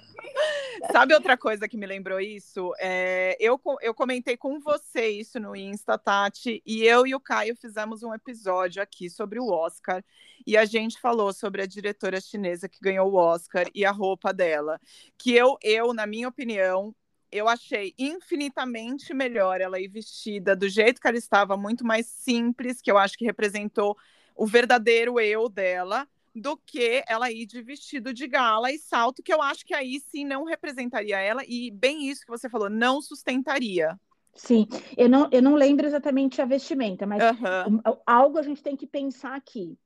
Sabe 0.92 1.14
outra 1.14 1.38
coisa 1.38 1.68
que 1.68 1.78
me 1.78 1.86
lembrou 1.86 2.20
isso? 2.20 2.74
É, 2.80 3.38
eu, 3.40 3.60
eu 3.82 3.94
comentei 3.94 4.36
com 4.38 4.60
você 4.60 5.08
isso 5.08 5.40
no 5.40 5.56
Insta, 5.56 5.98
Tati, 5.98 6.62
e 6.66 6.84
eu 6.84 7.06
e 7.06 7.16
o 7.16 7.20
Caio 7.20 7.56
fizemos 7.56 8.04
um 8.04 8.14
episódio 8.14 8.82
aqui 8.82 9.10
sobre 9.10 9.40
o 9.40 9.50
Oscar, 9.50 10.04
e 10.46 10.58
a 10.58 10.66
gente 10.66 11.00
falou 11.00 11.34
sobre 11.34 11.62
a 11.62 11.66
diretora 11.66 12.20
chinesa 12.22 12.70
que 12.70 12.80
ganhou 12.82 13.12
o 13.12 13.16
Oscar 13.16 13.68
e 13.74 13.86
a 13.86 13.92
roupa 13.92 14.34
dela. 14.34 14.80
Que 15.18 15.34
eu, 15.34 15.58
eu 15.62 15.94
na 15.94 16.06
minha 16.06 16.28
opinião, 16.28 16.96
eu 17.32 17.48
achei 17.48 17.94
infinitamente 17.98 19.14
melhor 19.14 19.62
ela 19.62 19.80
ir 19.80 19.88
vestida 19.88 20.56
do 20.56 20.68
jeito 20.68 21.00
que 21.00 21.08
ela 21.08 21.18
estava, 21.18 21.56
muito 21.56 21.86
mais 21.86 22.08
simples, 22.08 22.82
que 22.82 22.92
eu 22.92 22.98
acho 22.98 23.18
que 23.18 23.26
representou 23.26 23.98
o 24.36 24.46
verdadeiro 24.46 25.20
eu 25.20 25.50
dela 25.50 26.08
do 26.34 26.56
que 26.58 27.04
ela 27.08 27.32
ir 27.32 27.46
de 27.46 27.62
vestido 27.62 28.14
de 28.14 28.28
gala 28.28 28.72
e 28.72 28.78
salto, 28.78 29.24
que 29.24 29.34
eu 29.34 29.42
acho 29.42 29.66
que 29.66 29.74
aí 29.74 30.00
sim 30.00 30.24
não 30.24 30.44
representaria 30.44 31.20
ela, 31.20 31.42
e 31.46 31.72
bem 31.72 32.10
isso 32.10 32.22
que 32.22 32.32
você 32.32 32.50
falou, 32.50 32.70
não 32.70 33.02
sustentaria. 33.02 34.00
Sim, 34.34 34.68
eu 34.96 35.10
não, 35.10 35.28
eu 35.32 35.42
não 35.42 35.56
lembro 35.56 35.86
exatamente 35.86 36.42
a 36.42 36.46
vestimenta, 36.46 37.06
mas 37.06 37.22
uhum. 37.22 37.82
algo 38.06 38.38
a 38.38 38.42
gente 38.42 38.64
tem 38.64 38.76
que 38.76 38.88
pensar 38.88 39.36
aqui. 39.36 39.78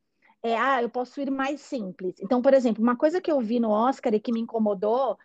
É, 0.44 0.58
ah, 0.58 0.82
eu 0.82 0.90
posso 0.90 1.22
ir 1.22 1.32
mais 1.32 1.62
simples. 1.62 2.16
Então, 2.20 2.42
por 2.42 2.54
exemplo, 2.54 2.84
uma 2.84 2.98
coisa 2.98 3.22
que 3.22 3.32
eu 3.32 3.40
vi 3.40 3.60
no 3.60 3.72
Oscar 3.72 4.14
e 4.14 4.20
que 4.20 4.32
me 4.32 4.42
incomodou, 4.42 5.18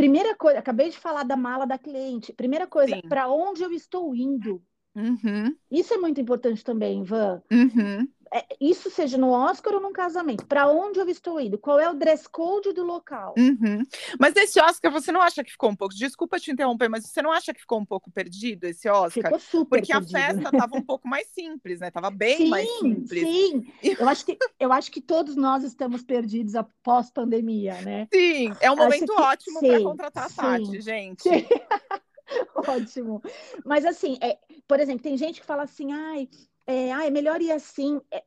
primeira 0.00 0.34
coisa, 0.34 0.58
acabei 0.58 0.88
de 0.88 0.98
falar 0.98 1.24
da 1.24 1.36
mala 1.36 1.66
da 1.66 1.78
cliente. 1.78 2.32
Primeira 2.32 2.66
coisa, 2.66 3.00
para 3.08 3.28
onde 3.28 3.62
eu 3.62 3.70
estou 3.72 4.14
indo? 4.14 4.62
Uhum. 4.94 5.54
Isso 5.70 5.94
é 5.94 5.98
muito 5.98 6.20
importante 6.20 6.64
também, 6.64 7.02
Van. 7.02 7.42
Uhum. 7.50 8.08
É, 8.32 8.46
isso 8.60 8.88
seja 8.90 9.18
no 9.18 9.30
Oscar 9.30 9.74
ou 9.74 9.80
num 9.80 9.92
casamento. 9.92 10.46
Para 10.46 10.70
onde 10.70 11.00
eu 11.00 11.08
estou 11.08 11.40
indo? 11.40 11.58
Qual 11.58 11.80
é 11.80 11.90
o 11.90 11.94
dress 11.94 12.28
code 12.28 12.72
do 12.72 12.84
local? 12.84 13.34
Uhum. 13.36 13.82
Mas 14.20 14.36
esse 14.36 14.60
Oscar, 14.60 14.92
você 14.92 15.10
não 15.10 15.20
acha 15.20 15.42
que 15.42 15.50
ficou 15.50 15.70
um 15.70 15.74
pouco. 15.74 15.94
Desculpa 15.94 16.38
te 16.38 16.52
interromper, 16.52 16.88
mas 16.88 17.04
você 17.04 17.20
não 17.20 17.32
acha 17.32 17.52
que 17.52 17.60
ficou 17.60 17.80
um 17.80 17.84
pouco 17.84 18.08
perdido 18.10 18.64
esse 18.64 18.88
Oscar? 18.88 19.24
Ficou 19.24 19.38
super 19.40 19.80
Porque 19.80 19.92
perdido. 19.92 20.16
a 20.16 20.20
festa 20.20 20.42
estava 20.44 20.76
um 20.76 20.82
pouco 20.82 21.08
mais 21.08 21.26
simples, 21.28 21.80
né? 21.80 21.88
Estava 21.88 22.08
bem 22.08 22.36
sim, 22.36 22.48
mais 22.48 22.70
simples. 22.78 23.20
Sim, 23.20 23.72
eu 23.82 24.08
acho, 24.08 24.24
que, 24.24 24.38
eu 24.60 24.72
acho 24.72 24.92
que 24.92 25.00
todos 25.00 25.34
nós 25.34 25.64
estamos 25.64 26.04
perdidos 26.04 26.54
após 26.54 27.10
pandemia, 27.10 27.80
né? 27.82 28.06
Sim, 28.14 28.52
é 28.60 28.70
um 28.70 28.76
momento 28.76 29.12
que... 29.12 29.20
ótimo 29.20 29.60
para 29.60 29.82
contratar 29.82 30.26
a 30.26 30.30
Tati, 30.30 30.80
gente. 30.80 31.22
Sim. 31.22 31.46
Ótimo. 32.54 33.20
Mas 33.64 33.84
assim, 33.84 34.16
é, 34.20 34.38
por 34.66 34.78
exemplo, 34.78 35.02
tem 35.02 35.16
gente 35.16 35.40
que 35.40 35.46
fala 35.46 35.64
assim, 35.64 35.92
ai, 35.92 36.28
é, 36.70 36.92
ah, 36.92 37.06
é 37.06 37.10
melhor 37.10 37.40
ir 37.42 37.52
assim. 37.52 38.00
É, 38.10 38.22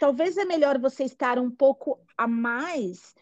talvez 0.00 0.36
é 0.36 0.44
melhor 0.44 0.78
você 0.78 1.04
estar 1.04 1.38
um 1.38 1.50
pouco 1.50 1.98
a 2.16 2.26
mais 2.26 3.14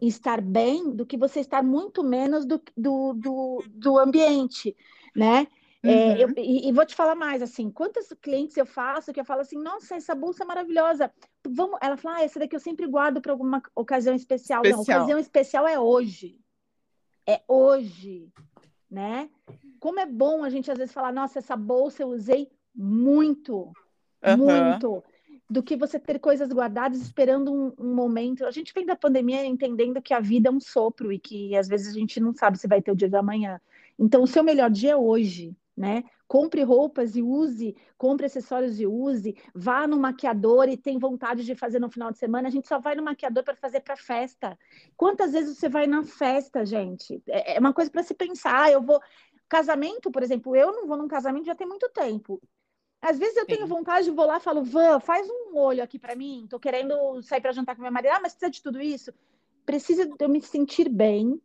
e 0.00 0.06
estar 0.06 0.40
bem 0.40 0.90
do 0.90 1.04
que 1.04 1.16
você 1.16 1.40
estar 1.40 1.62
muito 1.62 2.04
menos 2.04 2.46
do, 2.46 2.62
do, 2.76 3.12
do, 3.14 3.64
do 3.68 3.98
ambiente, 3.98 4.76
né? 5.14 5.46
É, 5.82 5.88
uhum. 5.88 5.92
É, 5.92 6.24
eu, 6.24 6.28
e, 6.36 6.68
e, 6.68 6.72
vou 6.72 6.84
te 6.84 6.94
falar 6.94 7.14
mais, 7.14 7.40
assim, 7.40 7.70
quantos 7.70 8.08
clientes 8.20 8.56
eu 8.56 8.66
faço 8.66 9.12
que 9.12 9.20
eu 9.20 9.24
falo 9.24 9.42
assim, 9.42 9.56
nossa, 9.56 9.94
essa 9.94 10.14
bolsa 10.14 10.42
é 10.42 10.46
maravilhosa. 10.46 11.12
Vamos, 11.46 11.78
ela 11.80 11.96
fala, 11.96 12.16
ah, 12.16 12.24
essa 12.24 12.38
daqui 12.38 12.56
eu 12.56 12.60
sempre 12.60 12.86
guardo 12.86 13.20
para 13.20 13.32
alguma 13.32 13.62
ocasião 13.74 14.14
especial. 14.14 14.62
especial. 14.64 14.98
Não, 14.98 15.04
ocasião 15.04 15.18
especial 15.18 15.68
é 15.68 15.78
hoje. 15.78 16.40
É 17.26 17.42
hoje, 17.46 18.32
né? 18.90 19.30
Como 19.78 20.00
é 20.00 20.06
bom 20.06 20.42
a 20.42 20.50
gente 20.50 20.70
às 20.70 20.78
vezes 20.78 20.92
falar, 20.92 21.12
nossa, 21.12 21.38
essa 21.38 21.56
bolsa 21.56 22.02
eu 22.02 22.08
usei 22.08 22.50
muito, 22.74 23.72
uhum. 24.24 24.36
muito, 24.36 25.04
do 25.50 25.62
que 25.62 25.76
você 25.76 25.98
ter 25.98 26.18
coisas 26.18 26.50
guardadas 26.50 27.00
esperando 27.00 27.52
um, 27.52 27.72
um, 27.78 27.94
momento. 27.94 28.44
A 28.44 28.50
gente 28.50 28.72
vem 28.74 28.84
da 28.84 28.96
pandemia 28.96 29.44
entendendo 29.44 30.02
que 30.02 30.12
a 30.12 30.20
vida 30.20 30.48
é 30.48 30.52
um 30.52 30.60
sopro 30.60 31.12
e 31.12 31.18
que 31.18 31.56
às 31.56 31.68
vezes 31.68 31.88
a 31.88 31.98
gente 31.98 32.20
não 32.20 32.34
sabe 32.34 32.58
se 32.58 32.68
vai 32.68 32.82
ter 32.82 32.92
o 32.92 32.96
dia 32.96 33.08
da 33.08 33.22
manhã. 33.22 33.60
Então, 33.98 34.22
o 34.22 34.26
seu 34.26 34.44
melhor 34.44 34.70
dia 34.70 34.92
é 34.92 34.96
hoje, 34.96 35.56
né? 35.76 36.04
Compre 36.26 36.62
roupas 36.62 37.16
e 37.16 37.22
use, 37.22 37.74
compre 37.96 38.26
acessórios 38.26 38.78
e 38.78 38.86
use, 38.86 39.34
vá 39.54 39.86
no 39.86 39.98
maquiador 39.98 40.68
e 40.68 40.76
tem 40.76 40.98
vontade 40.98 41.42
de 41.42 41.54
fazer 41.54 41.78
no 41.78 41.88
final 41.88 42.12
de 42.12 42.18
semana. 42.18 42.48
A 42.48 42.50
gente 42.50 42.68
só 42.68 42.78
vai 42.78 42.94
no 42.94 43.02
maquiador 43.02 43.42
para 43.42 43.56
fazer 43.56 43.80
para 43.80 43.96
festa. 43.96 44.58
Quantas 44.94 45.32
vezes 45.32 45.56
você 45.56 45.70
vai 45.70 45.86
na 45.86 46.04
festa, 46.04 46.66
gente? 46.66 47.22
É, 47.26 47.56
é 47.56 47.58
uma 47.58 47.72
coisa 47.72 47.90
para 47.90 48.02
se 48.02 48.12
pensar. 48.12 48.64
Ah, 48.64 48.70
eu 48.70 48.82
vou, 48.82 49.00
Casamento, 49.48 50.10
por 50.10 50.22
exemplo, 50.22 50.54
eu 50.54 50.72
não 50.72 50.86
vou 50.86 50.96
num 50.96 51.08
casamento 51.08 51.46
já 51.46 51.54
tem 51.54 51.66
muito 51.66 51.88
tempo. 51.88 52.40
Às 53.00 53.18
vezes 53.18 53.36
eu 53.36 53.46
tenho 53.46 53.62
Sim. 53.62 53.68
vontade, 53.68 54.10
vou 54.10 54.26
lá 54.26 54.38
e 54.38 54.40
falo, 54.40 54.64
Van, 54.64 54.98
faz 54.98 55.26
um 55.28 55.56
olho 55.56 55.82
aqui 55.82 55.98
para 55.98 56.16
mim, 56.16 56.46
tô 56.50 56.58
querendo 56.58 57.22
sair 57.22 57.40
para 57.40 57.52
jantar 57.52 57.76
com 57.76 57.82
meu 57.82 57.92
marido. 57.92 58.10
Ah, 58.12 58.20
mas 58.20 58.32
precisa 58.32 58.50
de 58.50 58.62
tudo 58.62 58.80
isso? 58.80 59.12
Precisa 59.64 60.04
de 60.04 60.14
eu 60.18 60.28
me 60.28 60.40
sentir 60.40 60.88
bem 60.88 61.40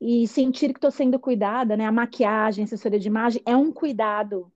e 0.00 0.26
sentir 0.26 0.72
que 0.72 0.78
estou 0.78 0.90
sendo 0.90 1.18
cuidada, 1.18 1.76
né? 1.76 1.86
A 1.86 1.92
maquiagem, 1.92 2.62
a 2.62 2.66
assessoria 2.66 2.98
de 2.98 3.08
imagem 3.08 3.42
é 3.44 3.56
um 3.56 3.70
cuidado. 3.70 4.50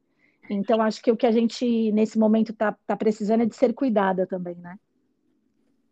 Então, 0.48 0.80
acho 0.80 1.02
que 1.02 1.10
o 1.10 1.16
que 1.16 1.26
a 1.26 1.30
gente, 1.30 1.92
nesse 1.92 2.18
momento, 2.18 2.54
tá, 2.54 2.76
tá 2.86 2.96
precisando 2.96 3.42
é 3.42 3.46
de 3.46 3.54
ser 3.54 3.74
cuidada 3.74 4.26
também, 4.26 4.54
né? 4.56 4.78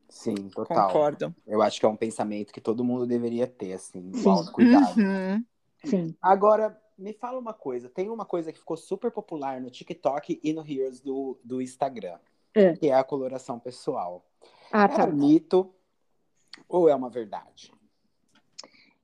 Sim, 0.08 0.48
total. 0.48 0.86
Concordo. 0.86 1.34
Eu 1.46 1.60
acho 1.60 1.78
que 1.78 1.84
é 1.84 1.88
um 1.88 1.96
pensamento 1.96 2.52
que 2.52 2.60
todo 2.60 2.84
mundo 2.84 3.06
deveria 3.06 3.46
ter, 3.46 3.74
assim, 3.74 4.12
Sim. 4.14 4.46
cuidado. 4.52 4.98
Uhum. 4.98 5.44
Sim. 5.84 6.14
Agora, 6.22 6.80
me 6.96 7.12
fala 7.12 7.38
uma 7.38 7.52
coisa. 7.52 7.88
Tem 7.88 8.08
uma 8.08 8.24
coisa 8.24 8.52
que 8.52 8.58
ficou 8.58 8.76
super 8.76 9.10
popular 9.10 9.60
no 9.60 9.70
TikTok 9.70 10.40
e 10.42 10.52
no 10.52 10.62
Reels 10.62 11.00
do, 11.00 11.38
do 11.44 11.60
Instagram. 11.60 12.18
É. 12.54 12.74
Que 12.74 12.88
é 12.88 12.94
a 12.94 13.04
coloração 13.04 13.58
pessoal. 13.58 14.24
Ah, 14.72 14.88
tá. 14.88 15.02
É 15.02 15.06
um 15.06 15.12
mito 15.12 15.74
ou 16.68 16.88
é 16.88 16.94
uma 16.94 17.10
verdade? 17.10 17.72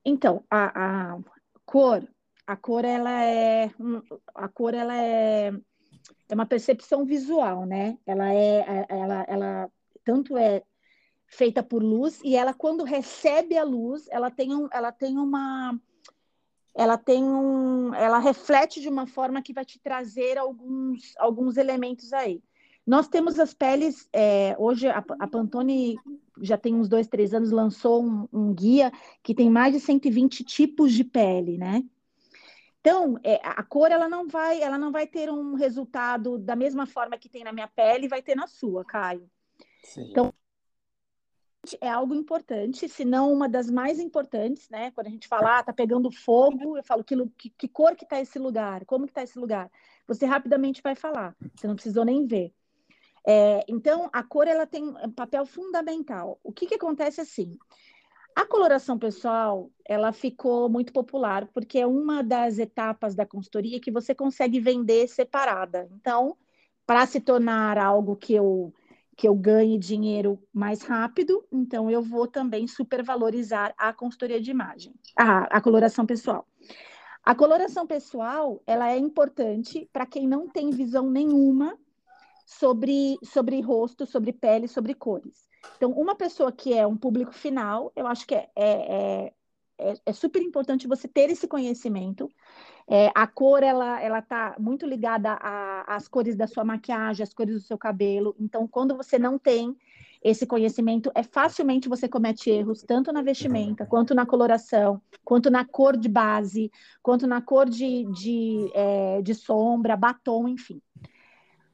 Então, 0.03 0.43
a, 0.49 1.13
a 1.13 1.19
cor, 1.65 2.07
a 2.45 2.55
cor 2.55 2.83
ela 2.83 3.23
é 3.23 3.71
a 4.33 4.47
cor 4.49 4.73
ela 4.73 4.97
é, 4.97 5.53
é 6.29 6.33
uma 6.33 6.45
percepção 6.45 7.05
visual, 7.05 7.65
né? 7.65 7.97
Ela 8.05 8.33
é 8.33 8.85
ela, 8.89 9.25
ela 9.27 9.71
tanto 10.03 10.35
é 10.35 10.63
feita 11.27 11.63
por 11.63 11.81
luz 11.81 12.19
e 12.23 12.35
ela 12.35 12.53
quando 12.53 12.83
recebe 12.83 13.57
a 13.57 13.63
luz, 13.63 14.07
ela 14.09 14.29
tem 14.29 14.53
um, 14.53 14.67
ela 14.71 14.91
tem 14.91 15.17
uma 15.17 15.79
ela 16.75 16.97
tem 16.97 17.23
um, 17.23 17.93
ela 17.93 18.17
reflete 18.19 18.81
de 18.81 18.89
uma 18.89 19.05
forma 19.05 19.41
que 19.41 19.53
vai 19.53 19.63
te 19.63 19.79
trazer 19.79 20.37
alguns, 20.37 21.13
alguns 21.17 21.57
elementos 21.57 22.11
aí. 22.13 22.41
Nós 22.85 23.07
temos 23.07 23.39
as 23.39 23.53
peles, 23.53 24.09
é, 24.11 24.55
hoje 24.57 24.87
a, 24.87 25.03
a, 25.19 25.27
Pantone 25.27 25.97
já 26.41 26.57
tem 26.57 26.75
uns 26.75 26.89
dois, 26.89 27.07
três 27.07 27.33
anos, 27.33 27.51
lançou 27.51 28.03
um, 28.03 28.27
um, 28.33 28.53
guia 28.53 28.91
que 29.21 29.33
tem 29.33 29.49
mais 29.49 29.73
de 29.73 29.79
120 29.79 30.43
tipos 30.43 30.91
de 30.91 31.03
pele, 31.03 31.57
né? 31.57 31.83
Então, 32.81 33.17
é, 33.23 33.39
a 33.41 33.63
cor 33.63 33.89
ela 33.89 34.09
não 34.09 34.27
vai, 34.27 34.61
ela 34.61 34.77
não 34.77 34.91
vai 34.91 35.07
ter 35.07 35.31
um 35.31 35.53
resultado 35.53 36.37
da 36.37 36.55
mesma 36.55 36.85
forma 36.85 37.17
que 37.17 37.29
tem 37.29 37.43
na 37.43 37.53
minha 37.53 37.67
pele, 37.67 38.09
vai 38.09 38.21
ter 38.21 38.35
na 38.35 38.47
sua, 38.47 38.83
Caio. 38.83 39.29
Sim. 39.83 40.09
Então, 40.09 40.33
é 41.79 41.89
algo 41.89 42.13
importante, 42.13 42.89
se 42.89 43.05
não 43.05 43.31
uma 43.31 43.47
das 43.47 43.69
mais 43.69 43.99
importantes, 43.99 44.69
né? 44.69 44.91
Quando 44.91 45.07
a 45.07 45.09
gente 45.09 45.27
fala, 45.27 45.59
ah, 45.59 45.63
tá 45.63 45.73
pegando 45.73 46.11
fogo, 46.11 46.77
eu 46.77 46.83
falo, 46.83 47.03
que, 47.03 47.15
que, 47.37 47.49
que 47.49 47.67
cor 47.67 47.95
que 47.95 48.05
tá 48.05 48.19
esse 48.19 48.37
lugar? 48.37 48.85
Como 48.85 49.07
que 49.07 49.13
tá 49.13 49.23
esse 49.23 49.39
lugar? 49.39 49.71
Você 50.07 50.25
rapidamente 50.25 50.81
vai 50.81 50.95
falar, 50.95 51.35
você 51.55 51.67
não 51.67 51.75
precisou 51.75 52.03
nem 52.03 52.25
ver. 52.25 52.53
É, 53.25 53.63
então, 53.69 54.09
a 54.11 54.21
cor, 54.21 54.47
ela 54.47 54.65
tem 54.65 54.83
um 54.83 55.11
papel 55.11 55.45
fundamental. 55.45 56.39
O 56.43 56.51
que 56.51 56.65
que 56.65 56.75
acontece 56.75 57.21
assim? 57.21 57.57
A 58.35 58.45
coloração 58.45 58.97
pessoal, 58.97 59.69
ela 59.85 60.11
ficou 60.11 60.67
muito 60.67 60.91
popular, 60.91 61.47
porque 61.53 61.79
é 61.79 61.87
uma 61.87 62.23
das 62.23 62.57
etapas 62.57 63.15
da 63.15 63.25
consultoria 63.25 63.79
que 63.79 63.91
você 63.91 64.13
consegue 64.13 64.59
vender 64.59 65.07
separada. 65.07 65.87
Então, 65.93 66.35
para 66.85 67.05
se 67.05 67.21
tornar 67.21 67.77
algo 67.77 68.15
que 68.15 68.33
eu 68.33 68.73
que 69.15 69.27
eu 69.27 69.35
ganhe 69.35 69.77
dinheiro 69.77 70.41
mais 70.53 70.83
rápido, 70.83 71.45
então 71.51 71.89
eu 71.89 72.01
vou 72.01 72.27
também 72.27 72.67
supervalorizar 72.67 73.73
a 73.77 73.93
consultoria 73.93 74.41
de 74.41 74.51
imagem, 74.51 74.93
a, 75.17 75.57
a 75.57 75.61
coloração 75.61 76.05
pessoal. 76.05 76.47
A 77.23 77.33
coloração 77.33 77.87
pessoal, 77.87 78.61
ela 78.67 78.91
é 78.91 78.97
importante 78.97 79.89
para 79.93 80.05
quem 80.05 80.27
não 80.27 80.47
tem 80.47 80.71
visão 80.71 81.09
nenhuma 81.09 81.77
sobre, 82.45 83.17
sobre 83.23 83.61
rosto, 83.61 84.05
sobre 84.05 84.33
pele, 84.33 84.67
sobre 84.67 84.93
cores. 84.93 85.47
Então, 85.77 85.91
uma 85.91 86.15
pessoa 86.15 86.51
que 86.51 86.73
é 86.73 86.85
um 86.85 86.97
público 86.97 87.33
final, 87.33 87.93
eu 87.95 88.05
acho 88.07 88.27
que 88.27 88.35
é, 88.35 88.49
é, 88.55 88.65
é, 88.65 89.33
é 89.77 90.13
super 90.13 90.41
importante 90.41 90.87
você 90.87 91.07
ter 91.07 91.29
esse 91.29 91.47
conhecimento. 91.47 92.29
É, 92.87 93.11
a 93.15 93.25
cor, 93.25 93.63
ela 93.63 94.01
ela 94.01 94.19
está 94.19 94.55
muito 94.59 94.85
ligada 94.85 95.37
às 95.87 96.07
cores 96.07 96.35
da 96.35 96.47
sua 96.47 96.63
maquiagem, 96.63 97.23
às 97.23 97.33
cores 97.33 97.55
do 97.55 97.61
seu 97.61 97.77
cabelo. 97.77 98.35
Então, 98.39 98.67
quando 98.67 98.95
você 98.95 99.17
não 99.17 99.39
tem 99.39 99.75
esse 100.23 100.45
conhecimento, 100.45 101.11
é 101.13 101.21
facilmente 101.21 101.89
você 101.89 102.07
comete 102.07 102.49
erros, 102.49 102.81
tanto 102.83 103.11
na 103.11 103.21
vestimenta, 103.21 103.85
quanto 103.85 104.15
na 104.15 104.25
coloração, 104.25 105.01
quanto 105.23 105.49
na 105.49 105.65
cor 105.65 105.97
de 105.97 106.07
base, 106.07 106.71
quanto 107.01 107.27
na 107.27 107.41
cor 107.41 107.69
de, 107.69 108.05
de, 108.05 108.71
é, 108.73 109.21
de 109.21 109.35
sombra, 109.35 109.97
batom, 109.97 110.47
enfim. 110.47 110.81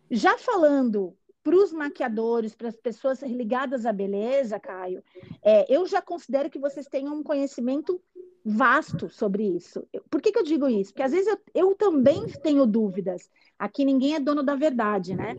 Já 0.09 0.37
falando 0.39 1.15
para 1.43 1.55
os 1.55 1.71
maquiadores, 1.71 2.55
para 2.55 2.67
as 2.67 2.75
pessoas 2.75 3.21
ligadas 3.21 3.85
à 3.85 3.93
beleza, 3.93 4.59
Caio, 4.59 5.03
é, 5.41 5.65
eu 5.73 5.85
já 5.85 6.01
considero 6.01 6.49
que 6.49 6.59
vocês 6.59 6.87
tenham 6.87 7.15
um 7.15 7.23
conhecimento 7.23 8.01
vasto 8.43 9.09
sobre 9.09 9.43
isso. 9.43 9.87
Por 10.09 10.21
que, 10.21 10.31
que 10.31 10.39
eu 10.39 10.43
digo 10.43 10.67
isso? 10.67 10.91
Porque 10.91 11.03
às 11.03 11.11
vezes 11.11 11.27
eu, 11.27 11.39
eu 11.53 11.75
também 11.75 12.25
tenho 12.43 12.65
dúvidas. 12.65 13.29
Aqui 13.57 13.85
ninguém 13.85 14.15
é 14.15 14.19
dono 14.19 14.43
da 14.43 14.55
verdade, 14.55 15.15
né? 15.15 15.37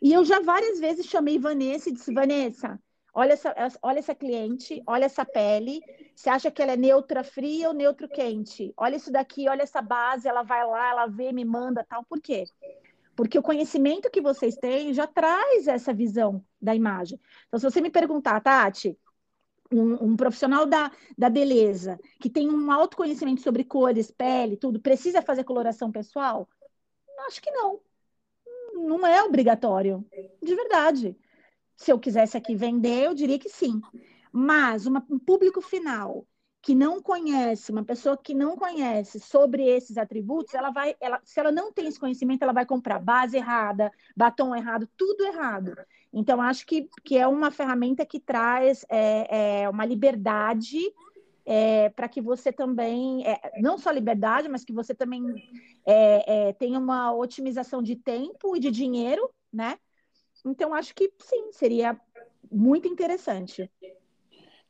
E 0.00 0.12
eu 0.12 0.24
já 0.24 0.40
várias 0.40 0.80
vezes 0.80 1.06
chamei 1.06 1.38
Vanessa 1.38 1.88
e 1.88 1.92
disse: 1.92 2.12
Vanessa, 2.12 2.78
olha 3.14 3.32
essa, 3.32 3.54
olha 3.80 3.98
essa 4.00 4.14
cliente, 4.14 4.82
olha 4.86 5.04
essa 5.04 5.24
pele. 5.24 5.80
Você 6.14 6.28
acha 6.28 6.50
que 6.50 6.60
ela 6.60 6.72
é 6.72 6.76
neutra 6.76 7.22
fria 7.22 7.68
ou 7.68 7.74
neutro 7.74 8.08
quente? 8.08 8.72
Olha 8.76 8.96
isso 8.96 9.12
daqui, 9.12 9.48
olha 9.48 9.62
essa 9.62 9.80
base, 9.80 10.28
ela 10.28 10.42
vai 10.42 10.66
lá, 10.66 10.90
ela 10.90 11.06
vê, 11.06 11.32
me 11.32 11.44
manda, 11.44 11.84
tal. 11.88 12.04
Por 12.04 12.20
quê? 12.20 12.44
Porque 13.14 13.38
o 13.38 13.42
conhecimento 13.42 14.10
que 14.10 14.20
vocês 14.20 14.56
têm 14.56 14.94
já 14.94 15.06
traz 15.06 15.68
essa 15.68 15.92
visão 15.92 16.44
da 16.60 16.74
imagem. 16.74 17.20
Então, 17.46 17.58
se 17.60 17.64
você 17.64 17.80
me 17.80 17.90
perguntar, 17.90 18.40
Tati, 18.40 18.98
um, 19.70 20.12
um, 20.12 20.16
profissional 20.16 20.66
da, 20.66 20.90
da 21.16 21.28
beleza 21.28 21.98
que 22.20 22.30
tem 22.30 22.48
um 22.48 22.70
autoconhecimento 22.70 23.40
sobre 23.40 23.64
cores, 23.64 24.10
pele, 24.10 24.56
tudo, 24.56 24.80
precisa 24.80 25.22
fazer 25.22 25.44
coloração 25.44 25.90
pessoal? 25.90 26.48
Acho 27.26 27.40
que 27.40 27.50
não. 27.50 27.80
Não 28.74 29.06
é 29.06 29.22
obrigatório, 29.22 30.04
de 30.42 30.54
verdade. 30.54 31.16
Se 31.76 31.90
eu 31.90 31.98
quisesse 31.98 32.36
aqui 32.36 32.54
vender, 32.54 33.04
eu 33.04 33.14
diria 33.14 33.38
que 33.38 33.48
sim. 33.48 33.80
Mas 34.32 34.86
uma, 34.86 35.04
um 35.10 35.18
público 35.18 35.60
final 35.60 36.26
que 36.62 36.76
não 36.76 37.02
conhece, 37.02 37.72
uma 37.72 37.84
pessoa 37.84 38.16
que 38.16 38.32
não 38.32 38.56
conhece 38.56 39.18
sobre 39.18 39.64
esses 39.68 39.98
atributos, 39.98 40.54
ela 40.54 40.70
vai, 40.70 40.94
ela, 41.00 41.20
se 41.24 41.40
ela 41.40 41.50
não 41.50 41.72
tem 41.72 41.88
esse 41.88 41.98
conhecimento, 41.98 42.42
ela 42.42 42.52
vai 42.52 42.64
comprar 42.64 43.00
base 43.00 43.36
errada, 43.36 43.90
batom 44.16 44.54
errado, 44.54 44.88
tudo 44.96 45.24
errado. 45.24 45.74
Então, 46.12 46.40
acho 46.40 46.64
que, 46.64 46.88
que 47.02 47.18
é 47.18 47.26
uma 47.26 47.50
ferramenta 47.50 48.06
que 48.06 48.20
traz 48.20 48.86
é, 48.88 49.62
é, 49.62 49.68
uma 49.68 49.84
liberdade 49.84 50.78
é, 51.44 51.88
para 51.88 52.08
que 52.08 52.20
você 52.20 52.52
também, 52.52 53.26
é, 53.26 53.60
não 53.60 53.76
só 53.76 53.90
liberdade, 53.90 54.48
mas 54.48 54.64
que 54.64 54.72
você 54.72 54.94
também 54.94 55.24
é, 55.84 56.48
é, 56.48 56.52
tenha 56.52 56.78
uma 56.78 57.12
otimização 57.12 57.82
de 57.82 57.96
tempo 57.96 58.56
e 58.56 58.60
de 58.60 58.70
dinheiro, 58.70 59.28
né? 59.52 59.76
Então, 60.44 60.72
acho 60.72 60.94
que 60.94 61.12
sim, 61.18 61.50
seria 61.50 62.00
muito 62.50 62.86
interessante. 62.86 63.68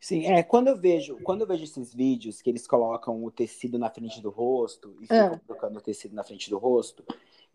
Sim, 0.03 0.27
é, 0.27 0.43
quando 0.43 0.67
eu 0.67 0.77
vejo, 0.77 1.17
quando 1.23 1.43
eu 1.43 1.47
vejo 1.47 1.63
esses 1.63 1.95
vídeos 1.95 2.43
que 2.43 2.51
eles 2.51 2.67
colocam 2.67 3.23
o 3.23 3.31
tecido 3.31 3.79
na 3.79 3.89
frente 3.89 4.21
do 4.21 4.31
rosto 4.31 4.97
e 5.01 5.03
ficam 5.03 5.41
colocando 5.47 5.77
o 5.77 5.81
tecido 5.81 6.13
na 6.13 6.25
frente 6.25 6.51
do 6.51 6.59
rosto, 6.59 7.05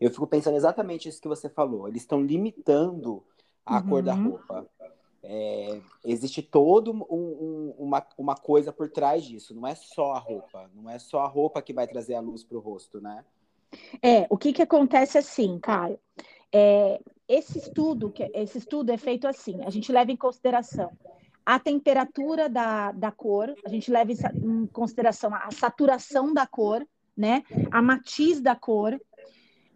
eu 0.00 0.10
fico 0.10 0.26
pensando 0.26 0.56
exatamente 0.56 1.10
isso 1.10 1.20
que 1.20 1.28
você 1.28 1.46
falou. 1.50 1.86
Eles 1.86 2.00
estão 2.00 2.22
limitando 2.22 3.22
a 3.66 3.76
uhum. 3.76 3.88
cor 3.90 4.02
da 4.02 4.14
uhum. 4.14 4.30
roupa. 4.30 4.66
É, 5.22 5.78
existe 6.02 6.40
todo 6.40 6.90
um, 6.90 7.04
um, 7.10 7.74
uma, 7.78 8.06
uma 8.16 8.34
coisa 8.34 8.72
por 8.72 8.88
trás 8.88 9.24
disso. 9.24 9.54
Não 9.54 9.66
é 9.66 9.74
só 9.74 10.12
a 10.12 10.18
roupa. 10.18 10.70
Não 10.74 10.88
é 10.88 10.98
só 10.98 11.20
a 11.20 11.28
roupa 11.28 11.60
que 11.60 11.74
vai 11.74 11.86
trazer 11.86 12.14
a 12.14 12.20
luz 12.20 12.42
para 12.42 12.56
o 12.56 12.62
rosto, 12.62 12.98
né? 12.98 13.26
É, 14.00 14.26
o 14.30 14.38
que, 14.38 14.54
que 14.54 14.62
acontece 14.62 15.18
assim, 15.18 15.58
Caio? 15.58 15.98
É, 16.50 16.98
esse 17.28 17.58
estudo, 17.58 18.10
esse 18.32 18.56
estudo 18.56 18.90
é 18.90 18.96
feito 18.96 19.28
assim, 19.28 19.62
a 19.66 19.68
gente 19.68 19.92
leva 19.92 20.10
em 20.10 20.16
consideração 20.16 20.90
a 21.48 21.58
temperatura 21.58 22.46
da, 22.46 22.92
da 22.92 23.10
cor, 23.10 23.54
a 23.64 23.70
gente 23.70 23.90
leva 23.90 24.12
em 24.12 24.66
consideração 24.66 25.34
a 25.34 25.50
saturação 25.50 26.34
da 26.34 26.46
cor, 26.46 26.86
né? 27.16 27.42
A 27.70 27.80
matiz 27.80 28.38
da 28.38 28.54
cor 28.54 29.00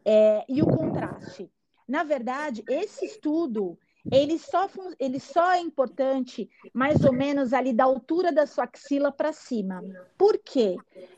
é, 0.05 0.45
e 0.47 0.61
o 0.61 0.67
contraste. 0.67 1.51
Na 1.89 2.05
verdade, 2.05 2.63
esse 2.69 3.07
estudo 3.07 3.79
ele 4.11 4.39
só, 4.39 4.69
ele 5.01 5.19
só 5.19 5.53
é 5.53 5.61
importante 5.61 6.51
mais 6.75 7.03
ou 7.07 7.13
menos 7.13 7.55
ali 7.55 7.73
da 7.73 7.85
altura 7.85 8.31
da 8.31 8.47
sua 8.47 8.65
axila 8.65 9.11
para 9.11 9.33
cima. 9.33 9.83
Por 10.19 10.39
quê? 10.45 10.77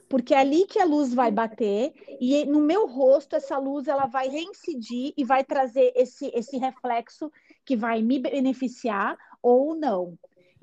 Porque 0.09 0.35
é 0.35 0.39
ali 0.39 0.67
que 0.67 0.79
a 0.79 0.85
luz 0.85 1.13
vai 1.13 1.33
bater 1.33 1.93
e 2.21 2.47
no 2.47 2.61
meu 2.61 2.87
rosto 2.87 3.35
essa 3.35 3.59
luz 3.59 3.89
ela 3.89 4.07
vai 4.07 4.29
reincidir 4.29 5.15
e 5.17 5.25
vai 5.25 5.43
trazer 5.43 5.93
esse, 5.97 6.31
esse 6.33 6.59
reflexo 6.59 7.29
que 7.65 7.75
vai 7.75 8.01
me 8.03 8.21
beneficiar 8.21 9.19
ou 9.43 9.75
não. 9.75 10.17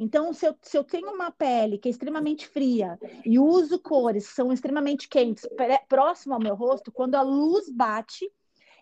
Então, 0.04 0.34
se 0.34 0.48
eu, 0.48 0.56
se 0.64 0.76
eu 0.76 0.84
tenho 0.84 1.14
uma 1.14 1.30
pele 1.30 1.78
que 1.78 1.88
é 1.88 1.92
extremamente 1.92 2.48
fria 2.48 2.98
e 3.24 3.38
uso 3.38 3.78
cores 3.78 4.28
que 4.28 4.34
são 4.34 4.52
extremamente 4.52 5.08
quentes 5.08 5.48
próximo 5.88 6.34
ao 6.34 6.40
meu 6.40 6.56
rosto, 6.56 6.92
quando 6.92 7.14
a 7.14 7.22
luz 7.22 7.70
bate, 7.70 8.28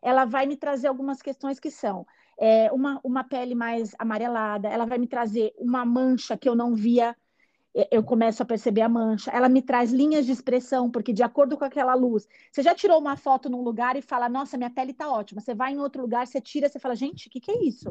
ela 0.01 0.24
vai 0.24 0.45
me 0.45 0.55
trazer 0.55 0.88
algumas 0.88 1.22
questões 1.22 1.59
que 1.59 1.70
são 1.70 2.07
é, 2.39 2.72
uma, 2.72 3.01
uma 3.03 3.22
pele 3.22 3.53
mais 3.53 3.93
amarelada, 3.99 4.70
ela 4.70 4.86
vai 4.86 4.97
me 4.97 5.07
trazer 5.07 5.51
uma 5.57 5.84
mancha 5.84 6.38
que 6.38 6.47
eu 6.47 6.55
não 6.55 6.74
via, 6.74 7.13
eu 7.91 8.03
começo 8.03 8.41
a 8.41 8.45
perceber 8.45 8.82
a 8.82 8.89
mancha, 8.89 9.32
ela 9.32 9.47
me 9.47 9.61
traz 9.61 9.91
linhas 9.91 10.26
de 10.26 10.32
expressão, 10.32 10.89
porque 10.89 11.13
de 11.13 11.24
acordo 11.24 11.57
com 11.57 11.63
aquela 11.63 11.93
luz, 11.93 12.28
você 12.51 12.61
já 12.61 12.74
tirou 12.74 12.99
uma 12.99 13.15
foto 13.15 13.49
num 13.49 13.61
lugar 13.61 13.95
e 13.95 14.01
fala, 14.01 14.28
nossa, 14.28 14.57
minha 14.57 14.70
pele 14.70 14.93
tá 14.93 15.09
ótima. 15.09 15.39
Você 15.39 15.53
vai 15.53 15.74
em 15.74 15.80
outro 15.80 16.01
lugar, 16.01 16.26
você 16.26 16.41
tira, 16.41 16.67
você 16.67 16.80
fala, 16.80 16.95
gente, 16.95 17.28
o 17.28 17.32
que, 17.32 17.39
que 17.39 17.51
é 17.51 17.63
isso? 17.63 17.89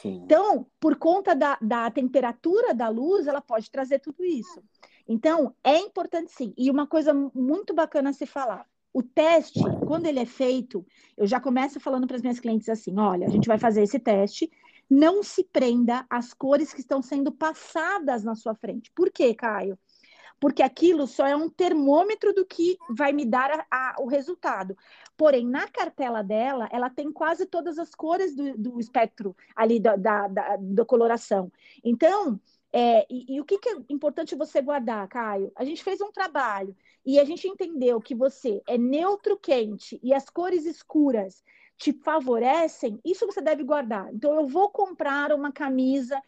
Sim. 0.00 0.20
Então, 0.24 0.66
por 0.78 0.96
conta 0.96 1.34
da, 1.34 1.58
da 1.60 1.90
temperatura 1.90 2.74
da 2.74 2.88
luz, 2.88 3.26
ela 3.26 3.40
pode 3.40 3.70
trazer 3.70 3.98
tudo 3.98 4.24
isso. 4.24 4.62
Então, 5.08 5.54
é 5.64 5.78
importante 5.78 6.30
sim. 6.30 6.52
E 6.56 6.70
uma 6.70 6.86
coisa 6.86 7.14
muito 7.34 7.74
bacana 7.74 8.10
a 8.10 8.12
se 8.12 8.26
falar. 8.26 8.66
O 8.92 9.02
teste, 9.02 9.60
quando 9.86 10.06
ele 10.06 10.18
é 10.18 10.26
feito, 10.26 10.84
eu 11.16 11.26
já 11.26 11.40
começo 11.40 11.78
falando 11.78 12.06
para 12.06 12.16
as 12.16 12.22
minhas 12.22 12.40
clientes 12.40 12.68
assim: 12.68 12.98
olha, 12.98 13.26
a 13.26 13.30
gente 13.30 13.46
vai 13.46 13.58
fazer 13.58 13.82
esse 13.82 13.98
teste, 13.98 14.50
não 14.88 15.22
se 15.22 15.44
prenda 15.44 16.06
às 16.08 16.32
cores 16.32 16.72
que 16.72 16.80
estão 16.80 17.02
sendo 17.02 17.30
passadas 17.30 18.24
na 18.24 18.34
sua 18.34 18.54
frente. 18.54 18.90
Por 18.94 19.10
quê, 19.10 19.34
Caio? 19.34 19.78
porque 20.40 20.62
aquilo 20.62 21.06
só 21.06 21.26
é 21.26 21.34
um 21.34 21.48
termômetro 21.48 22.32
do 22.32 22.46
que 22.46 22.78
vai 22.90 23.12
me 23.12 23.24
dar 23.24 23.50
a, 23.50 23.66
a, 23.70 23.96
o 24.00 24.06
resultado. 24.06 24.76
Porém, 25.16 25.46
na 25.46 25.66
cartela 25.68 26.22
dela, 26.22 26.68
ela 26.70 26.88
tem 26.88 27.12
quase 27.12 27.46
todas 27.46 27.78
as 27.78 27.94
cores 27.94 28.34
do, 28.34 28.56
do 28.56 28.80
espectro 28.80 29.36
ali 29.54 29.80
da, 29.80 29.96
da, 29.96 30.28
da, 30.28 30.56
da 30.56 30.84
coloração. 30.84 31.50
Então, 31.82 32.40
é, 32.72 33.06
e, 33.10 33.36
e, 33.36 33.40
o 33.40 33.44
que, 33.44 33.58
que, 33.58 33.68
é 33.68 33.76
importante 33.88 34.36
você 34.36 34.60
guardar, 34.60 35.08
Caio? 35.08 35.50
A 35.56 35.64
gente 35.64 35.82
fez 35.82 36.00
um 36.00 36.12
trabalho 36.12 36.76
e 37.04 37.18
a 37.18 37.24
gente 37.24 37.48
entendeu 37.48 38.00
que 38.00 38.14
você 38.14 38.62
é 38.68 38.78
neutro 38.78 39.36
quente 39.36 39.98
e 40.02 40.14
as 40.14 40.28
cores 40.28 40.66
escuras 40.66 41.42
te 41.78 41.92
favorecem, 41.92 43.00
isso 43.04 43.24
você 43.24 43.40
deve 43.40 43.62
guardar. 43.62 44.12
Então, 44.12 44.34
eu 44.34 44.46
vou 44.46 44.68
comprar 44.68 45.32
uma 45.32 45.52
camisa 45.52 46.20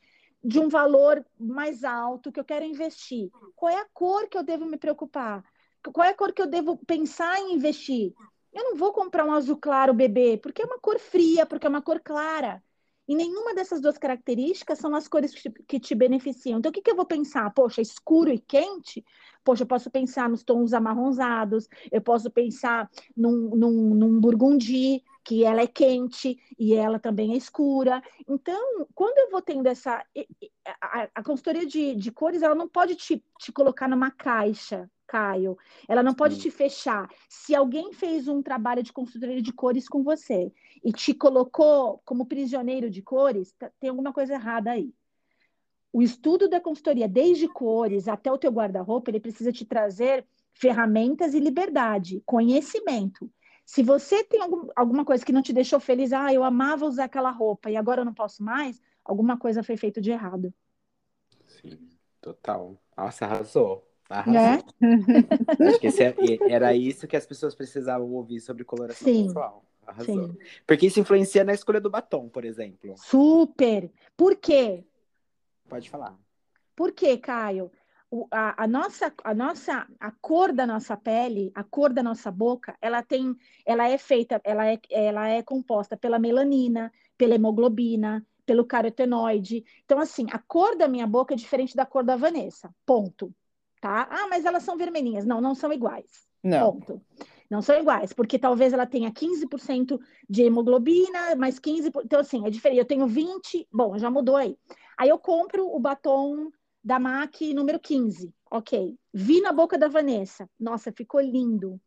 de 0.43 0.59
um 0.59 0.69
valor 0.69 1.25
mais 1.39 1.85
alto 1.85 2.33
que 2.33 2.39
eu 2.39 2.45
quero 2.45 2.65
investir. 2.65 3.31
Qual 3.57 3.71
é 3.71 3.81
a 3.81 3.87
cor 3.93 4.29
que 4.29 4.39
eu 4.39 4.45
devo 4.45 4.65
me 4.65 4.79
preocupar? 4.79 5.45
Qual 5.93 6.07
é 6.07 6.11
a 6.11 6.15
cor 6.15 6.33
que 6.33 6.41
eu 6.41 6.47
devo 6.47 6.77
pensar 6.87 7.39
em 7.41 7.55
investir? 7.55 8.15
Eu 8.53 8.65
não 8.65 8.77
vou 8.77 8.93
comprar 8.93 9.25
um 9.25 9.33
azul 9.33 9.57
claro 9.57 9.93
bebê, 9.93 10.39
porque 10.39 10.63
é 10.63 10.65
uma 10.65 10.79
cor 10.79 10.99
fria, 10.99 11.45
porque 11.45 11.67
é 11.67 11.71
uma 11.71 11.83
cor 11.83 12.01
clara. 12.01 12.63
E 13.09 13.15
nenhuma 13.15 13.55
dessas 13.55 13.81
duas 13.81 13.99
características 13.99 14.79
são 14.79 14.95
as 14.95 15.09
cores 15.09 15.35
que 15.35 15.51
te, 15.51 15.63
que 15.65 15.81
te 15.81 15.95
beneficiam. 15.97 16.59
Então, 16.59 16.71
o 16.71 16.73
que, 16.73 16.81
que 16.81 16.91
eu 16.91 16.97
vou 16.97 17.05
pensar? 17.05 17.51
Poxa, 17.51 17.83
escuro 17.83 18.31
e 18.31 18.39
quente? 18.39 19.05
Poxa, 19.43 19.65
eu 19.65 19.67
posso 19.67 19.91
pensar 19.91 20.29
nos 20.29 20.45
tons 20.45 20.73
amarronzados, 20.73 21.67
eu 21.91 22.01
posso 22.01 22.31
pensar 22.31 22.89
num, 23.17 23.51
num, 23.57 23.95
num 23.95 24.21
burgundi, 24.21 25.03
que 25.25 25.45
ela 25.45 25.61
é 25.61 25.67
quente 25.67 26.39
e 26.59 26.75
ela 26.75 26.99
também 26.99 27.33
é 27.33 27.37
escura. 27.37 28.03
Então, 28.29 28.87
quando 28.95 29.19
eu 29.19 29.31
vou 29.31 29.43
tendo 29.43 29.67
essa. 29.67 30.05
A, 30.81 31.09
a 31.15 31.23
consultoria 31.23 31.67
de, 31.67 31.95
de 31.95 32.11
cores, 32.11 32.43
ela 32.43 32.55
não 32.55 32.69
pode 32.69 32.95
te, 32.97 33.23
te 33.39 33.53
colocar 33.53 33.89
numa 33.89 34.11
caixa, 34.11 34.91
Caio. 35.07 35.59
Ela 35.89 36.03
não 36.03 36.15
pode 36.15 36.35
Sim. 36.35 36.43
te 36.43 36.51
fechar. 36.51 37.09
Se 37.29 37.55
alguém 37.55 37.93
fez 37.93 38.29
um 38.29 38.43
trabalho 38.43 38.83
de 38.83 38.93
consultoria 38.93 39.43
de 39.43 39.53
cores 39.53 39.89
com 39.89 40.03
você 40.03 40.53
e 40.85 40.93
te 40.93 41.13
colocou 41.13 42.01
como 42.05 42.27
prisioneiro 42.27 42.89
de 42.89 43.03
cores, 43.03 43.53
tá, 43.53 43.71
tem 43.81 43.91
alguma 43.91 44.13
coisa 44.13 44.35
errada 44.35 44.71
aí. 44.71 44.93
O 45.93 46.01
estudo 46.01 46.49
da 46.49 46.61
consultoria, 46.61 47.09
desde 47.09 47.49
cores 47.49 48.07
até 48.07 48.31
o 48.31 48.39
teu 48.39 48.53
guarda-roupa, 48.53 49.11
ele 49.11 49.19
precisa 49.19 49.51
te 49.51 49.65
trazer 49.65 50.25
ferramentas 50.53 51.35
e 51.35 51.41
liberdade, 51.41 52.23
conhecimento. 52.25 53.29
Se 53.71 53.85
você 53.85 54.25
tem 54.25 54.43
algum, 54.43 54.69
alguma 54.75 55.05
coisa 55.05 55.25
que 55.25 55.31
não 55.31 55.43
te 55.43 55.53
deixou 55.53 55.79
feliz, 55.79 56.13
ah, 56.13 56.35
eu 56.35 56.43
amava 56.43 56.85
usar 56.85 57.05
aquela 57.05 57.31
roupa 57.31 57.71
e 57.71 57.77
agora 57.77 58.01
eu 58.01 58.05
não 58.05 58.13
posso 58.13 58.43
mais, 58.43 58.83
alguma 59.05 59.39
coisa 59.39 59.63
foi 59.63 59.77
feita 59.77 60.01
de 60.01 60.11
errado. 60.11 60.53
Sim, 61.47 61.79
total. 62.21 62.83
Nossa, 62.97 63.27
arrasou. 63.27 63.89
Arrasou. 64.09 64.41
É? 64.41 65.69
Acho 65.69 65.79
que 65.79 65.87
é, 65.87 66.53
era 66.53 66.75
isso 66.75 67.07
que 67.07 67.17
as 67.17 67.25
pessoas 67.25 67.55
precisavam 67.55 68.13
ouvir 68.13 68.41
sobre 68.41 68.65
coloração 68.65 69.07
Sim. 69.07 69.29
pessoal. 69.29 69.65
Arrasou. 69.87 70.27
Sim. 70.27 70.39
Porque 70.67 70.87
isso 70.87 70.99
influencia 70.99 71.45
na 71.45 71.55
escolha 71.55 71.81
do 71.81 71.89
batom, 71.89 72.29
por 72.29 72.45
exemplo. 72.45 72.97
Super. 72.97 73.89
Por 74.17 74.35
quê? 74.35 74.85
Pode 75.69 75.89
falar. 75.89 76.19
Por 76.75 76.91
quê, 76.91 77.17
Caio? 77.17 77.71
A, 78.31 78.65
a, 78.65 78.67
nossa, 78.67 79.13
a 79.23 79.35
nossa, 79.35 79.87
a 79.99 80.11
cor 80.11 80.53
da 80.53 80.67
nossa 80.67 80.97
pele, 80.97 81.53
a 81.55 81.63
cor 81.63 81.93
da 81.93 82.03
nossa 82.03 82.31
boca, 82.31 82.77
ela 82.81 83.03
tem, 83.03 83.37
ela 83.65 83.89
é 83.89 83.97
feita, 83.97 84.41
ela 84.43 84.67
é, 84.67 84.79
ela 84.91 85.29
é 85.29 85.43
composta 85.43 85.97
pela 85.97 86.19
melanina, 86.19 86.93
pela 87.17 87.35
hemoglobina, 87.35 88.27
pelo 88.45 88.65
carotenoide. 88.65 89.65
Então, 89.85 90.01
assim, 90.01 90.27
a 90.33 90.39
cor 90.39 90.77
da 90.77 90.89
minha 90.89 91.07
boca 91.07 91.35
é 91.35 91.37
diferente 91.37 91.77
da 91.77 91.87
cor 91.87 92.03
da 92.03 92.17
Vanessa. 92.17 92.75
Ponto. 92.85 93.33
Tá? 93.81 94.09
Ah, 94.11 94.27
mas 94.29 94.45
elas 94.45 94.65
são 94.65 94.77
vermelhinhas. 94.77 95.25
Não, 95.25 95.41
não 95.41 95.55
são 95.55 95.73
iguais. 95.73 96.27
Não. 96.43 96.73
Ponto. 96.73 97.01
Não 97.49 97.63
são 97.63 97.79
iguais, 97.79 98.13
porque 98.13 98.39
talvez 98.39 98.73
ela 98.73 98.87
tenha 98.87 99.11
15% 99.11 99.99
de 100.29 100.43
hemoglobina, 100.43 101.35
mais 101.37 101.59
15%. 101.59 102.03
Então, 102.05 102.21
assim, 102.21 102.47
é 102.47 102.51
diferente. 102.51 102.79
Eu 102.79 102.85
tenho 102.85 103.07
20%. 103.07 103.67
Bom, 103.73 103.97
já 103.99 104.11
mudou 104.11 104.37
aí. 104.37 104.57
Aí 104.99 105.09
eu 105.09 105.19
compro 105.19 105.67
o 105.67 105.79
batom 105.79 106.51
da 106.83 106.99
MAC 106.99 107.53
número 107.55 107.79
15. 107.79 108.33
Ok. 108.51 108.99
Vi 109.13 109.41
na 109.41 109.53
boca 109.53 109.79
da 109.79 109.89
Vanessa. 109.89 110.49
Nossa, 110.59 110.93
ficou 110.93 111.21
lindo. 111.21 111.81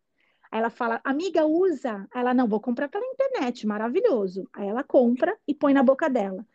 Aí 0.52 0.60
ela 0.60 0.70
fala, 0.70 1.02
amiga, 1.04 1.46
usa. 1.46 2.08
Aí 2.14 2.22
ela, 2.22 2.34
não, 2.34 2.48
vou 2.48 2.60
comprar 2.60 2.88
pela 2.88 3.06
internet, 3.06 3.66
maravilhoso. 3.66 4.48
Aí 4.54 4.68
ela 4.68 4.84
compra 4.84 5.38
e 5.48 5.54
põe 5.54 5.74
na 5.74 5.82
boca 5.82 6.10
dela. 6.10 6.46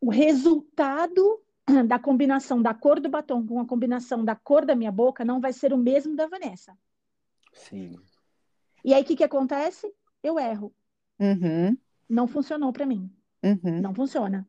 O 0.00 0.10
resultado 0.10 1.40
da 1.86 1.98
combinação 1.98 2.60
da 2.60 2.74
cor 2.74 2.98
do 3.00 3.08
batom 3.08 3.46
com 3.46 3.60
a 3.60 3.66
combinação 3.66 4.24
da 4.24 4.34
cor 4.34 4.64
da 4.64 4.74
minha 4.74 4.90
boca 4.90 5.24
não 5.24 5.40
vai 5.40 5.52
ser 5.52 5.72
o 5.72 5.78
mesmo 5.78 6.16
da 6.16 6.26
Vanessa. 6.26 6.76
Sim. 7.52 7.96
E 8.84 8.92
aí, 8.92 9.02
o 9.02 9.04
que, 9.04 9.16
que 9.16 9.24
acontece? 9.24 9.92
Eu 10.22 10.38
erro. 10.38 10.74
Uhum. 11.18 11.76
Não 12.08 12.26
funcionou 12.26 12.72
para 12.72 12.86
mim. 12.86 13.10
Uhum. 13.42 13.80
Não 13.80 13.94
funciona. 13.94 14.48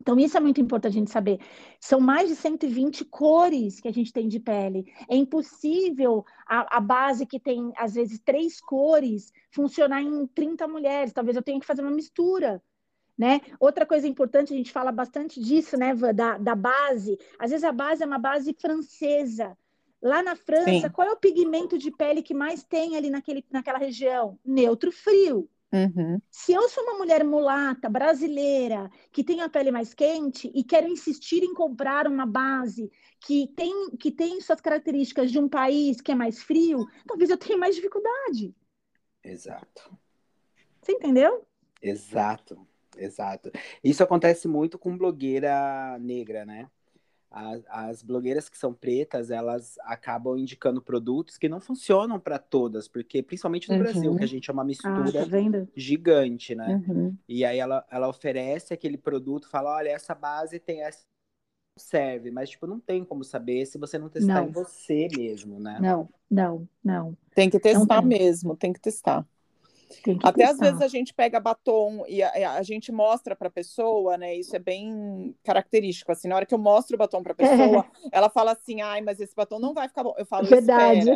Então, 0.00 0.18
isso 0.18 0.36
é 0.36 0.40
muito 0.40 0.60
importante 0.60 0.96
a 0.96 0.98
gente 0.98 1.10
saber. 1.10 1.40
São 1.80 2.00
mais 2.00 2.28
de 2.28 2.36
120 2.36 3.04
cores 3.06 3.80
que 3.80 3.88
a 3.88 3.92
gente 3.92 4.12
tem 4.12 4.28
de 4.28 4.38
pele. 4.38 4.92
É 5.08 5.16
impossível 5.16 6.24
a, 6.46 6.76
a, 6.76 6.80
base 6.80 7.26
que 7.26 7.40
tem, 7.40 7.72
às 7.76 7.94
vezes, 7.94 8.18
três 8.18 8.60
cores 8.60 9.32
funcionar 9.50 10.02
em 10.02 10.26
30 10.26 10.68
mulheres. 10.68 11.12
Talvez 11.12 11.36
eu 11.36 11.42
tenha 11.42 11.60
que 11.60 11.66
fazer 11.66 11.82
uma 11.82 11.90
mistura. 11.90 12.62
Né? 13.16 13.40
Outra 13.60 13.86
coisa 13.86 14.08
importante, 14.08 14.52
a 14.52 14.56
gente 14.56 14.72
fala 14.72 14.90
bastante 14.90 15.40
disso, 15.40 15.76
né, 15.76 15.94
da, 15.94 16.36
da 16.36 16.54
base. 16.54 17.16
Às 17.38 17.50
vezes 17.50 17.64
a 17.64 17.70
base 17.70 18.02
é 18.02 18.06
uma 18.06 18.18
base 18.18 18.52
francesa. 18.60 19.56
Lá 20.02 20.22
na 20.22 20.36
França, 20.36 20.88
Sim. 20.88 20.90
qual 20.90 21.08
é 21.08 21.12
o 21.12 21.16
pigmento 21.16 21.78
de 21.78 21.90
pele 21.90 22.22
que 22.22 22.34
mais 22.34 22.62
tem 22.62 22.94
ali 22.94 23.08
naquele, 23.08 23.42
naquela 23.50 23.78
região? 23.78 24.38
Neutro 24.44 24.92
frio. 24.92 25.48
Uhum. 25.74 26.20
Se 26.30 26.52
eu 26.52 26.68
sou 26.68 26.84
uma 26.84 26.98
mulher 26.98 27.24
mulata, 27.24 27.88
brasileira, 27.88 28.88
que 29.10 29.24
tem 29.24 29.40
a 29.40 29.48
pele 29.48 29.72
mais 29.72 29.92
quente 29.92 30.48
e 30.54 30.62
quero 30.62 30.86
insistir 30.86 31.42
em 31.42 31.52
comprar 31.52 32.06
uma 32.06 32.24
base 32.24 32.92
que 33.18 33.48
tem, 33.56 33.90
que 33.96 34.12
tem 34.12 34.40
suas 34.40 34.60
características 34.60 35.32
de 35.32 35.38
um 35.40 35.48
país 35.48 36.00
que 36.00 36.12
é 36.12 36.14
mais 36.14 36.40
frio, 36.40 36.86
talvez 37.08 37.28
eu 37.28 37.36
tenha 37.36 37.58
mais 37.58 37.74
dificuldade. 37.74 38.54
Exato. 39.24 39.98
Você 40.80 40.92
entendeu? 40.92 41.44
Exato, 41.82 42.64
exato. 42.96 43.50
Isso 43.82 44.04
acontece 44.04 44.46
muito 44.46 44.78
com 44.78 44.96
blogueira 44.96 45.98
negra, 45.98 46.44
né? 46.44 46.70
As, 47.34 47.64
as 47.68 48.02
blogueiras 48.02 48.48
que 48.48 48.56
são 48.56 48.72
pretas, 48.72 49.30
elas 49.30 49.76
acabam 49.82 50.38
indicando 50.38 50.80
produtos 50.80 51.36
que 51.36 51.48
não 51.48 51.60
funcionam 51.60 52.20
para 52.20 52.38
todas, 52.38 52.86
porque 52.86 53.22
principalmente 53.22 53.68
no 53.68 53.74
uhum. 53.74 53.82
Brasil, 53.82 54.16
que 54.16 54.22
a 54.22 54.28
gente 54.28 54.48
é 54.48 54.52
uma 54.52 54.62
ah, 54.62 54.66
mistura 54.66 55.02
ah, 55.08 55.12
tá 55.12 55.66
gigante, 55.74 56.54
né? 56.54 56.80
Uhum. 56.86 57.16
E 57.28 57.44
aí 57.44 57.58
ela, 57.58 57.84
ela 57.90 58.08
oferece 58.08 58.72
aquele 58.72 58.96
produto, 58.96 59.48
fala, 59.48 59.74
olha, 59.74 59.88
essa 59.88 60.14
base 60.14 60.60
tem 60.60 60.82
essa 60.82 61.02
serve, 61.76 62.30
mas 62.30 62.50
tipo, 62.50 62.68
não 62.68 62.78
tem 62.78 63.04
como 63.04 63.24
saber 63.24 63.66
se 63.66 63.78
você 63.78 63.98
não 63.98 64.08
testar 64.08 64.34
não. 64.34 64.48
em 64.48 64.52
você 64.52 65.08
mesmo, 65.16 65.58
né? 65.58 65.78
Não, 65.80 66.08
não, 66.30 66.68
não. 66.84 67.16
Tem 67.34 67.50
que 67.50 67.58
testar 67.58 68.00
mesmo, 68.00 68.56
tem 68.56 68.72
que 68.72 68.80
testar. 68.80 69.26
Até 70.22 70.44
às 70.44 70.58
vezes 70.58 70.80
a 70.80 70.88
gente 70.88 71.12
pega 71.12 71.40
batom 71.40 72.04
e 72.08 72.22
a, 72.22 72.52
a 72.52 72.62
gente 72.62 72.90
mostra 72.92 73.34
para 73.36 73.48
a 73.48 73.50
pessoa, 73.50 74.16
né? 74.16 74.34
Isso 74.34 74.54
é 74.54 74.58
bem 74.58 75.34
característico. 75.44 76.12
Assim, 76.12 76.28
na 76.28 76.36
hora 76.36 76.46
que 76.46 76.54
eu 76.54 76.58
mostro 76.58 76.94
o 76.96 76.98
batom 76.98 77.22
para 77.22 77.32
a 77.32 77.36
pessoa, 77.36 77.86
ela 78.12 78.28
fala 78.28 78.52
assim: 78.52 78.80
ai, 78.80 79.00
mas 79.00 79.20
esse 79.20 79.34
batom 79.34 79.58
não 79.58 79.74
vai 79.74 79.88
ficar 79.88 80.04
bom. 80.04 80.14
Eu 80.16 80.26
falo, 80.26 80.46
Verdade. 80.46 81.10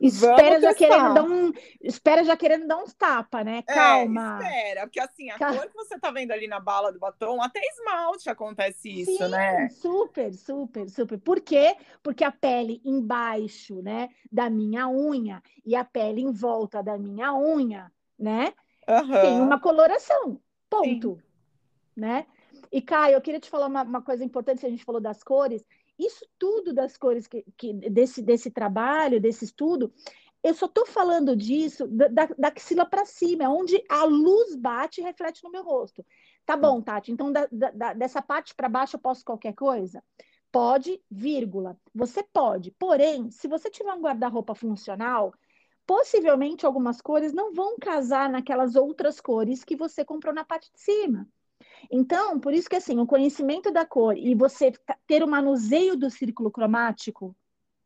Espera 0.00 0.60
já 0.60 0.74
querendo 0.74 1.14
dar 1.14 1.24
um, 1.24 1.52
espera 1.80 2.24
já 2.24 2.36
querendo 2.36 2.66
dar 2.66 2.78
uns 2.78 2.94
tapa, 2.94 3.42
né? 3.44 3.58
É, 3.58 3.74
Calma. 3.74 4.38
É, 4.42 4.46
espera, 4.46 4.80
porque 4.82 5.00
assim, 5.00 5.30
a 5.30 5.38
cor 5.38 5.68
que 5.68 5.74
você 5.74 5.98
tá 5.98 6.10
vendo 6.10 6.32
ali 6.32 6.46
na 6.46 6.60
bala 6.60 6.92
do 6.92 6.98
batom, 6.98 7.40
até 7.42 7.60
esmalte 7.60 8.28
acontece 8.28 8.88
isso, 8.88 9.24
Sim, 9.24 9.28
né? 9.28 9.68
Super, 9.70 10.32
super, 10.34 10.88
super. 10.88 11.18
Por 11.18 11.40
quê? 11.40 11.76
Porque 12.02 12.24
a 12.24 12.32
pele 12.32 12.80
embaixo, 12.84 13.82
né, 13.82 14.10
da 14.30 14.50
minha 14.50 14.88
unha 14.88 15.42
e 15.64 15.74
a 15.74 15.84
pele 15.84 16.20
em 16.20 16.32
volta 16.32 16.82
da 16.82 16.98
minha 16.98 17.34
unha, 17.34 17.90
né? 18.18 18.52
Uhum. 18.88 19.20
Tem 19.20 19.40
uma 19.40 19.60
coloração. 19.60 20.40
Ponto. 20.68 21.16
Sim. 21.16 21.22
Né? 21.96 22.26
E 22.70 22.82
Caio, 22.82 23.14
eu 23.14 23.20
queria 23.20 23.40
te 23.40 23.48
falar 23.48 23.66
uma, 23.66 23.82
uma 23.82 24.02
coisa 24.02 24.24
importante, 24.24 24.66
a 24.66 24.68
gente 24.68 24.84
falou 24.84 25.00
das 25.00 25.22
cores. 25.22 25.64
Isso 25.98 26.26
tudo 26.38 26.72
das 26.72 26.96
cores 26.96 27.26
que, 27.26 27.44
que 27.56 27.72
desse, 27.72 28.20
desse 28.22 28.50
trabalho, 28.50 29.20
desse 29.20 29.44
estudo, 29.44 29.92
eu 30.42 30.54
só 30.54 30.66
estou 30.66 30.86
falando 30.86 31.34
disso 31.34 31.86
da, 31.88 32.08
da, 32.08 32.48
axila 32.48 32.84
para 32.84 33.04
cima, 33.04 33.44
é 33.44 33.48
onde 33.48 33.82
a 33.88 34.04
luz 34.04 34.54
bate 34.54 35.00
e 35.00 35.04
reflete 35.04 35.42
no 35.42 35.50
meu 35.50 35.64
rosto. 35.64 36.04
Tá 36.44 36.56
bom, 36.56 36.80
Tati, 36.80 37.10
então 37.10 37.32
da, 37.32 37.48
da, 37.50 37.92
dessa 37.94 38.22
parte 38.22 38.54
para 38.54 38.68
baixo 38.68 38.96
eu 38.96 39.00
posso 39.00 39.24
qualquer 39.24 39.54
coisa? 39.54 40.02
Pode, 40.52 41.02
vírgula. 41.10 41.76
Você 41.94 42.22
pode. 42.22 42.70
Porém, 42.72 43.30
se 43.30 43.48
você 43.48 43.68
tiver 43.68 43.92
um 43.92 44.00
guarda-roupa 44.00 44.54
funcional, 44.54 45.34
possivelmente 45.86 46.64
algumas 46.64 47.00
cores 47.00 47.32
não 47.32 47.52
vão 47.52 47.76
casar 47.78 48.30
naquelas 48.30 48.76
outras 48.76 49.20
cores 49.20 49.64
que 49.64 49.76
você 49.76 50.04
comprou 50.04 50.32
na 50.32 50.44
parte 50.44 50.70
de 50.72 50.80
cima. 50.80 51.28
Então, 51.90 52.38
por 52.40 52.52
isso 52.52 52.68
que 52.68 52.76
assim, 52.76 52.98
o 52.98 53.06
conhecimento 53.06 53.70
da 53.70 53.84
cor 53.84 54.16
e 54.16 54.34
você 54.34 54.72
ter 55.06 55.22
o 55.22 55.28
manuseio 55.28 55.96
do 55.96 56.10
círculo 56.10 56.50
cromático, 56.50 57.34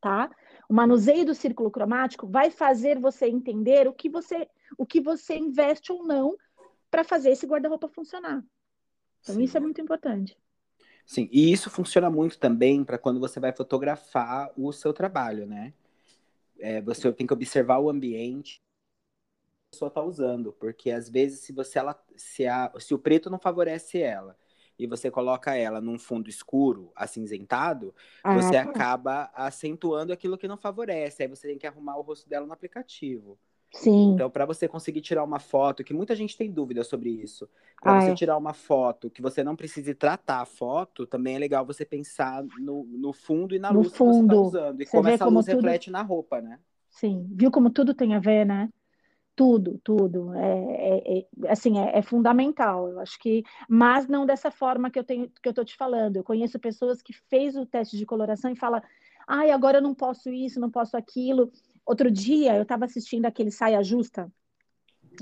tá? 0.00 0.30
O 0.68 0.74
manuseio 0.74 1.24
do 1.24 1.34
círculo 1.34 1.70
cromático 1.70 2.26
vai 2.26 2.50
fazer 2.50 2.98
você 2.98 3.26
entender 3.26 3.86
o 3.86 3.92
que 3.92 4.08
você, 4.08 4.48
o 4.78 4.86
que 4.86 5.00
você 5.00 5.36
investe 5.36 5.92
ou 5.92 6.04
não 6.04 6.36
para 6.90 7.04
fazer 7.04 7.30
esse 7.30 7.46
guarda-roupa 7.46 7.88
funcionar. 7.88 8.42
Então, 9.22 9.34
Sim. 9.34 9.42
isso 9.42 9.56
é 9.56 9.60
muito 9.60 9.80
importante. 9.80 10.36
Sim, 11.04 11.28
e 11.32 11.52
isso 11.52 11.68
funciona 11.68 12.08
muito 12.08 12.38
também 12.38 12.84
para 12.84 12.98
quando 12.98 13.20
você 13.20 13.40
vai 13.40 13.52
fotografar 13.52 14.50
o 14.56 14.72
seu 14.72 14.92
trabalho, 14.92 15.46
né? 15.46 15.74
É, 16.58 16.80
você 16.80 17.12
tem 17.12 17.26
que 17.26 17.32
observar 17.32 17.78
o 17.78 17.90
ambiente 17.90 18.62
pessoa 19.70 19.88
está 19.88 20.02
usando, 20.02 20.52
porque 20.52 20.90
às 20.90 21.08
vezes 21.08 21.40
se 21.40 21.52
você 21.52 21.78
ela 21.78 21.98
se, 22.16 22.46
a, 22.46 22.72
se 22.78 22.92
o 22.92 22.98
preto 22.98 23.30
não 23.30 23.38
favorece 23.38 24.00
ela 24.00 24.36
e 24.78 24.86
você 24.86 25.10
coloca 25.10 25.54
ela 25.54 25.80
num 25.80 25.98
fundo 25.98 26.28
escuro, 26.28 26.90
acinzentado, 26.96 27.94
ah, 28.24 28.34
você 28.34 28.52
tá. 28.52 28.62
acaba 28.62 29.30
acentuando 29.34 30.12
aquilo 30.12 30.38
que 30.38 30.48
não 30.48 30.56
favorece. 30.56 31.22
Aí 31.22 31.28
você 31.28 31.48
tem 31.48 31.58
que 31.58 31.66
arrumar 31.66 31.96
o 31.98 32.02
rosto 32.02 32.28
dela 32.28 32.46
no 32.46 32.52
aplicativo. 32.52 33.38
Sim. 33.72 34.14
Então, 34.14 34.28
para 34.28 34.46
você 34.46 34.66
conseguir 34.66 35.00
tirar 35.00 35.22
uma 35.22 35.38
foto, 35.38 35.84
que 35.84 35.94
muita 35.94 36.16
gente 36.16 36.36
tem 36.36 36.50
dúvida 36.50 36.82
sobre 36.82 37.10
isso, 37.10 37.48
para 37.80 38.00
você 38.00 38.14
tirar 38.14 38.36
uma 38.36 38.52
foto 38.52 39.10
que 39.10 39.22
você 39.22 39.44
não 39.44 39.54
precise 39.54 39.94
tratar 39.94 40.40
a 40.40 40.46
foto, 40.46 41.06
também 41.06 41.36
é 41.36 41.38
legal 41.38 41.64
você 41.64 41.84
pensar 41.84 42.42
no, 42.58 42.84
no 42.84 43.12
fundo 43.12 43.54
e 43.54 43.58
na 43.58 43.72
no 43.72 43.82
luz 43.82 43.94
fundo. 43.94 44.10
que 44.10 44.16
você 44.16 44.22
está 44.22 44.36
usando. 44.36 44.80
E 44.80 44.86
você 44.86 44.90
como 44.90 45.08
essa 45.08 45.24
como 45.24 45.36
luz 45.36 45.46
tudo... 45.46 45.56
reflete 45.56 45.90
na 45.90 46.02
roupa, 46.02 46.40
né? 46.40 46.58
Sim. 46.88 47.28
Viu 47.32 47.50
como 47.50 47.70
tudo 47.70 47.94
tem 47.94 48.14
a 48.14 48.18
ver, 48.18 48.44
né? 48.44 48.68
Tudo, 49.40 49.80
tudo. 49.82 50.34
É, 50.34 50.98
é, 50.98 51.18
é 51.20 51.26
assim, 51.50 51.78
é, 51.78 51.96
é, 51.96 52.02
fundamental. 52.02 52.90
Eu 52.90 53.00
acho 53.00 53.18
que, 53.18 53.42
mas 53.66 54.06
não 54.06 54.26
dessa 54.26 54.50
forma 54.50 54.90
que 54.90 54.98
eu 54.98 55.04
tenho, 55.04 55.30
que 55.30 55.48
eu 55.48 55.50
estou 55.50 55.64
te 55.64 55.74
falando. 55.78 56.16
Eu 56.16 56.22
conheço 56.22 56.58
pessoas 56.58 57.00
que 57.00 57.14
fez 57.14 57.56
o 57.56 57.64
teste 57.64 57.96
de 57.96 58.04
coloração 58.04 58.50
e 58.50 58.56
fala, 58.56 58.82
ai, 59.26 59.50
agora 59.50 59.78
eu 59.78 59.82
não 59.82 59.94
posso 59.94 60.28
isso, 60.28 60.60
não 60.60 60.70
posso 60.70 60.94
aquilo. 60.94 61.50
Outro 61.86 62.10
dia 62.10 62.54
eu 62.54 62.64
estava 62.64 62.84
assistindo 62.84 63.24
aquele 63.24 63.50
Saia 63.50 63.82
Justa. 63.82 64.30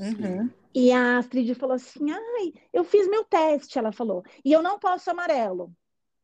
Uhum. 0.01 0.51
E 0.75 0.91
a 0.91 1.19
Astrid 1.19 1.55
falou 1.55 1.77
assim: 1.77 2.11
ai, 2.11 2.55
eu 2.73 2.83
fiz 2.83 3.09
meu 3.09 3.23
teste, 3.23 3.79
ela 3.79 3.93
falou, 3.93 4.25
e 4.45 4.53
eu 4.53 4.61
não 4.61 4.81
posso 4.81 5.09
amarelo, 5.12 5.73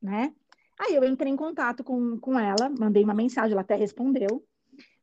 né? 0.03 0.35
Aí 0.81 0.97
eu 0.97 1.05
entrei 1.05 1.31
em 1.31 1.37
contato 1.37 1.85
com, 1.85 2.19
com 2.19 2.37
ela, 2.37 2.69
mandei 2.77 3.05
uma 3.05 3.15
mensagem, 3.15 3.53
ela 3.53 3.61
até 3.61 3.77
respondeu. 3.77 4.45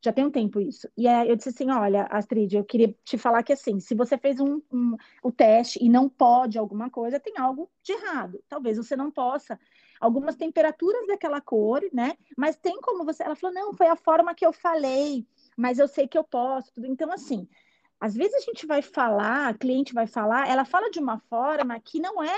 Já 0.04 0.12
tem 0.12 0.24
um 0.24 0.30
tempo 0.30 0.60
isso. 0.60 0.88
E 0.96 1.06
aí 1.06 1.28
eu 1.28 1.36
disse 1.36 1.50
assim: 1.50 1.70
olha, 1.70 2.08
Astrid, 2.10 2.56
eu 2.56 2.64
queria 2.64 2.92
te 3.04 3.16
falar 3.16 3.42
que 3.44 3.52
assim, 3.52 3.78
se 3.78 3.94
você 3.94 4.18
fez 4.18 4.40
um, 4.40 4.60
um, 4.72 4.96
o 5.22 5.30
teste 5.30 5.78
e 5.82 5.88
não 5.88 6.08
pode 6.08 6.58
alguma 6.58 6.90
coisa, 6.90 7.20
tem 7.20 7.38
algo 7.38 7.70
de 7.82 7.92
errado. 7.92 8.42
Talvez 8.48 8.76
você 8.76 8.96
não 8.96 9.10
possa. 9.10 9.58
Algumas 10.00 10.34
temperaturas 10.34 11.06
daquela 11.06 11.40
cor, 11.40 11.80
né? 11.92 12.14
Mas 12.36 12.56
tem 12.56 12.80
como 12.80 13.04
você. 13.04 13.22
Ela 13.22 13.36
falou: 13.36 13.54
não, 13.54 13.72
foi 13.72 13.86
a 13.86 13.94
forma 13.94 14.34
que 14.34 14.44
eu 14.44 14.52
falei, 14.52 15.24
mas 15.56 15.78
eu 15.78 15.86
sei 15.86 16.08
que 16.08 16.18
eu 16.18 16.24
posso. 16.24 16.72
Tudo. 16.72 16.88
Então, 16.88 17.12
assim, 17.12 17.48
às 18.00 18.16
vezes 18.16 18.34
a 18.34 18.40
gente 18.40 18.66
vai 18.66 18.82
falar, 18.82 19.50
a 19.50 19.54
cliente 19.54 19.94
vai 19.94 20.08
falar, 20.08 20.48
ela 20.48 20.64
fala 20.64 20.90
de 20.90 20.98
uma 20.98 21.20
forma 21.20 21.78
que 21.78 22.00
não 22.00 22.20
é 22.20 22.36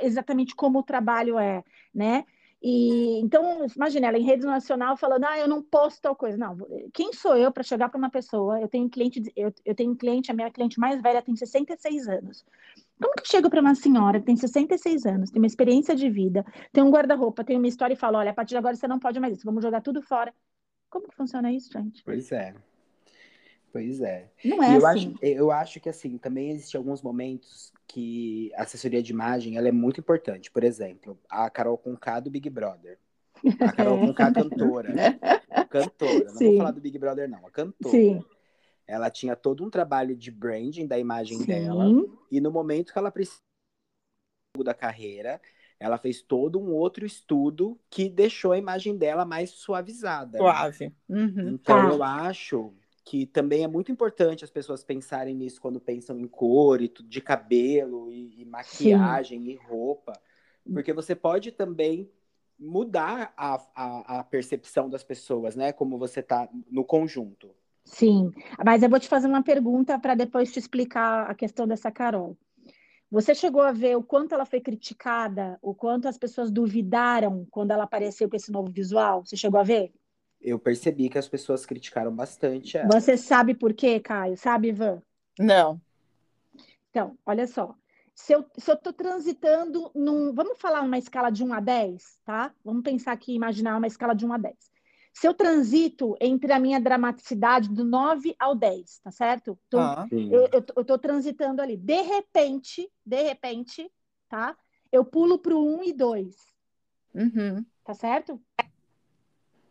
exatamente 0.00 0.56
como 0.56 0.78
o 0.78 0.82
trabalho 0.82 1.38
é, 1.38 1.62
né? 1.94 2.24
E 2.60 3.20
então, 3.20 3.64
imagina 3.74 4.08
ela 4.08 4.18
em 4.18 4.24
rede 4.24 4.44
nacional 4.44 4.96
falando: 4.96 5.24
"Ah, 5.24 5.38
eu 5.38 5.46
não 5.46 5.62
posso 5.62 6.00
tal 6.00 6.16
coisa". 6.16 6.36
Não, 6.36 6.56
quem 6.92 7.12
sou 7.12 7.36
eu 7.36 7.52
para 7.52 7.62
chegar 7.62 7.88
para 7.88 7.98
uma 7.98 8.10
pessoa? 8.10 8.60
Eu 8.60 8.68
tenho 8.68 8.88
cliente, 8.90 9.22
eu, 9.36 9.52
eu 9.64 9.74
tenho 9.74 9.94
cliente, 9.94 10.30
a 10.30 10.34
minha 10.34 10.50
cliente 10.50 10.78
mais 10.78 11.00
velha 11.00 11.22
tem 11.22 11.36
66 11.36 12.08
anos. 12.08 12.44
Como 13.00 13.14
que 13.14 13.22
eu 13.22 13.26
chego 13.26 13.48
para 13.48 13.60
uma 13.60 13.76
senhora 13.76 14.18
que 14.18 14.26
tem 14.26 14.36
66 14.36 15.06
anos, 15.06 15.30
tem 15.30 15.40
uma 15.40 15.46
experiência 15.46 15.94
de 15.94 16.10
vida, 16.10 16.44
tem 16.72 16.82
um 16.82 16.90
guarda-roupa, 16.90 17.44
tem 17.44 17.56
uma 17.56 17.68
história 17.68 17.94
e 17.94 17.96
falo: 17.96 18.18
"Olha, 18.18 18.32
a 18.32 18.34
partir 18.34 18.50
de 18.50 18.58
agora 18.58 18.74
você 18.74 18.88
não 18.88 18.98
pode 18.98 19.20
mais 19.20 19.36
isso, 19.36 19.44
vamos 19.44 19.62
jogar 19.62 19.80
tudo 19.80 20.02
fora". 20.02 20.34
Como 20.90 21.06
que 21.08 21.14
funciona 21.14 21.52
isso, 21.52 21.70
gente? 21.72 22.02
Pois 22.02 22.32
é. 22.32 22.54
Pois 23.72 24.00
é. 24.00 24.30
Não 24.44 24.62
é 24.62 24.76
eu 24.76 24.86
assim. 24.86 25.14
Acho, 25.14 25.24
eu 25.24 25.50
acho 25.50 25.80
que, 25.80 25.88
assim, 25.88 26.16
também 26.18 26.50
existem 26.50 26.78
alguns 26.78 27.02
momentos 27.02 27.72
que 27.86 28.52
a 28.54 28.62
assessoria 28.62 29.02
de 29.02 29.12
imagem 29.12 29.56
ela 29.56 29.68
é 29.68 29.72
muito 29.72 30.00
importante. 30.00 30.50
Por 30.50 30.64
exemplo, 30.64 31.18
a 31.28 31.48
Carol 31.50 31.78
Conká 31.78 32.20
do 32.20 32.30
Big 32.30 32.48
Brother. 32.50 32.98
A 33.60 33.72
Carol 33.72 33.98
Conká 34.06 34.32
cantora. 34.32 34.94
cantora. 35.70 36.24
Não 36.24 36.34
Sim. 36.34 36.46
vou 36.48 36.56
falar 36.58 36.70
do 36.72 36.80
Big 36.80 36.98
Brother, 36.98 37.28
não. 37.28 37.46
A 37.46 37.50
cantora. 37.50 37.90
Sim. 37.90 38.24
Ela 38.86 39.10
tinha 39.10 39.36
todo 39.36 39.64
um 39.64 39.70
trabalho 39.70 40.16
de 40.16 40.30
branding 40.30 40.86
da 40.86 40.98
imagem 40.98 41.38
Sim. 41.38 41.46
dela. 41.46 41.84
E 42.30 42.40
no 42.40 42.50
momento 42.50 42.92
que 42.92 42.98
ela 42.98 43.10
precisou 43.10 43.38
da 44.64 44.74
carreira, 44.74 45.40
ela 45.78 45.98
fez 45.98 46.22
todo 46.22 46.58
um 46.58 46.72
outro 46.72 47.06
estudo 47.06 47.78
que 47.88 48.08
deixou 48.08 48.52
a 48.52 48.58
imagem 48.58 48.96
dela 48.96 49.24
mais 49.24 49.50
suavizada. 49.50 50.38
Suave. 50.38 50.86
Né? 51.08 51.20
Uhum. 51.20 51.48
Então, 51.50 51.88
tá. 51.88 51.94
eu 51.94 52.02
acho 52.02 52.74
que 53.08 53.24
também 53.24 53.64
é 53.64 53.66
muito 53.66 53.90
importante 53.90 54.44
as 54.44 54.50
pessoas 54.50 54.84
pensarem 54.84 55.34
nisso 55.34 55.62
quando 55.62 55.80
pensam 55.80 56.18
em 56.18 56.28
cor 56.28 56.82
e 56.82 56.88
de 56.88 57.22
cabelo 57.22 58.12
e, 58.12 58.42
e 58.42 58.44
maquiagem 58.44 59.44
Sim. 59.44 59.50
e 59.50 59.54
roupa, 59.54 60.12
porque 60.70 60.92
você 60.92 61.14
pode 61.14 61.50
também 61.50 62.10
mudar 62.58 63.32
a, 63.34 63.54
a, 63.74 64.18
a, 64.18 64.24
percepção 64.24 64.90
das 64.90 65.02
pessoas, 65.02 65.56
né? 65.56 65.72
Como 65.72 65.96
você 65.96 66.20
tá 66.20 66.50
no 66.70 66.84
conjunto. 66.84 67.54
Sim, 67.82 68.30
mas 68.62 68.82
eu 68.82 68.90
vou 68.90 69.00
te 69.00 69.08
fazer 69.08 69.26
uma 69.26 69.42
pergunta 69.42 69.98
para 69.98 70.14
depois 70.14 70.52
te 70.52 70.58
explicar 70.58 71.30
a 71.30 71.34
questão 71.34 71.66
dessa 71.66 71.90
Carol. 71.90 72.36
Você 73.10 73.34
chegou 73.34 73.62
a 73.62 73.72
ver 73.72 73.96
o 73.96 74.02
quanto 74.02 74.34
ela 74.34 74.44
foi 74.44 74.60
criticada, 74.60 75.58
o 75.62 75.74
quanto 75.74 76.08
as 76.08 76.18
pessoas 76.18 76.50
duvidaram 76.50 77.46
quando 77.50 77.70
ela 77.70 77.84
apareceu 77.84 78.28
com 78.28 78.36
esse 78.36 78.52
novo 78.52 78.70
visual? 78.70 79.24
Você 79.24 79.34
chegou 79.34 79.58
a 79.58 79.62
ver? 79.62 79.94
Eu 80.40 80.58
percebi 80.58 81.08
que 81.08 81.18
as 81.18 81.28
pessoas 81.28 81.66
criticaram 81.66 82.14
bastante 82.14 82.76
ela. 82.76 82.88
Você 82.88 83.16
sabe 83.16 83.54
por 83.54 83.74
quê, 83.74 84.00
Caio? 84.00 84.36
Sabe, 84.36 84.68
Ivan? 84.68 85.02
Não. 85.38 85.80
Então, 86.90 87.16
olha 87.24 87.46
só. 87.46 87.74
Se 88.14 88.32
eu, 88.32 88.44
se 88.56 88.70
eu 88.70 88.76
tô 88.76 88.92
transitando 88.92 89.90
num. 89.94 90.32
Vamos 90.32 90.58
falar 90.58 90.80
uma 90.82 90.98
escala 90.98 91.30
de 91.30 91.44
1 91.44 91.52
a 91.54 91.60
10, 91.60 92.18
tá? 92.24 92.52
Vamos 92.64 92.82
pensar 92.82 93.12
aqui, 93.12 93.34
imaginar 93.34 93.76
uma 93.76 93.86
escala 93.86 94.14
de 94.14 94.26
1 94.26 94.32
a 94.32 94.38
10. 94.38 94.56
Se 95.12 95.26
eu 95.26 95.34
transito 95.34 96.16
entre 96.20 96.52
a 96.52 96.58
minha 96.58 96.80
dramaticidade 96.80 97.68
do 97.68 97.84
9 97.84 98.34
ao 98.38 98.54
10, 98.54 99.00
tá 99.00 99.10
certo? 99.10 99.58
Então, 99.66 99.80
ah, 99.80 100.06
eu, 100.10 100.48
eu, 100.52 100.64
eu 100.76 100.84
tô 100.84 100.98
transitando 100.98 101.62
ali. 101.62 101.76
De 101.76 102.02
repente, 102.02 102.90
de 103.04 103.22
repente, 103.22 103.90
tá? 104.28 104.56
Eu 104.90 105.04
pulo 105.04 105.38
pro 105.38 105.60
1 105.60 105.84
e 105.84 105.92
2. 105.92 106.36
Uhum. 107.14 107.64
Tá 107.84 107.94
certo? 107.94 108.40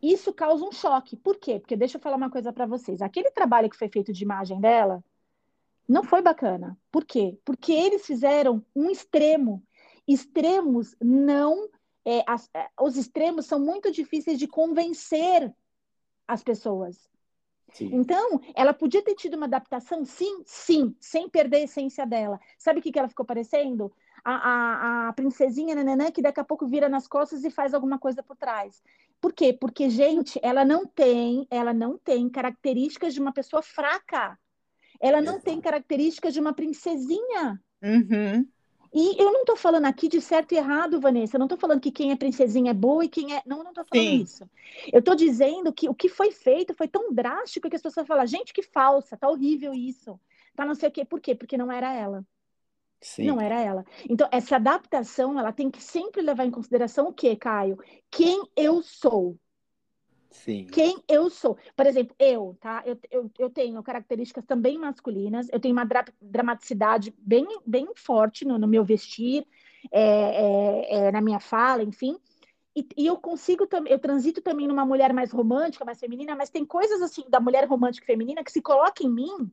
Isso 0.07 0.33
causa 0.33 0.63
um 0.63 0.71
choque. 0.71 1.17
Por 1.17 1.35
quê? 1.35 1.59
Porque 1.59 1.75
deixa 1.75 1.97
eu 1.97 2.01
falar 2.01 2.15
uma 2.15 2.29
coisa 2.29 2.53
para 2.53 2.65
vocês. 2.65 3.01
Aquele 3.01 3.29
trabalho 3.29 3.69
que 3.69 3.75
foi 3.75 3.89
feito 3.89 4.13
de 4.13 4.23
imagem 4.23 4.61
dela 4.61 5.03
não 5.85 6.01
foi 6.01 6.21
bacana. 6.21 6.77
Por 6.89 7.03
quê? 7.03 7.37
Porque 7.43 7.73
eles 7.73 8.05
fizeram 8.05 8.65
um 8.73 8.89
extremo. 8.89 9.61
Extremos 10.07 10.95
não. 11.01 11.67
É, 12.05 12.23
as, 12.25 12.49
é, 12.53 12.69
os 12.79 12.95
extremos 12.95 13.47
são 13.47 13.59
muito 13.59 13.91
difíceis 13.91 14.39
de 14.39 14.47
convencer 14.47 15.53
as 16.25 16.41
pessoas. 16.41 17.09
Sim. 17.73 17.89
Então, 17.91 18.39
ela 18.55 18.73
podia 18.73 19.03
ter 19.03 19.13
tido 19.13 19.35
uma 19.35 19.45
adaptação, 19.45 20.05
sim, 20.05 20.41
sim, 20.45 20.95
sem 21.01 21.27
perder 21.27 21.57
a 21.57 21.63
essência 21.63 22.05
dela. 22.05 22.39
Sabe 22.57 22.79
o 22.79 22.81
que, 22.81 22.93
que 22.93 22.99
ela 22.99 23.09
ficou 23.09 23.25
parecendo? 23.25 23.91
A, 24.23 24.35
a, 24.35 25.09
a 25.09 25.13
princesinha 25.13 25.75
nananã 25.75 26.09
que 26.11 26.21
daqui 26.21 26.39
a 26.39 26.45
pouco 26.45 26.65
vira 26.65 26.87
nas 26.87 27.07
costas 27.07 27.43
e 27.43 27.51
faz 27.51 27.73
alguma 27.73 27.99
coisa 27.99 28.23
por 28.23 28.37
trás. 28.37 28.81
Por 29.19 29.33
quê? 29.33 29.51
Porque, 29.53 29.89
gente, 29.89 30.39
ela 30.43 30.63
não 30.63 30.85
tem, 30.85 31.47
ela 31.49 31.73
não 31.73 31.97
tem 31.97 32.29
características 32.29 33.13
de 33.13 33.19
uma 33.19 33.33
pessoa 33.33 33.61
fraca. 33.61 34.37
Ela 34.99 35.21
não 35.21 35.33
Exato. 35.33 35.45
tem 35.45 35.61
características 35.61 36.33
de 36.33 36.39
uma 36.39 36.53
princesinha. 36.53 37.61
Uhum. 37.81 38.47
E 38.93 39.21
eu 39.21 39.31
não 39.31 39.41
estou 39.41 39.55
falando 39.55 39.85
aqui 39.85 40.07
de 40.07 40.21
certo 40.21 40.53
e 40.53 40.57
errado, 40.57 40.99
Vanessa. 40.99 41.35
Eu 41.35 41.39
não 41.39 41.45
estou 41.45 41.57
falando 41.57 41.81
que 41.81 41.91
quem 41.91 42.11
é 42.11 42.15
princesinha 42.15 42.71
é 42.71 42.73
boa 42.73 43.03
e 43.03 43.09
quem 43.09 43.35
é. 43.35 43.41
Não, 43.45 43.63
não 43.63 43.69
estou 43.69 43.85
falando 43.85 44.07
Sim. 44.07 44.21
isso. 44.21 44.49
Eu 44.91 44.99
estou 44.99 45.15
dizendo 45.15 45.73
que 45.73 45.89
o 45.89 45.93
que 45.93 46.07
foi 46.07 46.31
feito 46.31 46.73
foi 46.73 46.87
tão 46.87 47.13
drástico 47.13 47.69
que 47.69 47.75
as 47.75 47.81
pessoas 47.81 48.07
falam, 48.07 48.25
gente, 48.25 48.53
que 48.53 48.63
falsa, 48.63 49.17
tá 49.17 49.29
horrível 49.29 49.73
isso. 49.73 50.19
Tá 50.55 50.65
não 50.65 50.73
sei 50.73 50.89
o 50.89 50.91
quê. 50.91 51.03
Por 51.03 51.19
quê? 51.19 51.35
Porque 51.35 51.57
não 51.57 51.71
era 51.71 51.93
ela. 51.93 52.25
Sim. 53.01 53.27
Não 53.27 53.39
era 53.39 53.61
ela. 53.61 53.85
Então, 54.09 54.27
essa 54.31 54.55
adaptação, 54.55 55.39
ela 55.39 55.51
tem 55.51 55.69
que 55.69 55.81
sempre 55.81 56.21
levar 56.21 56.45
em 56.45 56.51
consideração 56.51 57.07
o 57.07 57.13
quê, 57.13 57.35
Caio? 57.35 57.77
Quem 58.09 58.43
eu 58.55 58.81
sou. 58.81 59.37
Sim. 60.31 60.65
Quem 60.65 61.01
eu 61.07 61.29
sou. 61.29 61.57
Por 61.75 61.85
exemplo, 61.85 62.15
eu, 62.19 62.57
tá? 62.59 62.83
Eu, 62.85 62.99
eu, 63.09 63.31
eu 63.37 63.49
tenho 63.49 63.81
características 63.83 64.45
também 64.45 64.77
masculinas, 64.77 65.47
eu 65.51 65.59
tenho 65.59 65.73
uma 65.73 65.85
dra 65.85 66.05
dramaticidade 66.21 67.13
bem, 67.17 67.45
bem 67.65 67.87
forte 67.95 68.45
no, 68.45 68.57
no 68.57 68.67
meu 68.67 68.83
vestir, 68.83 69.47
é, 69.91 70.01
é, 70.01 70.95
é, 71.07 71.11
na 71.11 71.21
minha 71.21 71.39
fala, 71.39 71.83
enfim. 71.83 72.17
E, 72.75 72.87
e, 72.95 73.07
eu 73.07 73.17
consigo 73.17 73.65
também, 73.65 73.91
eu 73.91 73.97
transito 73.97 74.41
também 74.41 74.67
numa 74.67 74.85
mulher 74.85 75.11
mais 75.11 75.31
romântica, 75.31 75.85
mais 75.85 75.99
feminina, 75.99 76.35
mas 76.35 76.49
tem 76.49 76.63
coisas 76.63 77.01
assim 77.01 77.23
da 77.29 77.39
mulher 77.39 77.67
romântica 77.67 78.05
e 78.05 78.07
feminina 78.07 78.43
que 78.43 78.51
se 78.51 78.61
coloca 78.61 79.03
em 79.03 79.09
mim, 79.09 79.51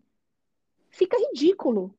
fica 0.90 1.16
ridículo 1.16 1.94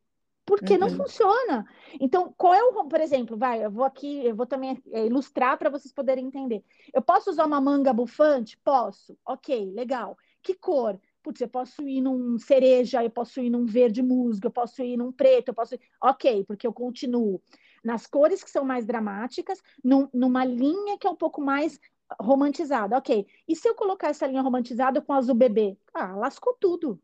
porque 0.45 0.73
uhum. 0.73 0.79
não 0.79 0.89
funciona. 0.89 1.65
Então, 1.99 2.33
qual 2.37 2.53
é 2.53 2.63
o, 2.63 2.85
por 2.85 3.01
exemplo, 3.01 3.35
vai, 3.35 3.65
eu 3.65 3.71
vou 3.71 3.83
aqui, 3.83 4.23
eu 4.23 4.35
vou 4.35 4.45
também 4.45 4.81
é, 4.91 5.05
ilustrar 5.05 5.57
para 5.57 5.69
vocês 5.69 5.91
poderem 5.91 6.27
entender. 6.27 6.63
Eu 6.93 7.01
posso 7.01 7.31
usar 7.31 7.45
uma 7.45 7.59
manga 7.59 7.91
bufante? 7.91 8.57
Posso. 8.63 9.17
OK, 9.25 9.71
legal. 9.73 10.15
Que 10.43 10.53
cor? 10.53 10.99
Putz, 11.23 11.41
eu 11.41 11.47
posso 11.47 11.81
ir 11.87 12.01
num 12.01 12.37
cereja, 12.37 13.03
eu 13.03 13.09
posso 13.09 13.41
ir 13.41 13.49
num 13.49 13.65
verde 13.65 14.03
musgo, 14.03 14.45
eu 14.45 14.51
posso 14.51 14.83
ir 14.83 14.95
num 14.95 15.11
preto, 15.11 15.49
eu 15.49 15.55
posso 15.55 15.73
ir... 15.73 15.81
OK, 15.99 16.43
porque 16.43 16.67
eu 16.67 16.73
continuo 16.73 17.41
nas 17.83 18.05
cores 18.05 18.43
que 18.43 18.49
são 18.49 18.63
mais 18.63 18.85
dramáticas, 18.85 19.61
num, 19.83 20.07
numa 20.13 20.45
linha 20.45 20.97
que 20.99 21.07
é 21.07 21.09
um 21.09 21.15
pouco 21.15 21.41
mais 21.41 21.79
romantizada. 22.21 22.95
OK. 22.95 23.25
E 23.47 23.55
se 23.55 23.67
eu 23.67 23.73
colocar 23.73 24.09
essa 24.09 24.27
linha 24.27 24.43
romantizada 24.43 25.01
com 25.01 25.13
azul 25.13 25.33
bebê? 25.33 25.75
Ah, 25.91 26.15
lascou 26.15 26.55
tudo. 26.59 26.99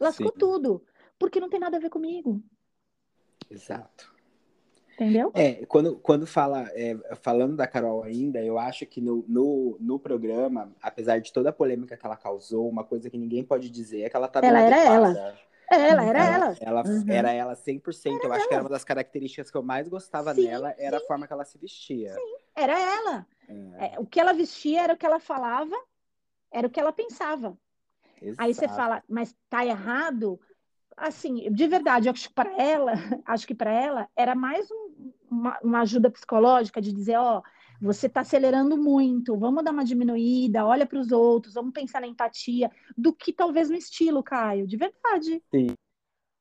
Lascou 0.00 0.32
Sim. 0.32 0.38
tudo 0.38 0.82
porque 1.20 1.38
não 1.38 1.50
tem 1.50 1.60
nada 1.60 1.76
a 1.76 1.80
ver 1.80 1.90
comigo. 1.90 2.42
Exato. 3.50 4.12
Entendeu? 4.94 5.30
É, 5.34 5.64
quando, 5.66 5.96
quando 5.96 6.26
fala, 6.26 6.68
é, 6.72 6.96
falando 7.22 7.56
da 7.56 7.66
Carol 7.66 8.02
ainda, 8.02 8.42
eu 8.42 8.58
acho 8.58 8.84
que 8.86 9.00
no, 9.00 9.24
no, 9.28 9.76
no, 9.80 9.98
programa, 9.98 10.74
apesar 10.82 11.20
de 11.20 11.32
toda 11.32 11.50
a 11.50 11.52
polêmica 11.52 11.96
que 11.96 12.04
ela 12.04 12.16
causou, 12.16 12.68
uma 12.68 12.84
coisa 12.84 13.08
que 13.08 13.16
ninguém 13.16 13.44
pode 13.44 13.70
dizer 13.70 14.02
é 14.02 14.10
que 14.10 14.16
ela 14.16 14.28
tá 14.28 14.40
Ela 14.42 14.60
era 14.60 14.78
ela. 14.78 15.38
É, 15.70 15.88
ela 15.88 16.04
era 16.04 16.24
ela. 16.24 16.56
Ela, 16.60 16.80
ela 16.80 16.84
uhum. 16.84 17.04
era 17.08 17.32
ela 17.32 17.54
100%. 17.54 18.18
Era 18.18 18.26
eu 18.26 18.32
acho 18.32 18.40
ela. 18.40 18.48
que 18.48 18.54
era 18.54 18.62
uma 18.62 18.70
das 18.70 18.84
características 18.84 19.50
que 19.50 19.56
eu 19.56 19.62
mais 19.62 19.88
gostava 19.88 20.34
sim, 20.34 20.44
nela, 20.44 20.74
era 20.76 20.98
sim. 20.98 21.04
a 21.04 21.06
forma 21.06 21.26
que 21.26 21.32
ela 21.32 21.44
se 21.44 21.56
vestia. 21.56 22.12
Sim, 22.14 22.36
era 22.54 22.78
ela. 22.78 23.26
É. 23.78 23.94
É, 23.94 23.98
o 23.98 24.04
que 24.04 24.20
ela 24.20 24.32
vestia 24.32 24.82
era 24.82 24.94
o 24.94 24.96
que 24.96 25.06
ela 25.06 25.20
falava, 25.20 25.76
era 26.50 26.66
o 26.66 26.70
que 26.70 26.80
ela 26.80 26.92
pensava. 26.92 27.56
Exato. 28.20 28.42
Aí 28.42 28.52
você 28.52 28.68
fala, 28.68 29.02
mas 29.08 29.34
tá 29.48 29.64
errado? 29.64 30.38
Assim, 31.00 31.50
de 31.50 31.66
verdade, 31.66 32.08
acho 32.08 32.28
que 32.28 32.34
para 32.34 32.62
ela, 32.62 32.92
acho 33.26 33.46
que 33.46 33.54
para 33.54 33.72
ela 33.72 34.08
era 34.14 34.34
mais 34.34 34.70
um, 34.70 35.12
uma, 35.30 35.58
uma, 35.62 35.80
ajuda 35.80 36.10
psicológica 36.10 36.80
de 36.80 36.92
dizer, 36.92 37.16
ó, 37.16 37.42
você 37.80 38.06
está 38.06 38.20
acelerando 38.20 38.76
muito, 38.76 39.36
vamos 39.38 39.64
dar 39.64 39.70
uma 39.72 39.84
diminuída, 39.84 40.66
olha 40.66 40.84
para 40.84 40.98
os 40.98 41.10
outros, 41.10 41.54
vamos 41.54 41.72
pensar 41.72 42.00
na 42.02 42.06
empatia, 42.06 42.70
do 42.96 43.14
que 43.14 43.32
talvez 43.32 43.70
no 43.70 43.76
estilo, 43.76 44.22
Caio, 44.22 44.66
de 44.66 44.76
verdade. 44.76 45.42
Sim. 45.50 45.68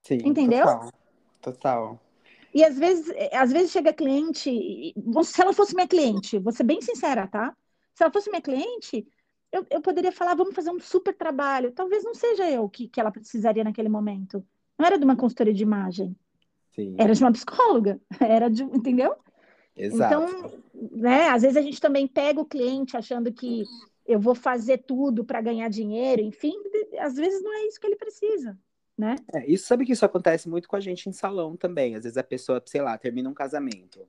Sim. 0.04 0.20
Entendeu? 0.26 0.66
Total. 0.66 0.92
total. 1.42 2.00
E 2.54 2.64
às 2.64 2.78
vezes, 2.78 3.14
às 3.32 3.52
vezes 3.52 3.72
chega 3.72 3.94
cliente, 3.94 4.94
se 5.24 5.42
ela 5.42 5.54
fosse 5.54 5.74
minha 5.74 5.88
cliente, 5.88 6.38
vou 6.40 6.52
ser 6.52 6.64
bem 6.64 6.82
sincera, 6.82 7.28
tá? 7.28 7.56
Se 7.94 8.04
ela 8.04 8.12
fosse 8.12 8.30
minha 8.30 8.42
cliente, 8.42 9.08
eu, 9.52 9.66
eu 9.70 9.82
poderia 9.82 10.12
falar, 10.12 10.36
vamos 10.36 10.56
fazer 10.56 10.72
um 10.72 10.80
super 10.80 11.16
trabalho. 11.16 11.72
Talvez 11.72 12.04
não 12.04 12.14
seja 12.14 12.50
eu 12.50 12.70
que, 12.70 12.88
que 12.88 13.00
ela 13.00 13.12
precisaria 13.12 13.64
naquele 13.64 13.90
momento. 13.90 14.46
Não 14.78 14.86
era 14.86 14.98
de 14.98 15.04
uma 15.04 15.16
consultoria 15.16 15.54
de 15.54 15.64
imagem. 15.64 16.16
Sim. 16.76 16.96
Era 16.98 17.14
de 17.14 17.24
uma 17.24 17.32
psicóloga. 17.32 18.00
Era 18.20 18.50
de, 18.50 18.64
entendeu? 18.64 19.16
Exato. 19.76 20.14
Então, 20.14 20.62
né, 20.92 21.30
às 21.30 21.42
vezes 21.42 21.58
a 21.58 21.62
gente 21.62 21.82
também 21.82 22.08
pega 22.08 22.40
o 22.40 22.46
cliente 22.46 22.96
achando 22.96 23.32
que 23.32 23.64
eu 24.06 24.20
vou 24.20 24.36
fazer 24.36 24.80
tudo 24.80 25.24
para 25.24 25.42
ganhar 25.42 25.70
dinheiro, 25.70 26.22
enfim, 26.22 26.54
às 27.00 27.16
vezes 27.16 27.44
não 27.44 27.54
é 27.54 27.68
isso 27.68 27.80
que 27.80 27.88
ele 27.88 27.96
precisa. 27.96 28.58
Né? 28.98 29.16
É, 29.34 29.46
isso 29.50 29.66
sabe 29.66 29.86
que 29.86 29.94
isso 29.94 30.04
acontece 30.04 30.50
muito 30.50 30.68
com 30.68 30.76
a 30.76 30.80
gente 30.80 31.08
em 31.08 31.14
salão 31.14 31.56
também. 31.56 31.96
Às 31.96 32.04
vezes 32.04 32.18
a 32.18 32.24
pessoa, 32.24 32.62
sei 32.66 32.82
lá, 32.82 32.98
termina 32.98 33.30
um 33.30 33.34
casamento 33.34 34.06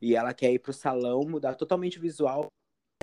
e 0.00 0.14
ela 0.14 0.32
quer 0.32 0.52
ir 0.52 0.58
pro 0.58 0.72
salão, 0.72 1.20
mudar 1.28 1.54
totalmente 1.54 1.98
o 1.98 2.00
visual, 2.00 2.46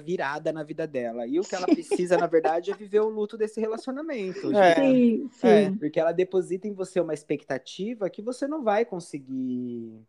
virada 0.03 0.51
na 0.51 0.63
vida 0.63 0.87
dela. 0.87 1.27
E 1.27 1.39
o 1.39 1.43
que 1.43 1.55
ela 1.55 1.67
precisa, 1.67 2.17
na 2.17 2.27
verdade, 2.27 2.71
é 2.71 2.73
viver 2.73 2.99
o 3.01 3.09
luto 3.09 3.37
desse 3.37 3.59
relacionamento. 3.59 4.55
É, 4.55 4.75
sim, 4.75 5.29
sim. 5.31 5.47
É, 5.47 5.71
porque 5.71 5.99
ela 5.99 6.11
deposita 6.11 6.67
em 6.67 6.73
você 6.73 6.99
uma 6.99 7.13
expectativa 7.13 8.09
que 8.09 8.21
você 8.21 8.47
não 8.47 8.63
vai 8.63 8.85
conseguir 8.85 10.01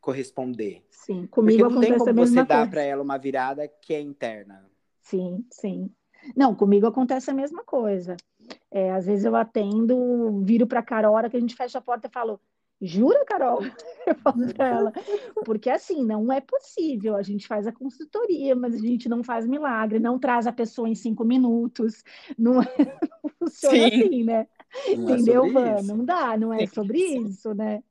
corresponder. 0.00 0.82
Sim, 0.90 1.26
comigo 1.26 1.62
Porque 1.62 1.74
não 1.74 1.80
tem 1.80 1.98
como 1.98 2.14
você 2.14 2.44
dar 2.44 2.68
para 2.68 2.82
ela 2.82 3.02
uma 3.02 3.18
virada 3.18 3.68
que 3.68 3.94
é 3.94 4.00
interna. 4.00 4.64
Sim, 5.02 5.44
sim. 5.50 5.90
Não, 6.36 6.54
comigo 6.54 6.86
acontece 6.86 7.30
a 7.30 7.34
mesma 7.34 7.62
coisa. 7.62 8.16
É, 8.70 8.92
às 8.92 9.06
vezes 9.06 9.24
eu 9.24 9.36
atendo, 9.36 10.42
viro 10.42 10.66
para 10.66 10.80
a 10.80 10.82
Carol, 10.82 11.14
hora 11.14 11.30
que 11.30 11.36
a 11.36 11.40
gente 11.40 11.54
fecha 11.54 11.78
a 11.78 11.82
porta 11.82 12.08
e 12.08 12.10
falo, 12.10 12.40
jura, 12.80 13.24
Carol? 13.24 13.60
Eu 14.06 14.14
falo 14.16 14.54
para 14.54 14.68
ela. 14.68 14.92
Porque 15.44 15.68
assim, 15.68 16.04
não 16.04 16.32
é 16.32 16.40
possível. 16.40 17.16
A 17.16 17.22
gente 17.22 17.46
faz 17.46 17.66
a 17.66 17.72
consultoria, 17.72 18.56
mas 18.56 18.74
a 18.74 18.78
gente 18.78 19.08
não 19.08 19.22
faz 19.22 19.46
milagre, 19.46 19.98
não 19.98 20.18
traz 20.18 20.46
a 20.46 20.52
pessoa 20.52 20.88
em 20.88 20.94
cinco 20.94 21.24
minutos. 21.24 22.02
Não, 22.38 22.62
é, 22.62 22.66
não 23.22 23.30
funciona 23.38 23.76
Sim. 23.76 23.86
assim, 23.86 24.24
né? 24.24 24.48
Não 24.86 24.92
é 24.92 25.12
Entendeu, 25.12 25.44
é 25.46 25.50
Van? 25.50 25.82
Não 25.82 26.04
dá, 26.04 26.36
não 26.36 26.52
é 26.52 26.66
sobre 26.66 26.98
isso, 26.98 27.54
né? 27.54 27.82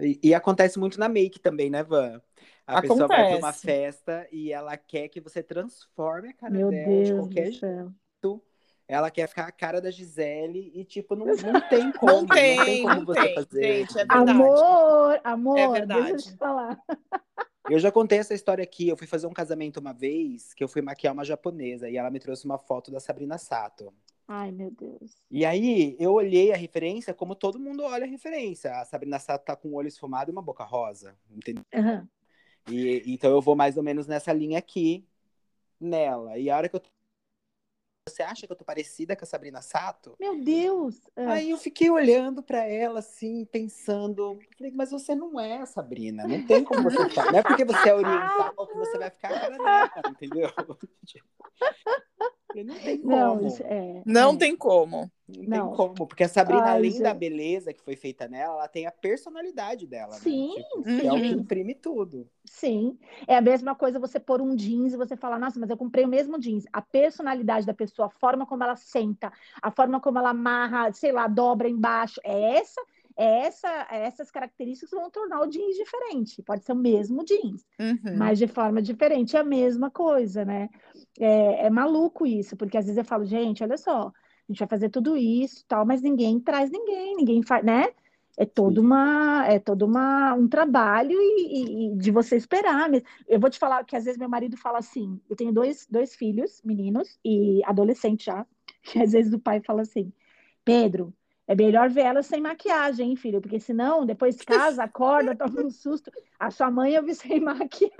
E, 0.00 0.18
e, 0.22 0.34
acontece 0.34 0.78
muito 0.78 0.98
na 1.00 1.08
make 1.08 1.40
também, 1.40 1.68
né, 1.68 1.82
Van? 1.82 2.22
A 2.66 2.78
acontece. 2.78 2.94
pessoa 2.94 3.08
vai 3.08 3.28
para 3.28 3.38
uma 3.38 3.52
festa 3.52 4.28
e 4.30 4.52
ela 4.52 4.76
quer 4.76 5.08
que 5.08 5.20
você 5.20 5.42
transforme 5.42 6.28
a 6.28 6.34
cara 6.34 6.52
Meu 6.52 6.70
dela 6.70 6.86
Deus 6.86 7.08
de 7.08 7.14
qualquer 7.14 7.50
jeito. 7.50 8.42
Ela 8.88 9.10
quer 9.10 9.28
ficar 9.28 9.44
a 9.44 9.52
cara 9.52 9.82
da 9.82 9.90
Gisele 9.90 10.72
e, 10.74 10.82
tipo, 10.82 11.14
não, 11.14 11.26
não 11.26 11.34
tem 11.68 11.92
como. 11.92 12.12
Não 12.12 12.26
tem, 12.26 12.56
não 12.56 12.64
tem 12.64 12.82
como 12.82 13.04
você 13.04 13.20
tem, 13.20 13.34
fazer. 13.34 13.62
Gente, 13.62 13.92
é 13.92 14.06
verdade. 14.06 14.30
Amor, 14.30 15.20
amor, 15.22 15.58
é 15.58 15.70
verdade. 15.72 16.12
deixa 16.12 16.28
eu 16.28 16.32
te 16.32 16.38
falar. 16.38 16.80
Eu 17.70 17.78
já 17.78 17.92
contei 17.92 18.18
essa 18.18 18.32
história 18.32 18.64
aqui. 18.64 18.88
Eu 18.88 18.96
fui 18.96 19.06
fazer 19.06 19.26
um 19.26 19.32
casamento 19.32 19.78
uma 19.78 19.92
vez 19.92 20.54
que 20.54 20.64
eu 20.64 20.68
fui 20.68 20.80
maquiar 20.80 21.12
uma 21.12 21.22
japonesa 21.22 21.86
e 21.90 21.98
ela 21.98 22.08
me 22.08 22.18
trouxe 22.18 22.46
uma 22.46 22.56
foto 22.56 22.90
da 22.90 22.98
Sabrina 22.98 23.36
Sato. 23.36 23.92
Ai, 24.26 24.50
meu 24.50 24.70
Deus. 24.70 25.22
E 25.30 25.44
aí, 25.44 25.94
eu 25.98 26.14
olhei 26.14 26.50
a 26.50 26.56
referência 26.56 27.12
como 27.12 27.34
todo 27.34 27.58
mundo 27.58 27.82
olha 27.82 28.04
a 28.04 28.08
referência. 28.08 28.72
A 28.72 28.86
Sabrina 28.86 29.18
Sato 29.18 29.44
tá 29.44 29.54
com 29.54 29.68
o 29.68 29.74
olho 29.74 29.88
esfumado 29.88 30.30
e 30.30 30.32
uma 30.32 30.40
boca 30.40 30.64
rosa, 30.64 31.14
entendeu? 31.30 31.62
Uhum. 31.74 32.06
E, 32.70 33.02
então 33.06 33.30
eu 33.30 33.40
vou 33.42 33.54
mais 33.54 33.76
ou 33.76 33.82
menos 33.82 34.06
nessa 34.06 34.32
linha 34.32 34.58
aqui, 34.58 35.06
nela. 35.78 36.38
E 36.38 36.48
a 36.48 36.56
hora 36.56 36.70
que 36.70 36.76
eu 36.76 36.82
você 38.08 38.22
acha 38.22 38.46
que 38.46 38.52
eu 38.52 38.56
tô 38.56 38.64
parecida 38.64 39.14
com 39.14 39.24
a 39.24 39.26
Sabrina 39.26 39.62
Sato? 39.62 40.16
Meu 40.18 40.42
Deus! 40.42 41.00
É. 41.16 41.26
Aí 41.26 41.50
eu 41.50 41.58
fiquei 41.58 41.90
olhando 41.90 42.42
para 42.42 42.64
ela, 42.64 43.00
assim, 43.00 43.44
pensando. 43.44 44.38
Falei, 44.56 44.72
mas 44.72 44.90
você 44.90 45.14
não 45.14 45.38
é 45.38 45.58
a 45.58 45.66
Sabrina, 45.66 46.26
não 46.26 46.46
tem 46.46 46.64
como 46.64 46.82
você 46.82 47.08
ficar. 47.08 47.32
Não 47.32 47.38
é 47.38 47.42
porque 47.42 47.64
você 47.64 47.88
é 47.88 47.94
oriental 47.94 48.66
que 48.66 48.74
você 48.74 48.98
vai 48.98 49.10
ficar 49.10 49.28
a 49.28 49.40
cara 49.40 49.58
dela, 49.58 50.02
entendeu? 50.10 50.50
Não 52.54 52.74
tem 52.76 52.98
como. 52.98 53.16
Não, 53.16 53.46
é, 53.64 54.02
não 54.06 54.32
é. 54.32 54.36
tem 54.36 54.56
como. 54.56 55.10
Não, 55.28 55.42
não, 55.46 55.68
tem 55.68 55.76
como. 55.76 55.94
Porque 56.06 56.24
a 56.24 56.28
Sabrina, 56.28 56.64
Ai, 56.64 56.76
além 56.76 56.90
gente. 56.92 57.02
da 57.02 57.12
beleza 57.12 57.72
que 57.72 57.82
foi 57.82 57.94
feita 57.94 58.26
nela, 58.26 58.54
ela 58.54 58.68
tem 58.68 58.86
a 58.86 58.90
personalidade 58.90 59.86
dela. 59.86 60.14
Sim. 60.14 60.54
Né? 60.56 60.62
Tipo, 60.62 60.88
uhum. 60.88 61.00
É 61.00 61.12
o 61.12 61.20
que 61.20 61.40
imprime 61.40 61.74
tudo. 61.74 62.28
Sim. 62.46 62.98
É 63.26 63.36
a 63.36 63.40
mesma 63.40 63.74
coisa 63.74 63.98
você 63.98 64.18
pôr 64.18 64.40
um 64.40 64.56
jeans 64.56 64.94
e 64.94 64.96
você 64.96 65.16
falar, 65.16 65.38
nossa, 65.38 65.60
mas 65.60 65.68
eu 65.68 65.76
comprei 65.76 66.04
o 66.04 66.08
mesmo 66.08 66.38
jeans. 66.38 66.64
A 66.72 66.80
personalidade 66.80 67.66
da 67.66 67.74
pessoa, 67.74 68.06
a 68.06 68.10
forma 68.10 68.46
como 68.46 68.64
ela 68.64 68.76
senta, 68.76 69.30
a 69.60 69.70
forma 69.70 70.00
como 70.00 70.18
ela 70.18 70.30
amarra, 70.30 70.92
sei 70.92 71.12
lá, 71.12 71.26
dobra 71.28 71.68
embaixo. 71.68 72.20
É 72.24 72.56
essa 72.56 72.80
é 72.80 72.84
essa, 73.18 73.88
essas 73.90 74.30
características 74.30 74.92
vão 74.92 75.10
tornar 75.10 75.40
o 75.40 75.48
jeans 75.48 75.74
diferente. 75.74 76.40
Pode 76.40 76.64
ser 76.64 76.72
o 76.72 76.76
mesmo 76.76 77.24
jeans, 77.24 77.66
uhum. 77.76 78.16
mas 78.16 78.38
de 78.38 78.46
forma 78.46 78.80
diferente. 78.80 79.36
É 79.36 79.40
a 79.40 79.44
mesma 79.44 79.90
coisa, 79.90 80.44
né? 80.44 80.68
É, 81.18 81.66
é, 81.66 81.70
maluco 81.70 82.24
isso, 82.24 82.56
porque 82.56 82.78
às 82.78 82.84
vezes 82.84 82.96
eu 82.96 83.04
falo, 83.04 83.24
gente, 83.24 83.64
olha 83.64 83.76
só, 83.76 84.06
a 84.06 84.12
gente 84.52 84.60
vai 84.60 84.68
fazer 84.68 84.88
tudo 84.88 85.16
isso, 85.16 85.64
tal, 85.66 85.84
mas 85.84 86.00
ninguém 86.00 86.38
traz 86.38 86.70
ninguém, 86.70 87.16
ninguém 87.16 87.42
faz, 87.42 87.64
né? 87.64 87.88
É 88.36 88.46
todo 88.46 88.78
uma, 88.80 89.44
é 89.48 89.58
todo 89.58 89.84
uma, 89.84 90.32
um 90.34 90.46
trabalho 90.46 91.18
e, 91.20 91.88
e, 91.90 91.96
de 91.96 92.12
você 92.12 92.36
esperar. 92.36 92.88
Eu 93.26 93.40
vou 93.40 93.50
te 93.50 93.58
falar 93.58 93.84
que 93.84 93.96
às 93.96 94.04
vezes 94.04 94.16
meu 94.16 94.28
marido 94.28 94.56
fala 94.56 94.78
assim, 94.78 95.20
eu 95.28 95.34
tenho 95.34 95.52
dois, 95.52 95.88
dois 95.90 96.14
filhos, 96.14 96.62
meninos, 96.64 97.18
e 97.24 97.62
adolescente 97.64 98.26
já, 98.26 98.46
e 98.94 99.02
às 99.02 99.10
vezes 99.10 99.32
o 99.32 99.40
pai 99.40 99.60
fala 99.60 99.82
assim, 99.82 100.12
Pedro, 100.64 101.12
é 101.48 101.54
melhor 101.54 101.88
ver 101.88 102.02
ela 102.02 102.22
sem 102.22 102.42
maquiagem, 102.42 103.08
hein, 103.08 103.16
filho? 103.16 103.40
Porque 103.40 103.58
senão, 103.58 104.04
depois 104.04 104.36
casa, 104.42 104.84
acorda, 104.84 105.34
toma 105.34 105.62
um 105.62 105.70
susto. 105.70 106.12
A 106.38 106.50
sua 106.50 106.70
mãe 106.70 106.92
eu 106.92 107.02
vi 107.02 107.14
sem 107.14 107.40
maquiagem. 107.40 107.90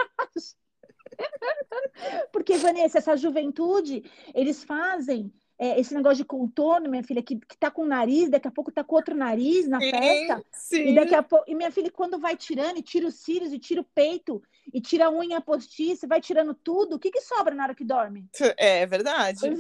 Porque, 2.31 2.59
Vanessa, 2.59 2.99
essa 2.99 3.17
juventude, 3.17 4.05
eles 4.35 4.63
fazem 4.63 5.33
é, 5.59 5.81
esse 5.81 5.95
negócio 5.95 6.19
de 6.19 6.25
contorno, 6.27 6.91
minha 6.91 7.03
filha, 7.03 7.23
que, 7.23 7.37
que 7.37 7.57
tá 7.59 7.71
com 7.71 7.83
o 7.83 7.87
nariz, 7.87 8.29
daqui 8.29 8.47
a 8.47 8.51
pouco 8.51 8.71
tá 8.71 8.85
com 8.85 8.95
outro 8.95 9.17
nariz 9.17 9.67
na 9.67 9.81
sim, 9.81 9.91
festa. 9.91 10.45
Sim. 10.53 10.89
E 10.89 10.95
daqui 10.95 11.15
a 11.15 11.23
pouco. 11.23 11.45
E 11.49 11.55
minha 11.55 11.73
filha, 11.73 11.91
quando 11.91 12.19
vai 12.19 12.37
tirando, 12.37 12.77
e 12.77 12.83
tira 12.83 13.07
os 13.09 13.15
cílios, 13.15 13.53
e 13.53 13.59
tira 13.59 13.81
o 13.81 13.85
peito, 13.95 14.43
e 14.73 14.81
tira 14.81 15.07
a 15.07 15.11
unha 15.11 15.41
postiça, 15.41 16.07
vai 16.07 16.21
tirando 16.21 16.53
tudo, 16.55 16.97
o 16.97 16.99
que, 16.99 17.11
que 17.11 17.23
sobra 17.23 17.55
na 17.55 17.65
hora 17.65 17.75
que 17.75 17.83
dorme? 17.83 18.27
É 18.59 18.87
verdade. 18.87 19.39
É 19.47 19.51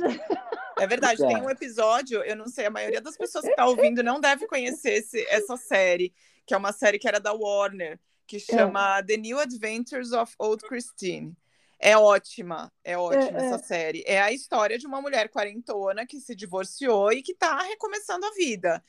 verdade. 0.86 1.18
Tem 1.18 1.42
um 1.42 1.50
episódio, 1.50 2.22
eu 2.22 2.36
não 2.36 2.46
sei, 2.46 2.66
a 2.66 2.70
maioria 2.70 3.00
das 3.00 3.16
pessoas 3.16 3.44
que 3.44 3.54
tá 3.54 3.66
ouvindo 3.66 4.02
não 4.02 4.20
deve 4.20 4.46
conhecer 4.46 4.94
esse, 4.94 5.20
essa 5.28 5.56
série, 5.56 6.12
que 6.46 6.54
é 6.54 6.56
uma 6.56 6.72
série 6.72 6.98
que 6.98 7.08
era 7.08 7.18
da 7.18 7.32
Warner, 7.32 7.98
que 8.26 8.36
é. 8.36 8.40
chama 8.40 8.98
é. 8.98 9.02
The 9.02 9.16
New 9.16 9.38
Adventures 9.38 10.12
of 10.12 10.34
Old 10.38 10.66
Christine. 10.66 11.36
É 11.80 11.96
ótima, 11.96 12.72
é 12.82 12.98
ótima 12.98 13.38
é, 13.38 13.46
essa 13.46 13.54
é. 13.54 13.58
série. 13.58 14.04
É 14.06 14.20
a 14.20 14.32
história 14.32 14.76
de 14.76 14.86
uma 14.86 15.00
mulher 15.00 15.28
quarentona 15.28 16.04
que 16.06 16.20
se 16.20 16.34
divorciou 16.34 17.12
e 17.12 17.22
que 17.22 17.34
tá 17.34 17.62
recomeçando 17.62 18.26
a 18.26 18.32
vida. 18.32 18.82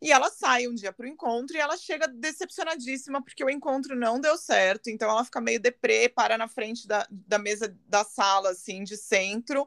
E 0.00 0.12
ela 0.12 0.30
sai 0.30 0.68
um 0.68 0.74
dia 0.74 0.92
para 0.92 1.06
o 1.06 1.08
encontro 1.08 1.56
e 1.56 1.60
ela 1.60 1.76
chega 1.76 2.06
decepcionadíssima 2.06 3.22
porque 3.22 3.42
o 3.42 3.50
encontro 3.50 3.96
não 3.96 4.20
deu 4.20 4.36
certo. 4.36 4.90
Então 4.90 5.10
ela 5.10 5.24
fica 5.24 5.40
meio 5.40 5.60
deprê, 5.60 6.08
para 6.08 6.36
na 6.36 6.48
frente 6.48 6.86
da, 6.86 7.06
da 7.10 7.38
mesa 7.38 7.74
da 7.88 8.04
sala, 8.04 8.50
assim, 8.50 8.84
de 8.84 8.96
centro. 8.96 9.66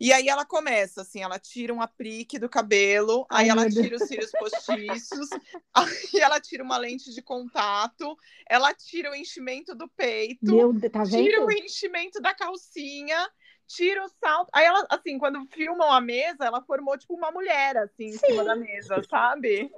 E 0.00 0.14
aí 0.14 0.28
ela 0.30 0.46
começa, 0.46 1.02
assim, 1.02 1.22
ela 1.22 1.38
tira 1.38 1.74
um 1.74 1.82
aplique 1.82 2.38
do 2.38 2.48
cabelo, 2.48 3.26
aí 3.30 3.50
ela 3.50 3.68
tira 3.68 3.96
os 3.96 4.04
cílios 4.04 4.30
postiços, 4.30 5.28
aí 5.74 6.20
ela 6.20 6.40
tira 6.40 6.64
uma 6.64 6.78
lente 6.78 7.12
de 7.12 7.20
contato, 7.20 8.16
ela 8.48 8.72
tira 8.72 9.10
o 9.10 9.14
enchimento 9.14 9.74
do 9.74 9.86
peito, 9.88 10.56
Meu, 10.56 10.72
tá 10.90 11.04
tira 11.04 11.44
o 11.44 11.52
enchimento 11.52 12.18
da 12.18 12.34
calcinha, 12.34 13.30
tira 13.74 14.04
o 14.04 14.08
salto. 14.08 14.50
Aí 14.52 14.64
ela, 14.64 14.84
assim, 14.90 15.18
quando 15.18 15.46
filmam 15.46 15.90
a 15.90 16.00
mesa, 16.00 16.44
ela 16.44 16.62
formou 16.62 16.98
tipo 16.98 17.14
uma 17.14 17.30
mulher, 17.30 17.76
assim, 17.76 18.06
em 18.06 18.18
cima 18.18 18.44
da 18.44 18.56
mesa, 18.56 19.02
sabe? 19.08 19.70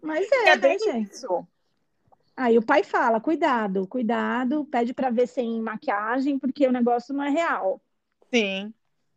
Mas 0.00 0.30
é, 0.32 0.48
é 0.50 0.56
bem 0.56 0.78
né, 0.86 1.00
isso. 1.00 1.46
Aí 2.36 2.56
o 2.58 2.64
pai 2.64 2.82
fala: 2.82 3.20
cuidado, 3.20 3.86
cuidado, 3.86 4.64
pede 4.64 4.94
para 4.94 5.10
ver 5.10 5.26
sem 5.26 5.60
maquiagem, 5.60 6.38
porque 6.38 6.66
o 6.66 6.72
negócio 6.72 7.14
não 7.14 7.24
é 7.24 7.30
real. 7.30 7.80
Sim. 8.32 8.72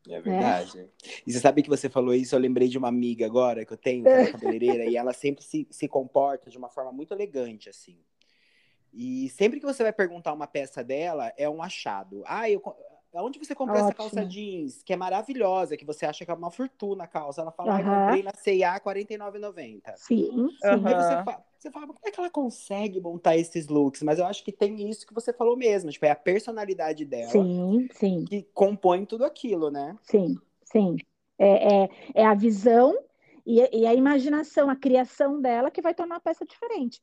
É 0.10 0.22
verdade. 0.22 0.80
É. 0.80 0.88
E 1.26 1.34
você 1.34 1.40
sabe 1.40 1.62
que 1.62 1.70
você 1.70 1.90
falou 1.90 2.14
isso, 2.14 2.34
eu 2.34 2.40
lembrei 2.40 2.70
de 2.70 2.78
uma 2.78 2.88
amiga 2.88 3.26
agora 3.26 3.66
que 3.66 3.74
eu 3.74 3.78
tenho, 3.78 4.04
que 4.04 4.10
é 4.10 4.32
cabeleireira, 4.32 4.86
e 4.86 4.96
ela 4.96 5.12
sempre 5.14 5.44
se, 5.44 5.68
se 5.70 5.88
comporta 5.88 6.50
de 6.50 6.58
uma 6.58 6.70
forma 6.70 6.92
muito 6.94 7.14
elegante, 7.14 7.70
assim. 7.70 8.00
E 8.94 9.30
sempre 9.30 9.60
que 9.60 9.66
você 9.66 9.84
vai 9.84 9.92
perguntar 9.92 10.34
uma 10.34 10.48
peça 10.48 10.82
dela, 10.82 11.34
é 11.38 11.50
um 11.50 11.62
achado. 11.62 12.24
Ah, 12.26 12.50
eu, 12.50 12.62
onde 13.14 13.40
você 13.40 13.56
comprou 13.56 13.78
Ótimo. 13.78 13.90
essa 13.90 13.98
calça 13.98 14.26
jeans, 14.26 14.84
que 14.84 14.94
é 14.94 14.96
maravilhosa, 14.96 15.78
que 15.78 15.86
você 15.86 16.06
acha 16.06 16.26
que 16.26 16.32
é 16.32 16.34
uma 16.34 16.52
fortuna 16.52 17.06
a 17.06 17.08
calça? 17.08 17.42
Ela 17.42 17.52
fala, 17.52 17.74
uhum. 17.74 17.80
ah, 17.80 18.06
comprei 18.06 18.24
na 18.24 18.32
C&A 18.34 18.74
R$ 18.74 18.80
49,90. 18.80 19.94
Sim, 19.96 20.50
sim. 20.50 20.68
Uhum. 20.68 20.88
Aí 20.88 20.96
você 20.96 21.24
fala, 21.24 21.46
você 21.58 21.72
fala, 21.72 21.88
como 21.88 22.00
é 22.06 22.12
que 22.12 22.20
ela 22.20 22.30
consegue 22.30 23.00
montar 23.00 23.38
esses 23.38 23.68
looks? 23.68 24.04
Mas 24.04 24.20
eu 24.20 24.26
acho 24.26 24.44
que 24.44 24.52
tem 24.52 24.90
isso 24.90 25.08
que 25.08 25.14
você 25.14 25.34
falou 25.34 25.58
mesmo, 25.58 25.90
tipo, 25.90 26.06
é 26.06 26.12
a 26.12 26.16
personalidade 26.16 27.06
dela 27.06 27.32
sim, 27.32 27.88
sim. 27.94 28.26
que 28.26 28.44
compõe 28.54 29.06
tudo 29.06 29.26
aquilo, 29.26 29.72
né? 29.72 29.98
Sim, 30.04 30.38
sim. 30.64 30.98
É, 31.40 31.84
é, 31.84 31.90
é 32.16 32.26
a 32.26 32.34
visão 32.34 32.98
e, 33.48 33.62
e, 33.72 33.88
a 33.88 33.94
imaginação, 33.94 34.70
a 34.70 34.76
criação 34.76 35.40
dela 35.40 35.72
que 35.72 35.82
vai 35.82 35.94
tornar 35.94 36.18
a 36.18 36.20
peça 36.20 36.46
diferente. 36.46 37.02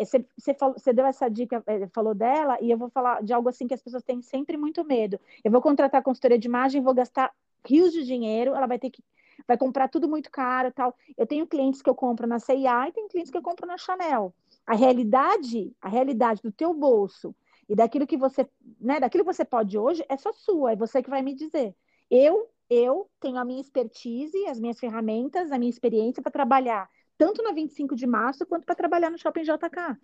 Você 0.00 0.90
é, 0.90 0.92
deu 0.94 1.04
essa 1.04 1.28
dica, 1.28 1.62
é, 1.66 1.86
falou 1.88 2.14
dela, 2.14 2.56
e 2.62 2.70
eu 2.70 2.78
vou 2.78 2.88
falar 2.88 3.22
de 3.22 3.30
algo 3.34 3.50
assim 3.50 3.68
que 3.68 3.74
as 3.74 3.82
pessoas 3.82 4.02
têm 4.02 4.22
sempre 4.22 4.56
muito 4.56 4.82
medo. 4.86 5.20
Eu 5.44 5.50
vou 5.50 5.60
contratar 5.60 6.00
a 6.00 6.02
consultoria 6.02 6.38
de 6.38 6.48
imagem, 6.48 6.80
vou 6.80 6.94
gastar 6.94 7.30
rios 7.62 7.92
de 7.92 8.06
dinheiro, 8.06 8.54
ela 8.54 8.66
vai 8.66 8.78
ter 8.78 8.88
que 8.88 9.04
vai 9.46 9.58
comprar 9.58 9.86
tudo 9.88 10.08
muito 10.08 10.30
caro 10.30 10.72
tal. 10.72 10.96
Eu 11.14 11.26
tenho 11.26 11.46
clientes 11.46 11.82
que 11.82 11.90
eu 11.90 11.94
compro 11.94 12.26
na 12.26 12.38
C&A 12.38 12.88
e 12.88 12.92
tem 12.92 13.06
clientes 13.06 13.30
que 13.30 13.36
eu 13.36 13.42
compro 13.42 13.66
na 13.66 13.76
Chanel. 13.76 14.32
A 14.66 14.74
realidade, 14.74 15.76
a 15.82 15.90
realidade 15.90 16.40
do 16.40 16.50
teu 16.50 16.72
bolso 16.72 17.34
e 17.68 17.74
daquilo 17.74 18.06
que 18.06 18.16
você, 18.16 18.48
né, 18.80 18.98
daquilo 18.98 19.24
que 19.24 19.32
você 19.32 19.44
pode 19.44 19.76
hoje 19.76 20.02
é 20.08 20.16
só 20.16 20.32
sua, 20.32 20.72
é 20.72 20.76
você 20.76 21.02
que 21.02 21.10
vai 21.10 21.20
me 21.20 21.34
dizer. 21.34 21.74
Eu 22.10 22.48
eu 22.68 23.08
tenho 23.20 23.38
a 23.38 23.44
minha 23.44 23.60
expertise, 23.60 24.46
as 24.46 24.58
minhas 24.58 24.78
ferramentas, 24.78 25.52
a 25.52 25.58
minha 25.58 25.70
experiência 25.70 26.22
para 26.22 26.32
trabalhar 26.32 26.88
tanto 27.22 27.40
na 27.40 27.52
25 27.52 27.94
de 27.94 28.04
março 28.04 28.44
quanto 28.44 28.64
para 28.64 28.74
trabalhar 28.74 29.08
no 29.08 29.16
Shopping 29.16 29.42
JK. 29.42 29.96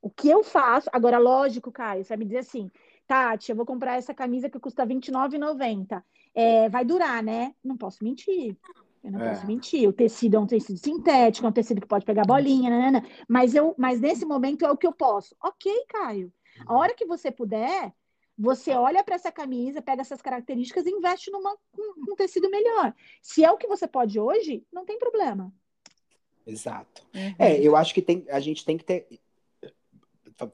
O 0.00 0.08
que 0.08 0.28
eu 0.28 0.42
faço, 0.42 0.88
agora, 0.92 1.18
lógico, 1.18 1.70
Caio, 1.70 2.02
você 2.02 2.08
vai 2.08 2.18
me 2.18 2.24
dizer 2.24 2.38
assim, 2.38 2.70
Tati, 3.06 3.50
eu 3.50 3.56
vou 3.56 3.66
comprar 3.66 3.96
essa 3.96 4.14
camisa 4.14 4.48
que 4.48 4.58
custa 4.58 4.84
R$29,90. 4.84 6.02
É, 6.34 6.68
vai 6.70 6.84
durar, 6.84 7.22
né? 7.22 7.54
Não 7.62 7.76
posso 7.76 8.02
mentir. 8.02 8.56
Eu 9.04 9.12
não 9.12 9.20
é. 9.20 9.28
posso 9.28 9.46
mentir. 9.46 9.86
O 9.86 9.92
tecido 9.92 10.36
é 10.36 10.40
um 10.40 10.46
tecido 10.46 10.78
sintético, 10.78 11.46
é 11.46 11.50
um 11.50 11.52
tecido 11.52 11.80
que 11.80 11.86
pode 11.86 12.06
pegar 12.06 12.24
bolinha, 12.24 12.70
né, 12.70 12.78
né, 12.78 13.00
né? 13.00 13.08
Mas, 13.28 13.54
eu, 13.54 13.74
mas 13.76 14.00
nesse 14.00 14.24
momento 14.24 14.64
é 14.64 14.70
o 14.70 14.76
que 14.76 14.86
eu 14.86 14.92
posso. 14.92 15.36
Ok, 15.42 15.70
Caio. 15.88 16.32
A 16.66 16.74
hora 16.74 16.94
que 16.94 17.04
você 17.04 17.30
puder, 17.30 17.92
você 18.38 18.72
olha 18.72 19.02
para 19.02 19.14
essa 19.14 19.32
camisa, 19.32 19.80
pega 19.80 20.02
essas 20.02 20.20
características 20.20 20.86
e 20.86 20.90
investe 20.90 21.30
numa, 21.30 21.56
um, 21.76 22.12
um 22.12 22.16
tecido 22.16 22.50
melhor. 22.50 22.94
Se 23.22 23.44
é 23.44 23.50
o 23.50 23.56
que 23.56 23.66
você 23.66 23.86
pode 23.86 24.20
hoje, 24.20 24.64
não 24.72 24.84
tem 24.84 24.98
problema. 24.98 25.52
Exato. 26.46 27.02
Uhum. 27.14 27.34
É, 27.38 27.60
eu 27.60 27.74
acho 27.74 27.92
que 27.92 28.02
tem, 28.02 28.24
a 28.28 28.38
gente 28.38 28.64
tem 28.64 28.76
que 28.76 28.84
ter. 28.84 29.06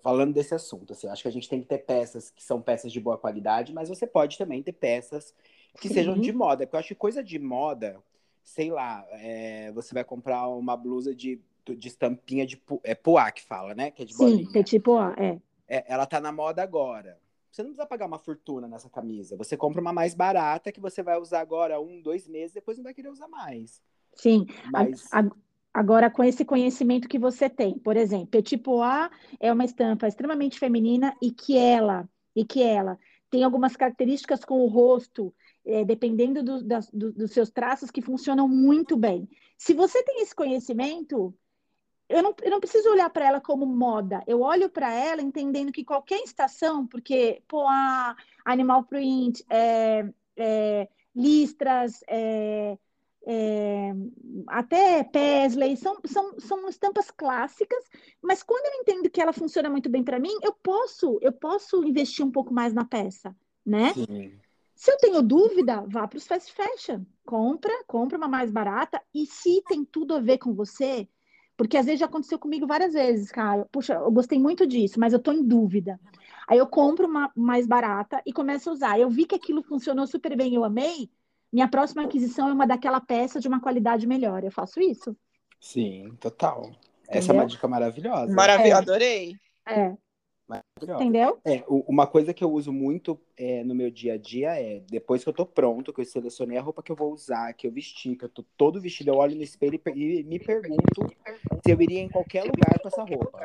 Falando 0.00 0.32
desse 0.32 0.54
assunto, 0.54 0.92
assim, 0.92 1.08
acho 1.08 1.22
que 1.22 1.28
a 1.28 1.32
gente 1.32 1.48
tem 1.48 1.60
que 1.60 1.66
ter 1.66 1.78
peças 1.78 2.30
que 2.30 2.42
são 2.42 2.62
peças 2.62 2.92
de 2.92 3.00
boa 3.00 3.18
qualidade, 3.18 3.72
mas 3.72 3.88
você 3.88 4.06
pode 4.06 4.38
também 4.38 4.62
ter 4.62 4.72
peças 4.72 5.34
que 5.80 5.88
Sim. 5.88 5.94
sejam 5.94 6.16
de 6.16 6.32
moda. 6.32 6.64
Porque 6.64 6.76
eu 6.76 6.80
acho 6.80 6.88
que 6.88 6.94
coisa 6.94 7.22
de 7.22 7.36
moda, 7.36 8.00
sei 8.44 8.70
lá, 8.70 9.04
é, 9.10 9.72
você 9.72 9.92
vai 9.92 10.04
comprar 10.04 10.46
uma 10.48 10.76
blusa 10.76 11.12
de, 11.12 11.40
de 11.66 11.88
estampinha 11.88 12.46
de 12.46 12.62
é, 12.84 12.94
poá 12.94 13.32
que 13.32 13.42
fala, 13.42 13.74
né? 13.74 13.90
Que 13.90 14.02
é 14.02 14.04
de 14.04 14.14
Sim, 14.14 14.46
petit 14.52 14.78
poá, 14.78 15.16
é. 15.18 15.40
é. 15.66 15.84
Ela 15.88 16.06
tá 16.06 16.20
na 16.20 16.30
moda 16.30 16.62
agora. 16.62 17.18
Você 17.52 17.62
não 17.62 17.68
precisa 17.68 17.86
pagar 17.86 18.06
uma 18.06 18.18
fortuna 18.18 18.66
nessa 18.66 18.88
camisa. 18.88 19.36
Você 19.36 19.58
compra 19.58 19.80
uma 19.80 19.92
mais 19.92 20.14
barata 20.14 20.72
que 20.72 20.80
você 20.80 21.02
vai 21.02 21.20
usar 21.20 21.40
agora 21.40 21.78
um, 21.78 22.00
dois 22.00 22.26
meses, 22.26 22.54
depois 22.54 22.78
não 22.78 22.84
vai 22.84 22.94
querer 22.94 23.10
usar 23.10 23.28
mais. 23.28 23.82
Sim. 24.14 24.46
Mas... 24.72 25.06
A, 25.12 25.20
a, 25.20 25.30
agora, 25.74 26.10
com 26.10 26.24
esse 26.24 26.46
conhecimento 26.46 27.06
que 27.06 27.18
você 27.18 27.50
tem, 27.50 27.78
por 27.78 27.94
exemplo, 27.94 28.28
Petit 28.28 28.56
Pois 28.56 29.10
é 29.38 29.52
uma 29.52 29.66
estampa 29.66 30.08
extremamente 30.08 30.58
feminina 30.58 31.14
e 31.20 31.30
que 31.30 31.56
ela, 31.58 32.08
e 32.34 32.42
que 32.42 32.62
ela 32.62 32.98
tem 33.30 33.44
algumas 33.44 33.76
características 33.76 34.44
com 34.46 34.60
o 34.62 34.66
rosto, 34.66 35.34
é, 35.64 35.84
dependendo 35.84 36.42
do, 36.42 36.62
das, 36.62 36.90
do, 36.90 37.12
dos 37.12 37.32
seus 37.32 37.50
traços, 37.50 37.90
que 37.90 38.00
funcionam 38.00 38.48
muito 38.48 38.96
bem. 38.96 39.28
Se 39.58 39.74
você 39.74 40.02
tem 40.02 40.22
esse 40.22 40.34
conhecimento, 40.34 41.34
eu 42.12 42.22
não, 42.22 42.34
eu 42.42 42.50
não 42.50 42.60
preciso 42.60 42.90
olhar 42.90 43.08
para 43.10 43.26
ela 43.26 43.40
como 43.40 43.64
moda, 43.66 44.22
eu 44.26 44.42
olho 44.42 44.68
para 44.68 44.92
ela 44.92 45.22
entendendo 45.22 45.72
que 45.72 45.84
qualquer 45.84 46.20
estação, 46.22 46.86
porque, 46.86 47.42
pô, 47.48 47.64
Animal 48.44 48.84
Print, 48.84 49.44
é, 49.48 50.06
é, 50.36 50.88
listras, 51.16 52.04
é, 52.06 52.76
é, 53.26 53.92
até 54.48 55.04
Pesley, 55.04 55.76
são, 55.76 55.98
são, 56.04 56.38
são 56.38 56.68
estampas 56.68 57.10
clássicas, 57.10 57.84
mas 58.20 58.42
quando 58.42 58.66
eu 58.66 58.80
entendo 58.80 59.10
que 59.10 59.20
ela 59.20 59.32
funciona 59.32 59.70
muito 59.70 59.88
bem 59.88 60.04
para 60.04 60.20
mim, 60.20 60.36
eu 60.42 60.52
posso, 60.52 61.18
eu 61.22 61.32
posso 61.32 61.82
investir 61.84 62.24
um 62.24 62.30
pouco 62.30 62.52
mais 62.52 62.74
na 62.74 62.84
peça, 62.84 63.34
né? 63.64 63.94
Sim. 63.94 64.32
Se 64.74 64.90
eu 64.90 64.98
tenho 64.98 65.22
dúvida, 65.22 65.84
vá 65.86 66.08
para 66.08 66.18
os 66.18 66.26
fast 66.26 66.52
fashion, 66.52 67.04
compra, 67.24 67.72
compra 67.86 68.18
uma 68.18 68.28
mais 68.28 68.50
barata, 68.50 69.00
e 69.14 69.24
se 69.24 69.62
tem 69.68 69.84
tudo 69.84 70.14
a 70.14 70.20
ver 70.20 70.38
com 70.38 70.52
você, 70.52 71.08
porque 71.62 71.76
às 71.76 71.86
vezes 71.86 72.00
já 72.00 72.06
aconteceu 72.06 72.40
comigo 72.40 72.66
várias 72.66 72.92
vezes, 72.92 73.30
cara. 73.30 73.64
Puxa, 73.70 73.94
eu 73.94 74.10
gostei 74.10 74.36
muito 74.36 74.66
disso, 74.66 74.98
mas 74.98 75.12
eu 75.12 75.20
tô 75.20 75.30
em 75.30 75.44
dúvida. 75.44 75.98
Aí 76.48 76.58
eu 76.58 76.66
compro 76.66 77.06
uma 77.06 77.30
mais 77.36 77.68
barata 77.68 78.20
e 78.26 78.32
começo 78.32 78.68
a 78.68 78.72
usar. 78.72 78.98
Eu 78.98 79.08
vi 79.08 79.24
que 79.24 79.36
aquilo 79.36 79.62
funcionou 79.62 80.04
super 80.04 80.36
bem, 80.36 80.56
eu 80.56 80.64
amei. 80.64 81.08
Minha 81.52 81.68
próxima 81.68 82.02
aquisição 82.02 82.48
é 82.48 82.52
uma 82.52 82.66
daquela 82.66 83.00
peça 83.00 83.38
de 83.38 83.46
uma 83.46 83.60
qualidade 83.60 84.08
melhor. 84.08 84.42
Eu 84.42 84.50
faço 84.50 84.80
isso. 84.80 85.16
Sim, 85.60 86.16
total. 86.18 86.62
Entendeu? 86.62 86.78
Essa 87.10 87.32
é 87.32 87.34
uma 87.34 87.46
dica 87.46 87.68
maravilhosa. 87.68 88.34
Maravilhosa, 88.34 88.74
é. 88.74 88.82
adorei. 88.82 89.36
É. 89.68 89.96
Entendeu? 90.82 91.38
É, 91.44 91.62
uma 91.68 92.06
coisa 92.06 92.34
que 92.34 92.42
eu 92.42 92.50
uso 92.50 92.72
muito 92.72 93.18
é, 93.36 93.62
no 93.62 93.74
meu 93.74 93.90
dia 93.90 94.14
a 94.14 94.16
dia 94.16 94.60
é, 94.60 94.82
depois 94.90 95.22
que 95.22 95.28
eu 95.28 95.32
tô 95.32 95.46
pronto, 95.46 95.92
que 95.92 96.00
eu 96.00 96.04
selecionei 96.04 96.58
a 96.58 96.62
roupa 96.62 96.82
que 96.82 96.90
eu 96.90 96.96
vou 96.96 97.12
usar, 97.12 97.52
que 97.52 97.66
eu 97.66 97.70
vesti, 97.70 98.16
que 98.16 98.24
eu 98.24 98.28
tô 98.28 98.44
todo 98.56 98.80
vestido, 98.80 99.10
eu 99.10 99.16
olho 99.16 99.36
no 99.36 99.42
espelho 99.42 99.80
e, 99.94 100.20
e 100.20 100.24
me 100.24 100.38
pergunto 100.38 101.06
se 101.64 101.72
eu 101.72 101.80
iria 101.80 102.00
em 102.00 102.08
qualquer 102.08 102.42
lugar 102.42 102.78
com 102.80 102.88
essa 102.88 103.04
roupa. 103.04 103.38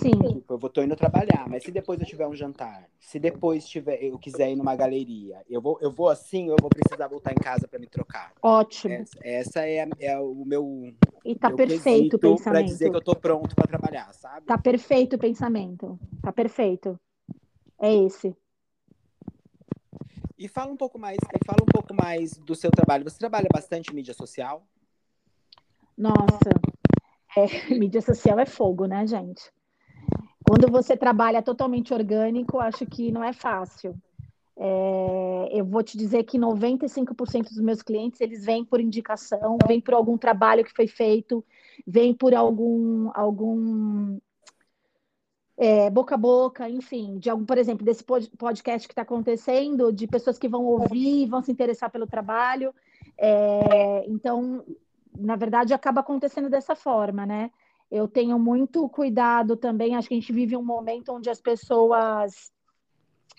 Sim. 0.00 0.18
Tipo, 0.34 0.54
eu 0.54 0.58
vou 0.58 0.70
tô 0.70 0.82
indo 0.82 0.94
trabalhar, 0.94 1.48
mas 1.48 1.62
se 1.62 1.70
depois 1.70 2.00
eu 2.00 2.06
tiver 2.06 2.26
um 2.26 2.34
jantar, 2.34 2.88
se 3.00 3.18
depois 3.18 3.66
tiver, 3.68 4.02
eu 4.02 4.18
quiser 4.18 4.50
ir 4.50 4.56
numa 4.56 4.76
galeria, 4.76 5.42
eu 5.48 5.60
vou, 5.60 5.78
eu 5.80 5.90
vou 5.90 6.08
assim 6.08 6.48
ou 6.48 6.56
eu 6.56 6.56
vou 6.60 6.70
precisar 6.70 7.08
voltar 7.08 7.32
em 7.32 7.36
casa 7.36 7.66
para 7.66 7.78
me 7.78 7.86
trocar? 7.86 8.32
Ótimo. 8.42 8.94
Essa, 8.94 9.18
essa 9.22 9.66
é, 9.66 9.88
é, 9.98 10.18
o 10.18 10.44
meu. 10.44 10.94
E 11.24 11.34
tá 11.34 11.48
meu 11.48 11.56
perfeito 11.56 12.16
o 12.16 12.18
pensamento. 12.18 12.44
Pra 12.44 12.62
dizer 12.62 12.90
que 12.90 12.96
eu 12.96 13.00
tô 13.00 13.16
pronto 13.16 13.54
para 13.54 13.66
trabalhar, 13.66 14.12
sabe? 14.14 14.46
Tá 14.46 14.56
perfeito 14.56 15.16
o 15.16 15.18
pensamento. 15.18 15.98
Tá 16.22 16.32
perfeito. 16.32 16.98
É 17.80 17.94
esse. 17.94 18.36
E 20.38 20.46
fala 20.46 20.70
um 20.72 20.76
pouco 20.76 20.98
mais, 20.98 21.16
fala 21.44 21.58
um 21.62 21.72
pouco 21.72 21.92
mais 21.92 22.36
do 22.36 22.54
seu 22.54 22.70
trabalho. 22.70 23.02
Você 23.04 23.18
trabalha 23.18 23.48
bastante 23.52 23.90
em 23.90 23.94
mídia 23.94 24.14
social? 24.14 24.64
Nossa, 25.96 26.50
é, 27.36 27.44
mídia 27.74 28.00
social 28.00 28.38
é 28.38 28.46
fogo, 28.46 28.86
né, 28.86 29.04
gente? 29.04 29.50
Quando 30.48 30.70
você 30.70 30.96
trabalha 30.96 31.42
totalmente 31.42 31.92
orgânico, 31.92 32.58
acho 32.58 32.86
que 32.86 33.12
não 33.12 33.22
é 33.22 33.34
fácil. 33.34 33.94
É, 34.56 35.50
eu 35.52 35.62
vou 35.62 35.82
te 35.82 35.98
dizer 35.98 36.24
que 36.24 36.38
95% 36.38 37.50
dos 37.50 37.60
meus 37.60 37.82
clientes 37.82 38.18
eles 38.22 38.46
vêm 38.46 38.64
por 38.64 38.80
indicação, 38.80 39.58
vêm 39.66 39.78
por 39.78 39.92
algum 39.92 40.16
trabalho 40.16 40.64
que 40.64 40.72
foi 40.72 40.88
feito, 40.88 41.44
vêm 41.86 42.14
por 42.14 42.34
algum 42.34 43.10
algum 43.14 44.18
é, 45.58 45.90
boca 45.90 46.14
a 46.14 46.18
boca, 46.18 46.66
enfim, 46.66 47.18
de 47.18 47.28
algum, 47.28 47.44
por 47.44 47.58
exemplo, 47.58 47.84
desse 47.84 48.02
podcast 48.02 48.88
que 48.88 48.92
está 48.92 49.02
acontecendo, 49.02 49.92
de 49.92 50.06
pessoas 50.06 50.38
que 50.38 50.48
vão 50.48 50.64
ouvir, 50.64 51.26
vão 51.26 51.42
se 51.42 51.52
interessar 51.52 51.90
pelo 51.90 52.06
trabalho. 52.06 52.74
É, 53.18 54.04
então, 54.08 54.64
na 55.14 55.36
verdade, 55.36 55.74
acaba 55.74 56.00
acontecendo 56.00 56.48
dessa 56.48 56.74
forma, 56.74 57.26
né? 57.26 57.50
Eu 57.90 58.06
tenho 58.06 58.38
muito 58.38 58.88
cuidado 58.88 59.56
também, 59.56 59.94
acho 59.94 60.08
que 60.08 60.14
a 60.14 60.20
gente 60.20 60.32
vive 60.32 60.56
um 60.56 60.64
momento 60.64 61.12
onde 61.12 61.30
as 61.30 61.40
pessoas 61.40 62.52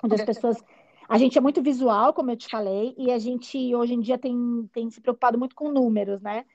onde 0.04 0.16
as 0.16 0.24
pessoas 0.24 0.64
a 1.10 1.18
gente 1.18 1.38
é 1.38 1.42
muito 1.42 1.62
visual, 1.62 2.14
como 2.14 2.30
eu 2.30 2.38
te 2.38 2.48
falei, 2.48 2.94
e 2.96 3.12
a 3.12 3.18
gente 3.18 3.74
hoje 3.74 3.96
em 3.96 4.00
dia 4.00 4.16
tem, 4.16 4.70
tem 4.72 4.92
se 4.92 5.02
preocupado 5.02 5.40
muito 5.40 5.56
com 5.56 5.72
números, 5.72 6.22
né? 6.22 6.46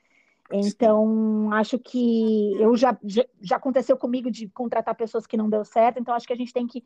Então, 0.51 1.51
acho 1.51 1.77
que 1.77 2.53
eu 2.53 2.75
já, 2.77 2.97
já, 3.03 3.57
aconteceu 3.57 3.97
comigo 3.97 4.31
de 4.31 4.47
contratar 4.47 4.95
pessoas 4.95 5.27
que 5.27 5.35
não 5.35 5.49
deu 5.49 5.65
certo, 5.65 5.99
então 5.99 6.13
acho 6.13 6.25
que 6.25 6.31
a 6.31 6.37
gente 6.37 6.53
tem 6.53 6.67
que, 6.67 6.85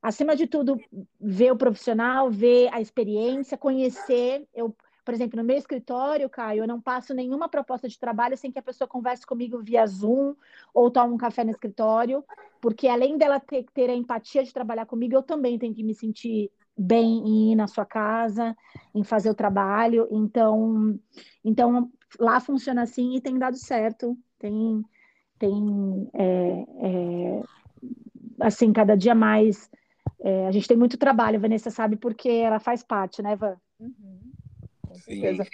acima 0.00 0.36
de 0.36 0.46
tudo, 0.46 0.78
ver 1.20 1.50
o 1.50 1.56
profissional, 1.56 2.30
ver 2.30 2.72
a 2.72 2.80
experiência, 2.80 3.58
conhecer. 3.58 4.46
Eu, 4.54 4.76
por 5.10 5.14
exemplo, 5.14 5.36
no 5.40 5.44
meu 5.44 5.56
escritório, 5.56 6.30
Caio, 6.30 6.62
eu 6.62 6.68
não 6.68 6.80
passo 6.80 7.12
nenhuma 7.12 7.48
proposta 7.48 7.88
de 7.88 7.98
trabalho 7.98 8.36
sem 8.36 8.52
que 8.52 8.60
a 8.60 8.62
pessoa 8.62 8.86
converse 8.86 9.26
comigo 9.26 9.60
via 9.60 9.84
Zoom 9.84 10.36
ou 10.72 10.88
tome 10.88 11.12
um 11.12 11.16
café 11.16 11.42
no 11.42 11.50
escritório, 11.50 12.22
porque 12.60 12.86
além 12.86 13.18
dela 13.18 13.40
ter, 13.40 13.66
ter 13.74 13.90
a 13.90 13.94
empatia 13.96 14.44
de 14.44 14.54
trabalhar 14.54 14.86
comigo, 14.86 15.16
eu 15.16 15.22
também 15.24 15.58
tenho 15.58 15.74
que 15.74 15.82
me 15.82 15.96
sentir 15.96 16.48
bem 16.78 17.26
em 17.26 17.50
ir 17.50 17.56
na 17.56 17.66
sua 17.66 17.84
casa, 17.84 18.56
em 18.94 19.02
fazer 19.02 19.30
o 19.30 19.34
trabalho. 19.34 20.06
Então, 20.12 20.96
então 21.44 21.90
lá 22.20 22.38
funciona 22.38 22.82
assim 22.82 23.16
e 23.16 23.20
tem 23.20 23.36
dado 23.36 23.56
certo. 23.56 24.16
Tem, 24.38 24.80
tem 25.40 26.08
é, 26.14 26.66
é, 26.82 27.42
assim, 28.38 28.72
cada 28.72 28.96
dia 28.96 29.14
mais 29.14 29.68
É, 30.22 30.46
a 30.46 30.52
gente 30.52 30.68
tem 30.68 30.76
muito 30.76 30.98
trabalho, 30.98 31.40
Vanessa 31.40 31.70
sabe, 31.70 31.96
porque 31.96 32.28
ela 32.28 32.60
faz 32.60 32.82
parte, 32.84 33.22
né, 33.22 33.34
Van? 33.34 33.56
Uhum. 33.80 34.29
Com 34.90 34.98
certeza. 34.98 35.46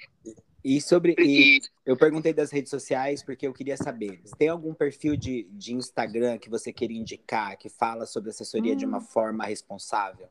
E 0.64 0.80
sobre. 0.80 1.14
E 1.18 1.61
eu 1.84 1.97
perguntei 1.97 2.32
das 2.32 2.51
redes 2.51 2.70
sociais 2.70 3.22
porque 3.22 3.47
eu 3.47 3.53
queria 3.53 3.76
saber: 3.76 4.20
tem 4.39 4.49
algum 4.49 4.74
perfil 4.74 5.16
de, 5.16 5.45
de 5.53 5.74
Instagram 5.74 6.39
que 6.39 6.49
você 6.49 6.72
queria 6.72 6.99
indicar 6.99 7.57
que 7.57 7.68
fala 7.68 8.07
sobre 8.07 8.30
assessoria 8.30 8.72
hum. 8.72 8.76
de 8.76 8.87
uma 8.87 8.99
hum. 8.99 9.03
forma 9.03 9.45
responsável? 9.45 10.28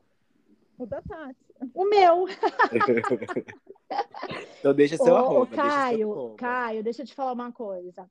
O 0.78 0.84
da 0.84 1.00
Tati. 1.00 1.36
O 1.72 1.88
meu. 1.88 2.26
então 4.60 4.74
deixa 4.74 4.98
seu 4.98 5.14
ô, 5.14 5.16
arroba. 5.16 5.56
Caio, 5.56 5.96
deixa 5.96 6.20
seu 6.20 6.34
Caio, 6.36 6.82
deixa 6.82 7.02
eu 7.02 7.06
te 7.06 7.14
falar 7.14 7.32
uma 7.32 7.50
coisa. 7.50 8.06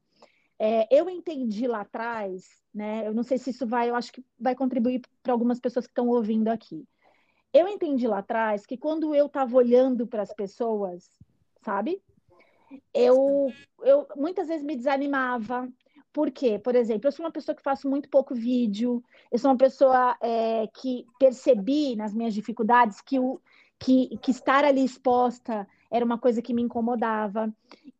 É, 0.57 0.87
eu 0.89 1.09
entendi 1.09 1.67
lá 1.67 1.81
atrás, 1.81 2.45
né? 2.73 3.05
Eu 3.05 3.13
não 3.13 3.23
sei 3.23 3.37
se 3.37 3.51
isso 3.51 3.67
vai, 3.67 3.89
eu 3.89 3.95
acho 3.95 4.11
que 4.11 4.23
vai 4.39 4.55
contribuir 4.55 5.01
para 5.21 5.33
algumas 5.33 5.59
pessoas 5.59 5.85
que 5.85 5.91
estão 5.91 6.07
ouvindo 6.07 6.47
aqui. 6.47 6.87
Eu 7.55 7.69
entendi 7.69 8.05
lá 8.05 8.17
atrás 8.17 8.65
que 8.65 8.75
quando 8.75 9.15
eu 9.15 9.27
estava 9.27 9.55
olhando 9.55 10.05
para 10.05 10.21
as 10.21 10.33
pessoas, 10.33 11.09
sabe? 11.61 12.01
Eu, 12.93 13.49
eu 13.81 14.05
muitas 14.17 14.49
vezes 14.49 14.61
me 14.61 14.75
desanimava. 14.75 15.65
Por 16.11 16.31
quê? 16.31 16.59
Por 16.59 16.75
exemplo, 16.75 17.07
eu 17.07 17.13
sou 17.13 17.25
uma 17.25 17.31
pessoa 17.31 17.55
que 17.55 17.63
faço 17.63 17.89
muito 17.89 18.09
pouco 18.09 18.35
vídeo, 18.35 19.01
eu 19.31 19.39
sou 19.39 19.49
uma 19.51 19.57
pessoa 19.57 20.17
é, 20.21 20.67
que 20.67 21.05
percebi 21.17 21.95
nas 21.95 22.13
minhas 22.13 22.33
dificuldades 22.33 22.99
que, 22.99 23.21
o, 23.21 23.39
que, 23.79 24.17
que 24.17 24.31
estar 24.31 24.65
ali 24.65 24.83
exposta 24.83 25.65
era 25.89 26.03
uma 26.03 26.17
coisa 26.17 26.41
que 26.41 26.53
me 26.53 26.61
incomodava 26.61 27.49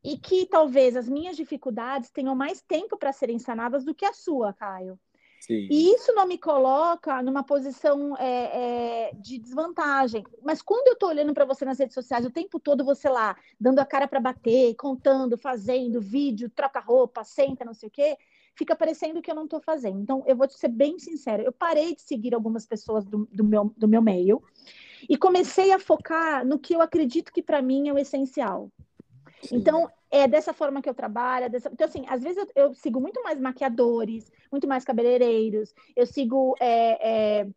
e 0.04 0.18
que 0.18 0.46
talvez 0.48 0.98
as 0.98 1.08
minhas 1.08 1.38
dificuldades 1.38 2.12
tenham 2.12 2.36
mais 2.36 2.62
tempo 2.62 2.98
para 2.98 3.14
serem 3.14 3.40
sanadas 3.40 3.86
do 3.86 3.96
que 3.96 4.04
a 4.04 4.12
sua, 4.12 4.52
Caio. 4.52 5.00
Sim. 5.46 5.68
E 5.70 5.94
isso 5.94 6.12
não 6.14 6.26
me 6.26 6.40
coloca 6.40 7.22
numa 7.22 7.44
posição 7.44 8.18
é, 8.18 9.10
é, 9.10 9.12
de 9.14 9.38
desvantagem. 9.38 10.24
Mas 10.42 10.60
quando 10.60 10.88
eu 10.88 10.94
estou 10.94 11.10
olhando 11.10 11.36
para 11.36 11.46
você 11.46 11.64
nas 11.64 11.78
redes 11.78 11.94
sociais 11.94 12.26
o 12.26 12.32
tempo 12.32 12.60
todo, 12.60 12.84
você 12.84 13.08
lá, 13.08 13.38
dando 13.60 13.78
a 13.78 13.86
cara 13.86 14.08
para 14.08 14.20
bater, 14.20 14.74
contando, 14.74 15.38
fazendo 15.38 16.02
vídeo, 16.02 16.50
troca 16.50 16.80
roupa, 16.80 17.24
senta, 17.24 17.64
não 17.64 17.76
sei 17.76 17.90
o 17.90 17.92
quê, 17.92 18.18
fica 18.56 18.76
parecendo 18.76 19.22
que 19.22 19.30
eu 19.30 19.36
não 19.36 19.44
estou 19.44 19.62
fazendo. 19.62 20.02
Então, 20.02 20.24
eu 20.26 20.36
vou 20.36 20.48
te 20.48 20.58
ser 20.58 20.70
bem 20.70 20.98
sincera, 20.98 21.44
eu 21.44 21.52
parei 21.52 21.94
de 21.94 22.02
seguir 22.02 22.34
algumas 22.34 22.66
pessoas 22.66 23.06
do, 23.06 23.30
do, 23.32 23.44
meu, 23.44 23.72
do 23.78 23.88
meu 23.88 24.02
meio 24.02 24.42
e 25.08 25.16
comecei 25.16 25.72
a 25.72 25.78
focar 25.78 26.44
no 26.44 26.58
que 26.58 26.74
eu 26.74 26.82
acredito 26.82 27.32
que 27.32 27.44
para 27.44 27.62
mim 27.62 27.88
é 27.88 27.94
o 27.94 28.00
essencial. 28.00 28.72
Sim. 29.44 29.58
Então, 29.58 29.88
é 30.20 30.28
dessa 30.28 30.54
forma 30.54 30.82
que 30.82 30.90
eu 30.90 30.94
trabalho. 30.94 31.50
Dessa... 31.50 31.70
Então, 31.72 31.88
assim, 31.88 32.06
às 32.08 32.24
vezes 32.24 32.38
eu, 32.38 32.48
eu, 32.64 32.74
sigo 32.74 33.00
muito 33.00 33.22
mais 33.24 33.40
maquiadores, 33.40 34.32
muito 34.52 34.68
mais 34.68 34.84
cabeleireiros, 34.84 35.74
eu 35.96 36.06
sigo 36.06 36.56
é, 36.60 37.42
é, 37.42 37.48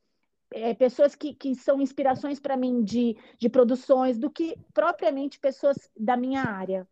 é, 0.52 0.74
pessoas 0.74 1.14
que, 1.14 1.34
que 1.34 1.54
são 1.54 1.80
inspirações 1.80 2.40
para 2.40 2.56
mim 2.56 2.82
de, 2.82 3.16
de 3.38 3.48
produções 3.48 4.18
do 4.18 4.30
que 4.30 4.56
propriamente 4.74 5.38
pessoas 5.38 5.76
da 5.96 6.16
minha 6.16 6.42
área. 6.42 6.86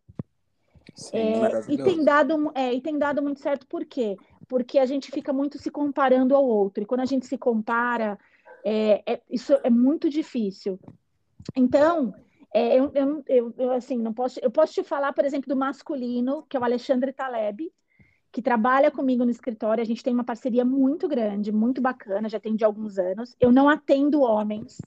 Sim, 0.95 1.17
é, 1.17 1.61
e, 1.69 1.77
tem 1.77 2.03
dado, 2.03 2.51
é, 2.55 2.73
e 2.73 2.81
tem 2.81 2.97
dado 2.97 3.21
muito 3.21 3.39
certo 3.39 3.67
por 3.67 3.85
quê? 3.85 4.17
Porque 4.47 4.79
a 4.79 4.85
gente 4.85 5.11
fica 5.11 5.33
muito 5.33 5.57
se 5.57 5.69
comparando 5.69 6.35
ao 6.35 6.45
outro. 6.45 6.81
E 6.81 6.85
quando 6.85 7.01
a 7.01 7.05
gente 7.05 7.25
se 7.25 7.37
compara, 7.37 8.17
é, 8.65 9.21
isso 9.29 9.53
é 9.63 9.69
muito 9.69 10.09
difícil. 10.09 10.79
Então, 11.55 12.13
é, 12.53 12.79
eu, 12.79 12.91
eu, 12.93 13.23
eu, 13.27 13.53
eu, 13.57 13.71
assim, 13.71 13.97
não 13.97 14.13
posso. 14.13 14.39
Eu 14.41 14.49
posso 14.49 14.73
te 14.73 14.83
falar, 14.83 15.13
por 15.13 15.25
exemplo, 15.25 15.49
do 15.49 15.55
masculino, 15.55 16.43
que 16.49 16.55
é 16.55 16.59
o 16.59 16.63
Alexandre 16.63 17.11
Taleb, 17.11 17.71
que 18.31 18.41
trabalha 18.41 18.89
comigo 18.89 19.25
no 19.25 19.31
escritório. 19.31 19.81
A 19.81 19.85
gente 19.85 20.03
tem 20.03 20.13
uma 20.13 20.23
parceria 20.23 20.63
muito 20.63 21.07
grande, 21.07 21.51
muito 21.51 21.81
bacana, 21.81 22.29
já 22.29 22.39
tem 22.39 22.55
de 22.55 22.63
alguns 22.63 22.97
anos. 22.97 23.35
Eu 23.39 23.51
não 23.51 23.69
atendo 23.69 24.21
homens, 24.21 24.81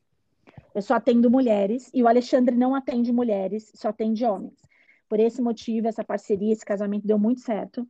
eu 0.74 0.82
só 0.82 0.94
atendo 0.94 1.30
mulheres, 1.30 1.90
e 1.92 2.02
o 2.02 2.08
Alexandre 2.08 2.56
não 2.56 2.74
atende 2.74 3.12
mulheres, 3.12 3.70
só 3.74 3.88
atende 3.88 4.24
homens. 4.24 4.60
Por 5.08 5.18
esse 5.20 5.42
motivo, 5.42 5.88
essa 5.88 6.04
parceria, 6.04 6.52
esse 6.52 6.64
casamento 6.64 7.06
deu 7.06 7.18
muito 7.18 7.40
certo. 7.40 7.86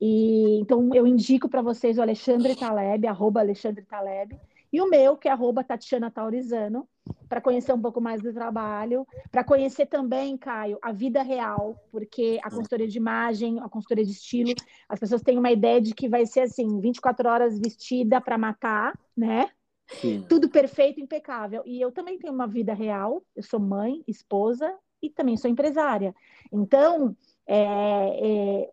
E 0.00 0.58
então 0.60 0.90
eu 0.94 1.06
indico 1.06 1.48
para 1.48 1.62
vocês 1.62 1.98
o 1.98 2.02
Alexandre 2.02 2.56
Taleb, 2.56 3.06
arroba 3.06 3.40
Alexandre 3.40 3.84
Taleb, 3.84 4.36
e 4.72 4.80
o 4.80 4.88
meu, 4.90 5.16
que 5.16 5.28
é 5.28 5.30
arroba 5.30 5.62
Tatiana 5.62 6.10
Taurizano, 6.10 6.88
para 7.28 7.40
conhecer 7.40 7.72
um 7.72 7.80
pouco 7.80 8.00
mais 8.00 8.22
do 8.22 8.32
trabalho, 8.32 9.06
para 9.30 9.44
conhecer 9.44 9.86
também, 9.86 10.36
Caio, 10.36 10.78
a 10.80 10.92
vida 10.92 11.22
real, 11.22 11.76
porque 11.90 12.38
a 12.42 12.50
consultoria 12.50 12.88
de 12.88 12.96
imagem, 12.96 13.58
a 13.60 13.68
consultoria 13.68 14.04
de 14.04 14.12
estilo, 14.12 14.54
as 14.88 14.98
pessoas 14.98 15.22
têm 15.22 15.38
uma 15.38 15.50
ideia 15.50 15.80
de 15.80 15.94
que 15.94 16.08
vai 16.08 16.26
ser 16.26 16.40
assim, 16.40 16.80
24 16.80 17.28
horas 17.28 17.58
vestida 17.58 18.20
para 18.20 18.38
matar, 18.38 18.98
né? 19.16 19.50
Sim. 19.86 20.24
Tudo 20.28 20.48
perfeito, 20.48 21.00
impecável. 21.00 21.62
E 21.66 21.80
eu 21.80 21.92
também 21.92 22.18
tenho 22.18 22.32
uma 22.32 22.46
vida 22.46 22.72
real, 22.72 23.22
eu 23.36 23.42
sou 23.42 23.60
mãe, 23.60 24.02
esposa 24.08 24.74
e 25.02 25.10
também 25.10 25.36
sou 25.36 25.50
empresária. 25.50 26.14
Então, 26.50 27.14
é, 27.46 27.56
é, 27.56 28.70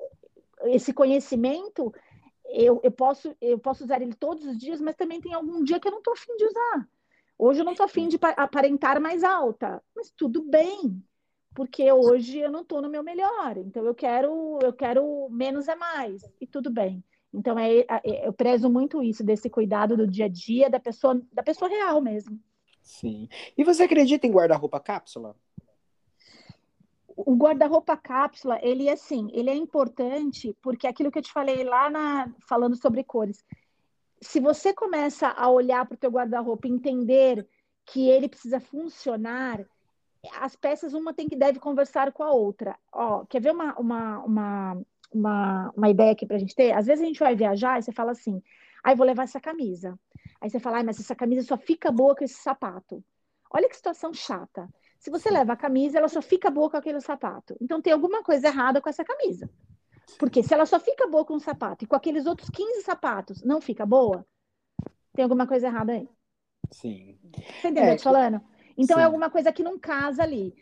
esse 0.66 0.94
conhecimento 0.94 1.94
eu, 2.46 2.80
eu, 2.84 2.92
posso, 2.92 3.36
eu 3.42 3.58
posso 3.58 3.84
usar 3.84 4.02
ele 4.02 4.14
todos 4.14 4.46
os 4.46 4.58
dias, 4.58 4.82
mas 4.82 4.96
também 4.96 5.22
tem 5.22 5.34
algum 5.34 5.64
dia 5.64 5.80
que 5.80 5.88
eu 5.88 5.92
não 5.92 6.00
estou 6.00 6.14
afim 6.14 6.36
de 6.36 6.46
usar. 6.46 6.88
Hoje 7.44 7.62
eu 7.62 7.66
não 7.66 7.72
estou 7.72 7.88
afim 7.88 8.08
de 8.08 8.20
aparentar 8.38 9.02
mais 9.02 9.24
alta, 9.24 9.82
mas 9.96 10.12
tudo 10.12 10.44
bem, 10.44 11.04
porque 11.56 11.92
hoje 11.92 12.38
eu 12.38 12.52
não 12.52 12.62
estou 12.62 12.84
no 12.84 12.88
meu 12.88 13.02
melhor. 13.02 13.58
Então 13.58 13.84
eu 13.84 13.96
quero, 13.96 14.60
eu 14.62 14.72
quero 14.72 15.28
menos 15.32 15.68
é 15.68 15.76
mais, 15.76 16.22
e 16.39 16.46
tudo 16.46 16.70
bem. 16.70 17.04
Então 17.34 17.58
é, 17.58 17.80
é, 17.80 18.28
eu 18.28 18.32
prezo 18.32 18.70
muito 18.70 19.02
isso, 19.02 19.24
desse 19.24 19.50
cuidado 19.50 19.98
do 19.98 20.06
dia 20.06 20.26
a 20.26 20.30
dia 20.30 20.70
da 20.70 20.80
pessoa, 20.80 21.20
da 21.34 21.42
pessoa 21.42 21.68
real 21.68 22.00
mesmo. 22.00 22.39
Sim. 22.84 23.28
E 23.58 23.64
você 23.64 23.84
acredita 23.84 24.28
em 24.28 24.32
guarda-roupa 24.32 24.80
cápsula? 24.80 25.36
o 27.26 27.36
guarda-roupa 27.36 27.96
cápsula, 27.98 28.60
ele 28.62 28.88
é 28.88 28.94
assim, 28.94 29.30
ele 29.34 29.50
é 29.50 29.56
importante 29.56 30.56
porque 30.62 30.88
aquilo 30.88 31.12
que 31.12 31.20
eu 31.20 31.24
te 31.24 31.32
falei 31.32 31.64
lá 31.64 31.89
na, 31.89 32.32
falando 32.48 32.76
sobre 32.76 33.04
cores. 33.04 33.44
Se 34.22 34.40
você 34.40 34.74
começa 34.74 35.28
a 35.30 35.50
olhar 35.50 35.86
para 35.86 35.96
o 35.96 35.98
teu 35.98 36.12
guarda-roupa 36.12 36.68
e 36.68 36.72
entender 36.72 37.48
que 37.86 38.08
ele 38.08 38.30
precisa 38.30 38.60
funcionar, 38.60 39.66
as 40.40 40.56
peças 40.56 40.94
uma 40.94 41.14
tem 41.14 41.28
que 41.28 41.36
deve 41.36 41.60
conversar 41.60 42.12
com 42.12 42.24
a 42.24 42.32
outra. 42.32 42.78
Ó, 42.92 43.26
quer 43.26 43.42
ver 43.42 43.52
uma, 43.52 43.74
uma, 43.80 44.20
uma, 44.20 44.82
uma, 45.12 45.74
uma 45.76 45.90
ideia 45.90 46.12
aqui 46.12 46.26
para 46.26 46.36
a 46.36 46.40
gente 46.40 46.56
ter? 46.56 46.72
Às 46.72 46.86
vezes 46.86 47.04
a 47.04 47.08
gente 47.08 47.20
vai 47.20 47.36
viajar 47.36 47.80
e 47.80 47.84
você 47.84 47.92
fala 47.92 48.12
assim, 48.12 48.42
aí 48.84 48.94
ah, 48.94 48.96
vou 48.96 49.06
levar 49.06 49.24
essa 49.24 49.40
camisa. 49.40 50.00
Aí 50.40 50.50
você 50.50 50.60
fala, 50.60 50.80
ah, 50.80 50.84
mas 50.84 51.00
essa 51.00 51.16
camisa 51.16 51.48
só 51.48 51.58
fica 51.58 51.92
boa 51.92 52.16
com 52.16 52.24
esse 52.24 52.36
sapato. 52.36 53.04
Olha 53.52 53.68
que 53.68 53.76
situação 53.76 54.14
chata. 54.14 54.70
Se 55.00 55.10
você 55.10 55.32
leva 55.32 55.54
a 55.54 55.58
camisa, 55.58 55.98
ela 55.98 56.08
só 56.08 56.22
fica 56.22 56.52
boa 56.52 56.70
com 56.70 56.78
aquele 56.78 57.02
sapato. 57.02 57.56
Então 57.60 57.82
tem 57.82 57.92
alguma 57.92 58.24
coisa 58.24 58.48
errada 58.48 58.80
com 58.80 58.90
essa 58.90 59.04
camisa. 59.04 59.50
Porque 60.18 60.43
se 60.43 60.54
ela 60.54 60.66
só 60.66 60.80
fica 60.80 61.08
boa 61.08 61.26
com 61.26 61.36
um 61.36 61.39
sapato 61.39 61.84
e 61.84 61.88
com 61.88 61.95
aqueles 61.95 62.26
outros 62.26 62.49
15 62.49 62.82
sapatos 62.82 63.43
não 63.43 63.62
fica 63.62 63.86
boa, 63.86 64.26
tem 65.14 65.24
alguma 65.24 65.47
coisa 65.47 65.68
errada 65.68 65.93
aí. 65.93 66.10
Sim. 66.72 67.18
Você 67.34 67.68
entendeu 67.68 67.84
é, 67.84 67.86
o 67.86 67.89
que 67.89 67.93
eu 67.93 67.97
tô 67.97 68.04
falando? 68.04 68.41
Então 68.78 68.97
é 68.97 68.99
sim. 68.99 69.04
é 69.04 69.06
alguma 69.06 69.30
coisa 69.30 69.52
que 69.52 69.64
não 69.64 69.78
casa 69.78 70.24
ali. 70.24 70.54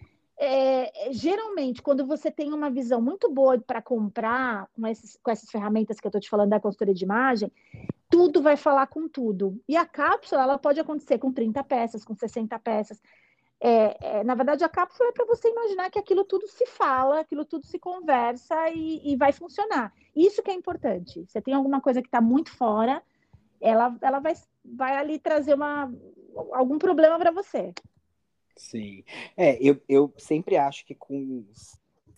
É, 0.41 1.11
geralmente, 1.11 1.81
quando 1.81 2.05
você 2.05 2.31
tem 2.31 2.53
uma 2.53 2.69
visão 2.69 3.01
muito 3.01 3.29
boa 3.29 3.59
para 3.59 3.81
comprar 3.81 4.69
com, 4.73 4.87
esses, 4.87 5.19
com 5.21 5.29
essas 5.29 5.49
ferramentas 5.49 5.99
que 5.99 6.07
eu 6.07 6.09
estou 6.09 6.21
te 6.21 6.29
falando 6.29 6.51
da 6.51 6.59
consultoria 6.59 6.93
de 6.93 7.03
imagem, 7.03 7.51
tudo 8.09 8.41
vai 8.41 8.55
falar 8.55 8.87
com 8.87 9.07
tudo. 9.07 9.61
E 9.67 9.75
a 9.75 9.85
cápsula, 9.85 10.43
ela 10.43 10.57
pode 10.57 10.79
acontecer 10.79 11.19
com 11.19 11.31
30 11.31 11.61
peças, 11.65 12.05
com 12.05 12.15
60 12.15 12.57
peças. 12.59 13.01
É, 13.61 14.19
é, 14.19 14.23
na 14.23 14.35
verdade, 14.35 14.63
a 14.63 14.69
cápsula 14.69 15.09
é 15.09 15.11
para 15.11 15.25
você 15.25 15.49
imaginar 15.49 15.89
que 15.89 15.99
aquilo 15.99 16.23
tudo 16.23 16.47
se 16.47 16.65
fala, 16.65 17.19
aquilo 17.19 17.43
tudo 17.43 17.65
se 17.65 17.77
conversa 17.77 18.69
e, 18.69 19.11
e 19.11 19.15
vai 19.17 19.33
funcionar. 19.33 19.93
Isso 20.15 20.41
que 20.41 20.49
é 20.49 20.53
importante. 20.53 21.25
Você 21.25 21.41
tem 21.41 21.53
alguma 21.53 21.81
coisa 21.81 22.01
que 22.01 22.07
está 22.07 22.21
muito 22.21 22.51
fora, 22.51 23.03
ela, 23.59 23.95
ela 24.01 24.19
vai, 24.19 24.33
vai 24.63 24.95
ali 24.95 25.19
trazer 25.19 25.53
uma, 25.53 25.93
algum 26.53 26.77
problema 26.77 27.17
para 27.19 27.31
você. 27.31 27.73
Sim. 28.55 29.03
É, 29.35 29.57
eu, 29.61 29.81
eu 29.87 30.13
sempre 30.17 30.57
acho 30.57 30.85
que 30.85 30.95
com 30.95 31.45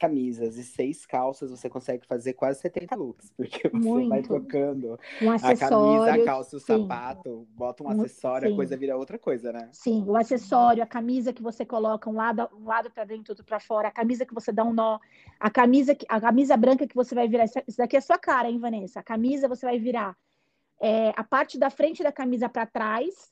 camisas 0.02 0.58
e 0.58 0.64
seis 0.64 1.06
calças, 1.06 1.52
você 1.52 1.70
consegue 1.70 2.08
fazer 2.08 2.34
quase 2.34 2.60
70 2.60 2.96
looks, 2.96 3.30
porque 3.38 3.70
você 3.70 3.88
Muito. 3.88 4.10
vai 4.10 4.24
trocando 4.24 5.00
um 5.22 5.30
a 5.30 5.40
camisa, 5.56 6.14
a 6.14 6.26
calça, 6.26 6.58
o 6.58 6.60
sim. 6.60 6.66
sapato, 6.66 7.48
bota 7.52 7.84
um 7.84 7.90
acessório, 7.90 8.48
sim. 8.48 8.54
a 8.54 8.56
coisa 8.56 8.76
vira 8.76 8.98
outra 8.98 9.20
coisa, 9.20 9.54
né? 9.54 9.70
Sim, 9.72 10.04
o 10.08 10.16
acessório, 10.16 10.82
a 10.82 10.88
camisa 10.88 11.32
que 11.32 11.44
você 11.44 11.64
coloca 11.64 12.10
um 12.10 12.14
lado, 12.14 12.50
um 12.52 12.66
lado 12.66 12.90
para 12.90 13.04
dentro, 13.04 13.32
outro 13.34 13.46
para 13.46 13.60
fora, 13.60 13.90
a 13.90 13.92
camisa 13.92 14.26
que 14.26 14.34
você 14.34 14.52
dá 14.52 14.64
um 14.64 14.74
nó, 14.74 14.98
a 15.40 15.52
camisa, 15.52 15.96
a 16.10 16.20
camisa 16.20 16.58
branca 16.58 16.88
que 16.88 16.96
você 16.96 17.14
vai 17.14 17.28
virar, 17.28 17.46
isso 17.46 17.78
daqui 17.78 17.96
é 17.96 18.02
sua 18.02 18.18
cara, 18.18 18.50
hein, 18.50 18.58
Vanessa? 18.58 19.02
A 19.02 19.04
camisa 19.04 19.48
você 19.48 19.68
vai 19.68 19.78
virar 19.78 20.18
é, 20.82 21.14
a 21.16 21.24
parte 21.24 21.60
da 21.60 21.70
frente 21.70 22.02
da 22.02 22.12
camisa 22.12 22.50
para 22.50 22.66
trás, 22.66 23.32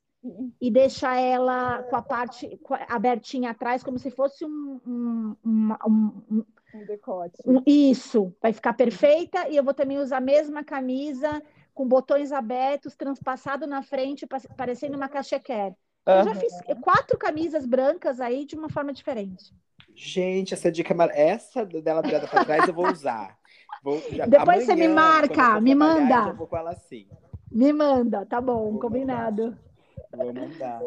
e 0.60 0.70
deixa 0.70 1.16
ela 1.16 1.84
com 1.84 1.96
a 1.96 2.02
parte 2.02 2.60
abertinha 2.90 3.52
atrás, 3.52 3.84
como 3.84 3.98
se 3.98 4.12
fosse 4.12 4.46
um, 4.46 4.80
um, 4.86 5.36
um, 5.46 5.74
um, 5.88 6.46
um 6.74 6.86
decote. 6.86 7.38
Isso, 7.66 8.34
vai 8.42 8.52
ficar 8.52 8.74
perfeita. 8.74 9.48
E 9.48 9.56
eu 9.56 9.64
vou 9.64 9.74
também 9.74 9.98
usar 9.98 10.18
a 10.18 10.22
mesma 10.22 10.64
camisa 10.64 11.42
com 11.74 11.88
botões 11.88 12.32
abertos, 12.32 12.96
transpassado 12.96 13.66
na 13.66 13.82
frente, 13.82 14.28
parecendo 14.58 14.98
uma 14.98 15.08
cachequer. 15.08 15.74
Uhum. 16.06 16.16
Eu 16.16 16.24
já 16.26 16.36
fiz 16.36 16.54
quatro 16.82 17.18
camisas 17.18 17.66
brancas 17.66 18.20
aí 18.20 18.46
de 18.46 18.56
uma 18.56 18.70
forma 18.70 18.92
diferente. 18.92 19.54
Gente, 19.96 20.54
essa 20.54 20.72
dica, 20.72 20.94
essa 21.14 21.66
dela 21.66 22.02
virada 22.02 22.28
para 22.28 22.46
trás 22.46 22.68
eu 22.68 22.74
vou 22.74 22.90
usar. 22.92 23.38
Vou, 23.82 24.02
já, 24.12 24.26
Depois 24.26 24.50
amanhã, 24.50 24.66
você 24.66 24.76
me 24.76 24.88
marca, 24.90 25.62
me 25.62 25.74
manda. 25.74 26.30
Eu 26.30 26.36
vou 26.36 26.48
com 26.48 26.58
ela 26.58 26.72
assim. 26.72 27.08
Me 27.50 27.72
manda, 27.72 28.26
tá 28.26 28.42
bom, 28.42 28.72
vou 28.72 28.80
combinado. 28.80 29.44
Mandar. 29.44 29.69
Vou 30.12 30.34
mandar. 30.34 30.82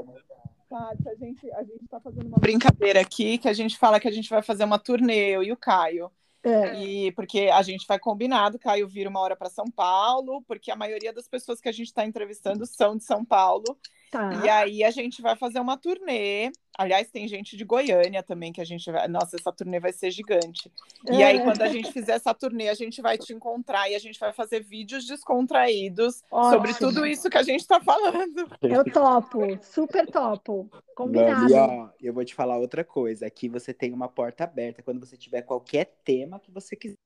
Tati, 0.68 1.08
a 1.08 1.14
gente, 1.14 1.52
a 1.52 1.62
gente 1.62 1.86
tá 1.88 2.00
fazendo 2.00 2.26
uma 2.26 2.38
brincadeira 2.38 3.00
aqui 3.00 3.36
que 3.36 3.48
a 3.48 3.52
gente 3.52 3.76
fala 3.76 4.00
que 4.00 4.08
a 4.08 4.12
gente 4.12 4.30
vai 4.30 4.42
fazer 4.42 4.64
uma 4.64 4.78
turnê, 4.78 5.30
eu 5.30 5.42
e 5.42 5.52
o 5.52 5.56
Caio. 5.56 6.10
É. 6.42 6.82
E 6.82 7.12
porque 7.12 7.50
a 7.52 7.62
gente 7.62 7.86
vai 7.86 7.98
combinado, 7.98 8.58
Caio 8.58 8.88
vira 8.88 9.08
uma 9.08 9.20
hora 9.20 9.36
para 9.36 9.48
São 9.48 9.70
Paulo, 9.70 10.42
porque 10.42 10.70
a 10.70 10.76
maioria 10.76 11.12
das 11.12 11.28
pessoas 11.28 11.60
que 11.60 11.68
a 11.68 11.72
gente 11.72 11.86
está 11.88 12.04
entrevistando 12.04 12.66
são 12.66 12.96
de 12.96 13.04
São 13.04 13.24
Paulo. 13.24 13.78
Tá. 14.10 14.32
E 14.44 14.48
aí 14.48 14.84
a 14.84 14.90
gente 14.90 15.22
vai 15.22 15.36
fazer 15.36 15.60
uma 15.60 15.76
turnê. 15.76 16.50
Aliás, 16.78 17.10
tem 17.10 17.28
gente 17.28 17.56
de 17.56 17.64
Goiânia 17.64 18.22
também 18.22 18.52
que 18.52 18.60
a 18.60 18.64
gente 18.64 18.90
vai. 18.90 19.06
Nossa, 19.06 19.36
essa 19.36 19.52
turnê 19.52 19.78
vai 19.78 19.92
ser 19.92 20.10
gigante. 20.10 20.72
E 21.10 21.22
aí, 21.22 21.36
é. 21.36 21.44
quando 21.44 21.60
a 21.60 21.68
gente 21.68 21.92
fizer 21.92 22.12
essa 22.12 22.32
turnê, 22.32 22.68
a 22.68 22.74
gente 22.74 23.02
vai 23.02 23.18
te 23.18 23.32
encontrar 23.32 23.90
e 23.90 23.94
a 23.94 23.98
gente 23.98 24.18
vai 24.18 24.32
fazer 24.32 24.62
vídeos 24.62 25.06
descontraídos 25.06 26.22
Ótimo. 26.30 26.52
sobre 26.52 26.74
tudo 26.74 27.06
isso 27.06 27.28
que 27.28 27.36
a 27.36 27.42
gente 27.42 27.60
está 27.60 27.80
falando. 27.80 28.48
Eu 28.62 28.84
topo, 28.84 29.40
super 29.62 30.06
topo. 30.10 30.70
Combinado. 30.94 31.52
e, 31.52 31.54
ó, 31.54 31.88
eu 32.00 32.12
vou 32.12 32.24
te 32.24 32.34
falar 32.34 32.56
outra 32.56 32.84
coisa. 32.84 33.26
Aqui 33.26 33.48
você 33.48 33.74
tem 33.74 33.92
uma 33.92 34.08
porta 34.08 34.44
aberta 34.44 34.82
quando 34.82 35.00
você 35.00 35.16
tiver 35.16 35.42
qualquer 35.42 35.94
tema 36.04 36.40
que 36.40 36.50
você 36.50 36.74
quiser. 36.74 36.96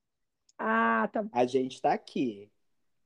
Ah, 0.59 1.09
tá. 1.13 1.25
A 1.33 1.45
gente 1.45 1.75
está 1.75 1.93
aqui. 1.93 2.51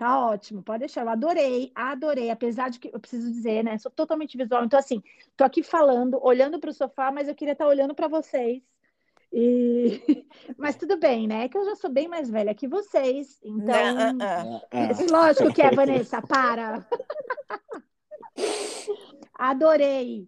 Tá 0.00 0.18
ótimo, 0.18 0.62
pode 0.62 0.78
deixar. 0.78 1.02
Eu 1.02 1.10
adorei, 1.10 1.70
adorei. 1.74 2.30
Apesar 2.30 2.70
de 2.70 2.78
que 2.80 2.88
eu 2.90 2.98
preciso 2.98 3.30
dizer, 3.30 3.62
né? 3.62 3.76
Sou 3.76 3.92
totalmente 3.92 4.34
visual. 4.34 4.64
Então, 4.64 4.78
assim, 4.78 5.02
tô 5.36 5.44
aqui 5.44 5.62
falando, 5.62 6.18
olhando 6.24 6.58
para 6.58 6.70
o 6.70 6.72
sofá, 6.72 7.12
mas 7.12 7.28
eu 7.28 7.34
queria 7.34 7.52
estar 7.52 7.66
tá 7.66 7.70
olhando 7.70 7.94
para 7.94 8.08
vocês. 8.08 8.62
E... 9.30 10.00
Mas 10.56 10.74
tudo 10.74 10.98
bem, 10.98 11.28
né? 11.28 11.44
É 11.44 11.48
que 11.50 11.56
eu 11.58 11.64
já 11.66 11.76
sou 11.76 11.90
bem 11.90 12.08
mais 12.08 12.30
velha 12.30 12.54
que 12.54 12.66
vocês. 12.66 13.38
Então. 13.44 14.14
Não, 14.14 14.56
uh, 14.56 14.58
uh. 14.58 15.12
Lógico 15.12 15.52
que 15.52 15.60
é, 15.60 15.70
Vanessa, 15.70 16.22
para. 16.22 16.84
Adorei. 19.38 20.26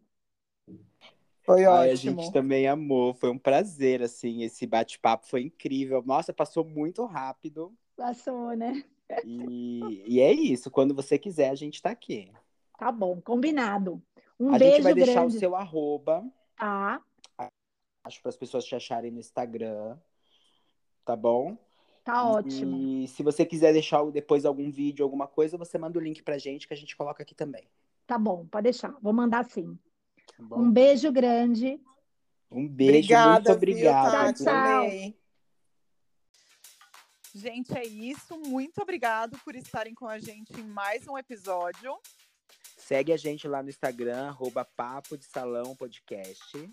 Foi 1.44 1.64
ótimo. 1.64 1.76
Ai, 1.76 1.90
a 1.90 1.94
gente 1.94 2.30
também 2.30 2.68
amou. 2.68 3.14
Foi 3.14 3.30
um 3.30 3.38
prazer, 3.38 4.02
assim. 4.02 4.42
Esse 4.42 4.66
bate-papo 4.66 5.26
foi 5.26 5.42
incrível. 5.44 6.02
Nossa, 6.04 6.30
passou 6.30 6.62
muito 6.62 7.06
rápido. 7.06 7.74
Passou, 7.96 8.54
né? 8.54 8.84
E, 9.24 10.04
e 10.06 10.20
é 10.20 10.32
isso. 10.32 10.70
Quando 10.70 10.94
você 10.94 11.18
quiser, 11.18 11.50
a 11.50 11.54
gente 11.54 11.74
está 11.74 11.90
aqui. 11.90 12.32
Tá 12.78 12.90
bom, 12.90 13.20
combinado. 13.20 14.02
Um 14.38 14.54
a 14.54 14.58
beijo 14.58 14.76
gente 14.76 14.82
vai 14.82 14.94
grande. 14.94 15.06
deixar 15.06 15.24
o 15.26 15.30
seu 15.30 15.54
arroba. 15.54 16.24
Tá. 16.56 17.00
Acho 18.04 18.20
para 18.20 18.30
as 18.30 18.36
pessoas 18.36 18.64
te 18.64 18.74
acharem 18.74 19.10
no 19.10 19.20
Instagram. 19.20 19.96
Tá 21.04 21.14
bom? 21.14 21.56
Tá 22.04 22.28
ótimo. 22.28 22.76
E 22.76 23.06
se 23.06 23.22
você 23.22 23.44
quiser 23.44 23.72
deixar 23.72 24.04
depois 24.10 24.44
algum 24.44 24.70
vídeo, 24.70 25.04
alguma 25.04 25.28
coisa, 25.28 25.56
você 25.56 25.78
manda 25.78 25.98
o 25.98 26.02
link 26.02 26.22
pra 26.22 26.38
gente 26.38 26.66
que 26.66 26.74
a 26.74 26.76
gente 26.76 26.96
coloca 26.96 27.22
aqui 27.22 27.34
também. 27.34 27.68
Tá 28.06 28.18
bom, 28.18 28.46
pode 28.46 28.64
deixar. 28.64 28.96
Vou 29.00 29.12
mandar 29.12 29.44
sim. 29.44 29.78
Tá 30.48 30.56
um 30.56 30.70
beijo 30.70 31.12
grande. 31.12 31.80
Um 32.50 32.68
beijo, 32.68 32.90
Obrigada, 32.90 33.32
muito 33.32 33.52
obrigado. 33.52 34.34
Tchau, 34.34 34.44
tchau. 34.44 35.21
Gente, 37.34 37.76
é 37.76 37.84
isso. 37.84 38.38
Muito 38.38 38.82
obrigado 38.82 39.38
por 39.44 39.56
estarem 39.56 39.94
com 39.94 40.06
a 40.06 40.18
gente 40.18 40.52
em 40.60 40.64
mais 40.64 41.06
um 41.08 41.16
episódio. 41.16 41.98
Segue 42.76 43.12
a 43.12 43.16
gente 43.16 43.48
lá 43.48 43.62
no 43.62 43.70
Instagram, 43.70 44.28
arroba 44.28 44.64
Papo 44.64 45.16
de 45.16 45.24
Salão 45.24 45.74
Podcast. 45.74 46.70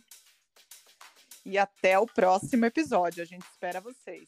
E 1.45 1.57
até 1.57 1.97
o 1.97 2.05
próximo 2.05 2.65
episódio. 2.65 3.23
A 3.23 3.25
gente 3.25 3.43
espera 3.43 3.79
vocês. 3.79 4.27